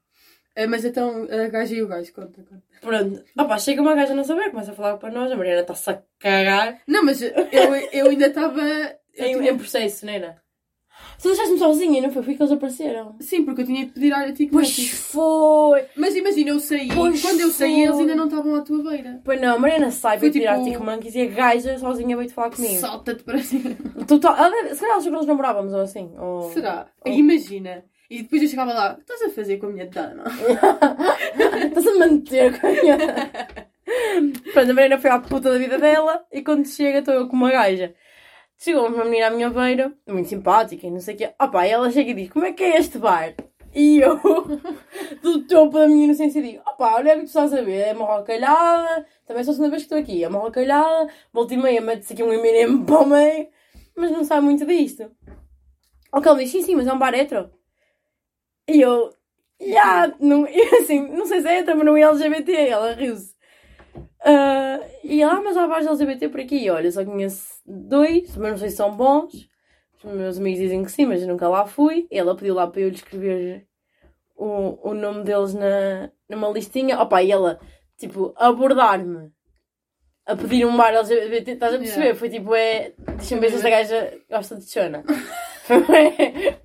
Eh, 0.58 0.68
mas 0.68 0.86
então, 0.86 1.28
a 1.30 1.48
gaja 1.50 1.76
e 1.76 1.82
o 1.84 1.88
gajo, 1.88 2.14
conta, 2.14 2.42
conta. 2.44 2.64
Pronto. 2.80 3.24
Opa, 3.38 3.58
chega 3.58 3.82
uma 3.82 3.94
gaja 3.94 4.14
a 4.14 4.16
não 4.16 4.24
saber, 4.24 4.52
começa 4.52 4.72
a 4.72 4.76
falar 4.76 4.98
para 4.98 5.12
nós, 5.12 5.30
a 5.32 5.36
Mariana 5.36 5.62
está-se 5.62 5.90
a 5.90 6.02
cagar. 6.18 6.82
Não, 6.88 7.04
mas 7.04 7.22
eu, 7.22 7.30
eu 7.92 8.10
ainda 8.10 8.28
estava. 8.28 8.62
Em, 9.18 9.34
tinha- 9.38 9.52
em 9.52 9.58
processo, 9.58 10.06
não 10.06 10.14
era? 10.14 10.42
Tu 11.22 11.28
deixaste-me 11.30 11.58
sozinha, 11.60 12.02
não 12.02 12.12
foi? 12.12 12.24
Foi 12.24 12.36
que 12.36 12.42
eles 12.42 12.52
apareceram. 12.52 13.16
Sim, 13.20 13.44
porque 13.44 13.62
eu 13.62 13.66
tinha 13.66 13.86
de 13.86 13.92
pedir 13.92 14.14
a 14.14 14.32
ti 14.32 14.48
Pois 14.52 14.90
foi! 14.90 15.86
Mas 15.96 16.16
imagina, 16.16 16.52
eu 16.52 16.60
saí. 16.60 16.90
Pois 16.94 17.22
quando 17.22 17.40
eu 17.42 17.50
saí, 17.50 17.74
foi. 17.74 17.82
eles 17.84 18.00
ainda 18.00 18.16
não 18.16 18.26
estavam 18.26 18.56
à 18.56 18.62
tua 18.62 18.84
beira. 18.84 19.22
Pois 19.24 19.42
não, 19.42 19.56
a 19.56 19.60
Mariana 19.60 19.92
sai 19.92 20.20
para 20.20 20.30
tirar 20.30 20.58
tipo- 20.60 20.72
Tico 20.72 20.84
Monkeys 20.84 21.16
e 21.16 21.22
a 21.22 21.26
gaja 21.26 21.78
sozinha 21.80 22.16
veio-te 22.16 22.34
falar 22.34 22.52
comigo. 22.52 22.76
Salta-te 22.76 23.24
para 23.24 23.40
cima. 23.40 23.76
Total, 24.08 24.36
ela 24.38 24.74
se 24.76 24.82
calhar 24.82 24.98
achou 24.98 25.12
que 25.12 25.18
nós 25.18 25.26
namorávamos 25.26 25.74
ou 25.74 25.82
assim. 25.82 26.12
Ou... 26.18 26.52
Será? 26.52 26.88
Oh. 27.06 27.10
Imagina. 27.10 27.84
E 28.10 28.22
depois 28.22 28.42
eu 28.44 28.48
chegava 28.48 28.72
lá, 28.72 28.94
o 28.94 28.96
que 28.98 29.02
estás 29.02 29.22
a 29.24 29.30
fazer 29.30 29.58
com 29.58 29.66
a 29.66 29.70
minha 29.70 29.88
dama? 29.88 30.24
Estás 31.66 31.88
a 31.88 31.94
manter 31.98 32.60
com 32.60 32.68
a 32.68 32.72
minha. 32.72 32.98
Pronto, 34.54 34.72
a 34.72 34.74
Mariana 34.74 34.98
foi 35.00 35.10
à 35.10 35.20
puta 35.20 35.52
da 35.52 35.58
vida 35.58 35.78
dela 35.78 36.24
e 36.32 36.42
quando 36.44 36.68
chega 36.68 37.00
estou 37.00 37.14
eu 37.14 37.28
com 37.28 37.36
uma 37.36 37.52
gaja. 37.52 37.94
Chegou 38.58 38.88
uma 38.88 39.04
menina 39.04 39.28
à 39.28 39.30
minha 39.30 39.50
beira, 39.50 39.94
muito 40.08 40.30
simpática 40.30 40.88
e 40.88 40.92
não 40.92 41.00
sei 41.00 41.16
o 41.16 41.18
quê. 41.18 41.34
Opa, 41.40 41.68
e 41.68 41.72
ela 41.72 41.92
chega 41.92 42.12
e 42.12 42.14
diz: 42.14 42.30
Como 42.30 42.46
é 42.46 42.54
que 42.54 42.64
é 42.64 42.78
este 42.78 42.98
bar? 42.98 43.34
E 43.74 44.00
eu, 44.00 44.18
do 45.22 45.46
topo 45.46 45.78
da 45.78 45.88
minha 45.88 46.06
inocência, 46.06 46.42
digo: 46.42 46.62
Opa, 46.66 46.96
olha 46.96 47.14
o 47.14 47.18
que 47.18 47.24
tu 47.24 47.28
estás 47.28 47.54
a 47.54 47.62
ver, 47.62 47.90
é 47.90 47.94
uma 47.94 48.06
rocalhada. 48.06 49.06
Também 49.26 49.44
sou 49.44 49.52
a 49.52 49.56
segunda 49.56 49.72
vez 49.72 49.84
que 49.84 49.94
estou 49.94 49.98
aqui, 49.98 50.24
é 50.24 50.28
uma 50.28 50.40
rocalhada. 50.40 51.12
Volta 51.34 51.54
e 51.54 51.58
meia, 51.58 51.82
mete-se 51.82 52.14
aqui 52.14 52.24
um 52.24 52.32
Eminem 52.34 52.84
para 52.86 53.00
o 53.00 53.06
meio, 53.06 53.48
mas 53.96 54.12
não 54.12 54.24
sabe 54.24 54.46
muito 54.46 54.66
disto. 54.66 55.12
Ok, 56.14 56.30
ela 56.30 56.40
diz: 56.40 56.52
Sim, 56.52 56.62
sim, 56.62 56.76
mas 56.76 56.88
é 56.88 56.94
um 56.94 57.00
bar 57.00 57.14
hetero. 57.14 57.52
E 58.68 58.82
eu, 58.82 59.12
Ya, 59.62 60.14
não, 60.20 60.46
eu, 60.48 60.80
assim, 60.80 61.08
não 61.08 61.26
sei 61.26 61.42
se 61.42 61.48
é 61.48 61.60
hétero, 61.60 61.78
mas 61.78 61.86
não 61.86 61.98
é 61.98 62.02
LGBT, 62.02 62.70
ela 62.70 62.94
riu-se. 62.94 63.35
Ah, 64.26 64.80
e 65.04 65.22
ah, 65.22 65.40
mas 65.40 65.56
há 65.56 65.68
vários 65.68 65.88
LGBT 65.88 66.30
por 66.30 66.40
aqui. 66.40 66.68
Olha, 66.70 66.92
só 66.92 67.06
conheço 67.06 67.62
dois, 67.64 68.36
mas 68.36 68.52
não 68.52 68.58
sei 68.58 68.72
se 68.72 68.78
são 68.78 68.96
bons. 68.96 69.48
Os 70.04 70.12
meus 70.12 70.38
amigos 70.40 70.60
dizem 70.60 70.84
que 70.84 70.92
sim, 70.92 71.06
mas 71.06 71.22
eu 71.22 71.28
nunca 71.28 71.48
lá 71.48 71.66
fui. 71.68 72.08
E 72.12 72.18
ela 72.18 72.36
pediu 72.36 72.56
lá 72.56 72.66
para 72.66 72.82
eu 72.82 72.90
lhe 72.90 72.96
escrever 72.96 73.68
o, 74.36 74.90
o 74.90 74.94
nome 74.96 75.24
deles 75.24 75.54
na, 75.54 76.10
numa 76.28 76.50
listinha. 76.50 77.00
Opa, 77.00 77.22
e 77.22 77.32
ela, 77.32 77.60
tipo, 77.98 78.34
abordar-me 78.36 79.32
a 80.26 80.36
pedir 80.36 80.66
um 80.66 80.76
bar 80.76 80.94
LGBT, 80.94 81.52
estás 81.52 81.76
a 81.76 81.78
perceber? 81.78 82.02
Yeah. 82.02 82.20
Foi 82.20 82.30
tipo, 82.30 82.56
é. 82.56 82.94
Deixa-me 83.18 83.42
ver 83.42 83.50
se 83.52 83.58
esta 83.58 83.70
gaja 83.70 84.18
gosta 84.28 84.56
de 84.56 84.70
Xona. 84.70 85.04
Foi 85.66 85.84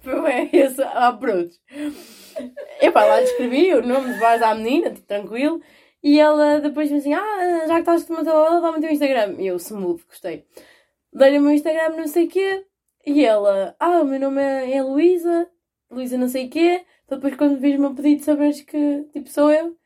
foi 0.03 0.51
esse 0.53 0.83
approach. 0.83 1.59
Epá, 2.83 3.03
lá 3.03 3.19
lhe 3.19 3.25
escrevi 3.25 3.73
o 3.73 3.81
nome 3.81 4.13
de 4.13 4.21
bares 4.21 4.43
à 4.43 4.55
menina, 4.55 4.91
tipo, 4.91 5.07
tranquilo. 5.07 5.63
E 6.03 6.19
ela 6.19 6.61
depois 6.61 6.89
disse 6.89 7.13
assim: 7.13 7.15
Ah, 7.15 7.65
já 7.67 7.75
que 7.75 7.81
estás 7.81 8.09
meu 8.09 8.25
telemóvel, 8.25 8.61
dá-me 8.63 8.79
o 8.79 8.81
teu 8.81 8.91
Instagram. 8.91 9.37
E 9.39 9.47
eu, 9.47 9.57
smooth, 9.57 10.03
gostei. 10.09 10.47
Dei-lhe 11.13 11.39
o 11.39 11.43
meu 11.43 11.53
Instagram, 11.53 11.97
não 11.97 12.07
sei 12.07 12.27
o 12.27 12.29
quê. 12.29 12.65
E 13.07 13.25
ela: 13.25 13.75
Ah, 13.79 14.01
o 14.01 14.05
meu 14.05 14.19
nome 14.21 14.41
é, 14.43 14.77
é 14.77 14.83
Luísa, 14.83 15.49
Luísa 15.91 16.17
não 16.17 16.29
sei 16.29 16.47
o 16.47 16.51
quê. 16.51 16.85
Então 17.05 17.19
depois, 17.19 17.37
quando 17.37 17.59
vires-me 17.59 17.87
a 17.87 17.91
pedir, 17.91 18.21
saberes 18.21 18.61
que, 18.63 19.05
tipo, 19.13 19.29
sou 19.29 19.51
eu. 19.51 19.77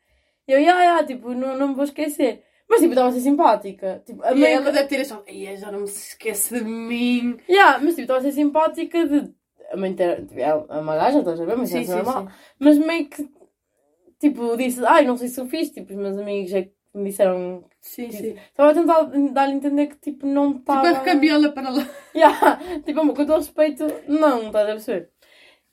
E 0.47 0.51
eu, 0.53 0.59
ya, 0.61 0.83
ya, 0.83 1.03
tipo, 1.03 1.33
não, 1.33 1.57
não 1.57 1.69
me 1.69 1.73
vou 1.75 1.83
esquecer. 1.83 2.43
Mas, 2.69 2.79
tipo, 2.79 2.91
estava 2.93 3.09
a 3.09 3.11
ser 3.11 3.21
simpática. 3.21 4.03
Tipo, 4.05 4.23
a 4.23 4.31
E 4.31 4.35
meio 4.35 4.57
ela 4.57 4.71
deve 4.71 4.87
ter 4.87 5.01
achado, 5.01 5.23
"Ai, 5.27 5.57
já 5.57 5.71
não 5.71 5.79
me 5.79 5.85
esquece 5.85 6.53
de 6.55 6.63
mim. 6.63 7.37
Yeah, 7.49 7.79
mas 7.79 7.89
tipo, 7.95 8.01
estava 8.01 8.19
a 8.19 8.23
ser 8.23 8.31
simpática 8.31 9.07
de. 9.07 9.33
A 9.71 9.77
mãe 9.77 9.93
ter. 9.93 10.25
tipo, 10.25 10.39
É 10.39 10.53
uma 10.53 10.95
gaja, 10.95 11.19
estás 11.19 11.41
a 11.41 11.45
ver? 11.45 11.57
Mas 11.57 11.69
sim, 11.69 11.83
é 11.83 11.87
normal. 11.87 12.27
sim. 12.27 12.33
Mas 12.59 12.77
meio 12.77 13.07
que. 13.07 13.27
Tipo, 14.19 14.55
disse. 14.57 14.83
Ai, 14.85 15.05
não 15.05 15.17
sei 15.17 15.27
se 15.27 15.39
eu 15.39 15.47
fiz. 15.47 15.69
Tipo, 15.69 15.91
os 15.93 15.97
meus 15.99 16.17
amigos 16.17 16.49
já 16.51 16.63
me 16.93 17.09
disseram. 17.09 17.65
Sim, 17.81 18.09
Tipo, 18.09 18.23
sim. 18.23 18.35
Estava 18.37 18.71
a 18.71 18.73
tentar 18.73 19.01
dar-lhe 19.33 19.53
a 19.53 19.55
entender 19.55 19.87
que 19.87 19.97
tipo, 19.97 20.25
não 20.25 20.49
Tipo, 20.53 20.59
estava. 20.71 20.87
a 20.89 20.99
recambiá-la 20.99 21.49
para 21.51 21.69
lá. 21.69 21.87
Yeah, 22.15 22.59
tipo, 22.85 22.99
amor, 22.99 23.15
com 23.15 23.25
todo 23.25 23.37
respeito, 23.39 23.85
não, 24.07 24.47
estás 24.47 24.63
a 24.69 24.71
perceber? 24.71 25.09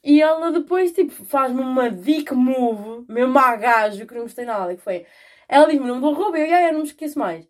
E 0.04 0.20
ela 0.20 0.50
depois, 0.50 0.90
tipo, 0.92 1.12
faz-me 1.12 1.60
uma 1.60 1.88
dick 1.88 2.34
move, 2.34 3.04
mesmo 3.08 3.38
a 3.38 3.54
gajo, 3.54 4.04
que 4.06 4.14
não 4.14 4.22
gostei 4.22 4.44
nada, 4.44 4.74
que 4.74 4.82
foi... 4.82 5.06
Ela 5.48 5.66
diz-me 5.68 5.84
o 5.84 5.88
nome 5.88 6.00
do 6.00 6.08
arroba, 6.08 6.38
e 6.38 6.48
eu, 6.50 6.54
"Ai, 6.56 6.68
eu 6.68 6.72
não 6.72 6.80
me 6.80 6.86
esqueço 6.86 7.16
mais. 7.18 7.46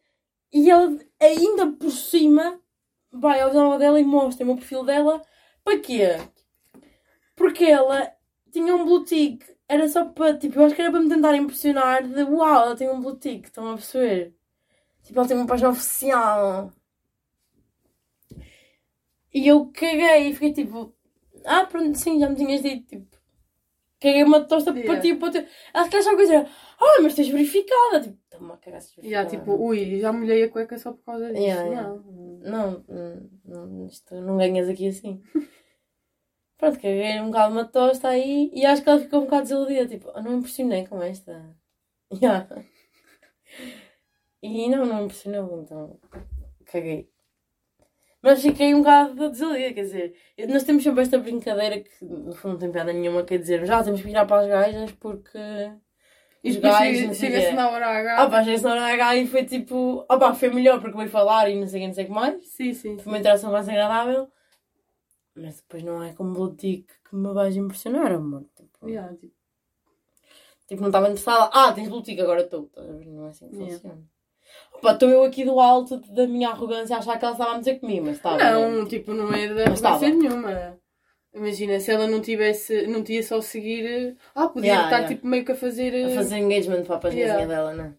E 0.53 0.71
ela, 0.71 0.95
ainda 1.19 1.69
por 1.73 1.91
cima, 1.91 2.61
vai 3.11 3.41
ao 3.41 3.53
jornal 3.53 3.79
dela 3.79 3.99
e 3.99 4.05
mostra 4.05 4.45
o 4.45 4.47
meu 4.49 4.57
perfil 4.57 4.85
dela. 4.85 5.23
Para 5.65 5.79
quê? 5.79 6.19
Porque 7.35 7.65
ela 7.65 8.13
tinha 8.53 8.75
um 8.77 8.85
blue 8.85 9.05
tick. 9.05 9.45
Era 9.69 9.89
só 9.89 10.05
para, 10.07 10.37
tipo, 10.39 10.59
eu 10.61 10.65
acho 10.67 10.75
que 10.75 10.83
era 10.83 10.91
para 10.91 11.01
me 11.01 11.09
tentar 11.09 11.35
impressionar 11.37 12.07
de, 12.07 12.23
uau, 12.25 12.63
ela 12.67 12.77
tem 12.77 12.91
um 12.91 13.01
blue 13.01 13.17
tick, 13.19 13.47
estão 13.47 13.71
a 13.71 13.75
perceber? 13.75 14.35
Tipo, 15.05 15.19
ela 15.21 15.29
tem 15.29 15.37
uma 15.37 15.47
página 15.47 15.71
oficial. 15.71 16.73
E 19.33 19.47
eu 19.49 19.67
caguei 19.73 20.29
e 20.29 20.35
fiquei 20.35 20.53
tipo, 20.53 20.95
ah, 21.45 21.65
pronto, 21.67 21.97
sim, 21.99 22.21
já 22.21 22.29
me 22.29 22.37
tinhas 22.37 22.63
dito, 22.63 22.87
tipo, 22.87 23.17
caguei 24.01 24.23
uma 24.25 24.45
tosta 24.45 24.73
Yeah. 24.73 24.93
para 24.93 25.01
ti, 25.01 25.15
para 25.15 25.31
ti. 25.33 25.49
Ela 25.73 25.89
que 25.89 25.97
achava 25.97 26.17
coisa, 26.17 26.47
ah, 26.79 27.01
mas 27.03 27.15
tens 27.15 27.29
verificada, 27.29 28.01
tipo, 28.03 28.19
toma 28.29 28.55
a 28.55 28.57
cagar 28.59 28.81
E 28.83 28.85
verificada. 29.01 29.31
tipo, 29.31 29.53
ui, 29.55 29.99
já 30.01 30.13
molhei 30.13 30.43
a 30.45 30.51
cueca 30.51 30.79
só 30.79 30.93
por 30.93 31.05
causa 31.05 31.29
disso. 31.29 31.41
Yeah, 31.41 31.65
yeah. 31.69 31.89
Não. 31.89 32.03
Não, 32.43 32.85
não, 32.89 33.67
não, 33.67 33.87
isto 33.87 34.15
não 34.21 34.37
ganhas 34.37 34.69
aqui 34.69 34.89
assim. 34.89 35.23
Pronto, 36.63 36.77
caguei 36.77 37.21
um 37.21 37.27
bocado 37.27 37.53
uma 37.53 37.65
tosta 37.65 38.07
aí 38.07 38.49
e 38.55 38.65
acho 38.65 38.85
que 38.85 38.89
ela 38.89 39.01
ficou 39.01 39.23
um 39.23 39.25
bocado 39.25 39.43
desiludida, 39.43 39.89
tipo, 39.89 40.09
eu 40.11 40.23
não 40.23 40.31
me 40.31 40.37
impressionei 40.39 40.87
com 40.87 41.03
esta. 41.03 41.57
Yeah. 42.23 42.47
E 44.43 44.69
não, 44.69 44.85
não 44.85 44.99
me 44.99 45.05
impressionou, 45.05 45.63
então 45.63 45.99
caguei. 46.67 47.09
Mas 48.21 48.43
fiquei 48.43 48.75
um 48.75 48.79
bocado 48.81 49.31
desiludida, 49.31 49.73
quer 49.73 49.83
dizer, 49.83 50.15
nós 50.49 50.63
temos 50.63 50.83
sempre 50.85 51.03
esta 51.03 51.19
brincadeira 51.19 51.81
que 51.81 52.05
no 52.05 52.35
fundo 52.35 52.53
não 52.53 52.59
tem 52.59 52.71
piada 52.71 52.93
nenhuma, 52.93 53.25
quer 53.25 53.39
dizer, 53.39 53.65
já 53.65 53.83
temos 53.83 54.01
que 54.01 54.07
virar 54.07 54.27
para 54.27 54.43
as 54.43 54.49
gajas 54.49 54.93
porque 54.93 55.39
E 56.45 56.51
os 56.51 56.57
gajos, 56.59 57.17
chega-se 57.17 57.53
na 57.53 57.71
hora 57.71 57.87
H. 57.87 58.25
Opa, 58.27 58.43
já 58.43 58.75
na 58.75 58.93
H 58.93 59.17
e 59.17 59.27
foi 59.27 59.45
tipo, 59.45 60.05
opa, 60.09 60.35
foi 60.35 60.51
melhor 60.51 60.81
porque 60.81 60.97
veio 60.97 61.09
falar 61.09 61.49
e 61.49 61.59
não 61.59 61.67
sei 61.67 61.81
o 61.81 61.83
que, 61.83 61.89
não 61.89 61.95
sei 61.95 62.05
o 62.05 62.07
que 62.09 62.13
mais. 62.13 62.47
Sim, 62.47 62.75
sim. 62.75 62.99
Foi 62.99 63.11
uma 63.11 63.19
interação 63.19 63.51
mais 63.51 63.69
agradável. 63.69 64.31
Mas 65.35 65.57
depois 65.57 65.83
não 65.83 66.03
é 66.03 66.13
como 66.13 66.33
Boutique 66.35 66.93
que 67.09 67.17
me 67.17 67.33
vais 67.33 67.57
impressionar, 67.57 68.13
amor. 68.13 68.45
Tipo, 68.55 68.89
Yeah, 68.89 69.15
tipo, 69.17 69.35
tipo, 70.67 70.81
não 70.83 70.89
estava 70.89 71.07
interessada. 71.07 71.51
Ah, 71.53 71.73
tens 71.73 71.89
Boutique, 71.89 72.21
agora 72.21 72.43
estou. 72.43 72.71
Ver? 72.77 73.07
Não 73.07 73.27
é 73.27 73.31
assim 73.31 73.49
que 73.49 73.57
Yeah. 73.57 73.75
funciona. 73.75 74.03
Opa, 74.75 74.93
estou 74.93 75.09
eu 75.09 75.25
aqui 75.25 75.45
do 75.45 75.59
alto 75.59 75.97
da 76.13 76.27
minha 76.27 76.51
arrogância 76.51 76.97
a 76.97 76.99
achar 76.99 77.19
que 77.19 77.25
ela 77.25 77.33
estava 77.33 77.55
a 77.55 77.59
dizer 77.59 77.81
comigo, 77.81 78.05
mas 78.07 78.17
estava. 78.17 78.37
Não, 78.39 78.87
tipo, 78.87 79.15
não 79.15 79.33
é 79.33 79.47
de 79.49 79.63
arrogância 79.63 80.09
nenhuma. 80.11 80.79
Imagina, 81.35 81.81
se 81.81 81.91
ela 81.91 82.07
não 82.07 82.21
tivesse, 82.21 82.87
não 82.87 83.03
tinha 83.03 83.23
só 83.23 83.41
seguir. 83.41 84.19
Ah, 84.35 84.49
podia 84.49 84.69
Yeah, 84.73 84.85
estar 84.85 84.97
yeah. 84.99 85.15
tipo 85.15 85.27
meio 85.27 85.47
que 85.47 85.53
a 85.53 85.57
fazer. 85.57 85.95
A 86.05 86.15
fazer 86.15 86.37
engagement 86.37 86.85
para 86.85 86.97
a 86.97 86.99
página 86.99 87.23
Yeah. 87.23 87.47
dela, 87.47 87.73
não 87.73 87.85
é? 87.85 87.95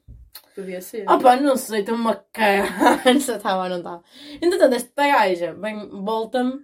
Podia 0.53 0.81
ser. 0.81 1.09
Opa, 1.09 1.35
não 1.37 1.57
sei, 1.57 1.79
estou-me 1.79 2.07
a 2.11 2.15
cagar 2.31 3.01
se 3.19 3.31
eu 3.31 3.37
estava 3.37 3.63
ou 3.63 3.69
não 3.69 3.77
estava. 3.77 4.03
Entretanto, 4.39 4.75
esta 4.75 5.07
gaja 5.07 5.53
vem, 5.55 5.89
volta-me 5.89 6.63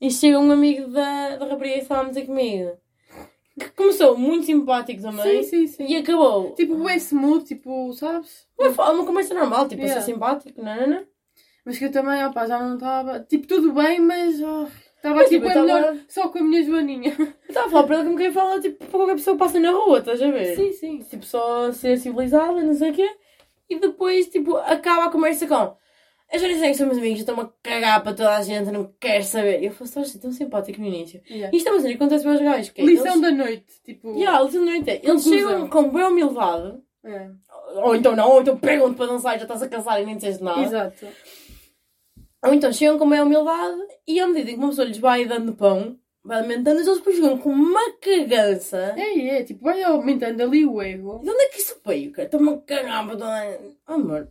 e 0.00 0.10
chega 0.10 0.38
um 0.38 0.50
amigo 0.50 0.88
da, 0.90 1.36
da 1.36 1.46
rapariga 1.46 1.76
que 1.76 1.82
estava 1.82 2.10
a 2.10 2.26
comigo. 2.26 2.72
Que 3.58 3.70
começou 3.70 4.18
muito 4.18 4.44
simpático 4.44 5.00
também 5.00 5.42
sim, 5.44 5.66
sim, 5.66 5.66
sim. 5.66 5.86
e 5.92 5.96
acabou. 5.96 6.52
Tipo, 6.52 6.88
esse 6.90 7.14
mood, 7.14 7.44
tipo, 7.44 7.92
sabes? 7.94 8.46
Uma, 8.58 8.90
uma 8.92 9.06
conversa 9.06 9.32
normal, 9.32 9.66
tipo, 9.66 9.80
Yeah. 9.82 9.98
a 9.98 10.04
ser 10.04 10.12
simpático, 10.12 10.60
não, 10.62 10.76
não, 10.76 10.86
não. 10.86 11.06
Mas 11.64 11.78
que 11.78 11.86
eu 11.86 11.90
também, 11.90 12.22
opá, 12.24 12.46
já 12.46 12.58
não 12.62 12.74
estava. 12.74 13.20
Tipo, 13.20 13.46
tudo 13.46 13.72
bem, 13.72 13.98
mas. 14.00 14.40
oh, 14.42 14.66
Estava 14.96 15.16
Mas, 15.16 15.28
tipo, 15.28 15.46
tipo, 15.46 15.56
é 15.56 15.60
eu 15.60 15.64
melhor 15.64 15.82
tava- 15.84 15.98
só 16.08 16.28
com 16.28 16.38
a 16.38 16.42
minha 16.42 16.62
Joaninha. 16.62 17.14
Eu 17.18 17.28
estava 17.48 17.66
a 17.66 17.70
falar 17.70 17.84
para 17.86 17.96
ele 17.96 18.04
como 18.06 18.16
quem 18.18 18.32
fala, 18.32 18.60
tipo, 18.60 18.78
para 18.78 18.98
qualquer 18.98 19.14
pessoa 19.14 19.36
que 19.36 19.42
passa 19.42 19.60
na 19.60 19.70
rua, 19.70 19.98
estás 20.00 20.20
a 20.20 20.30
ver? 20.30 20.54
Sim, 20.56 20.72
sim. 20.72 20.98
Tipo, 20.98 21.24
só 21.24 21.70
ser 21.72 21.96
civilizada, 21.98 22.62
não 22.62 22.74
sei 22.74 22.90
o 22.90 22.94
quê. 22.94 23.08
E 23.70 23.78
depois, 23.78 24.26
tipo, 24.28 24.56
acaba 24.56 25.04
a 25.06 25.10
conversa 25.10 25.46
com 25.46 25.76
nem 26.32 26.58
sei 26.58 26.70
que 26.70 26.76
somos 26.76 26.98
amigos, 26.98 27.20
estão-me 27.20 27.42
a 27.42 27.50
cagar 27.62 28.02
para 28.02 28.12
toda 28.14 28.36
a 28.36 28.42
gente, 28.42 28.70
não 28.70 28.92
quero 29.00 29.24
saber. 29.24 29.62
Eu 29.62 29.70
falei, 29.72 29.88
estás 29.88 30.14
tão 30.16 30.32
simpático 30.32 30.80
no 30.80 30.86
início. 30.86 31.22
Yeah. 31.30 31.56
Isto 31.56 31.68
é 31.68 31.72
uma 31.72 31.80
cena 31.80 31.90
que 31.90 31.96
acontece 32.02 32.26
aos 32.26 32.40
gajos. 32.40 32.70
Que 32.70 32.80
é, 32.82 32.84
Lição 32.84 33.06
eles... 33.06 33.20
da 33.22 33.30
noite, 33.30 33.66
tipo. 33.84 34.12
Yeah, 34.18 34.42
lição 34.42 34.64
da 34.64 34.70
noite. 34.72 34.90
é, 34.90 34.94
Eles 34.96 35.24
Conclusão. 35.24 35.32
chegam 35.32 35.68
com 35.68 35.88
boa 35.90 36.08
humildade, 36.08 36.78
É. 37.04 37.30
ou 37.84 37.94
então 37.94 38.16
não, 38.16 38.30
ou 38.30 38.40
então 38.42 38.56
pegam-te 38.58 38.96
para 38.96 39.06
dançar 39.06 39.36
e 39.36 39.38
já 39.38 39.44
estás 39.44 39.62
a 39.62 39.68
cansar 39.68 40.02
e 40.02 40.06
nem 40.06 40.16
disseste 40.16 40.42
nada. 40.42 40.62
Exato. 40.62 41.06
Ou 42.44 42.54
então 42.54 42.72
chegam 42.72 42.98
com 42.98 43.06
meia 43.06 43.24
humildade 43.24 43.78
e 44.06 44.20
à 44.20 44.26
medida 44.26 44.50
que 44.50 44.56
uma 44.56 44.68
pessoa 44.68 44.86
lhes 44.86 44.98
vai 44.98 45.24
dando 45.24 45.54
pão, 45.54 45.96
vai 46.24 46.38
alimentando, 46.38 46.76
eles 46.80 46.86
depois 46.96 47.16
chegam 47.16 47.38
com 47.38 47.50
uma 47.50 47.92
cagança. 48.00 48.94
É, 48.96 49.28
é, 49.38 49.44
tipo, 49.44 49.64
vai 49.64 49.82
aumentando 49.82 50.42
ali 50.42 50.64
o 50.66 50.80
ego. 50.82 51.20
De 51.22 51.30
onde 51.30 51.42
é 51.42 51.48
que 51.48 51.58
isso 51.60 51.80
veio, 51.84 52.12
cara? 52.12 52.26
Estou-me 52.26 52.50
a 52.50 52.56
cagar 52.58 53.04
para 53.06 53.16
toda 53.16 53.26
a. 53.42 53.58
Oh, 53.88 53.92
amor, 53.94 54.28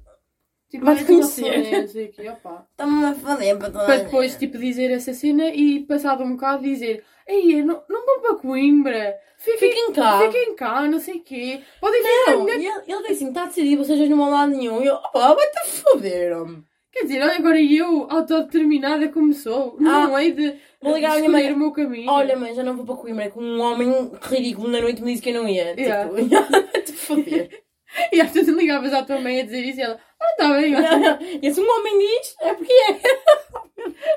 Tipo, 0.75 0.85
vai 0.85 1.03
conhecer. 1.05 1.85
está-me 1.85 3.05
a 3.05 3.15
foder 3.15 3.57
para 3.57 3.71
toda 3.71 3.85
Para 3.85 3.97
depois, 3.97 4.35
tipo, 4.35 4.57
dizer 4.57 4.91
essa 4.91 5.13
cena 5.13 5.47
e 5.49 5.79
passado 5.81 6.23
um 6.23 6.31
bocado 6.31 6.63
dizer 6.63 7.03
Ei, 7.27 7.63
não, 7.63 7.81
não 7.89 8.05
vão 8.05 8.21
para 8.21 8.35
Coimbra. 8.35 9.15
Fiquem, 9.37 9.69
Fiquem 9.69 9.93
cá. 9.93 10.19
fiquem 10.19 10.55
cá, 10.55 10.87
não 10.87 10.99
sei 10.99 11.15
o 11.15 11.23
quê. 11.23 11.61
Podem 11.81 12.01
na 12.03 12.33
Não, 12.33 12.43
minha 12.43 12.55
ele, 12.55 12.83
ele 12.87 13.01
disse 13.01 13.13
assim, 13.13 13.27
está 13.29 13.45
decidido, 13.45 13.83
vocês 13.83 14.09
não 14.09 14.17
vão 14.17 14.29
lá 14.29 14.47
nenhum. 14.47 14.81
E 14.81 14.85
eu, 14.85 14.95
opa, 14.95 15.33
vai-te 15.33 15.67
foder, 15.69 16.37
homem. 16.37 16.63
Quer 16.91 17.03
dizer, 17.03 17.21
agora 17.21 17.61
eu, 17.61 18.07
autodeterminada 18.09 19.09
como 19.09 19.33
sou, 19.33 19.75
não 19.79 20.17
hei 20.17 20.31
de 20.31 20.55
vou 20.81 20.95
ligar 20.95 21.17
escolher 21.17 21.29
mãe. 21.29 21.53
o 21.53 21.57
meu 21.57 21.71
caminho. 21.71 22.09
Olha, 22.09 22.37
mãe, 22.37 22.53
já 22.55 22.63
não 22.63 22.75
vou 22.77 22.85
para 22.85 22.95
Coimbra, 22.95 23.29
com 23.29 23.41
um 23.41 23.59
homem 23.59 24.11
ridículo 24.21 24.69
na 24.69 24.79
noite 24.79 25.01
me 25.03 25.11
disse 25.11 25.21
que 25.21 25.31
eu 25.31 25.41
não 25.41 25.49
ia. 25.49 25.73
Yeah. 25.77 26.09
Tipo, 26.09 26.29
vai-te 26.71 26.93
foder. 26.93 27.65
E 28.11 28.19
às 28.19 28.31
vezes 28.31 28.53
ligavas 28.53 28.93
à 28.93 29.03
tua 29.03 29.21
mãe 29.21 29.39
a 29.39 29.43
dizer 29.45 29.63
isso 29.63 29.79
e 29.79 29.81
ela, 29.83 29.97
ah, 30.25 30.31
está 30.31 31.13
bem, 31.17 31.39
e 31.41 31.53
se 31.53 31.59
um 31.61 31.69
homem 31.69 31.99
diz, 31.99 32.35
é 32.41 32.53
porque 32.53 32.73
é. 32.73 32.99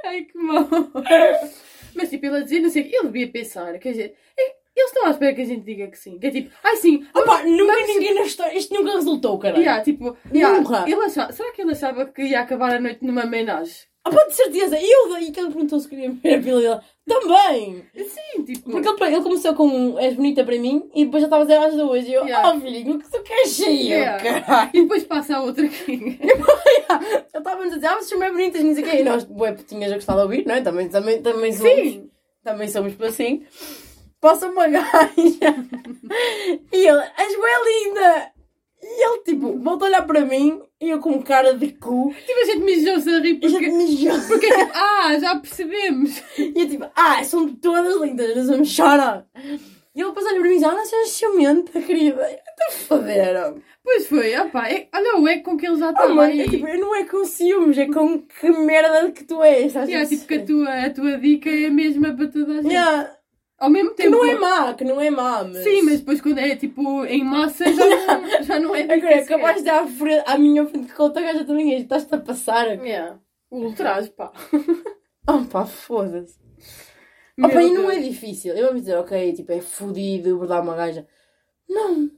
ai 0.08 0.22
que 0.22 0.38
mal. 0.38 0.68
Mas 1.94 2.10
tipo, 2.10 2.26
ele 2.26 2.36
a 2.36 2.40
dizer, 2.40 2.60
não 2.60 2.70
sei, 2.70 2.82
ele 2.92 3.04
devia 3.04 3.28
pensar, 3.28 3.78
quer 3.78 3.90
dizer, 3.90 4.14
é- 4.38 4.56
eles 4.76 4.90
estão 4.92 5.06
à 5.06 5.10
espera 5.10 5.34
que 5.34 5.42
a 5.42 5.44
gente 5.44 5.64
diga 5.64 5.88
que 5.88 5.98
sim. 5.98 6.20
Que 6.20 6.28
é 6.28 6.30
tipo, 6.30 6.54
ai 6.62 6.76
sim, 6.76 7.04
Opa, 7.12 7.42
nunca 7.42 7.74
ninguém 7.84 8.14
na 8.14 8.22
história, 8.22 8.56
isto 8.56 8.72
nunca 8.72 8.92
resultou, 8.92 9.36
caralho. 9.38 9.60
Yeah, 9.60 9.82
tipo, 9.82 10.16
yeah, 10.32 10.56
Nunca. 10.56 10.84
ele 10.86 11.04
achava, 11.04 11.32
será 11.32 11.50
que 11.50 11.62
ele 11.62 11.72
achava 11.72 12.06
que 12.06 12.22
ia 12.22 12.40
acabar 12.40 12.72
a 12.76 12.80
noite 12.80 13.04
numa 13.04 13.24
homenagem? 13.24 13.87
Opa, 14.08 14.24
de 14.28 14.34
certeza, 14.34 14.78
e 14.78 14.90
eu 14.90 15.10
daí 15.10 15.30
que 15.30 15.38
ele 15.40 15.50
perguntou 15.50 15.78
se 15.78 15.88
queria 15.88 16.10
ver 16.22 16.34
a 16.34 16.42
pila 16.42 16.60
dele. 16.60 16.80
Também! 17.06 17.84
Sim, 17.96 18.44
tipo. 18.44 18.70
Porque 18.70 18.88
ele, 19.04 19.14
ele 19.14 19.22
começou 19.22 19.54
com 19.54 19.66
um, 19.66 19.98
és 19.98 20.14
bonita 20.14 20.44
para 20.44 20.58
mim 20.58 20.90
e 20.94 21.04
depois 21.06 21.22
já 21.22 21.26
estava 21.26 21.42
a 21.42 21.46
dizer 21.46 21.58
às 21.58 21.74
duas. 21.74 22.06
E 22.06 22.12
eu, 22.12 22.24
Yeah. 22.26 22.50
oh 22.50 22.60
filhinho, 22.60 22.96
o 22.96 22.98
que 22.98 23.10
tu 23.10 23.22
queres 23.22 23.60
eu, 23.60 23.68
Yeah. 23.72 24.22
caralho? 24.22 24.70
E 24.74 24.82
depois 24.82 25.04
passa 25.04 25.36
a 25.36 25.42
outra 25.42 25.64
aqui. 25.64 26.18
Ele 26.20 27.22
estava-nos 27.34 27.72
a 27.72 27.76
dizer, 27.76 27.86
ah, 27.86 27.94
vocês 27.94 28.08
são 28.08 28.18
bem 28.18 28.30
bonitas, 28.30 28.62
não 28.62 28.74
sei 28.74 28.84
o 28.84 28.86
quê. 28.86 28.96
E 28.98 29.04
nós, 29.04 29.24
bué, 29.24 29.52
tinhas 29.54 29.92
a 29.92 29.94
gostar 29.94 30.14
de 30.16 30.22
ouvir, 30.22 30.46
não 30.46 30.54
é? 30.54 30.60
Também, 30.60 30.88
também, 30.88 31.22
também 31.22 31.52
somos. 31.52 31.72
Sim! 31.72 32.10
Também 32.44 32.68
somos 32.68 32.94
para 32.94 33.08
assim. 33.08 33.44
Passa 34.20 34.48
uma 34.48 34.66
gaja. 34.68 34.88
e 35.16 36.86
ele, 36.86 37.02
és 37.16 37.36
bem 37.40 37.86
linda! 37.86 38.32
E 38.82 39.04
ele, 39.04 39.18
tipo, 39.22 39.58
volta 39.58 39.84
a 39.84 39.88
olhar 39.88 40.06
para 40.06 40.24
mim 40.24 40.60
e 40.60 40.67
eu 40.80 40.98
com 41.00 41.20
cara 41.22 41.54
de 41.54 41.72
cu. 41.72 42.14
Tipo, 42.26 42.40
a 42.40 42.44
gente 42.44 42.64
mijou-se 42.64 43.08
a 43.10 43.18
rir 43.20 43.30
E 43.30 43.40
porque. 43.40 43.68
mijou. 43.70 44.20
Porque 44.28 44.46
é 44.46 44.58
tipo, 44.58 44.72
ah, 44.74 45.18
já 45.20 45.36
percebemos. 45.36 46.22
E 46.38 46.52
eu 46.56 46.68
tipo, 46.68 46.86
ah, 46.94 47.22
são 47.24 47.48
todas 47.54 48.00
lindas, 48.00 48.36
nós 48.36 48.46
vamos 48.48 48.68
chorar. 48.70 49.26
E 49.94 50.00
ele 50.00 50.08
depois 50.10 50.26
olha 50.26 50.38
para 50.38 50.48
mim 50.48 50.54
e 50.54 50.58
diz, 50.58 50.64
ah, 50.64 50.74
não 50.74 50.84
sejas 50.86 51.08
ciumenta, 51.10 51.80
querida. 51.82 52.22
Eu 52.30 52.70
te 52.70 52.76
foder, 52.84 53.54
Pois 53.82 54.06
foi, 54.06 54.38
opá, 54.38 54.68
é, 54.68 54.86
olha 54.94 55.16
o 55.18 55.26
eco 55.26 55.44
com 55.44 55.56
que 55.56 55.66
ele 55.66 55.78
já 55.78 55.86
Oh, 55.88 55.90
está 55.90 56.08
mano, 56.08 56.20
aí. 56.20 56.40
é, 56.42 56.48
tipo, 56.48 56.66
não 56.76 56.94
é 56.94 57.04
com 57.04 57.24
ciúmes, 57.24 57.78
é 57.78 57.86
com 57.86 58.18
que 58.20 58.50
merda 58.50 59.10
que 59.10 59.24
tu 59.24 59.42
és. 59.42 59.68
estás 59.68 59.88
a 59.88 59.90
Yeah, 59.90 60.06
tipo, 60.08 60.26
que 60.26 60.34
a 60.34 60.44
tua, 60.44 60.84
a 60.84 60.90
tua 60.90 61.18
dica 61.18 61.48
é 61.48 61.66
a 61.66 61.70
mesma 61.70 62.12
para 62.12 62.28
toda 62.28 62.52
a 62.52 62.62
gente. 62.62 62.70
Yeah, 62.70 63.10
Ao 63.58 63.68
mesmo 63.68 63.90
Que 63.90 63.96
tempo. 64.04 64.10
não 64.16 64.24
é 64.24 64.34
má, 64.38 64.74
que 64.74 64.84
não 64.84 65.00
é 65.00 65.10
má, 65.10 65.42
mas... 65.42 65.64
Sim, 65.64 65.82
mas 65.82 65.98
depois 66.00 66.20
quando 66.20 66.38
é 66.38 66.54
tipo 66.54 67.04
em 67.06 67.24
massa 67.24 67.64
já 67.72 67.86
não, 67.88 68.42
já 68.44 68.60
não 68.60 68.74
é 68.74 68.82
Agora, 68.82 69.14
é 69.14 69.22
sequer. 69.22 69.36
capaz 69.36 69.62
de 69.62 69.68
à, 69.68 69.86
frente, 69.86 70.22
à 70.26 70.38
minha 70.38 70.64
frente 70.66 70.92
que 70.92 71.02
outra 71.02 71.22
gaja 71.22 71.44
também 71.44 71.76
estás-te 71.76 72.14
a 72.14 72.18
passar. 72.20 72.66
Yeah. 72.68 73.18
O 73.50 73.64
ultraje, 73.64 74.10
pá. 74.10 74.32
Oh 75.26 75.44
pá, 75.50 75.66
foda-se. 75.66 76.38
Opa, 77.42 77.62
e 77.62 77.72
não 77.72 77.90
é 77.90 77.98
difícil. 77.98 78.54
Eu 78.54 78.66
vou 78.66 78.74
dizer, 78.74 78.96
ok, 78.96 79.32
tipo, 79.32 79.50
é 79.52 79.60
fodido 79.60 80.34
abordar 80.34 80.62
uma 80.62 80.74
gaja. 80.76 81.06
Não. 81.68 82.10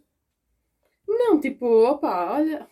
Não, 1.08 1.40
tipo, 1.40 1.66
opá, 1.86 2.32
olha. 2.34 2.66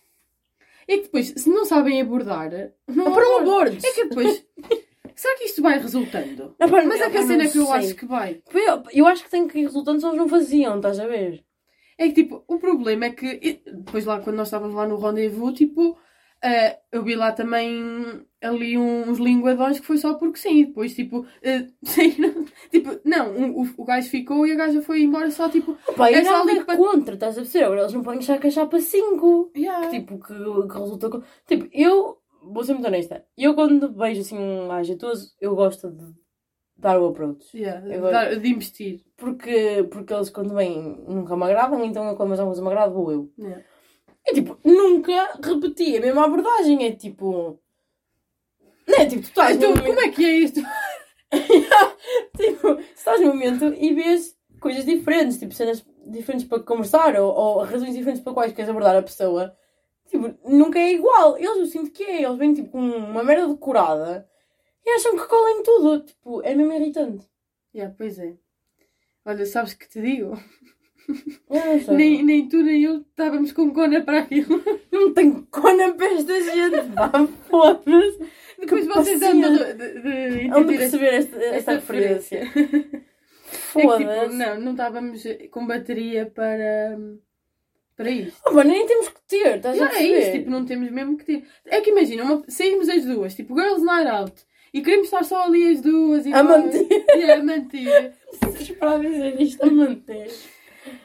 É 0.86 0.96
que 0.96 1.02
depois, 1.04 1.28
se 1.36 1.48
não 1.50 1.64
sabem 1.66 2.00
abordar, 2.00 2.50
não 2.86 3.08
Ah, 3.08 3.10
para 3.10 3.28
um 3.28 3.38
abordo. 3.38 3.76
É 3.84 3.92
que 3.92 4.04
depois. 4.06 4.44
Será 5.20 5.36
que 5.36 5.44
isto 5.44 5.60
vai 5.60 5.78
resultando? 5.78 6.54
Pá, 6.58 6.66
Mas 6.68 7.00
é 7.00 7.10
que 7.10 7.16
a 7.18 7.22
cena 7.26 7.44
não 7.44 7.50
que 7.50 7.58
eu 7.58 7.72
acho 7.72 7.94
que 7.96 8.06
vai. 8.06 8.40
Eu, 8.54 8.82
eu 8.92 9.06
acho 9.06 9.24
que 9.24 9.30
tem 9.30 9.48
que 9.48 9.58
ir 9.58 9.62
resultando, 9.64 10.00
só 10.00 10.08
eles 10.08 10.18
não 10.20 10.28
faziam, 10.28 10.76
estás 10.76 11.00
a 11.00 11.06
ver? 11.06 11.44
É 11.98 12.06
que 12.06 12.12
tipo, 12.22 12.44
o 12.46 12.58
problema 12.58 13.06
é 13.06 13.10
que 13.10 13.60
depois 13.66 14.04
lá 14.04 14.20
quando 14.20 14.36
nós 14.36 14.46
estávamos 14.46 14.76
lá 14.76 14.86
no 14.86 14.96
rendezvous, 14.96 15.52
tipo, 15.54 15.98
eh, 16.40 16.78
eu 16.92 17.02
vi 17.02 17.16
lá 17.16 17.32
também 17.32 18.24
ali 18.40 18.78
uns 18.78 19.18
linguadões 19.18 19.80
que 19.80 19.86
foi 19.86 19.96
só 19.98 20.14
porque 20.14 20.38
sim, 20.38 20.58
e 20.60 20.66
depois 20.66 20.94
tipo, 20.94 21.26
eh, 21.42 21.66
saíram- 21.82 22.44
tipo, 22.70 23.00
não, 23.04 23.32
um- 23.32 23.62
o, 23.62 23.68
o 23.78 23.84
gajo 23.84 24.08
ficou 24.08 24.46
e 24.46 24.52
a 24.52 24.54
gaja 24.54 24.80
foi 24.80 25.02
embora 25.02 25.28
só 25.32 25.48
tipo, 25.48 25.76
Opa, 25.88 26.08
É 26.12 26.22
só 26.24 26.42
ali 26.42 26.62
para- 26.62 26.76
contra, 26.76 27.14
estás 27.14 27.36
a 27.36 27.40
perceber? 27.40 27.64
Agora 27.64 27.80
eles 27.80 27.92
não 27.92 28.02
podem 28.04 28.20
deixar 28.20 28.38
que 28.38 28.46
a 28.46 28.50
chapa 28.52 28.78
5. 28.78 29.50
yeah. 29.56 29.88
Que, 29.88 29.98
tipo, 29.98 30.20
que, 30.20 30.32
que 30.34 30.78
resulta. 30.78 31.10
Tipo, 31.48 31.68
eu 31.72 32.17
vou 32.42 32.64
ser 32.64 32.74
muito 32.74 32.86
honesta. 32.86 33.24
Eu 33.36 33.54
quando 33.54 33.92
vejo 33.92 34.20
assim 34.20 34.38
um 34.38 34.68
gajo 34.68 34.86
jeitoso, 34.88 35.34
eu 35.40 35.54
gosto 35.54 35.90
de 35.90 36.14
dar 36.76 37.00
o 37.00 37.08
approach. 37.08 37.56
Yeah, 37.56 37.80
de 37.80 37.98
dar- 38.00 38.36
de 38.36 38.48
investir. 38.48 39.04
Porque, 39.16 39.86
porque 39.90 40.12
eles 40.14 40.30
quando 40.30 40.54
vêm 40.54 41.04
nunca 41.08 41.36
me 41.36 41.44
agradam, 41.44 41.84
então 41.84 42.06
eu, 42.08 42.16
quando 42.16 42.28
mais 42.28 42.40
alguma 42.40 42.60
me 42.62 42.68
agrada, 42.68 42.92
vou 42.92 43.10
eu. 43.12 43.32
Yeah. 43.38 43.64
É 44.26 44.32
tipo, 44.34 44.58
nunca 44.64 45.38
repeti 45.42 45.96
a 45.96 46.00
mesma 46.00 46.24
abordagem. 46.24 46.84
É 46.84 46.92
tipo. 46.92 47.58
Não 48.86 48.96
é 48.98 49.06
tipo, 49.06 49.22
tu 49.22 49.28
estás 49.28 49.56
Então, 49.56 49.70
momento. 49.70 49.86
como 49.86 50.00
é 50.00 50.08
que 50.10 50.24
é 50.24 50.32
isto? 50.38 50.60
tipo, 52.36 52.80
estás 52.94 53.20
num 53.20 53.28
momento 53.28 53.64
e 53.74 53.94
vês 53.94 54.36
coisas 54.60 54.84
diferentes, 54.84 55.38
tipo, 55.38 55.54
cenas 55.54 55.84
diferentes 56.06 56.46
para 56.46 56.62
conversar 56.62 57.14
ou, 57.20 57.32
ou 57.34 57.64
razões 57.64 57.94
diferentes 57.94 58.22
para 58.22 58.32
quais 58.32 58.52
queres 58.52 58.68
abordar 58.70 58.96
a 58.96 59.02
pessoa. 59.02 59.54
Tipo, 60.08 60.34
nunca 60.48 60.78
é 60.78 60.92
igual. 60.92 61.36
Eles 61.36 61.58
eu 61.58 61.66
sinto 61.66 61.90
que 61.90 62.02
é. 62.02 62.22
Eles 62.22 62.38
vêm 62.38 62.54
tipo 62.54 62.70
com 62.70 62.80
uma 62.80 63.22
merda 63.22 63.48
decorada 63.48 64.28
e 64.84 64.90
acham 64.90 65.16
que 65.16 65.26
colhem 65.26 65.62
tudo. 65.62 66.00
Tipo, 66.00 66.42
é 66.42 66.54
mesmo 66.54 66.72
irritante. 66.72 67.26
Yeah, 67.74 67.94
pois 67.96 68.18
é. 68.18 68.34
Olha, 69.24 69.44
sabes 69.46 69.74
que 69.74 69.88
te 69.88 70.00
digo? 70.00 70.38
Nem, 71.88 72.22
nem 72.22 72.48
tu 72.48 72.62
nem 72.62 72.82
eu 72.82 73.00
estávamos 73.00 73.52
com 73.52 73.72
cona 73.72 74.02
para 74.02 74.20
aquilo. 74.20 74.62
Não 74.92 75.12
tenho 75.14 75.46
cona 75.50 75.94
para 75.94 76.12
esta 76.14 76.40
gente. 76.42 76.92
Pá, 76.94 77.10
foda-se. 77.48 78.18
Depois 78.58 78.86
Que 78.86 78.92
vocês 78.92 79.22
andam 79.22 79.52
de, 79.56 79.74
de, 79.74 80.00
de 80.02 80.40
entender 80.46 80.78
perceber 80.78 81.14
esta, 81.14 81.36
esta, 81.36 81.56
esta 81.56 81.72
referência? 81.74 82.42
É 83.74 83.86
que, 83.86 83.96
tipo, 83.96 84.12
Foda-se. 84.12 84.36
não, 84.36 84.60
não 84.60 84.72
estávamos 84.72 85.22
com 85.50 85.66
bateria 85.66 86.26
para, 86.26 86.98
para 87.98 88.10
isto. 88.10 88.40
Oh, 88.46 88.52
mano, 88.52 88.70
nem 88.70 88.86
temos 88.86 89.08
que 89.08 89.20
ter, 89.28 89.56
estás 89.56 89.76
a 89.76 89.80
Não, 89.80 89.86
é 89.86 89.90
perceber? 89.90 90.20
isso, 90.22 90.32
tipo, 90.32 90.50
não 90.50 90.64
temos 90.64 90.90
mesmo 90.90 91.18
que 91.18 91.24
ter. 91.24 91.44
É 91.66 91.80
que 91.82 91.90
imagina, 91.90 92.22
uma, 92.22 92.42
saímos 92.48 92.88
as 92.88 93.04
duas, 93.04 93.34
tipo, 93.34 93.54
Girls 93.54 93.84
Night 93.84 94.08
Out, 94.08 94.32
e 94.72 94.80
queremos 94.80 95.06
estar 95.06 95.24
só 95.24 95.44
ali 95.44 95.68
as 95.72 95.80
duas 95.82 96.24
e 96.24 96.32
A 96.32 96.42
nós- 96.42 96.64
manter. 96.64 96.86
Yeah, 97.16 97.34
a 97.42 97.44
manter. 97.44 98.12
Para 98.78 98.98
dizer 98.98 99.40
isto 99.42 99.62
a 99.62 99.70
manter. 99.70 100.30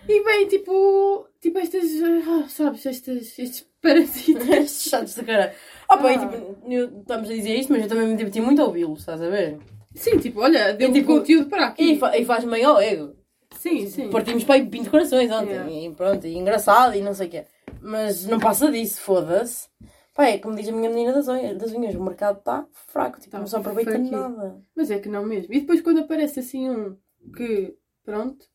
E 0.07 0.24
bem, 0.24 0.48
tipo, 0.48 1.28
tipo 1.41 1.60
estas, 1.60 1.84
ah, 2.28 2.45
sabes, 2.48 2.86
estas, 2.86 3.38
estes 3.40 3.68
parasitas. 3.82 4.84
Chatos 4.90 5.15
de 5.15 5.24
cara. 5.24 5.53
Ah, 5.90 5.98
pá, 5.98 6.11
e, 6.14 6.15
Ah. 6.15 6.20
tipo, 6.20 6.57
eu- 6.72 6.99
estamos 7.02 7.30
a 7.30 7.34
dizer 7.34 7.56
isto, 7.56 7.74
mas 7.74 7.82
eu 7.84 7.90
também 7.90 8.07
me 8.07 8.15
diverti 8.15 8.40
muito 8.40 8.61
a 8.61 8.65
ouvi-lo, 8.65 8.94
estás 8.94 9.22
a 9.22 9.30
ver? 9.30 9.57
Sim, 9.95 10.18
tipo, 10.20 10.40
olha, 10.41 10.74
deu 10.74 10.90
E, 10.90 10.94
tipo, 10.94 11.07
conteúdo 11.07 11.49
para 11.49 11.65
aqui. 11.68 11.94
E, 11.94 11.98
fa- 11.99 12.18
e 12.18 12.24
faz 12.26 12.44
meio 12.45 12.70
ao 12.70 12.82
ego. 12.82 13.15
Sim, 13.64 13.88
sim. 13.88 14.10
Partimos 14.10 14.44
para 14.44 14.56
aí 14.56 14.61
20 14.64 14.90
corações 14.90 15.31
ontem. 15.31 15.52
Yeah. 15.52 15.72
E 15.72 15.95
pronto, 15.95 16.27
e 16.27 16.38
engraçado 16.38 16.95
e 16.98 17.02
não 17.02 17.14
sei 17.14 17.27
o 17.27 17.30
quê. 17.30 17.45
Mas 17.81 18.26
não 18.26 18.38
passa 18.38 18.69
disso, 18.69 18.99
foda-se. 18.99 19.69
Pá, 20.14 20.26
é 20.26 20.38
como 20.38 20.53
diz 20.53 20.68
a 20.68 20.72
minha 20.73 20.90
menina 20.90 21.14
das 21.14 21.30
unhas, 21.30 21.57
das 21.57 21.72
unhas 21.72 21.95
o 21.95 22.03
mercado 22.03 22.40
está 22.40 22.68
fraco, 22.88 23.22
tipo, 23.22 23.31
Tá 23.31 23.40
não 23.40 23.48
se 23.48 23.56
aproveita 23.56 23.91
fraquinho. 23.91 24.11
nada. 24.11 24.61
Mas 24.76 24.91
é 24.91 24.99
que 24.99 25.07
não 25.07 25.26
mesmo. 25.26 25.53
E 25.53 25.61
depois 25.61 25.80
quando 25.80 26.02
aparece 26.02 26.41
assim 26.41 26.69
um 26.69 26.98
que, 27.38 27.73
pronto, 28.03 28.45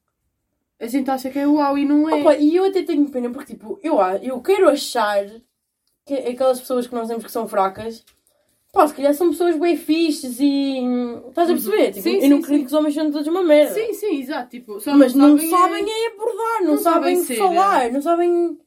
a 0.78 0.86
gente 0.86 1.10
acha 1.10 1.30
que 1.30 1.39
é 1.39 1.47
uau 1.48 1.78
e 1.78 1.86
não 1.86 2.09
é. 2.10 2.20
Opa, 2.20 2.36
e 2.36 2.55
eu 2.55 2.66
até 2.66 2.82
tenho 2.82 3.10
pena 3.10 3.30
porque, 3.30 3.55
tipo, 3.55 3.80
eu, 3.82 3.98
eu 4.22 4.40
quero 4.43 4.68
achar 4.68 5.24
que 6.05 6.14
aquelas 6.14 6.60
pessoas 6.60 6.86
que 6.86 6.94
nós 6.94 7.09
temos 7.09 7.24
que 7.24 7.32
são 7.32 7.48
fracas, 7.48 8.05
pá, 8.78 8.86
se 8.86 8.94
calhar 8.94 9.12
são 9.14 9.30
pessoas 9.30 9.56
bem 9.59 9.76
fixes 9.76 10.38
e. 10.40 10.78
Estás 11.28 11.50
a 11.50 11.52
perceber? 11.55 11.90
Tipo, 11.90 12.02
Sim, 12.05 12.14
eu 12.22 12.30
não 12.30 12.36
sim. 12.38 12.42
acredito 12.44 12.60
que 12.60 12.66
os 12.66 12.72
homens 12.72 12.94
sejam 12.94 13.10
todos 13.10 13.26
uma 13.26 13.42
merda. 13.42 13.74
Sim, 13.74 13.92
sim, 13.92 14.20
exato. 14.20 14.48
Tipo, 14.50 14.78
só 14.80 14.94
Mas 14.96 15.14
não 15.14 15.36
sabem 15.36 15.50
sabem 15.50 15.84
é- 15.84 16.05
é 16.05 16.12
abordar, 16.12 16.62
não, 16.62 16.70
não 16.70 16.78
sabem 16.78 17.16
sabem, 17.16 17.24
ser. 17.24 17.36
falar, 17.36 17.90
não 17.92 18.00
sabem. 18.00 18.59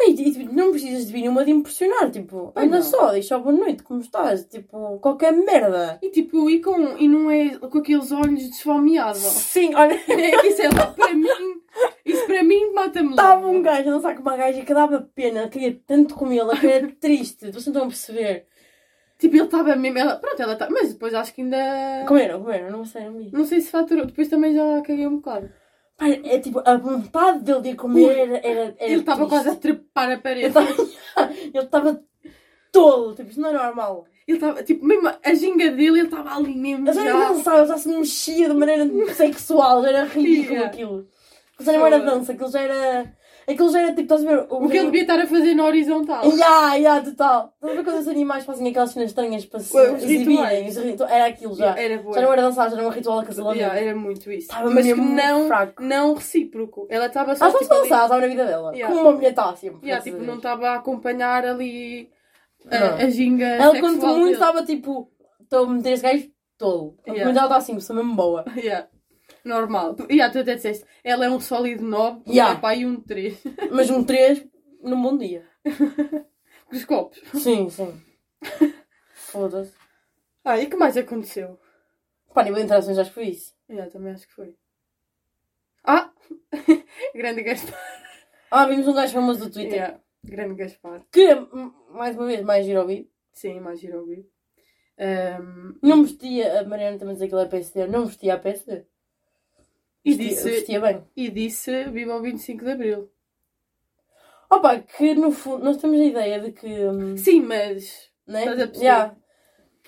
E, 0.00 0.14
tipo, 0.14 0.54
não 0.54 0.70
precisas 0.70 1.06
de 1.06 1.12
vir 1.12 1.22
nenhuma 1.22 1.44
de 1.44 1.50
impressionar, 1.50 2.08
tipo, 2.10 2.52
Pois 2.54 2.66
anda 2.66 2.76
não. 2.78 2.84
só, 2.84 3.10
deixa 3.10 3.36
boa 3.38 3.52
noite, 3.54 3.82
como 3.82 4.00
estás? 4.00 4.44
Tipo, 4.44 4.98
qualquer 5.00 5.32
merda. 5.32 5.98
E 6.00 6.08
tipo, 6.10 6.48
e, 6.48 6.60
com, 6.60 6.96
e 6.96 7.08
não 7.08 7.28
é 7.30 7.58
com 7.58 7.78
aqueles 7.78 8.12
olhos 8.12 8.48
desfomeados. 8.48 9.20
Sim, 9.20 9.74
olha. 9.74 9.98
É 10.08 10.40
que 10.40 10.46
isso 10.46 10.62
é 10.62 10.68
para 10.70 11.14
mim. 11.14 11.26
Isso 12.04 12.26
para 12.26 12.42
mim 12.44 12.72
mata-me 12.72 13.10
Estava 13.10 13.46
um 13.48 13.60
gajo 13.60 13.88
a 13.88 13.92
dançar 13.92 14.14
com 14.14 14.22
uma 14.22 14.36
gaja 14.36 14.62
que 14.64 14.72
dava 14.74 15.08
pena, 15.14 15.48
queria 15.48 15.78
tanto 15.86 16.14
comê-la, 16.14 16.56
que 16.56 16.66
era 16.66 16.88
triste. 17.00 17.50
Vocês 17.50 17.66
não 17.66 17.72
estão 17.72 17.82
a 17.84 17.88
perceber. 17.88 18.46
Tipo, 19.18 19.34
ele 19.36 19.44
estava 19.44 19.74
mesmo. 19.74 19.98
Ela... 19.98 20.16
Pronto, 20.16 20.40
ela 20.40 20.52
está. 20.52 20.68
Mas 20.70 20.92
depois 20.92 21.12
acho 21.12 21.34
que 21.34 21.42
ainda. 21.42 22.04
Comeram, 22.06 22.40
comeram, 22.40 22.70
não 22.70 22.84
sei, 22.84 23.04
não 23.04 23.18
vi. 23.18 23.30
Não 23.32 23.44
sei 23.44 23.60
se 23.60 23.70
faturou. 23.70 24.06
Depois 24.06 24.28
também 24.28 24.54
já 24.54 24.80
caguei 24.82 25.06
um 25.06 25.16
bocado. 25.16 25.50
Pá, 25.96 26.08
é 26.08 26.38
tipo, 26.38 26.62
a 26.64 26.76
vontade 26.76 27.40
dele 27.42 27.60
de 27.60 27.68
ir 27.70 27.74
comer 27.74 28.16
era. 28.16 28.40
era 28.46 28.74
Ele 28.78 29.00
estava 29.00 29.26
quase 29.26 29.48
a 29.48 29.56
trepar 29.56 30.12
a 30.12 30.18
parede. 30.18 30.46
estava 30.46 30.70
ele 30.70 31.58
estava 31.58 32.00
todo, 32.70 33.16
tipo, 33.16 33.30
isso 33.30 33.40
não 33.40 33.50
é 33.50 33.52
normal. 33.52 34.06
Ele 34.26 34.36
estava, 34.36 34.62
tipo, 34.62 34.84
mesmo 34.84 35.08
a 35.08 35.34
ginga 35.34 35.70
dele, 35.70 35.98
ele 35.98 36.02
estava 36.02 36.36
ali 36.36 36.54
mesmo. 36.54 36.86
Ele 36.86 36.94
já 36.94 37.02
Já. 37.02 37.08
era 37.08 37.32
dançava, 37.32 37.66
já 37.66 37.78
se 37.78 37.88
mexia 37.88 38.48
de 38.48 38.54
maneira 38.54 38.86
sexual, 39.14 39.82
já 39.82 39.88
era 39.88 40.04
ridículo 40.04 40.52
Yeah. 40.54 40.66
aquilo. 40.68 41.08
Aquilo 41.54 41.72
já 41.72 41.72
não 41.72 41.86
era 41.86 41.98
dança, 41.98 42.32
aquilo 42.32 42.50
já 42.50 42.60
era. 42.60 43.16
Aquilo 43.48 43.70
já 43.72 43.80
era 43.80 43.88
tipo, 43.94 44.02
estás 44.02 44.24
a 44.24 44.28
ver? 44.28 44.46
O 44.50 44.68
que 44.68 44.76
ele 44.76 44.86
devia 44.86 45.00
estar 45.02 45.18
a 45.18 45.26
fazer 45.26 45.54
na 45.54 45.64
horizontal. 45.64 46.22
Ya, 46.36 46.74
ya, 46.74 47.00
total. 47.00 47.52
Estás 47.54 47.72
a 47.72 47.76
ver 47.76 47.84
quando 47.84 47.98
os 48.00 48.08
animais 48.08 48.44
fazem 48.44 48.68
aquelas 48.68 48.90
cenas 48.90 49.08
estranhas 49.10 49.46
para 49.46 49.60
se 49.60 49.74
Os 49.74 50.02
exibirem? 50.02 50.28
rituais. 50.36 50.76
Os 50.76 50.84
ritu- 50.84 51.04
Era 51.04 51.26
aquilo 51.26 51.54
já. 51.54 51.78
Era 51.78 51.96
boa. 52.02 52.14
Já 52.14 52.20
não 52.20 52.32
era 52.32 52.42
dançar, 52.42 52.70
já 52.70 52.76
era 52.76 52.86
um 52.86 52.90
ritual 52.90 53.20
de 53.20 53.26
casamento. 53.28 53.56
Yeah, 53.56 53.80
era 53.80 53.96
muito 53.96 54.30
isso. 54.30 54.48
Estava 54.50 54.70
Mas 54.70 54.84
mesmo 54.84 55.02
não, 55.04 55.46
fraco. 55.48 55.82
não 55.82 56.14
recíproco. 56.14 56.86
Ela 56.90 57.06
estava 57.06 57.34
só 57.34 57.44
Ela 57.46 57.52
só 57.52 57.58
tipo, 57.60 57.72
ali- 57.74 57.82
dançar, 57.84 58.02
estava 58.04 58.20
na 58.20 58.26
vida 58.26 58.44
dela. 58.44 58.72
Yeah. 58.74 58.94
Como 58.94 59.08
uma 59.08 59.16
mulher 59.16 59.30
está 59.30 59.56
sempre. 59.56 59.86
Yeah, 59.86 60.04
tipo, 60.04 60.18
a 60.18 60.20
não 60.26 60.36
estava 60.36 60.68
a 60.68 60.74
acompanhar 60.74 61.46
ali 61.46 62.10
a, 62.70 63.02
a 63.04 63.08
ginga 63.08 63.46
Ela, 63.46 63.80
quanto 63.80 64.06
muito, 64.06 64.32
estava 64.34 64.62
tipo. 64.62 65.10
Estou 65.42 65.64
a 65.64 65.68
meter 65.70 65.92
esse 65.92 66.02
gajo 66.02 66.28
todo. 66.58 66.96
Yeah. 67.06 67.24
Mas 67.24 67.36
ela 67.36 67.46
está 67.46 67.56
assim, 67.56 67.80
sou 67.80 67.96
mesmo 67.96 68.14
boa. 68.14 68.44
Yeah. 68.56 68.88
Normal. 69.48 69.96
Yeah, 70.10 70.30
tu 70.32 70.38
até 70.40 70.54
disseste, 70.56 70.84
ela 71.02 71.24
é 71.24 71.30
um 71.30 71.40
sólido 71.40 71.82
9, 71.84 72.22
Yeah. 72.26 72.32
yeah. 72.32 72.60
pai 72.60 72.84
um 72.84 73.00
3. 73.00 73.42
Mas 73.72 73.90
um 73.90 74.04
3 74.04 74.46
num 74.82 75.00
bom 75.02 75.16
dia. 75.16 75.44
Com 76.66 76.76
os 76.76 76.84
copos. 76.84 77.20
Sim, 77.34 77.70
sim. 77.70 78.00
Foda-se. 79.14 79.72
Ah, 80.44 80.58
e 80.58 80.66
o 80.66 80.70
que 80.70 80.76
mais 80.76 80.96
aconteceu? 80.96 81.58
Pá, 82.34 82.42
nível 82.42 82.58
de 82.58 82.64
interações, 82.64 82.98
acho 82.98 83.10
que 83.10 83.14
foi 83.14 83.28
isso. 83.28 83.54
Yeah, 83.68 83.90
também 83.90 84.12
acho 84.12 84.26
que 84.26 84.34
foi. 84.34 84.54
Ah! 85.84 86.12
Grande 87.14 87.42
Gaspar. 87.42 87.78
Ah, 88.50 88.66
vimos 88.66 88.86
um 88.86 88.94
gajo 88.94 89.12
famoso 89.14 89.40
do 89.46 89.50
Twitter. 89.50 89.74
Yeah. 89.74 90.00
Grande 90.24 90.54
Gaspar. 90.54 91.02
Que, 91.10 91.34
mais 91.90 92.16
uma 92.16 92.26
vez, 92.26 92.42
mais 92.42 92.66
giro 92.66 92.80
ouvir. 92.80 93.10
Sim, 93.32 93.60
mais 93.60 93.80
giro 93.80 94.00
ouvir. 94.00 94.26
Um, 94.98 95.78
Não 95.82 96.02
vestia, 96.02 96.60
a 96.60 96.64
Mariana 96.64 96.98
também 96.98 97.14
dizia 97.14 97.28
que 97.28 97.34
ele 97.34 97.42
é 97.44 97.46
PSD, 97.46 97.86
não 97.86 98.06
vestia 98.06 98.34
a 98.34 98.38
PSD. 98.38 98.84
E, 100.10 100.14
Vestia, 100.14 100.28
disse, 100.28 100.50
vestia 100.50 100.80
bem. 100.80 101.02
e 101.16 101.30
disse 101.30 101.84
Viva 101.90 102.16
o 102.16 102.22
25 102.22 102.64
de 102.64 102.70
Abril. 102.70 103.10
Opa, 104.50 104.78
que 104.80 105.14
no 105.14 105.30
fundo, 105.30 105.62
nós 105.64 105.76
temos 105.76 106.00
a 106.00 106.04
ideia 106.04 106.40
de 106.40 106.52
que. 106.52 106.66
hum, 106.66 107.16
Sim, 107.16 107.42
mas 107.42 108.10
Né? 108.26 108.40
Estás 108.40 108.60
a 108.60 108.66
perceber? 108.66 108.84
Yeah. 108.84 109.16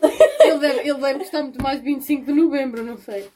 ele 0.44 0.58
deve, 0.58 0.80
ele 0.80 0.98
deve 1.00 1.18
gostar 1.18 1.42
muito 1.42 1.62
mais 1.62 1.78
de 1.78 1.84
25 1.84 2.26
de 2.26 2.32
Novembro, 2.32 2.82
não 2.82 2.96
sei. 2.96 3.28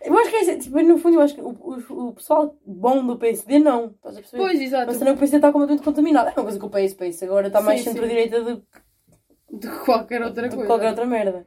Eu 0.00 0.18
acho 0.18 0.30
que 0.30 0.36
é 0.36 0.58
tipo, 0.58 0.82
no 0.82 0.98
fundo, 0.98 1.16
eu 1.16 1.20
acho 1.22 1.34
que 1.34 1.40
o, 1.40 1.48
o, 1.48 2.08
o 2.08 2.12
pessoal 2.14 2.58
bom 2.66 3.04
do 3.06 3.16
PSD 3.16 3.58
não. 3.58 3.86
Estás 3.86 4.16
a 4.16 4.20
perceber? 4.20 4.42
Pois, 4.42 4.60
exato. 4.60 4.86
Mas 4.86 4.98
também 4.98 5.14
o 5.14 5.16
PSD 5.16 5.36
está 5.36 5.50
completamente 5.52 5.84
contaminado. 5.84 6.28
É 6.28 6.32
uma 6.32 6.42
coisa 6.42 6.58
que 6.58 6.66
o 6.66 6.70
PS 6.70 6.94
pensa. 6.94 7.24
Agora 7.24 7.46
está 7.46 7.60
mais 7.62 7.80
Sim, 7.80 7.84
sim. 7.86 7.92
centro-direita 7.92 8.42
do 8.42 8.60
que 8.60 9.58
De 9.58 9.68
qualquer 9.84 10.22
outra 10.22 10.48
de 10.48 10.54
coisa. 10.56 10.66
qualquer 10.68 10.88
outra 10.90 11.06
merda. 11.06 11.46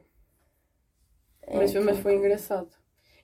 Mas, 1.54 1.74
É, 1.74 1.80
mas 1.80 1.98
foi 1.98 2.16
engraçado. 2.16 2.68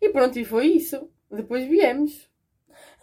E 0.01 0.09
pronto, 0.11 0.39
e 0.39 0.45
foi 0.45 0.67
isso. 0.69 1.11
Depois 1.35 1.67
viemos. 1.69 2.29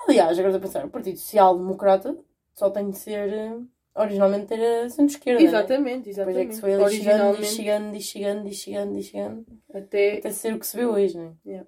Aliás, 0.08 0.38
agora 0.40 0.56
estou 0.56 0.58
a 0.58 0.62
pensar, 0.68 0.86
o 0.86 0.90
Partido 0.90 1.18
Social 1.18 1.58
Democrata 1.58 2.18
só 2.54 2.70
tem 2.70 2.90
de 2.90 2.98
ser. 2.98 3.32
eh, 3.32 3.60
Originalmente 3.94 4.54
era 4.54 4.90
centro-esquerda. 4.90 5.42
né? 5.42 5.48
Exatamente, 5.48 6.10
Depois 6.10 6.18
exatamente. 6.18 6.40
é 6.40 6.46
que 6.48 6.56
se 6.56 6.62
foi 6.62 6.74
ali 6.74 6.96
chegando, 6.96 7.42
e 7.42 7.46
chegando, 7.46 7.96
e 7.96 8.02
chegando, 8.02 8.48
e 8.48 8.54
chegando, 8.54 8.98
e 8.98 9.04
chegando. 9.04 9.46
até, 9.74 10.18
Até 10.18 10.32
ser 10.32 10.54
o 10.54 10.60
que 10.60 10.66
se 10.66 10.78
vê 10.78 10.86
hoje, 10.86 11.18
não 11.18 11.38
é? 11.46 11.66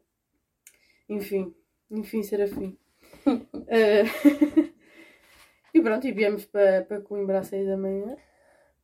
enfim, 1.10 1.54
enfim, 1.92 2.24
Serafim. 2.24 2.78
Eh, 3.68 4.04
e 5.74 5.82
pronto, 5.82 6.06
e 6.08 6.12
viemos 6.12 6.46
para, 6.46 6.84
para 6.84 7.02
Coimbra 7.02 7.40
às 7.40 7.48
6 7.48 7.68
da 7.68 7.78
manhã. 7.78 8.16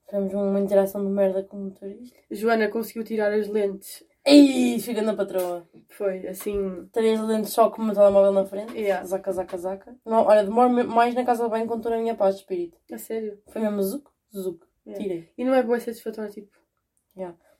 Tivemos 0.07 0.33
uma 0.33 0.59
interação 0.59 1.03
de 1.05 1.11
merda 1.11 1.43
com 1.43 1.57
o 1.57 1.63
motorista. 1.65 2.17
Joana 2.31 2.67
conseguiu 2.69 3.03
tirar 3.03 3.31
as 3.33 3.47
lentes. 3.47 4.03
Ei, 4.29 4.79
fica 4.79 5.01
na 5.01 5.15
patroa. 5.15 5.67
Foi 5.89 6.27
assim. 6.27 6.87
Três 6.91 7.19
lentes 7.19 7.51
só 7.51 7.69
com 7.69 7.81
o 7.81 7.85
meu 7.85 7.95
telemóvel 7.95 8.31
na 8.31 8.45
frente. 8.45 8.73
Yeah. 8.77 9.05
Zaca, 9.05 9.31
zaca, 9.31 9.57
zaca. 9.57 9.95
Não, 10.05 10.25
olha, 10.25 10.43
demoro 10.43 10.69
mais 10.87 11.13
na 11.15 11.25
casa 11.25 11.43
de 11.43 11.49
banho 11.49 11.67
quando 11.67 11.79
estou 11.79 11.91
na 11.91 11.97
minha 11.97 12.15
paz 12.15 12.35
de 12.35 12.41
espírito. 12.41 12.77
A 12.91 12.97
sério. 12.97 13.39
Foi 13.47 13.61
mesmo 13.61 13.81
zuc, 13.81 14.09
zuc. 14.33 14.63
Yeah. 14.85 15.03
Tirei. 15.03 15.29
E 15.37 15.43
não 15.43 15.53
é 15.53 15.63
boa 15.63 15.79
satisfatório, 15.79 16.31
tipo. 16.31 16.59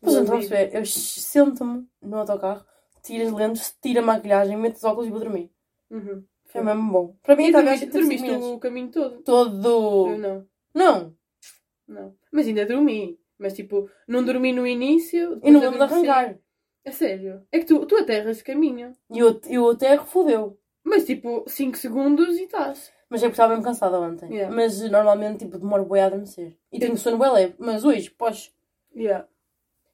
Pois 0.02 0.16
Não 0.16 0.24
então, 0.24 0.36
vamos 0.36 0.50
ver. 0.50 0.74
Eu 0.74 0.86
sento-me 0.86 1.86
no 2.02 2.18
autocarro, 2.18 2.66
tiro 3.04 3.28
as 3.28 3.34
lentes, 3.34 3.78
tiro 3.82 4.00
a 4.00 4.04
maquilhagem, 4.04 4.58
meto 4.58 4.76
os 4.76 4.84
óculos 4.84 5.08
e 5.08 5.12
vou 5.12 5.20
dormir. 5.20 5.52
Uhum. 5.90 6.24
Foi 6.46 6.62
mesmo 6.62 6.92
bom. 6.92 7.16
Para 7.22 7.36
mim, 7.36 7.48
estava 7.48 7.64
dormiste, 7.66 7.86
dormiste 7.88 8.30
o 8.30 8.60
caminho 8.60 8.92
todo. 8.92 9.16
Eu 9.16 9.24
todo. 9.24 10.18
não. 10.18 10.48
Não! 10.74 11.16
Não. 11.88 12.16
Mas 12.32 12.48
ainda 12.48 12.66
dormi. 12.66 13.20
Mas 13.38 13.54
tipo, 13.54 13.90
não 14.08 14.24
dormi 14.24 14.52
no 14.52 14.66
início. 14.66 15.40
E 15.44 15.52
não 15.52 15.60
lembro 15.60 15.78
de 15.78 15.84
arrancar. 15.84 16.38
A 16.90 16.92
sério. 16.92 17.42
É 17.52 17.60
que 17.60 17.66
tu, 17.66 17.86
tu 17.86 17.96
aterras 17.96 18.42
caminho. 18.42 18.94
E 19.12 19.24
o, 19.24 19.40
e 19.48 19.60
o 19.60 19.70
aterro 19.70 20.06
fodeu. 20.06 20.58
Mas 20.84 21.06
tipo, 21.06 21.44
5 21.48 21.78
segundos 21.78 22.38
e 22.38 22.44
estás. 22.44 22.92
Mas 23.10 23.22
é 23.22 23.28
porque 23.28 23.34
estava 23.34 23.54
mesmo 23.54 23.64
cansada 23.64 24.00
ontem. 24.00 24.32
Yeah. 24.32 24.56
Mas 24.56 24.82
normalmente, 24.90 25.46
tipo, 25.46 25.58
demoro 25.58 25.86
bem 25.86 26.02
a 26.02 26.08
adormecer. 26.08 26.58
E 26.72 26.80
tenho 26.80 26.98
sono 26.98 27.18
bem 27.18 27.32
leve. 27.32 27.56
Mas 27.60 27.84
hoje, 27.84 28.10
pois. 28.10 28.52
Yeah. 28.96 29.28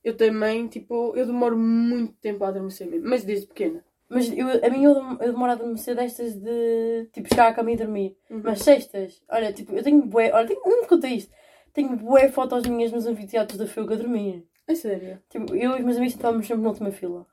Eu 0.03 0.15
também, 0.15 0.67
tipo, 0.67 1.13
eu 1.15 1.25
demoro 1.25 1.57
muito 1.57 2.13
tempo 2.13 2.43
a 2.43 2.49
adormecer 2.49 2.87
mesmo. 2.87 3.09
Mas 3.09 3.23
desde 3.23 3.47
pequena. 3.47 3.83
Mas 4.07 4.31
eu, 4.31 4.47
a 4.47 4.69
mim 4.69 4.83
eu, 4.83 4.93
eu 4.93 5.31
demoro 5.33 5.51
a 5.51 5.55
adormecer 5.55 5.95
destas 5.95 6.35
de, 6.35 7.09
tipo, 7.11 7.27
chegar 7.27 7.47
à 7.47 7.53
cama 7.53 7.71
e 7.71 7.77
dormir. 7.77 8.15
Uhum. 8.29 8.41
Mas 8.43 8.59
sextas, 8.59 9.21
olha, 9.29 9.51
tipo, 9.51 9.73
eu 9.73 9.83
tenho 9.83 10.05
bué, 10.05 10.31
olha, 10.31 10.47
tenho, 10.47 10.61
não 10.63 10.81
me 10.81 10.87
contei 10.87 11.15
isto. 11.15 11.33
Tenho 11.73 11.95
bué 11.97 12.29
fotos 12.29 12.65
minhas 12.67 12.91
nos 12.91 13.05
anfiteatros 13.05 13.57
da 13.57 13.67
Fuga 13.67 13.95
a 13.95 13.97
dormir. 13.97 14.45
A 14.67 14.75
sério. 14.75 15.21
Tipo, 15.29 15.55
eu 15.55 15.71
e 15.71 15.79
os 15.79 15.85
meus 15.85 15.97
amigos 15.97 16.15
estávamos 16.15 16.47
sempre 16.47 16.63
na 16.63 16.69
última 16.69 16.91
fila. 16.91 17.25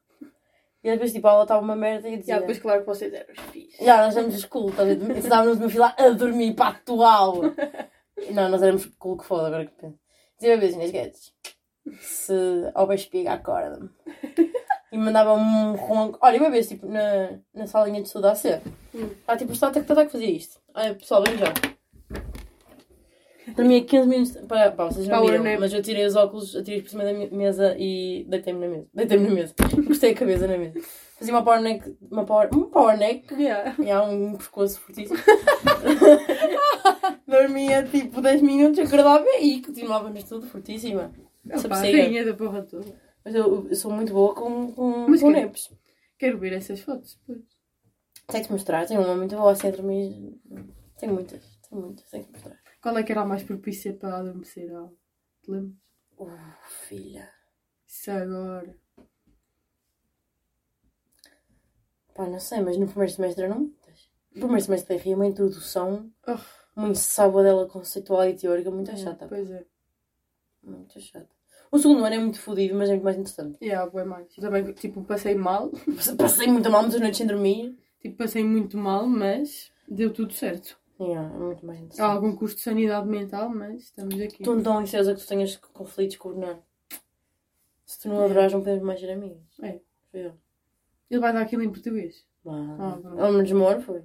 E 0.85 0.91
às 0.91 0.99
vezes, 0.99 1.15
tipo, 1.15 1.29
ela 1.29 1.43
estava 1.43 1.63
uma 1.63 1.77
merda 1.77 2.09
e 2.09 2.17
dizia... 2.17 2.35
Yeah, 2.35 2.41
depois, 2.41 2.59
claro 2.59 2.81
que 2.81 2.87
vocês 2.87 3.13
eram 3.13 3.33
os 3.33 3.41
filhos. 3.53 3.77
Já, 3.81 4.05
nós 4.05 4.17
éramos 4.17 4.45
cool, 4.47 4.71
estás 4.71 4.91
a 4.91 4.95
ver? 4.95 5.17
Estávamos 5.19 5.59
numa 5.59 5.71
fila 5.71 5.95
a 5.97 6.09
dormir 6.11 6.55
para 6.55 6.67
a 6.67 6.71
atual. 6.71 7.37
Não, 8.33 8.49
nós 8.49 8.63
éramos 8.63 8.87
cool 8.99 9.17
que 9.17 9.25
foda, 9.25 9.47
agora 9.47 9.67
que 9.67 9.73
penso. 9.73 9.99
Dizia 10.39 10.59
vezes 10.59 10.77
nas 10.77 10.91
guedes. 10.91 11.33
Se 12.01 12.33
houver 12.75 12.97
espiga, 12.97 13.33
acorda-me. 13.33 13.91
E 14.91 14.99
mandava 14.99 15.35
um 15.35 15.75
ronco. 15.75 16.19
Olha, 16.21 16.39
uma 16.39 16.51
vez, 16.51 16.69
tipo, 16.69 16.87
na, 16.87 17.39
na 17.55 17.67
salinha 17.67 18.01
de 18.01 18.09
estudo 18.09 18.27
a 18.27 18.35
ser. 18.35 18.61
Hum. 18.95 19.09
Ah, 19.27 19.37
tipo, 19.37 19.53
está 19.53 19.69
a 19.69 19.73
que 19.73 19.85
fazia 19.85 20.31
isto. 20.31 20.61
Olha, 20.75 20.95
pessoal, 20.95 21.23
vem 21.23 21.39
já. 21.39 21.47
Dormia 23.57 23.85
15 23.85 24.09
minutos. 24.09 24.37
Pá, 24.47 24.71
pá, 24.71 24.85
vocês 24.87 25.07
não 25.09 25.19
Power 25.19 25.33
viram, 25.33 25.45
nap. 25.45 25.61
mas 25.61 25.73
eu 25.73 25.83
tirei 25.83 26.07
os 26.07 26.15
óculos, 26.17 26.55
atirei 26.57 26.81
por 26.81 26.89
cima 26.91 27.05
da 27.05 27.13
mesa 27.13 27.75
e 27.79 28.25
deitei-me 28.29 28.61
na 28.61 28.69
mesa. 28.69 28.89
Deitei-me 28.95 29.29
na 29.29 29.35
mesa. 29.35 29.55
Gostei 29.87 30.13
a 30.13 30.15
cabeça 30.15 30.47
na 30.47 30.57
mesa. 30.59 30.81
Fazia 31.19 31.35
uma 31.35 31.43
power 31.45 31.61
neck. 31.61 31.97
Uma 32.11 32.25
power, 32.25 32.49
um 32.55 32.65
power 32.71 32.97
neck 32.99 33.33
Yeah. 33.35 33.75
e 33.83 33.91
há 33.91 34.03
um 34.03 34.37
pescoço 34.37 34.81
fortíssimo. 34.81 35.19
Dormia 37.27 37.83
tipo 37.85 38.21
10 38.21 38.43
minutos, 38.43 38.79
acordava 38.79 39.25
e 39.41 39.63
continuava 39.63 40.11
no 40.11 40.19
estudo 40.19 40.47
fortíssima. 40.47 41.13
Essa 41.49 41.67
Opa, 41.67 41.77
rainha 41.77 42.25
da 42.25 42.35
porra 42.35 42.63
toda. 42.63 42.87
Mas 43.25 43.35
eu, 43.35 43.67
eu 43.69 43.77
sou 43.77 43.91
muito 43.91 44.13
boa 44.13 44.35
com, 44.35 44.73
com, 44.73 45.07
Mas 45.09 45.21
com 45.21 45.29
que- 45.33 45.41
neps. 45.41 45.71
Quero 46.19 46.39
ver 46.39 46.53
essas 46.53 46.81
fotos 46.81 47.19
depois. 47.21 47.45
Tenho 48.29 48.45
que 48.45 48.53
mostrar, 48.53 48.87
tenho 48.87 49.01
uma 49.03 49.17
muito 49.17 49.35
boa 49.37 49.53
assim 49.53 49.71
dormir. 49.71 50.39
Tenho 50.99 51.15
muitas, 51.15 51.43
tenho 51.69 51.83
muitas, 51.83 52.09
tenho 52.11 52.25
que 52.25 52.33
mostrar. 52.33 52.57
Qual 52.83 52.99
é 52.99 53.03
que 53.03 53.13
era 53.13 53.23
a 53.23 53.25
mais 53.27 53.43
propícia 53.45 53.95
para 53.95 54.19
adormecer? 54.19 54.71
Ah, 54.75 54.91
te 55.43 55.51
lembras? 55.51 55.77
Uh, 56.19 56.29
filha. 56.89 57.31
Isso 57.87 58.11
agora. 58.11 58.77
Pá, 62.15 62.27
não 62.27 62.41
sei, 62.41 62.61
mas 62.61 62.77
no 62.77 62.87
primeiro 62.87 63.13
semestre 63.13 63.49
muitas. 63.49 64.11
No 64.35 64.41
primeiro 64.43 64.65
semestre 64.65 64.99
tem 64.99 65.15
uma 65.15 65.27
introdução, 65.27 66.11
Oh. 66.27 66.37
uma 66.77 66.89
ensaboadela 66.89 67.67
conceitual 67.69 68.29
e 68.29 68.35
teórica 68.35 68.71
muito 68.71 68.91
É, 68.91 68.97
chata. 68.97 69.27
Pois 69.29 69.51
é. 69.51 69.65
Muito 70.63 71.01
chata. 71.01 71.29
O 71.71 71.79
segundo 71.79 72.05
ano 72.05 72.15
é 72.15 72.19
muito 72.19 72.39
fodido, 72.41 72.75
mas 72.75 72.89
é 72.91 72.93
muito 72.93 73.05
mais 73.05 73.17
interessante. 73.17 73.57
E 73.63 73.73
há 73.73 73.87
bué 73.87 74.05
mais. 74.05 74.27
Eu 74.37 74.43
também, 74.43 74.73
tipo, 74.75 75.03
passei 75.05 75.35
mal. 75.35 75.71
Passei 76.19 76.47
muito 76.47 76.71
mal 76.71 76.83
muitas 76.83 77.01
noites 77.01 77.17
sem 77.19 77.27
dormir. 77.27 77.79
Tipo, 78.01 78.17
passei 78.19 78.45
muito 78.45 78.77
mal, 78.77 79.07
mas 79.07 79.71
deu 79.89 80.13
tudo 80.13 80.35
certo. 80.35 80.79
Yeah, 81.01 81.35
é 81.35 81.39
muito 81.39 81.67
mais 81.67 81.79
Há 81.79 81.83
interessante. 81.83 82.11
algum 82.11 82.37
custo 82.37 82.57
de 82.59 82.63
sanidade 82.63 83.09
mental, 83.09 83.49
mas 83.49 83.83
estamos 83.85 84.15
aqui. 84.21 84.37
Estou 84.43 84.63
tão 84.63 84.79
ansiosa 84.79 85.15
que 85.15 85.21
tu 85.21 85.27
tenhas 85.27 85.57
conflitos 85.57 86.17
com 86.17 86.29
o 86.29 86.35
Bernardo. 86.35 86.63
Se 87.85 88.01
tu 88.01 88.09
não 88.09 88.25
adorares, 88.25 88.53
não 88.53 88.61
podemos 88.61 88.83
mais 88.85 89.01
ser 89.01 89.11
amigos. 89.11 89.43
É. 89.63 89.81
Foi 90.11 90.27
eu. 90.27 90.33
Ele 91.11 91.21
vai 91.21 91.33
dar 91.33 91.43
aquilo 91.43 91.63
em 91.63 91.71
português. 91.71 92.25
Ah, 92.47 92.99
pronto. 93.03 93.21
Ele 93.25 93.37
me 93.37 93.43
desmora, 93.43 93.81
foi. 93.81 94.03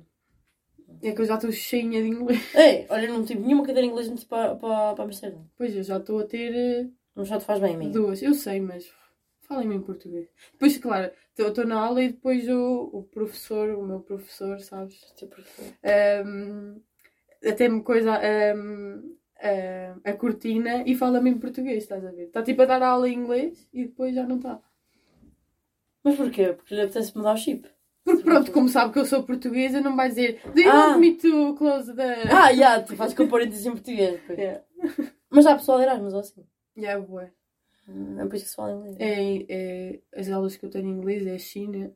É 1.02 1.12
que 1.12 1.22
eu 1.22 1.26
já 1.26 1.36
estou 1.36 1.52
cheinha 1.52 2.02
de 2.02 2.08
inglês. 2.08 2.42
Ei, 2.56 2.88
olha, 2.90 3.08
não 3.08 3.24
tive 3.24 3.42
nenhuma 3.42 3.64
cadeira 3.66 3.86
em 3.88 3.92
inglês 3.92 4.24
para, 4.24 4.56
para, 4.56 4.94
para 4.96 5.04
Amsterdã. 5.04 5.40
Pois 5.56 5.76
eu 5.76 5.84
já 5.84 5.98
estou 5.98 6.20
a 6.20 6.24
ter 6.26 6.54
eh, 6.54 6.88
Mas 7.14 7.28
já 7.28 7.38
te 7.38 7.46
faz 7.46 7.60
bem, 7.60 7.76
amigo. 7.76 7.92
duas. 7.92 8.22
Eu 8.22 8.34
sei, 8.34 8.60
mas 8.60 8.90
falem-me 9.48 9.76
em 9.76 9.82
português. 9.82 10.28
Depois, 10.54 10.78
claro, 10.78 11.12
estou 11.38 11.66
na 11.66 11.80
aula 11.80 12.02
e 12.04 12.10
depois 12.10 12.48
o, 12.50 12.90
o 12.94 13.04
professor, 13.04 13.70
o 13.78 13.86
meu 13.86 14.00
professor, 14.02 14.60
sabes? 14.60 15.00
Teu 15.18 15.28
professor. 15.28 15.74
ehm, 15.84 16.76
até 17.46 17.70
me 17.70 17.82
coisa 17.84 18.16
ehm, 18.24 19.02
eh, 19.40 19.94
a 20.04 20.14
cortina 20.14 20.84
e 20.86 20.96
fala-me 20.96 21.30
em 21.30 21.38
português, 21.40 21.84
estás 21.84 22.04
a 22.06 22.12
ver? 22.12 22.24
Está 22.26 22.42
tipo 22.44 22.62
a 22.62 22.66
dar 22.66 22.82
aula 22.82 23.08
em 23.08 23.14
inglês 23.14 23.68
e 23.74 23.86
depois 23.86 24.14
já 24.16 24.26
não 24.26 24.38
está. 24.38 24.60
Mas 26.04 26.16
porquê? 26.16 26.54
Porque 26.54 26.74
lhe 26.76 26.82
apetece 26.82 27.16
mudar 27.18 27.34
o 27.34 27.38
chip. 27.38 27.68
Porque 28.04 28.24
pronto, 28.24 28.52
como 28.54 28.70
sabe 28.70 28.94
que 28.94 29.00
eu 29.00 29.06
sou 29.06 29.24
portuguesa, 29.24 29.82
não 29.82 29.94
vai 29.96 30.08
dizer 30.08 30.40
Do 30.54 30.62
you 30.62 30.70
Ah. 30.72 30.88
want 30.92 31.00
me 31.00 31.16
to 31.18 31.56
close 31.56 31.94
the... 31.94 32.24
Ah, 32.32 32.54
já, 32.54 32.82
tu 32.82 32.96
fazes 32.96 33.14
com 33.16 33.28
parênteses 33.28 33.66
em 33.66 33.72
português. 33.72 34.20
pois. 34.26 34.40
Yeah. 34.40 34.64
Mas 35.30 35.46
há 35.46 35.56
pessoal 35.56 35.78
de 35.80 35.84
Erasmus 35.84 36.14
ou 36.14 36.20
assim. 36.22 36.46
Yeah, 36.78 37.06
bué. 37.06 37.32
Hum, 37.88 38.20
É 38.20 38.26
por 38.26 38.36
isso 38.36 38.46
que 38.46 38.50
se 38.52 38.56
fala 38.56 38.72
inglês. 38.74 38.98
É, 39.00 39.46
é, 39.50 40.00
as 40.16 40.30
aulas 40.30 40.56
que 40.58 40.66
eu 40.66 40.70
tenho 40.70 40.88
em 40.88 40.92
inglês 40.92 41.26
é 41.26 41.38
China, 41.38 41.92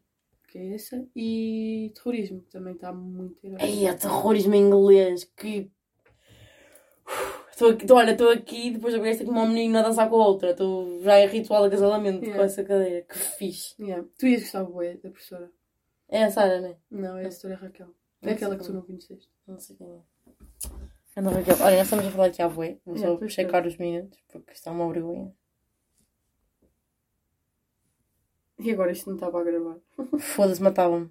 que 0.47 0.57
é 0.57 0.73
essa, 0.75 1.05
e 1.15 1.91
terrorismo, 1.95 2.41
que 2.41 2.49
também 2.49 2.73
está 2.73 2.91
muito 2.93 3.37
errado. 3.45 3.61
Ei, 3.61 3.85
é 3.87 3.93
terrorismo 3.93 4.53
em 4.55 4.61
inglês. 4.67 5.23
Que. 5.23 5.69
Estou 7.51 7.69
aqui, 7.71 7.85
tô- 7.85 7.95
olha, 7.95 8.11
estou 8.11 8.29
aqui 8.29 8.71
depois 8.71 8.93
eu 8.93 9.25
com 9.25 9.31
uma 9.31 9.45
menina 9.45 9.79
a 9.79 9.83
dançar 9.83 10.09
com 10.09 10.19
a 10.21 10.25
outra. 10.25 10.51
Estou 10.51 10.99
já 11.03 11.19
em 11.19 11.27
ritual 11.27 11.61
de 11.63 11.67
acasalamento 11.67 12.19
com 12.21 12.25
Yeah. 12.25 12.43
essa 12.45 12.63
cadeira. 12.63 13.01
Que 13.03 13.17
fixe. 13.17 13.75
Yeah. 13.81 14.07
Tu 14.17 14.27
ias 14.27 14.41
gostar 14.43 14.63
bué 14.63 14.95
da 14.95 15.09
professora? 15.11 15.51
É 16.09 16.23
a 16.23 16.31
Sara, 16.31 16.59
né? 16.61 16.75
Não, 16.89 17.17
é 17.17 17.25
a 17.25 17.29
doutora 17.29 17.55
Raquel. 17.55 17.87
É 18.21 18.25
Não 18.27 18.33
aquela 18.33 18.55
que 18.57 18.63
tu 18.63 18.73
não 18.73 18.81
conheceste. 18.81 19.29
Não 19.47 19.59
sei 19.59 19.75
quem 19.75 19.87
é. 19.87 19.99
Anda 21.17 21.29
Raquel. 21.31 21.55
Olha, 21.61 21.75
nós 21.77 21.83
estamos 21.85 22.05
a 22.07 22.11
falar 22.11 22.25
aqui 22.27 22.41
à 22.41 22.47
voe. 22.47 22.79
Vou 22.85 22.97
só 22.97 23.27
checar 23.27 23.67
os 23.67 23.77
minutos 23.77 24.17
porque 24.31 24.53
isto 24.53 24.67
é 24.67 24.71
uma 24.71 24.91
vergonha. 24.91 25.31
E 28.61 28.71
agora 28.71 28.91
isto 28.91 29.07
não 29.07 29.15
estava 29.15 29.39
a 29.41 29.43
gravar. 29.43 29.75
Foda-se, 30.19 30.61
matavam-me. 30.61 31.09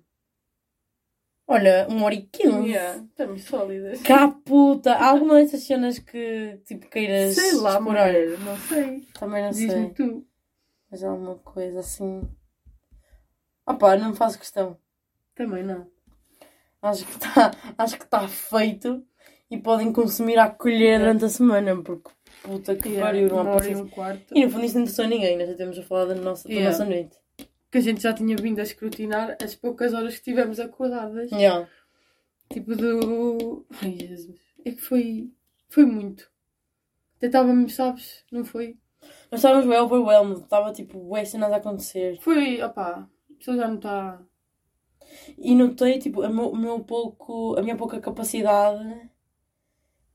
Olha, 1.47 1.86
uma 1.89 2.06
hora 2.06 2.14
e 2.14 2.22
quinze. 2.22 2.68
Yeah, 2.68 3.02
estamos 3.02 3.43
sólidas. 3.44 4.01
Cá 4.02 4.28
puta! 4.28 4.93
Há 4.94 5.09
alguma 5.10 5.35
dessas 5.35 5.64
cenas 5.64 5.98
que 5.98 6.60
tipo 6.64 6.89
queiras 6.89 7.35
Sei 7.35 7.52
lá, 7.56 7.74
explorar? 7.74 7.81
mulher, 8.12 8.39
não 8.39 8.56
sei. 8.56 9.01
Também 9.18 9.43
não 9.43 9.51
Diz-me 9.51 9.68
sei. 9.68 9.90
tu. 9.90 10.24
Mas 10.90 11.02
é 11.02 11.06
alguma 11.09 11.35
coisa 11.36 11.81
assim. 11.81 12.22
Opá, 13.66 13.97
não 13.97 14.10
me 14.10 14.16
faço 14.16 14.39
questão. 14.39 14.77
Também 15.35 15.64
não. 15.64 15.86
Acho 16.82 17.05
que 17.05 17.12
está 17.16 17.51
acho 17.77 17.98
que 17.98 18.06
tá 18.06 18.27
feito 18.28 19.05
e 19.51 19.59
podem 19.59 19.93
consumir 19.93 20.39
à 20.39 20.48
colher 20.48 21.01
durante 21.01 21.24
a 21.24 21.28
semana, 21.28 21.77
porque 21.82 22.10
puta 22.44 22.77
que 22.77 22.97
pariu, 22.98 23.28
não 23.28 23.39
há 23.40 23.43
uma 23.43 23.51
hora 23.51 23.59
e 23.59 23.68
paciência. 23.70 23.85
um 23.85 23.89
quarto. 23.89 24.35
E 24.36 24.44
no 24.44 24.51
fundo 24.52 24.64
isto 24.64 24.74
não 24.77 24.82
interessou 24.82 25.05
a 25.05 25.09
ninguém, 25.09 25.36
nós 25.36 25.48
já 25.48 25.55
temos 25.56 25.77
a 25.78 25.82
falar 25.82 26.05
da 26.06 26.14
nossa, 26.14 26.47
da 26.48 26.55
Yeah. 26.55 26.70
nossa 26.70 26.85
noite. 26.89 27.16
Que 27.70 27.78
a 27.78 27.80
gente 27.80 28.02
já 28.02 28.12
tinha 28.12 28.36
vindo 28.36 28.59
a 28.59 28.62
escrutinar 28.62 29.36
as 29.42 29.55
poucas 29.55 29.94
horas 29.94 30.14
que 30.14 30.18
estivemos 30.20 30.59
acordadas. 30.59 31.30
Yeah. 31.30 31.68
Tipo 32.52 32.74
do. 32.74 33.64
Ai 33.80 33.97
Jesus. 33.97 34.40
É 34.64 34.72
que 34.72 34.80
foi. 34.80 35.30
Foi 35.68 35.84
muito. 35.84 36.30
Até 37.16 37.26
estávamos, 37.26 37.74
sabes? 37.74 38.24
Não 38.32 38.44
foi? 38.44 38.76
Nós 39.30 39.40
estávamos 39.40 39.66
bem 39.66 39.78
overwhelmed, 39.78 40.42
estava 40.42 40.72
tipo, 40.72 40.98
ué, 41.10 41.24
cenas 41.24 41.52
a 41.52 41.56
acontecer. 41.56 42.18
Foi, 42.20 42.62
opá. 42.62 43.09
A 43.30 43.34
pessoa 43.38 43.56
já 43.56 43.68
não 43.68 43.76
está. 43.76 44.20
E 45.38 45.55
notei 45.55 45.98
tipo, 45.98 46.22
a, 46.22 46.28
meu, 46.28 46.55
meu 46.55 46.80
pouco, 46.80 47.56
a 47.59 47.62
minha 47.62 47.76
pouca 47.76 48.01
capacidade 48.01 49.10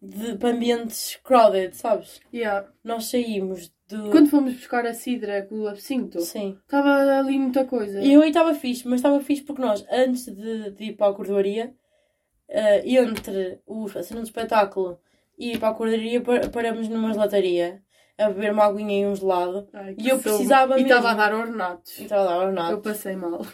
de, 0.02 0.38
para 0.38 0.50
ambientes 0.50 1.18
crowded, 1.24 1.76
sabes? 1.76 2.22
Yeah. 2.34 2.72
Nós 2.84 3.06
saímos 3.06 3.74
do. 3.88 4.10
Quando 4.12 4.30
fomos 4.30 4.54
buscar 4.54 4.86
a 4.86 4.94
cidra 4.94 5.44
com 5.44 5.60
o 5.62 5.68
absinto, 5.68 6.20
Sim. 6.22 6.58
estava 6.64 6.90
ali 7.20 7.38
muita 7.40 7.66
coisa. 7.66 8.02
E 8.02 8.14
eu 8.14 8.22
aí 8.22 8.30
estava 8.30 8.54
fixe, 8.54 8.88
mas 8.88 9.00
estava 9.00 9.20
fixe 9.20 9.44
porque 9.44 9.62
nós, 9.62 9.86
antes 9.92 10.26
de, 10.26 10.72
de 10.72 10.84
ir 10.86 10.94
para 10.94 11.12
a 11.12 11.14
cordoaria, 11.14 11.74
eh, 12.50 12.84
entre 12.90 13.60
o, 13.66 13.86
a 13.86 14.04
cena 14.04 14.22
do 14.22 14.26
espetáculo 14.26 15.00
e 15.38 15.54
ir 15.54 15.60
para 15.60 15.70
a 15.70 15.74
cordoaria, 15.74 16.22
par- 16.22 16.50
paramos 16.50 16.88
numa 16.88 17.12
gelataria 17.14 17.82
a 18.18 18.30
beber 18.30 18.54
uma 18.54 18.64
aguinha 18.66 19.02
e 19.02 19.06
um 19.08 19.16
gelado. 19.16 19.68
Ai, 19.74 19.96
E 19.98 20.04
eu 20.10 20.16
soube. 20.16 20.24
precisava 20.24 20.80
E 20.80 20.84
estava 20.84 21.08
mesmo. 21.10 21.22
a 21.22 21.28
dar 21.28 21.36
ornatos. 21.36 22.00
E 22.00 22.04
estava 22.04 22.24
lá, 22.24 22.36
Eu 22.44 22.48
ornado. 22.48 22.78
passei 22.82 23.16
mal. 23.16 23.46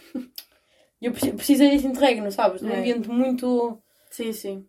E 1.01 1.07
eu 1.07 1.11
preci- 1.11 1.31
precisei 1.33 1.71
desse 1.71 1.87
interregno, 1.87 2.31
sabes? 2.31 2.61
Num 2.61 2.71
É. 2.71 2.77
ambiente 2.79 3.09
muito. 3.09 3.81
Sim, 4.11 4.31
sim. 4.31 4.65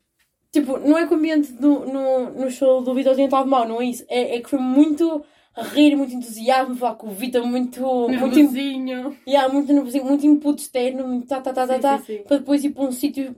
Tipo, 0.50 0.78
não 0.78 0.96
é 0.96 1.06
que 1.06 1.12
o 1.12 1.16
ambiente 1.16 1.52
do, 1.52 1.80
no, 1.80 2.30
no 2.30 2.50
show 2.50 2.82
do 2.82 2.94
Vitor 2.94 3.14
tenha 3.14 3.26
estado 3.26 3.46
mau, 3.48 3.68
não 3.68 3.80
é 3.82 3.84
isso. 3.86 4.04
É, 4.08 4.36
é 4.36 4.40
que 4.40 4.48
foi 4.48 4.58
muito 4.58 5.22
a 5.54 5.62
rir, 5.62 5.94
muito 5.96 6.14
entusiasmo, 6.14 6.74
falar 6.74 6.94
com 6.94 7.08
o 7.08 7.10
Vitor, 7.10 7.46
muito. 7.46 7.80
Muito, 8.08 8.36
Nervosinho. 8.36 9.16
yeah, 9.26 9.52
muito, 9.52 9.72
nervosinho, 9.72 10.04
muito 10.04 10.26
input 10.26 10.60
externo, 10.60 11.06
muito 11.06 11.26
tá, 11.26 11.40
tá, 11.40 11.52
tá, 11.52 11.66
tá, 11.66 11.74
Sim, 11.74 11.80
tá. 11.80 11.98
sim, 11.98 12.04
sim. 12.04 12.22
para 12.24 12.38
depois 12.38 12.64
ir 12.64 12.70
para 12.70 12.84
um 12.84 12.92
sítio 12.92 13.36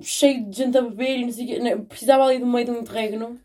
cheio 0.00 0.44
de 0.48 0.56
gente 0.56 0.76
a 0.78 0.82
beber 0.82 1.18
e 1.18 1.24
não 1.24 1.32
sei. 1.32 1.58
Não, 1.58 1.84
Precisava 1.84 2.24
ali 2.24 2.38
do 2.38 2.46
meio 2.46 2.66
de 2.66 2.70
um 2.70 2.80
interregno 2.80 3.40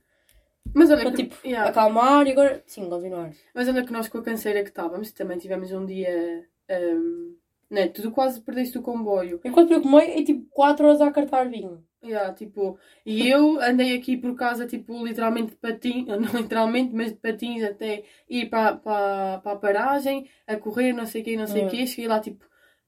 Mas 0.73 0.89
olha, 0.91 1.01
para 1.01 1.11
que, 1.11 1.23
tipo 1.23 1.35
yeah. 1.45 1.69
acalmar 1.69 2.27
e 2.27 2.31
agora 2.31 2.63
sim, 2.65 2.89
continuar. 2.89 3.31
Mas 3.53 3.67
olha 3.67 3.83
que 3.83 3.93
nós 3.93 4.07
com 4.07 4.19
a 4.19 4.23
canseira 4.23 4.63
que 4.63 4.69
estávamos, 4.69 5.11
também 5.11 5.37
tivemos 5.37 5.71
um 5.71 5.85
dia. 5.85 6.45
Um, 6.69 7.35
né, 7.69 7.87
tu 7.87 8.11
quase 8.11 8.41
perdeste 8.41 8.77
o 8.77 8.81
comboio. 8.81 9.39
Enquanto 9.45 9.71
eu 9.71 9.81
comei, 9.81 10.19
é 10.19 10.23
tipo 10.23 10.45
4 10.51 10.85
horas 10.85 11.01
a 11.01 11.09
cartar 11.09 11.49
vinho. 11.49 11.81
Yeah, 12.03 12.33
tipo, 12.33 12.79
e 13.05 13.27
eu 13.27 13.61
andei 13.61 13.95
aqui 13.95 14.17
por 14.17 14.35
casa, 14.35 14.65
tipo, 14.65 15.05
literalmente 15.05 15.51
de 15.51 15.57
patins, 15.57 16.07
não 16.19 16.41
literalmente, 16.41 16.95
mas 16.95 17.11
de 17.11 17.17
patins 17.19 17.63
até 17.63 18.03
ir 18.27 18.49
para, 18.49 18.75
para, 18.77 19.37
para 19.39 19.51
a 19.51 19.55
paragem, 19.55 20.27
a 20.47 20.55
correr, 20.55 20.93
não 20.93 21.05
sei 21.05 21.21
o 21.21 21.25
quê, 21.25 21.37
não 21.37 21.45
sei 21.45 21.61
o 21.63 21.65
Hum. 21.65 21.69
quê. 21.69 21.85
Cheguei 21.85 22.07
lá, 22.07 22.19
tipo, 22.19 22.43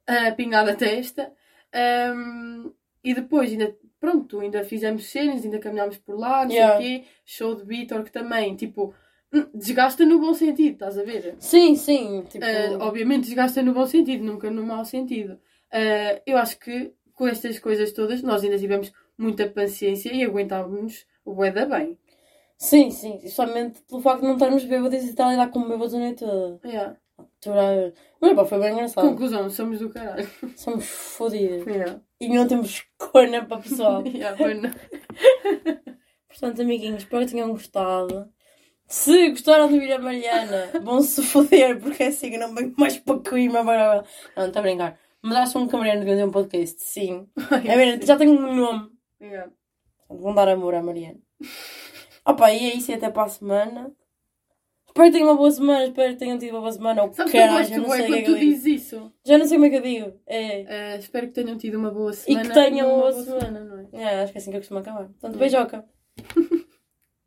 a 0.08 0.32
pingar 0.32 0.68
a 0.68 0.76
testa. 0.76 1.32
Um, 2.16 2.74
e 3.04 3.14
depois, 3.14 3.52
ainda, 3.52 3.76
pronto, 4.00 4.40
ainda 4.40 4.64
fizemos 4.64 5.06
cenas, 5.06 5.44
ainda 5.46 5.60
caminhámos 5.60 5.98
por 5.98 6.18
lá, 6.18 6.44
não 6.46 6.52
Yeah. 6.52 6.80
sei 6.80 6.88
o 6.98 7.02
quê. 7.04 7.08
Show 7.24 7.56
de 7.56 7.64
Vitor, 7.66 8.04
que 8.04 8.12
também, 8.12 8.56
tipo, 8.56 8.96
hum, 9.32 9.46
desgasta 9.54 10.06
no 10.06 10.20
bom 10.20 10.34
sentido, 10.34 10.74
estás 10.74 10.98
a 10.98 11.04
ver? 11.04 11.36
Sim, 11.40 11.76
sim. 11.76 12.24
Tipo, 12.24 12.46
Uh, 12.46 12.80
obviamente 12.80 13.26
desgasta 13.26 13.62
no 13.62 13.74
bom 13.74 13.86
sentido, 13.86 14.24
nunca 14.24 14.50
no 14.50 14.66
mau 14.66 14.84
sentido. 14.86 15.34
Uh, 15.72 16.22
eu 16.26 16.38
acho 16.38 16.58
que 16.60 16.94
com 17.14 17.28
estas 17.28 17.60
coisas 17.60 17.92
todas 17.92 18.22
nós 18.24 18.44
ainda 18.44 18.58
tivemos 18.58 18.92
muita 19.24 19.48
paciência 19.50 20.14
e 20.14 20.24
aguentávamos 20.24 21.06
o 21.26 21.34
bué 21.34 21.52
da 21.52 21.66
bem. 21.66 21.98
sim, 22.58 22.92
sim. 22.92 23.28
Somente 23.28 23.82
pelo 23.90 24.02
facto 24.02 24.22
de 24.22 24.28
não 24.28 24.34
estarmos 24.34 24.64
bêbados 24.66 25.04
e 25.04 25.10
estar 25.10 25.28
a 25.28 25.32
lidar 25.32 25.50
com 25.50 25.68
bêbados 25.68 25.94
a 25.94 26.00
noite 26.00 26.20
toda. 26.20 26.60
Yeah. 26.66 26.96
Aturar- 27.18 27.94
Mas 28.22 28.34
pá, 28.36 28.46
foi 28.46 28.60
bem 28.60 28.74
engraçado. 28.74 29.08
Conclusão, 29.08 29.50
somos 29.50 29.80
do 29.80 29.90
caralho. 29.90 30.28
Somos 30.56 30.86
fodidos. 30.86 31.66
Yeah. 31.68 32.00
E 32.20 32.28
não 32.30 32.48
temos 32.48 32.84
corna 32.98 33.44
para 33.46 33.58
o 33.58 33.62
pessoal. 33.64 34.04
Yeah. 34.08 34.38
Portanto, 36.28 36.62
amiguinhos, 36.62 37.04
espero 37.04 37.26
que 37.26 37.32
tenham 37.32 37.52
gostado. 37.52 38.28
Se 38.88 39.30
gostaram 39.30 39.68
de 39.68 39.76
ouvir 39.76 39.94
a 39.94 40.00
Mariana, 40.00 40.70
vão 40.84 41.02
se 41.02 41.22
foder, 41.24 41.80
porque 41.80 42.04
é 42.04 42.08
assim 42.08 42.30
que 42.30 42.36
eu 42.36 42.40
não 42.40 42.54
venho 42.56 42.74
mais 42.78 42.98
para 42.98 43.20
Coimbra. 43.20 44.04
Não, 44.36 44.48
está 44.48 44.60
a 44.60 44.64
brincar. 44.64 45.00
Mas 45.22 45.38
acham 45.38 45.68
que 45.68 45.76
a 45.76 45.80
Mariana 45.80 46.00
devia 46.02 46.18
ter 46.18 46.26
um 46.26 46.32
podcast? 46.32 46.82
Sim. 46.84 47.28
É 47.66 47.76
mesmo, 47.78 48.06
já 48.06 48.18
tenho 48.18 48.32
um 48.34 48.56
nome. 48.56 48.90
Yeah. 49.24 49.52
Vão 50.10 50.34
dar 50.36 50.50
amor 50.50 50.76
à 50.76 50.84
Mariana. 50.84 51.20
Opa, 52.26 52.52
e 52.52 52.70
é 52.72 52.76
isso 52.76 52.92
e 52.92 52.94
até 52.94 53.10
para 53.10 53.24
a 53.24 53.30
semana. 53.30 53.92
Espero 54.88 55.08
que 55.08 55.14
tenham 55.14 55.30
uma 55.30 55.36
boa 55.38 55.50
semana, 55.50 55.86
espero 55.86 56.14
que 56.14 56.20
tenham 56.20 56.38
tido 56.38 56.52
uma 56.52 56.60
boa 56.60 56.72
semana. 56.72 57.04
Ou 57.04 57.14
Sabes 57.14 57.32
que 57.32 57.38
eu 57.38 57.42
caralho, 57.42 57.58
gosto 57.58 57.70
sei 57.98 58.06
quando 58.08 58.16
é 58.16 58.22
tu 58.22 58.36
dizes 58.38 58.66
isso. 58.66 59.12
Já 59.26 59.38
não 59.40 59.48
sei 59.48 59.58
como 59.58 59.66
é 59.66 59.70
que 59.72 59.76
eu 59.78 59.82
digo. 59.82 60.20
É. 60.28 60.96
Uh, 60.96 61.00
espero 61.00 61.28
que 61.28 61.34
tenham 61.34 61.58
tido 61.58 61.80
uma 61.80 61.90
boa 61.90 62.12
E 62.12 62.14
semana. 62.14 62.48
que 62.48 62.54
tenham 62.54 62.88
uma 62.88 62.98
boa 63.00 63.12
boa 63.12 63.24
semana, 63.24 63.60
não 63.64 63.80
é? 63.80 64.04
é, 64.04 64.22
acho 64.22 64.32
que 64.32 64.38
é 64.38 64.42
assim 64.42 64.52
que 64.52 64.58
eu 64.58 64.62
costumo 64.62 64.80
acabar. 64.82 65.06
Portanto, 65.06 65.38
beijoca. 65.38 65.86